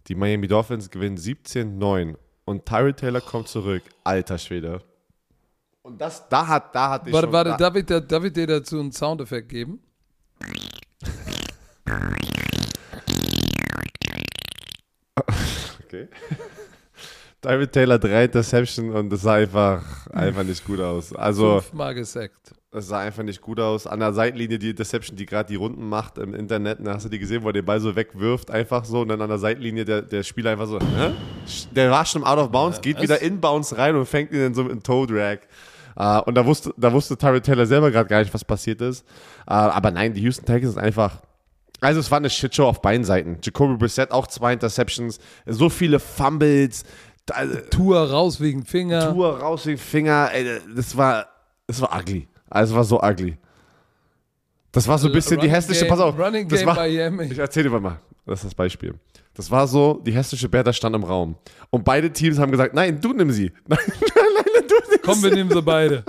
Die 0.08 0.14
Miami 0.14 0.46
Dolphins 0.48 0.90
gewinnen 0.90 1.16
17-9. 1.16 2.16
Und 2.44 2.66
Tyrell 2.66 2.94
Taylor 2.94 3.20
kommt 3.20 3.48
zurück. 3.48 3.82
Alter 4.04 4.38
Schwede. 4.38 4.80
Und 5.82 6.00
das, 6.00 6.28
da 6.28 6.46
hat, 6.46 6.74
da 6.74 6.90
hat 6.90 7.06
ich 7.06 7.12
Warte, 7.12 7.26
schon, 7.26 7.32
warte, 7.32 7.50
da, 7.50 7.56
darf 7.56 7.74
ich, 7.76 7.84
da- 7.86 8.00
darf 8.00 8.24
ich 8.24 8.32
dir 8.32 8.46
dazu 8.46 8.78
einen 8.78 8.92
Soundeffekt 8.92 9.48
geben? 9.48 9.80
Okay. 15.84 16.08
Tyrell 17.42 17.66
Taylor 17.66 17.98
drei 17.98 18.24
Interception 18.24 18.90
und 18.90 19.10
das 19.10 19.22
sah 19.22 19.34
einfach, 19.34 20.06
einfach 20.08 20.44
nicht 20.44 20.64
gut 20.64 20.80
aus. 20.80 21.12
Also, 21.12 21.60
Fünfmal 21.60 21.94
gesackt. 21.94 22.52
Es 22.74 22.88
sah 22.88 23.00
einfach 23.00 23.22
nicht 23.22 23.42
gut 23.42 23.60
aus. 23.60 23.86
An 23.86 24.00
der 24.00 24.14
Seitenlinie 24.14 24.58
die 24.58 24.70
Interception, 24.70 25.16
die 25.16 25.26
gerade 25.26 25.48
die 25.48 25.56
Runden 25.56 25.88
macht 25.88 26.16
im 26.16 26.34
Internet, 26.34 26.78
da 26.82 26.94
hast 26.94 27.04
du 27.04 27.08
die 27.10 27.18
gesehen, 27.18 27.42
wo 27.42 27.48
er 27.48 27.52
den 27.52 27.64
Ball 27.64 27.80
so 27.80 27.94
wegwirft, 27.94 28.50
einfach 28.50 28.84
so. 28.84 29.02
Und 29.02 29.08
dann 29.08 29.20
an 29.20 29.28
der 29.28 29.38
Seitenlinie 29.38 29.84
der, 29.84 30.02
der 30.02 30.22
Spieler 30.22 30.52
einfach 30.52 30.66
so, 30.66 30.78
hä? 30.80 31.12
Der 31.72 31.90
war 31.90 32.06
schon 32.06 32.24
out 32.24 32.38
of 32.38 32.50
bounds, 32.50 32.80
geht 32.80 33.00
wieder 33.00 33.20
inbounds 33.20 33.76
rein 33.76 33.94
und 33.94 34.06
fängt 34.06 34.32
ihn 34.32 34.40
dann 34.40 34.54
so 34.54 34.62
mit 34.62 34.72
einem 34.72 34.82
Toe 34.82 35.06
Drag. 35.06 35.38
Äh, 35.96 36.22
und 36.22 36.34
da 36.34 36.46
wusste, 36.46 36.72
da 36.78 36.92
wusste 36.92 37.16
Tyrell 37.18 37.42
Taylor 37.42 37.66
selber 37.66 37.90
gerade 37.90 38.08
gar 38.08 38.20
nicht, 38.20 38.32
was 38.32 38.44
passiert 38.44 38.80
ist. 38.80 39.06
Äh, 39.46 39.52
aber 39.52 39.90
nein, 39.90 40.14
die 40.14 40.22
Houston 40.22 40.46
Texans 40.46 40.78
einfach. 40.78 41.20
Also 41.80 42.00
es 42.00 42.10
war 42.10 42.18
eine 42.18 42.30
Shitshow 42.30 42.64
auf 42.64 42.80
beiden 42.80 43.04
Seiten. 43.04 43.38
Jacoby 43.42 43.76
Brissett 43.76 44.12
auch 44.12 44.28
zwei 44.28 44.52
Interceptions, 44.52 45.18
so 45.46 45.68
viele 45.68 45.98
Fumbles, 45.98 46.84
Tour 47.70 48.10
raus 48.10 48.40
wegen 48.40 48.64
Finger. 48.64 49.12
Tour 49.12 49.40
raus 49.40 49.64
den 49.64 49.78
Finger, 49.78 50.30
ey, 50.32 50.60
das 50.74 50.96
war, 50.96 51.26
das 51.66 51.80
war 51.80 51.96
ugly. 51.98 52.28
Also 52.52 52.72
es 52.72 52.76
war 52.76 52.84
so 52.84 53.00
ugly. 53.02 53.36
Das 54.70 54.88
war 54.88 54.98
so 54.98 55.08
ein 55.08 55.12
bisschen 55.12 55.38
die 55.38 55.46
Running 55.46 55.54
hässliche, 55.54 55.80
Game- 55.82 55.88
pass 55.90 56.00
auf, 56.00 56.18
Running 56.18 56.48
das 56.48 56.58
Game 56.60 56.68
war, 56.68 56.74
Miami. 56.76 57.24
ich 57.24 57.38
erzähl 57.38 57.62
dir 57.64 57.70
mal, 57.78 57.98
das 58.24 58.40
ist 58.40 58.44
das 58.46 58.54
Beispiel. 58.54 58.94
Das 59.34 59.50
war 59.50 59.66
so, 59.66 60.00
die 60.04 60.12
hässliche 60.12 60.48
Bertha 60.48 60.72
stand 60.72 60.94
im 60.96 61.04
Raum. 61.04 61.36
Und 61.70 61.84
beide 61.84 62.10
Teams 62.10 62.38
haben 62.38 62.50
gesagt, 62.50 62.74
nein, 62.74 63.00
du 63.00 63.12
nimm 63.12 63.30
sie. 63.30 63.50
Nein, 63.66 63.78
nein, 63.86 64.44
nein, 64.54 64.64
du 64.68 64.74
nimm 64.90 65.00
Komm, 65.04 65.22
wir 65.22 65.34
nehmen 65.34 65.50
sie 65.50 65.62
beide. 65.62 66.04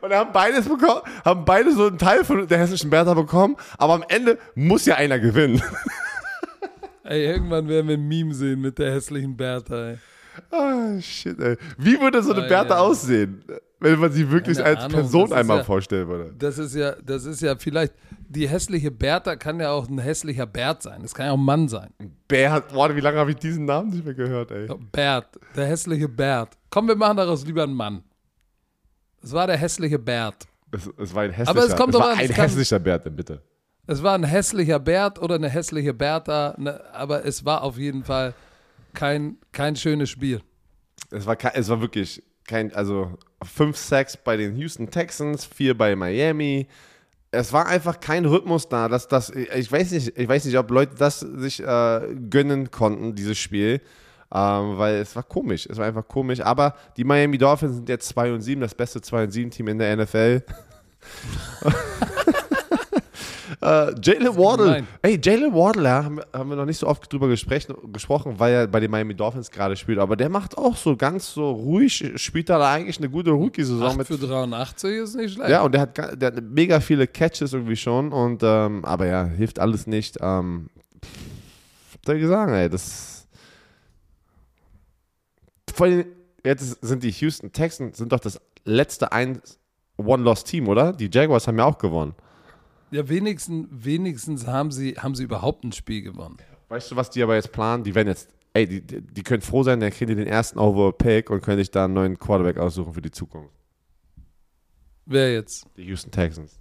Und 0.00 0.12
haben 0.12 0.32
beides 0.32 0.68
bekommen, 0.68 1.00
haben 1.24 1.44
beide 1.44 1.72
so 1.72 1.86
einen 1.88 1.98
Teil 1.98 2.24
von 2.24 2.46
der 2.46 2.58
hässlichen 2.58 2.90
Bertha 2.90 3.14
bekommen, 3.14 3.56
aber 3.78 3.94
am 3.94 4.04
Ende 4.08 4.38
muss 4.54 4.86
ja 4.86 4.94
einer 4.96 5.18
gewinnen. 5.18 5.60
Ey, 7.04 7.24
irgendwann 7.26 7.68
werden 7.68 7.86
wir 7.88 7.96
ein 7.96 8.06
Meme 8.06 8.34
sehen 8.34 8.60
mit 8.60 8.78
der 8.78 8.92
hässlichen 8.92 9.36
Bertha, 9.36 9.90
ey. 9.90 9.98
Ah, 10.50 11.00
shit, 11.00 11.38
ey. 11.40 11.56
Wie 11.78 12.00
würde 12.00 12.22
so 12.22 12.32
eine 12.32 12.44
Ah, 12.44 12.48
Bertha 12.48 12.74
ja. 12.74 12.80
aussehen, 12.80 13.42
wenn 13.80 13.98
man 13.98 14.10
sie 14.12 14.30
wirklich 14.30 14.56
Keine 14.58 14.68
als 14.70 14.78
Ahnung, 14.80 14.92
Person 14.92 15.32
einmal 15.32 15.58
ja- 15.58 15.64
vorstellen 15.64 16.08
würde? 16.08 16.34
Das 16.38 16.58
ist 16.58 16.74
ja, 16.74 16.92
das 17.04 17.24
ist 17.24 17.40
ja 17.42 17.56
vielleicht, 17.56 17.92
die 18.28 18.48
hässliche 18.48 18.90
Bertha 18.90 19.36
kann 19.36 19.60
ja 19.60 19.70
auch 19.70 19.88
ein 19.88 19.98
hässlicher 19.98 20.46
Bert 20.46 20.82
sein. 20.82 21.02
Das 21.02 21.14
kann 21.14 21.26
ja 21.26 21.32
auch 21.32 21.36
ein 21.38 21.44
Mann 21.44 21.68
sein. 21.68 21.90
Bert, 22.28 22.72
boah, 22.72 22.94
wie 22.94 23.00
lange 23.00 23.18
habe 23.18 23.30
ich 23.30 23.36
diesen 23.36 23.64
Namen 23.66 23.90
nicht 23.90 24.04
mehr 24.04 24.14
gehört, 24.14 24.50
ey. 24.50 24.68
Bert, 24.92 25.38
der 25.54 25.66
hässliche 25.66 26.08
Bert. 26.08 26.50
Komm, 26.70 26.88
wir 26.88 26.96
machen 26.96 27.16
daraus 27.16 27.44
lieber 27.46 27.62
einen 27.62 27.74
Mann. 27.74 28.02
Es 29.22 29.32
war 29.32 29.46
der 29.46 29.56
hässliche 29.56 29.98
Bert. 29.98 30.46
Es, 30.72 30.88
es 30.98 31.14
war 31.14 31.22
ein 31.24 31.30
hässlicher, 31.30 31.50
Aber 31.50 31.64
es 31.68 31.76
kommt 31.76 31.94
es 31.94 32.00
war 32.00 32.10
an, 32.12 32.18
ein 32.18 32.24
es 32.26 32.32
kann- 32.34 32.44
hässlicher 32.48 32.78
Bert, 32.78 33.06
denn 33.06 33.16
bitte. 33.16 33.42
Es 33.88 34.02
war 34.02 34.14
ein 34.14 34.24
hässlicher 34.24 34.80
Bert 34.80 35.20
oder 35.22 35.36
eine 35.36 35.48
hässliche 35.48 35.94
Bertha, 35.94 36.54
ne, 36.58 36.80
aber 36.92 37.24
es 37.24 37.44
war 37.44 37.62
auf 37.62 37.78
jeden 37.78 38.02
Fall 38.02 38.34
kein, 38.96 39.36
kein 39.52 39.76
schönes 39.76 40.10
Spiel. 40.10 40.40
Es 41.12 41.24
war, 41.26 41.36
es 41.54 41.68
war 41.68 41.80
wirklich 41.80 42.20
kein, 42.48 42.74
also 42.74 43.16
fünf 43.44 43.76
Sacks 43.76 44.16
bei 44.16 44.36
den 44.36 44.56
Houston 44.56 44.90
Texans, 44.90 45.44
vier 45.44 45.76
bei 45.76 45.94
Miami. 45.94 46.66
Es 47.30 47.52
war 47.52 47.66
einfach 47.66 48.00
kein 48.00 48.24
Rhythmus 48.24 48.68
da. 48.68 48.88
Dass 48.88 49.06
das, 49.06 49.30
ich, 49.30 49.70
weiß 49.70 49.92
nicht, 49.92 50.18
ich 50.18 50.28
weiß 50.28 50.44
nicht, 50.46 50.58
ob 50.58 50.70
Leute 50.70 50.96
das 50.96 51.20
sich 51.20 51.62
äh, 51.62 52.16
gönnen 52.30 52.70
konnten, 52.70 53.14
dieses 53.14 53.38
Spiel. 53.38 53.80
Ähm, 54.34 54.78
weil 54.78 54.96
es 54.96 55.14
war 55.14 55.22
komisch. 55.22 55.66
Es 55.70 55.76
war 55.76 55.86
einfach 55.86 56.08
komisch. 56.08 56.40
Aber 56.40 56.74
die 56.96 57.04
Miami 57.04 57.38
Dolphins 57.38 57.76
sind 57.76 57.88
jetzt 57.88 58.08
2 58.08 58.32
und 58.32 58.40
7, 58.40 58.60
das 58.60 58.74
beste 58.74 59.00
2 59.00 59.24
und 59.24 59.30
7 59.30 59.50
Team 59.50 59.68
in 59.68 59.78
der 59.78 59.96
NFL. 59.96 60.42
äh, 63.62 63.94
Jalen 64.02 64.34
gemein. 64.34 64.86
Ey, 65.02 65.18
Jalen 65.22 65.52
Waddle, 65.54 65.84
ja, 65.84 66.04
haben, 66.04 66.16
wir- 66.18 66.26
haben 66.32 66.50
wir 66.50 66.56
noch 66.56 66.64
nicht 66.66 66.78
so 66.78 66.86
oft 66.86 67.10
drüber 67.12 67.28
gesprochen, 67.28 67.92
gesprochen, 67.92 68.34
weil 68.38 68.52
er 68.54 68.66
bei 68.66 68.80
den 68.80 68.90
Miami 68.90 69.14
Dolphins 69.14 69.50
gerade 69.50 69.76
spielt. 69.76 69.98
Aber 69.98 70.16
der 70.16 70.28
macht 70.28 70.58
auch 70.58 70.76
so 70.76 70.96
ganz 70.96 71.32
so 71.32 71.50
ruhig, 71.52 72.12
spielt 72.16 72.48
da 72.50 72.70
eigentlich 72.72 72.98
eine 72.98 73.08
gute 73.08 73.30
Rookie-Saison 73.30 73.88
8 73.90 73.96
mit. 73.98 74.06
für 74.06 74.18
83 74.18 74.90
ist 74.96 75.14
nicht 75.16 75.34
schlecht. 75.34 75.50
Ja, 75.50 75.62
und 75.62 75.72
der 75.72 75.82
hat, 75.82 75.96
der 76.20 76.26
hat 76.32 76.42
mega 76.42 76.80
viele 76.80 77.06
Catches 77.06 77.52
irgendwie 77.52 77.76
schon. 77.76 78.12
Und, 78.12 78.42
ähm, 78.44 78.84
aber 78.84 79.06
ja, 79.06 79.24
hilft 79.24 79.58
alles 79.58 79.86
nicht. 79.86 80.18
Ähm, 80.20 80.68
soll 82.04 82.16
ich 82.16 82.26
sagen, 82.26 82.52
ey, 82.52 82.68
das. 82.68 83.26
Vor 85.74 85.86
allem, 85.86 86.06
jetzt 86.44 86.78
sind 86.84 87.02
die 87.02 87.10
Houston 87.10 87.52
Texans 87.52 87.98
sind 87.98 88.12
doch 88.12 88.20
das 88.20 88.40
letzte 88.64 89.12
ein 89.12 89.40
One-Loss-Team, 89.98 90.68
oder? 90.68 90.92
Die 90.92 91.08
Jaguars 91.12 91.46
haben 91.48 91.58
ja 91.58 91.64
auch 91.64 91.78
gewonnen. 91.78 92.14
Ja, 92.90 93.08
wenigstens, 93.08 93.66
wenigstens 93.70 94.46
haben 94.46 94.70
sie, 94.70 94.94
haben 94.94 95.14
sie 95.14 95.24
überhaupt 95.24 95.64
ein 95.64 95.72
Spiel 95.72 96.02
gewonnen. 96.02 96.36
Weißt 96.68 96.90
du, 96.90 96.96
was 96.96 97.10
die 97.10 97.22
aber 97.22 97.34
jetzt 97.34 97.52
planen? 97.52 97.84
Die 97.84 97.94
werden 97.94 98.08
jetzt, 98.08 98.28
ey, 98.54 98.66
die, 98.66 98.80
die 98.80 99.00
die 99.00 99.22
können 99.22 99.42
froh 99.42 99.62
sein, 99.62 99.80
dann 99.80 99.90
kriegen 99.90 100.08
die 100.08 100.16
den 100.16 100.26
ersten 100.26 100.58
Overall-Pick 100.58 101.30
und 101.30 101.42
können 101.42 101.58
sich 101.58 101.70
da 101.70 101.84
einen 101.84 101.94
neuen 101.94 102.18
Quarterback 102.18 102.58
aussuchen 102.58 102.92
für 102.92 103.02
die 103.02 103.10
Zukunft. 103.10 103.54
Wer 105.04 105.32
jetzt? 105.32 105.66
Die 105.76 105.84
Houston 105.84 106.10
Texans. 106.10 106.58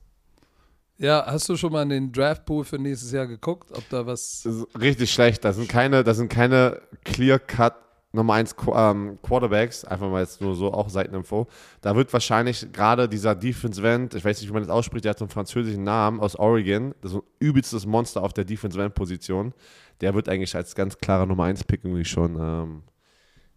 Ja, 0.98 1.26
hast 1.28 1.50
du 1.50 1.58
schon 1.58 1.74
mal 1.74 1.82
in 1.84 1.90
den 1.90 2.12
Draftpool 2.12 2.64
für 2.64 2.80
nächstes 2.80 3.12
Jahr 3.12 3.28
geguckt, 3.28 3.72
ob 3.72 3.88
da 3.90 4.06
was. 4.06 4.44
Das 4.44 4.56
ist 4.56 4.80
richtig 4.80 5.12
schlecht. 5.12 5.44
Da 5.44 5.52
sind 5.52 5.68
keine, 5.68 6.04
da 6.04 6.14
sind 6.14 6.30
keine 6.30 6.82
Clear-Cut 7.04 7.76
Nummer 8.16 8.34
1 8.34 8.56
ähm, 8.74 9.20
Quarterbacks, 9.22 9.86
einfach 9.86 10.10
mal 10.10 10.22
jetzt 10.22 10.42
nur 10.42 10.56
so 10.56 10.74
auch 10.74 10.90
Seiteninfo. 10.90 11.48
Da 11.82 11.96
wird 11.96 12.12
wahrscheinlich 12.12 12.72
gerade 12.72 13.08
dieser 13.08 13.36
Defense 13.36 13.88
End, 13.88 14.16
ich 14.16 14.26
weiß 14.26 14.40
nicht, 14.40 14.50
wie 14.50 14.54
man 14.54 14.64
das 14.64 14.72
ausspricht, 14.72 15.06
der 15.06 15.12
hat 15.12 15.20
so 15.20 15.26
einen 15.26 15.32
französischen 15.32 15.84
Namen 15.84 16.20
aus 16.20 16.36
Oregon, 16.36 16.96
das 17.02 17.12
ist 17.12 17.18
so 17.18 17.22
ein 17.22 17.28
übelstes 17.40 17.86
Monster 17.86 18.24
auf 18.24 18.34
der 18.34 18.46
Defense 18.46 18.82
End 18.82 18.96
Position. 18.96 19.54
Der 20.02 20.14
wird 20.14 20.28
eigentlich 20.28 20.56
als 20.56 20.76
ganz 20.76 20.98
klarer 20.98 21.26
Nummer 21.26 21.46
1 21.46 21.64
Pick 21.66 21.86
irgendwie 21.86 22.06
schon, 22.06 22.36
ähm, 22.36 22.84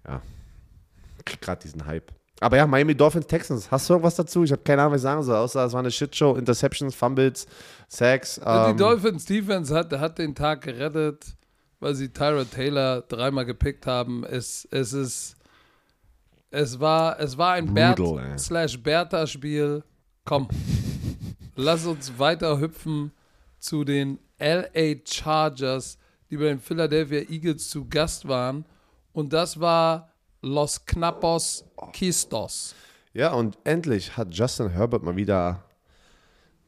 ja, 0.06 0.20
kriegt 1.24 1.42
gerade 1.42 1.62
diesen 1.62 1.86
Hype. 1.86 2.12
Aber 2.40 2.56
ja, 2.56 2.66
Miami 2.66 2.94
Dolphins, 2.94 3.26
Texans, 3.26 3.70
hast 3.70 3.88
du 3.88 3.94
irgendwas 3.94 4.14
dazu? 4.14 4.44
Ich 4.44 4.52
habe 4.52 4.62
keine 4.62 4.82
Ahnung, 4.82 4.92
was 4.92 5.00
ich 5.00 5.02
sagen 5.02 5.22
soll, 5.22 5.36
außer 5.36 5.64
es 5.64 5.72
war 5.72 5.80
eine 5.80 5.90
Shitshow, 5.90 6.36
Interceptions, 6.36 6.94
Fumbles, 6.94 7.46
Sacks. 7.88 8.40
Ähm, 8.44 8.76
die 8.76 8.82
Dolphins 8.82 9.24
Defense 9.24 9.74
hat, 9.74 9.92
hat 9.92 10.18
den 10.18 10.34
Tag 10.34 10.62
gerettet, 10.62 11.26
weil 11.80 11.94
sie 11.94 12.08
Tyra 12.10 12.44
Taylor 12.44 13.02
dreimal 13.02 13.44
gepickt 13.44 13.86
haben. 13.86 14.24
Es, 14.24 14.66
es 14.70 14.92
ist. 14.92 15.34
Es 16.50 16.80
war, 16.80 17.20
es 17.20 17.36
war 17.36 17.52
ein 17.52 17.74
Bert 17.74 17.96
Brutal, 17.96 18.32
ey. 18.32 18.38
slash 18.38 18.82
Bertha-Spiel. 18.82 19.84
Komm, 20.24 20.48
lass 21.56 21.84
uns 21.84 22.18
weiter 22.18 22.58
hüpfen 22.58 23.12
zu 23.58 23.84
den 23.84 24.18
LA 24.38 24.94
Chargers, 25.04 25.98
die 26.30 26.38
bei 26.38 26.44
den 26.44 26.58
Philadelphia 26.58 27.20
Eagles 27.28 27.68
zu 27.68 27.86
Gast 27.86 28.26
waren. 28.26 28.64
Und 29.12 29.34
das 29.34 29.60
war 29.60 30.10
Los 30.40 30.84
Knappos 30.86 31.64
Quistos. 31.92 32.74
Ja, 33.12 33.32
und 33.32 33.58
endlich 33.64 34.16
hat 34.16 34.34
Justin 34.34 34.70
Herbert 34.70 35.02
mal 35.02 35.16
wieder 35.16 35.64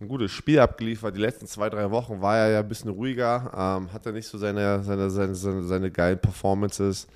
ein 0.00 0.08
gutes 0.08 0.32
Spiel 0.32 0.58
abgeliefert. 0.58 1.14
Die 1.14 1.20
letzten 1.20 1.46
zwei, 1.46 1.68
drei 1.68 1.90
Wochen 1.90 2.20
war 2.22 2.38
er 2.38 2.50
ja 2.50 2.60
ein 2.60 2.68
bisschen 2.68 2.90
ruhiger, 2.90 3.52
ähm, 3.54 3.92
hat 3.92 4.06
er 4.06 4.12
nicht 4.12 4.26
so 4.26 4.38
seine, 4.38 4.82
seine, 4.82 5.10
seine, 5.10 5.34
seine, 5.34 5.62
seine 5.62 5.90
geilen 5.90 6.18
Performances, 6.18 7.06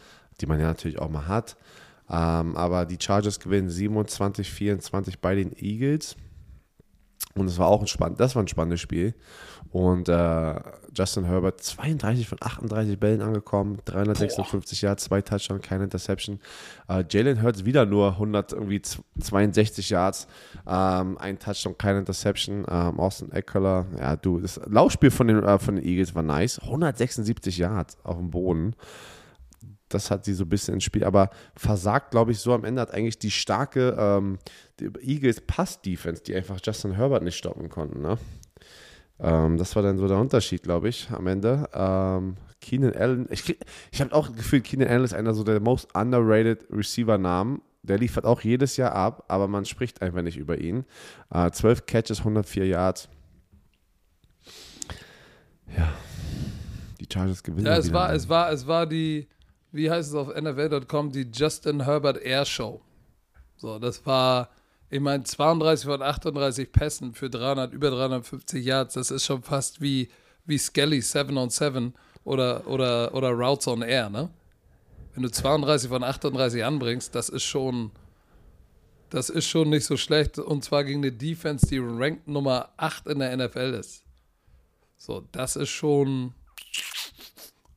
die 0.40 0.46
man 0.46 0.60
ja 0.60 0.66
natürlich 0.66 0.98
auch 0.98 1.08
mal 1.08 1.26
hat. 1.26 1.56
Ähm, 2.10 2.54
aber 2.56 2.84
die 2.84 2.98
Chargers 3.00 3.40
gewinnen 3.40 3.70
27, 3.70 4.50
24 4.50 5.18
bei 5.20 5.34
den 5.34 5.52
Eagles. 5.56 6.16
Und 7.34 7.46
es 7.46 7.58
war 7.58 7.68
auch 7.68 7.80
ein 7.80 7.86
spannend, 7.86 8.20
das 8.20 8.36
war 8.36 8.42
ein 8.42 8.48
spannendes 8.48 8.80
Spiel. 8.80 9.14
Und 9.74 10.08
äh, 10.08 10.54
Justin 10.96 11.24
Herbert 11.24 11.60
32 11.60 12.28
von 12.28 12.38
38 12.40 12.96
Bällen 12.96 13.20
angekommen, 13.22 13.80
356 13.86 14.82
Yards, 14.82 15.02
zwei 15.02 15.20
Touchdowns, 15.20 15.62
keine 15.62 15.82
Interception. 15.82 16.38
Äh, 16.88 17.02
Jalen 17.10 17.42
Hurts 17.42 17.64
wieder 17.64 17.84
nur 17.84 18.12
162 18.12 19.90
Yards, 19.90 20.28
ähm, 20.64 21.18
ein 21.18 21.40
Touchdown, 21.40 21.76
keine 21.76 21.98
Interception. 21.98 22.64
Ähm, 22.68 23.00
Austin 23.00 23.32
Eckler, 23.32 23.86
ja 23.98 24.14
du, 24.14 24.38
das 24.38 24.60
Laufspiel 24.64 25.10
von 25.10 25.26
den, 25.26 25.42
äh, 25.42 25.58
von 25.58 25.74
den 25.74 25.84
Eagles 25.84 26.14
war 26.14 26.22
nice, 26.22 26.60
176 26.60 27.58
Yards 27.58 27.98
auf 28.04 28.16
dem 28.16 28.30
Boden 28.30 28.76
das 29.88 30.10
hat 30.10 30.24
sie 30.24 30.34
so 30.34 30.44
ein 30.44 30.48
bisschen 30.48 30.74
ins 30.74 30.84
Spiel, 30.84 31.04
aber 31.04 31.30
versagt, 31.56 32.10
glaube 32.10 32.32
ich, 32.32 32.40
so 32.40 32.52
am 32.52 32.64
Ende 32.64 32.80
hat 32.80 32.92
eigentlich 32.92 33.18
die 33.18 33.30
starke 33.30 33.94
ähm, 33.96 34.38
die 34.80 34.90
Eagles 35.02 35.40
Pass-Defense, 35.40 36.22
die 36.22 36.34
einfach 36.34 36.58
Justin 36.64 36.92
Herbert 36.92 37.22
nicht 37.22 37.36
stoppen 37.36 37.68
konnten. 37.68 38.02
Ne? 38.02 38.18
Ähm, 39.20 39.58
das 39.58 39.74
war 39.76 39.82
dann 39.82 39.96
so 39.96 40.08
der 40.08 40.18
Unterschied, 40.18 40.62
glaube 40.62 40.88
ich, 40.88 41.08
am 41.10 41.26
Ende. 41.26 41.68
Ähm, 41.72 42.36
Keenan 42.60 42.94
Allen, 42.94 43.28
ich, 43.30 43.56
ich 43.92 44.00
habe 44.00 44.12
auch 44.12 44.34
gefühlt, 44.34 44.64
Keenan 44.64 44.88
Allen 44.88 45.04
ist 45.04 45.14
einer 45.14 45.34
so 45.34 45.44
der 45.44 45.60
most 45.60 45.94
underrated 45.94 46.66
Receiver-Namen. 46.70 47.60
Der 47.82 47.98
liefert 47.98 48.24
auch 48.24 48.40
jedes 48.40 48.78
Jahr 48.78 48.92
ab, 48.92 49.24
aber 49.28 49.46
man 49.46 49.66
spricht 49.66 50.00
einfach 50.00 50.22
nicht 50.22 50.38
über 50.38 50.58
ihn. 50.58 50.84
Äh, 51.30 51.50
12 51.50 51.84
Catches, 51.84 52.20
104 52.20 52.66
Yards. 52.66 53.08
Ja, 55.76 55.92
die 56.98 57.06
Chargers 57.12 57.42
gewinnen. 57.42 57.66
Ja, 57.66 57.76
es 57.76 57.92
war, 57.92 58.12
es 58.12 58.28
war, 58.28 58.50
es 58.50 58.66
war 58.66 58.86
die, 58.86 59.28
wie 59.72 59.90
heißt 59.90 60.08
es 60.08 60.14
auf 60.14 60.28
NFL.com, 60.34 61.12
die 61.12 61.28
Justin 61.32 61.84
Herbert 61.84 62.22
Air 62.22 62.46
Show. 62.46 62.80
So, 63.56 63.78
das 63.78 64.04
war, 64.06 64.48
ich 64.90 65.00
meine, 65.00 65.24
32 65.24 65.86
von 65.86 66.02
38 66.02 66.70
Pässen 66.70 67.14
für 67.14 67.30
300, 67.30 67.72
über 67.72 67.90
350 67.90 68.64
Yards, 68.64 68.94
das 68.94 69.10
ist 69.10 69.24
schon 69.24 69.42
fast 69.42 69.80
wie, 69.80 70.08
wie 70.44 70.58
Skelly 70.58 71.00
7 71.00 71.36
on 71.36 71.50
7 71.50 71.94
oder, 72.24 72.66
oder, 72.66 73.14
oder 73.14 73.30
Routes 73.30 73.66
on 73.66 73.82
Air, 73.82 74.10
ne? 74.10 74.30
Wenn 75.14 75.22
du 75.22 75.30
32 75.30 75.88
von 75.88 76.02
38 76.02 76.64
anbringst, 76.64 77.14
das 77.14 77.28
ist 77.28 77.44
schon, 77.44 77.92
das 79.10 79.30
ist 79.30 79.46
schon 79.46 79.70
nicht 79.70 79.84
so 79.84 79.96
schlecht. 79.96 80.38
Und 80.38 80.64
zwar 80.64 80.82
gegen 80.82 81.00
eine 81.00 81.12
Defense, 81.12 81.66
die 81.66 81.78
Ranked 81.78 82.26
Nummer 82.26 82.70
8 82.76 83.06
in 83.06 83.20
der 83.20 83.36
NFL 83.36 83.76
ist. 83.78 84.02
So, 84.96 85.24
das 85.30 85.54
ist 85.54 85.68
schon. 85.68 86.34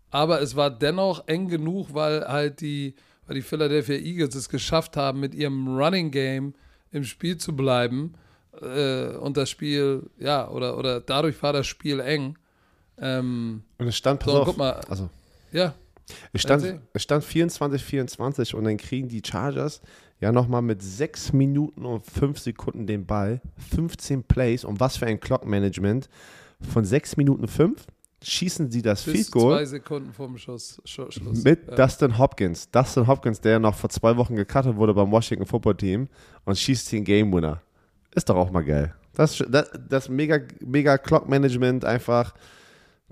Aber 0.10 0.42
es 0.42 0.56
war 0.56 0.72
dennoch 0.72 1.28
eng 1.28 1.48
genug, 1.48 1.94
weil 1.94 2.28
halt 2.28 2.62
die, 2.62 2.96
weil 3.28 3.36
die 3.36 3.42
Philadelphia 3.44 3.98
Eagles 3.98 4.34
es 4.34 4.50
geschafft 4.50 4.98
haben, 4.98 5.20
mit 5.20 5.36
ihrem 5.36 5.78
Running 5.78 6.10
Game 6.10 6.56
im 6.92 7.04
Spiel 7.04 7.38
zu 7.38 7.56
bleiben. 7.56 8.14
Äh, 8.62 9.16
und 9.18 9.38
das 9.38 9.50
Spiel, 9.50 10.10
ja, 10.18 10.50
oder, 10.50 10.78
oder 10.78 11.00
dadurch 11.02 11.42
war 11.44 11.54
das 11.54 11.68
Spiel 11.68 12.00
eng. 12.00 12.38
Ähm, 13.00 13.64
Und 13.78 13.88
es 13.88 13.96
stand, 13.98 14.20
pass 14.20 14.32
So, 14.32 14.40
auf, 14.40 14.46
guck 14.48 14.58
mal. 14.58 14.72
also 14.90 15.10
ja, 15.52 15.76
Es 16.34 16.42
stand, 16.42 16.80
es 16.94 17.04
stand 17.04 17.24
24, 17.24 17.84
24 17.84 18.56
und 18.56 18.64
dann 18.64 18.78
kriegen 18.78 19.08
die 19.08 19.22
Chargers 19.26 19.82
ja 20.20 20.32
nochmal 20.32 20.64
mit 20.64 20.82
6 20.82 21.34
Minuten 21.34 21.86
und 21.86 22.04
5 22.06 22.40
Sekunden 22.40 22.88
den 22.88 23.06
Ball, 23.06 23.40
15 23.70 24.24
Plays 24.24 24.64
und 24.66 24.80
was 24.80 24.98
für 24.98 25.06
ein 25.06 25.20
Clock-Management. 25.20 26.10
Von 26.74 26.86
6 26.86 27.18
Minuten 27.18 27.48
5 27.48 27.86
schießen 28.23 28.72
sie 28.72 28.81
das 28.81 29.03
bis 29.03 29.14
Field 29.14 29.26
zwei 29.27 29.39
Goal 29.39 29.65
Sekunden 29.65 30.14
vorm 30.14 30.38
Schuss, 30.38 30.81
Schu- 30.85 31.10
Schluss. 31.11 31.44
mit 31.44 31.68
ja. 31.68 31.76
Dustin 31.76 32.18
Hopkins. 32.18 32.69
Dustin 32.72 33.06
Hopkins, 33.07 33.39
der 33.41 33.60
noch 33.60 33.76
vor 33.76 33.89
zwei 33.89 34.15
Wochen 34.18 34.35
gecuttet 34.35 34.76
wurde 34.76 34.94
beim 34.94 35.11
Washington 35.11 35.45
Football 35.45 35.76
Team 35.77 36.07
und 36.45 36.57
schießt 36.57 36.91
den 36.91 37.03
Game 37.03 37.31
Winner. 37.34 37.61
Ist 38.15 38.30
doch 38.30 38.35
auch 38.35 38.49
mal 38.52 38.64
geil. 38.64 38.94
Das, 39.14 39.44
das, 39.49 39.69
das 39.89 40.10
mega, 40.10 40.39
mega 40.65 40.98
Clock-Management 40.98 41.85
einfach. 41.85 42.34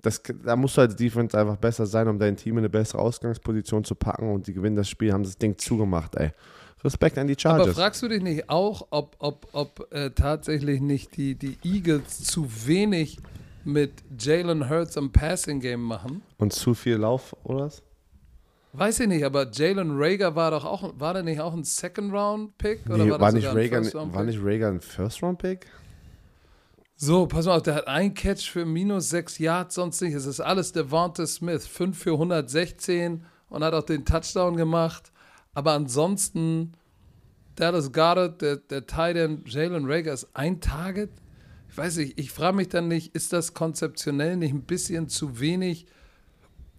Das, 0.02 0.22
da 0.44 0.56
musst 0.56 0.78
du 0.78 0.82
als 0.82 0.96
Defense 0.96 1.38
einfach 1.40 1.58
besser 1.58 1.86
sein, 1.86 2.08
um 2.08 2.20
dein 2.20 2.36
Team 2.36 2.54
in 2.54 2.60
eine 2.60 2.70
bessere 2.70 3.00
Ausgangsposition 3.02 3.84
zu 3.84 3.96
packen 3.96 4.32
und 4.32 4.46
die 4.48 4.54
gewinnen 4.54 4.76
das 4.76 4.90
Spiel, 4.90 5.14
haben 5.14 5.24
das 5.24 5.38
Ding 5.38 5.58
zugemacht, 5.58 6.16
ey. 6.16 6.32
Respekt 6.84 7.18
an 7.18 7.26
die 7.28 7.34
Aber 7.34 7.40
Chargers. 7.58 7.76
fragst 7.76 8.04
du 8.04 8.08
dich 8.08 8.22
nicht 8.22 8.50
auch, 8.50 8.86
ob, 8.92 9.16
ob, 9.20 9.48
ob 9.54 9.88
äh, 9.92 10.12
tatsächlich 10.12 10.82
nicht 10.82 11.18
die, 11.18 11.34
die 11.36 11.58
Eagles 11.64 12.24
zu 12.24 12.48
wenig 12.68 13.18
mit 13.66 14.04
Jalen 14.20 14.70
Hurts 14.70 14.96
im 14.96 15.12
Passing 15.12 15.60
Game 15.60 15.82
machen? 15.82 16.22
Und 16.38 16.54
zu 16.54 16.74
viel 16.74 16.96
Lauf, 16.96 17.36
oder? 17.44 17.66
was? 17.66 17.84
Weiß 18.74 19.00
ich 19.00 19.08
nicht, 19.08 19.24
aber 19.24 19.50
Jalen 19.52 19.92
Rager 19.98 20.36
war 20.36 20.52
doch 20.52 20.66
auch, 20.66 20.94
war 21.00 21.14
der 21.14 21.24
nicht 21.24 21.40
auch 21.40 21.54
ein 21.54 21.64
Second 21.64 22.12
Round 22.14 22.58
Pick? 22.58 22.82
Oder 22.88 22.98
Nee, 22.98 23.12
war, 23.12 23.20
war, 23.22 23.32
das 23.32 23.36
nicht 23.36 23.46
sogar 23.46 23.62
ein 23.62 23.84
First 23.84 23.96
Round 23.96 24.14
war 24.14 24.26
Pick? 24.26 24.32
nicht? 25.62 25.72
So, 26.98 27.26
pass 27.28 27.46
mal 27.46 27.58
auf, 27.58 27.64
der 27.64 27.76
hat 27.76 27.88
ein 27.88 28.14
Catch 28.14 28.50
für 28.50 28.66
minus 28.66 29.10
6 29.10 29.40
Yards, 29.40 29.76
sonst 29.76 30.02
nicht. 30.02 30.14
Es 30.14 30.26
ist 30.26 30.40
alles 30.40 30.72
Devonta 30.72 31.26
Smith. 31.26 31.68
5 31.68 31.98
für 31.98 32.14
116 32.14 33.26
und 33.50 33.64
hat 33.64 33.74
auch 33.74 33.84
den 33.84 34.06
Touchdown 34.06 34.56
gemacht. 34.56 35.12
Aber 35.54 35.74
ansonsten, 35.74 36.74
Dallas 37.56 37.92
Goddard, 37.92 38.42
der, 38.42 38.58
der 38.58 38.86
Tight 38.88 39.16
End 39.18 39.52
Jalen 39.52 39.86
Rager 39.90 40.14
ist 40.14 40.28
ein 40.34 40.62
Target. 40.62 41.12
Ich 41.76 41.78
weiß 41.80 41.98
nicht, 41.98 42.18
ich 42.18 42.32
frage 42.32 42.56
mich 42.56 42.70
dann 42.70 42.88
nicht, 42.88 43.14
ist 43.16 43.34
das 43.34 43.54
konzeptionell 43.54 44.38
nicht 44.38 44.54
ein 44.54 44.62
bisschen 44.62 45.10
zu 45.10 45.42
wenig, 45.42 45.88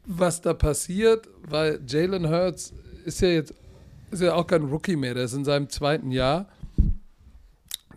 was 0.07 0.41
da 0.41 0.55
passiert? 0.55 1.29
Weil 1.47 1.83
Jalen 1.87 2.31
Hurts 2.31 2.73
ist 3.05 3.21
ja 3.21 3.29
jetzt 3.29 3.53
ist 4.11 4.23
ja 4.23 4.33
auch 4.33 4.47
kein 4.47 4.63
Rookie 4.63 4.97
mehr, 4.97 5.13
der 5.13 5.25
ist 5.25 5.35
in 5.35 5.45
seinem 5.45 5.69
zweiten 5.69 6.13
Jahr. 6.13 6.49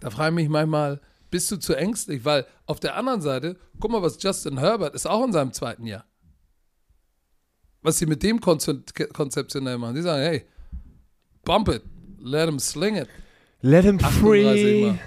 Da 0.01 0.09
frage 0.09 0.31
ich 0.31 0.35
mich 0.35 0.49
manchmal, 0.49 0.99
bist 1.31 1.49
du 1.51 1.55
zu 1.55 1.73
ängstlich? 1.73 2.25
Weil 2.25 2.45
auf 2.65 2.81
der 2.81 2.97
anderen 2.97 3.21
Seite, 3.21 3.55
guck 3.79 3.91
mal, 3.91 4.01
was 4.01 4.21
Justin 4.21 4.57
Herbert 4.57 4.93
ist 4.93 5.07
auch 5.07 5.23
in 5.23 5.31
seinem 5.31 5.53
zweiten 5.53 5.85
Jahr. 5.85 6.03
Was 7.81 7.99
sie 7.99 8.07
mit 8.07 8.23
dem 8.23 8.41
konze- 8.41 8.83
konzeptionell 9.13 9.77
machen. 9.77 9.95
Die 9.95 10.01
sagen, 10.01 10.21
hey, 10.21 10.43
bump 11.45 11.69
it, 11.69 11.81
let 12.19 12.49
him 12.49 12.59
sling 12.59 12.97
it. 12.97 13.07
Let 13.61 13.85
him 13.85 13.99
38 14.03 14.81
immer. 14.81 14.99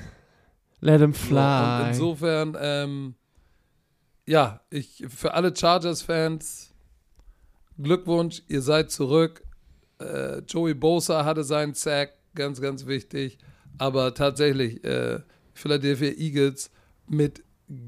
Let 0.82 1.00
him 1.00 1.14
So, 1.14 1.36
und 1.84 1.88
insofern, 1.90 2.56
ähm, 2.60 3.14
ja, 4.26 4.60
ich 4.68 5.04
für 5.08 5.32
alle 5.32 5.54
Chargers-Fans, 5.54 6.74
Glückwunsch, 7.80 8.42
ihr 8.48 8.62
seid 8.62 8.90
zurück. 8.90 9.44
Äh, 10.00 10.40
Joey 10.40 10.74
Bosa 10.74 11.24
hatte 11.24 11.44
seinen 11.44 11.74
Sack, 11.74 12.14
ganz, 12.34 12.60
ganz 12.60 12.86
wichtig. 12.86 13.38
Aber 13.78 14.12
tatsächlich, 14.12 14.82
äh, 14.82 15.20
Philadelphia 15.54 16.10
Eagles 16.16 16.70
mit 17.06 17.44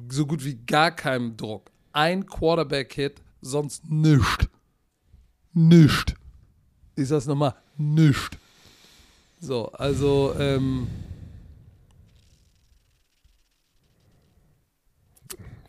so 0.08 0.24
gut 0.24 0.44
wie 0.44 0.54
gar 0.54 0.92
keinem 0.92 1.36
Druck. 1.36 1.72
Ein 1.92 2.24
Quarterback-Hit, 2.26 3.22
sonst 3.40 3.90
nichts. 3.90 4.48
Nicht. 5.52 6.14
Ich 6.94 7.08
sag's 7.08 7.26
nochmal, 7.26 7.56
nicht. 7.76 8.38
So, 9.40 9.72
also, 9.72 10.32
ähm, 10.38 10.86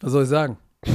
was 0.02 0.12
soll 0.12 0.24
ich 0.24 0.30
sagen? 0.30 0.58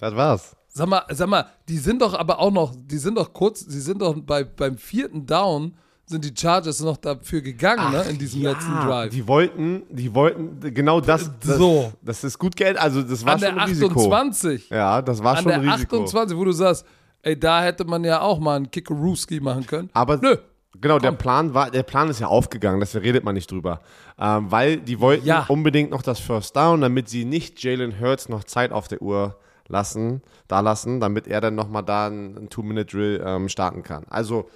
Das 0.00 0.14
war's. 0.14 0.54
Sag 0.68 0.86
mal, 0.88 1.02
sag 1.10 1.28
mal, 1.28 1.46
die 1.68 1.76
sind 1.78 2.00
doch 2.02 2.14
aber 2.14 2.38
auch 2.38 2.52
noch, 2.52 2.72
die 2.76 2.98
sind 2.98 3.16
doch 3.18 3.32
kurz, 3.32 3.66
die 3.66 3.80
sind 3.80 4.00
doch 4.00 4.14
bei, 4.16 4.44
beim 4.44 4.78
vierten 4.78 5.26
Down 5.26 5.74
sind 6.06 6.24
die 6.24 6.32
Chargers 6.34 6.80
noch 6.80 6.96
dafür 6.98 7.40
gegangen, 7.40 7.92
ne, 7.92 8.02
in 8.08 8.16
diesem 8.16 8.42
Ja, 8.42 8.52
letzten 8.52 8.72
Drive. 8.74 9.10
Die 9.12 9.26
wollten, 9.26 9.82
die 9.90 10.14
wollten, 10.14 10.60
genau 10.72 11.00
das. 11.00 11.30
das 11.40 11.56
So. 11.58 11.92
Das 12.00 12.22
ist 12.22 12.38
gut 12.38 12.54
Geld, 12.54 12.78
also 12.78 13.02
das 13.02 13.26
war 13.26 13.34
An 13.34 13.40
schon 13.40 13.54
der 13.54 13.62
ein 13.62 13.68
Risiko. 13.68 13.98
28. 13.98 14.70
Ja, 14.70 15.02
das 15.02 15.22
war 15.22 15.36
An 15.36 15.42
schon 15.42 15.52
ein 15.52 15.68
Risiko. 15.68 15.96
28, 15.96 16.36
wo 16.38 16.44
du 16.44 16.52
sagst, 16.52 16.86
ey, 17.22 17.38
da 17.38 17.62
hätte 17.62 17.84
man 17.84 18.04
ja 18.04 18.20
auch 18.20 18.38
mal 18.38 18.54
einen 18.56 18.70
Kickerooski 18.70 19.40
machen 19.40 19.66
können. 19.66 19.90
Aber 19.92 20.16
Nö. 20.18 20.36
Genau, 20.80 20.98
der 20.98 21.10
Komm. 21.10 21.18
Plan 21.18 21.54
war, 21.54 21.70
der 21.70 21.82
Plan 21.82 22.08
ist 22.10 22.20
ja 22.20 22.26
aufgegangen, 22.28 22.80
deswegen 22.80 23.04
redet 23.04 23.24
man 23.24 23.34
nicht 23.34 23.50
drüber. 23.50 23.80
Ähm, 24.18 24.50
weil 24.50 24.78
die 24.78 25.00
wollten 25.00 25.26
Ja. 25.26 25.44
unbedingt 25.48 25.90
noch 25.90 26.02
das 26.02 26.18
First 26.20 26.56
Down, 26.56 26.80
damit 26.80 27.08
sie 27.08 27.24
nicht 27.24 27.62
Jalen 27.62 27.98
Hurts 28.00 28.28
noch 28.28 28.44
Zeit 28.44 28.72
auf 28.72 28.88
der 28.88 29.00
Uhr 29.02 29.36
lassen, 29.68 30.22
da 30.48 30.60
lassen, 30.60 30.98
damit 31.00 31.26
er 31.26 31.40
dann 31.40 31.54
nochmal 31.54 31.82
da 31.84 32.06
einen 32.06 32.48
Two-Minute-Drill 32.48 33.22
ähm, 33.24 33.48
starten 33.48 33.82
kann. 33.82 34.04
Also, 34.08 34.48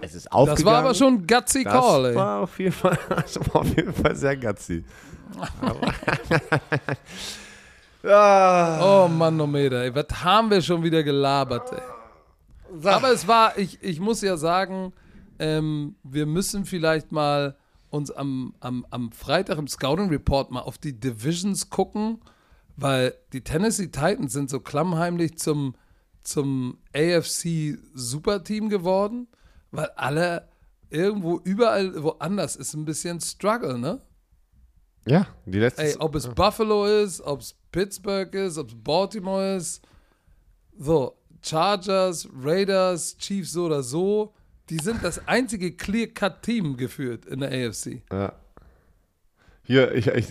es 0.00 0.14
ist 0.14 0.30
aufgegangen. 0.30 0.64
Das 0.64 0.72
war 0.72 0.78
aber 0.78 0.94
schon 0.94 1.14
ein 1.14 1.26
gutsy 1.26 1.64
das 1.64 1.72
Call, 1.72 2.04
ey. 2.06 2.14
war 2.14 2.40
auf 2.42 2.58
jeden 2.58 2.72
Fall, 2.72 2.98
das 3.08 3.38
war 3.52 3.62
auf 3.62 3.68
jeden 3.76 3.92
Fall 3.94 4.14
sehr 4.14 4.36
gutsy. 4.36 4.84
ah, 8.04 8.78
Oh 9.04 9.08
Manometer, 9.08 9.82
ey, 9.82 9.94
was 9.94 10.06
haben 10.22 10.50
wir 10.50 10.62
schon 10.62 10.82
wieder 10.82 11.02
gelabert, 11.02 11.72
ey. 11.72 12.88
Aber 12.90 13.10
es 13.12 13.26
war, 13.26 13.56
ich, 13.58 13.78
ich 13.82 13.98
muss 13.98 14.20
ja 14.20 14.36
sagen, 14.36 14.92
ähm, 15.38 15.96
wir 16.02 16.26
müssen 16.26 16.64
vielleicht 16.64 17.12
mal 17.12 17.56
uns 17.90 18.10
am, 18.10 18.54
am, 18.60 18.86
am 18.90 19.12
Freitag 19.12 19.58
im 19.58 19.68
Scouting 19.68 20.08
Report 20.08 20.50
mal 20.50 20.60
auf 20.60 20.78
die 20.78 20.98
Divisions 20.98 21.70
gucken, 21.70 22.20
weil 22.76 23.14
die 23.32 23.42
Tennessee 23.42 23.86
Titans 23.86 24.32
sind 24.32 24.50
so 24.50 24.60
klammheimlich 24.60 25.38
zum, 25.38 25.74
zum 26.22 26.78
AFC 26.94 27.78
Superteam 27.94 28.68
geworden, 28.68 29.28
weil 29.70 29.88
alle 29.96 30.48
irgendwo 30.90 31.38
überall 31.44 32.02
woanders 32.02 32.56
ist 32.56 32.74
ein 32.74 32.84
bisschen 32.84 33.20
Struggle, 33.20 33.78
ne? 33.78 34.00
Ja, 35.06 35.26
die 35.46 35.58
letzte. 35.58 35.82
Ey, 35.82 35.96
ob 35.98 36.14
es 36.14 36.28
Buffalo 36.28 36.84
ist, 36.84 37.20
ob 37.22 37.40
es 37.40 37.54
Pittsburgh 37.72 38.32
ist, 38.34 38.58
ob 38.58 38.68
es 38.68 38.74
Baltimore 38.76 39.56
ist. 39.56 39.82
So, 40.78 41.16
Chargers, 41.42 42.28
Raiders, 42.42 43.16
Chiefs 43.16 43.52
so 43.52 43.66
oder 43.66 43.82
so. 43.82 44.34
Die 44.70 44.78
sind 44.78 45.02
das 45.02 45.26
einzige 45.26 45.72
Clear-Cut-Team 45.72 46.76
geführt 46.76 47.24
in 47.26 47.40
der 47.40 47.50
AFC. 47.50 48.02
Ja. 48.12 48.32
Hier, 49.62 49.94
ich, 49.94 50.06
ich, 50.06 50.26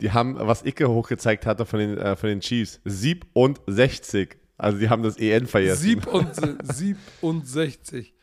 die 0.00 0.12
haben, 0.12 0.36
was 0.38 0.64
Icke 0.64 0.88
hochgezeigt 0.88 1.46
hatte 1.46 1.66
von 1.66 1.78
den, 1.78 1.98
äh, 1.98 2.16
von 2.16 2.28
den 2.28 2.40
Chiefs, 2.40 2.80
67. 2.84 4.36
Also 4.56 4.78
die 4.78 4.88
haben 4.88 5.02
das 5.02 5.16
EN 5.16 5.46
vergessen. 5.46 5.82
Sieb 5.82 6.06
und, 6.06 6.34
67. 6.34 8.14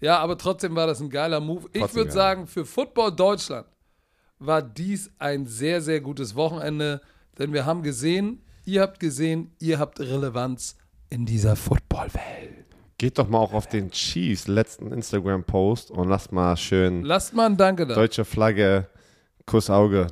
Ja, 0.00 0.18
aber 0.18 0.36
trotzdem 0.36 0.74
war 0.74 0.86
das 0.86 1.00
ein 1.00 1.10
geiler 1.10 1.40
Move. 1.40 1.68
Ich 1.72 1.94
würde 1.94 2.10
sagen, 2.10 2.46
für 2.46 2.64
Football 2.64 3.14
Deutschland 3.14 3.66
war 4.38 4.62
dies 4.62 5.10
ein 5.18 5.46
sehr, 5.46 5.80
sehr 5.80 6.00
gutes 6.00 6.34
Wochenende, 6.34 7.00
denn 7.38 7.52
wir 7.52 7.64
haben 7.64 7.82
gesehen, 7.82 8.42
ihr 8.64 8.82
habt 8.82 9.00
gesehen, 9.00 9.52
ihr 9.60 9.78
habt 9.78 10.00
Relevanz 10.00 10.76
in 11.10 11.26
dieser 11.26 11.56
Footballwelt. 11.56 12.63
Geht 12.98 13.18
doch 13.18 13.28
mal 13.28 13.38
auch 13.38 13.52
auf 13.52 13.66
den 13.68 13.90
Chiefs 13.90 14.46
letzten 14.46 14.92
Instagram-Post 14.92 15.90
und 15.90 16.08
lasst 16.08 16.30
mal 16.32 16.56
schön 16.56 17.02
Lasst 17.02 17.34
mal 17.34 17.46
ein 17.46 17.56
Danke 17.56 17.86
da. 17.86 17.94
deutsche 17.94 18.24
Flagge, 18.24 18.86
Kuss 19.46 19.68
Auge. 19.68 20.06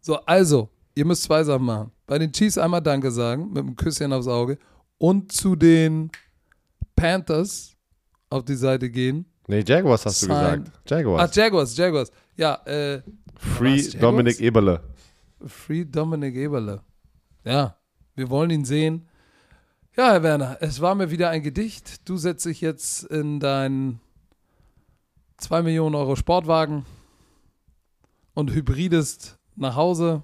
So, 0.00 0.16
also, 0.26 0.68
ihr 0.94 1.04
müsst 1.06 1.22
zwei 1.24 1.42
Sachen 1.44 1.64
machen. 1.64 1.90
Bei 2.06 2.18
den 2.18 2.32
Chiefs 2.32 2.58
einmal 2.58 2.82
Danke 2.82 3.10
sagen, 3.10 3.48
mit 3.48 3.58
einem 3.58 3.76
Küsschen 3.76 4.12
aufs 4.12 4.28
Auge. 4.28 4.58
Und 4.98 5.32
zu 5.32 5.56
den 5.56 6.10
Panthers 6.96 7.76
auf 8.30 8.44
die 8.44 8.54
Seite 8.54 8.90
gehen. 8.90 9.24
Nee, 9.46 9.64
Jaguars 9.66 10.04
hast 10.04 10.22
du 10.22 10.26
Sign. 10.26 10.64
gesagt. 10.64 10.68
Ah, 10.68 10.80
Jaguars. 10.94 11.34
Jaguars, 11.34 11.76
Jaguars. 11.76 12.12
Ja, 12.36 12.54
äh, 12.66 13.02
Free 13.36 13.76
Jaguars? 13.76 13.98
Dominik 14.00 14.40
Eberle. 14.40 14.80
Free 15.46 15.84
Dominic 15.84 16.34
Eberle. 16.34 16.82
Ja, 17.44 17.76
wir 18.14 18.28
wollen 18.28 18.50
ihn 18.50 18.64
sehen. 18.64 19.06
Ja, 19.98 20.12
Herr 20.12 20.22
Werner, 20.22 20.58
es 20.60 20.80
war 20.80 20.94
mir 20.94 21.10
wieder 21.10 21.30
ein 21.30 21.42
Gedicht. 21.42 22.08
Du 22.08 22.18
setzt 22.18 22.46
dich 22.46 22.60
jetzt 22.60 23.02
in 23.02 23.40
deinen 23.40 23.98
2 25.38 25.62
Millionen 25.62 25.96
Euro 25.96 26.14
Sportwagen 26.14 26.86
und 28.32 28.52
hybridest 28.52 29.40
nach 29.56 29.74
Hause. 29.74 30.22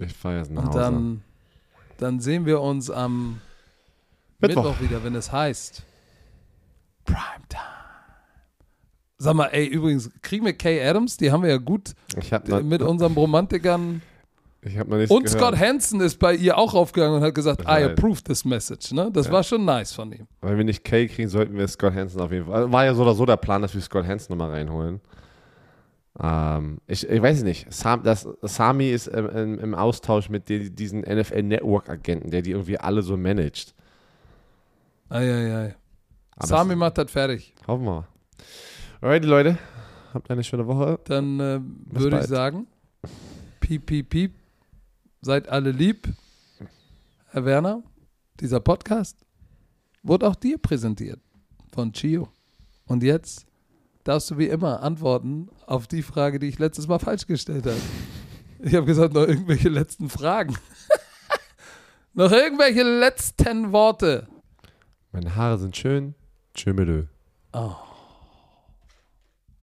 Ich 0.00 0.12
fahre 0.14 0.38
jetzt 0.38 0.50
nach 0.50 0.64
Und 0.64 0.68
Hause. 0.70 0.78
dann, 0.80 1.22
dann 1.98 2.18
sehen 2.18 2.44
wir 2.44 2.60
uns 2.60 2.90
am 2.90 3.40
Mittwoch. 4.40 4.64
Mittwoch. 4.64 4.80
wieder, 4.80 5.04
wenn 5.04 5.14
es 5.14 5.30
heißt 5.30 5.84
Primetime. 7.04 7.62
Sag 9.18 9.34
mal, 9.36 9.46
ey, 9.46 9.64
übrigens, 9.66 10.10
kriegen 10.22 10.44
wir 10.44 10.54
Kay 10.54 10.84
Adams? 10.84 11.16
Die 11.16 11.30
haben 11.30 11.44
wir 11.44 11.50
ja 11.50 11.58
gut 11.58 11.94
ich 12.16 12.32
mit 12.64 12.82
unseren 12.82 13.12
Romantikern. 13.12 14.02
Ich 14.66 14.78
hab 14.78 14.88
noch 14.88 14.96
nichts 14.96 15.10
Und 15.14 15.24
gehört. 15.24 15.40
Scott 15.40 15.58
Hansen 15.58 16.00
ist 16.00 16.18
bei 16.18 16.34
ihr 16.34 16.58
auch 16.58 16.74
aufgegangen 16.74 17.16
und 17.16 17.22
hat 17.22 17.34
gesagt, 17.34 17.62
Ich 17.62 17.68
I 17.68 17.84
approve 17.84 18.22
this 18.22 18.44
message. 18.44 18.92
Ne? 18.92 19.10
Das 19.12 19.26
Ja. 19.26 19.32
war 19.32 19.42
schon 19.42 19.64
nice 19.64 19.92
von 19.92 20.12
ihm. 20.12 20.26
Wenn 20.42 20.56
wir 20.56 20.64
nicht 20.64 20.84
Kay 20.84 21.06
kriegen, 21.08 21.28
sollten 21.28 21.56
wir 21.56 21.66
Scott 21.68 21.94
Hansen 21.94 22.20
auf 22.20 22.32
jeden 22.32 22.46
Fall. 22.46 22.70
War 22.72 22.84
ja 22.84 22.94
so 22.94 23.02
oder 23.02 23.14
so 23.14 23.24
der 23.26 23.36
Plan, 23.36 23.62
dass 23.62 23.74
wir 23.74 23.80
Scott 23.80 24.06
Hansen 24.06 24.32
nochmal 24.32 24.50
reinholen. 24.50 25.00
Ähm, 26.18 26.78
ich, 26.86 27.06
ich 27.08 27.20
weiß 27.22 27.42
nicht. 27.42 27.70
Sam, 27.72 28.02
das, 28.02 28.26
Sami 28.42 28.88
ist 28.90 29.06
im, 29.08 29.28
im, 29.28 29.58
im 29.58 29.74
Austausch 29.74 30.30
mit 30.30 30.48
die, 30.48 30.70
diesen 30.74 31.00
NFL-Network-Agenten, 31.02 32.30
der 32.30 32.40
die 32.42 32.52
irgendwie 32.52 32.78
alle 32.78 33.02
so 33.02 33.16
managt. 33.16 33.74
Eieiei. 35.08 35.74
Sami 36.42 36.72
es- 36.72 36.78
macht 36.78 36.98
das 36.98 37.10
fertig. 37.10 37.54
Hoffen 37.66 37.84
wir 37.84 37.90
mal. 37.92 38.08
Alright, 39.00 39.24
Leute. 39.24 39.58
Habt 40.14 40.30
eine 40.30 40.42
schöne 40.42 40.66
Woche. 40.66 40.98
Dann 41.04 41.38
äh, 41.40 41.60
würde 41.90 42.20
ich 42.20 42.26
sagen, 42.26 42.66
piep, 43.60 43.84
piep, 43.84 44.08
piep. 44.08 44.32
Seid 45.20 45.48
alle 45.48 45.70
lieb. 45.70 46.08
Herr 47.28 47.44
Werner, 47.44 47.82
dieser 48.40 48.60
Podcast 48.60 49.16
wurde 50.02 50.28
auch 50.28 50.36
dir 50.36 50.58
präsentiert 50.58 51.20
von 51.72 51.92
Chio. 51.92 52.28
Und 52.86 53.02
jetzt 53.02 53.46
darfst 54.04 54.30
du 54.30 54.38
wie 54.38 54.46
immer 54.46 54.82
antworten 54.82 55.48
auf 55.66 55.86
die 55.86 56.02
Frage, 56.02 56.38
die 56.38 56.46
ich 56.46 56.58
letztes 56.58 56.86
Mal 56.86 56.98
falsch 56.98 57.26
gestellt 57.26 57.66
habe. 57.66 57.80
Ich 58.60 58.74
habe 58.74 58.86
gesagt, 58.86 59.14
noch 59.14 59.26
irgendwelche 59.26 59.68
letzten 59.68 60.08
Fragen. 60.08 60.56
noch 62.14 62.30
irgendwelche 62.30 62.82
letzten 62.82 63.72
Worte. 63.72 64.28
Meine 65.12 65.34
Haare 65.34 65.58
sind 65.58 65.76
schön. 65.76 66.14
Tschö. 66.54 67.04
Oh. 67.52 67.85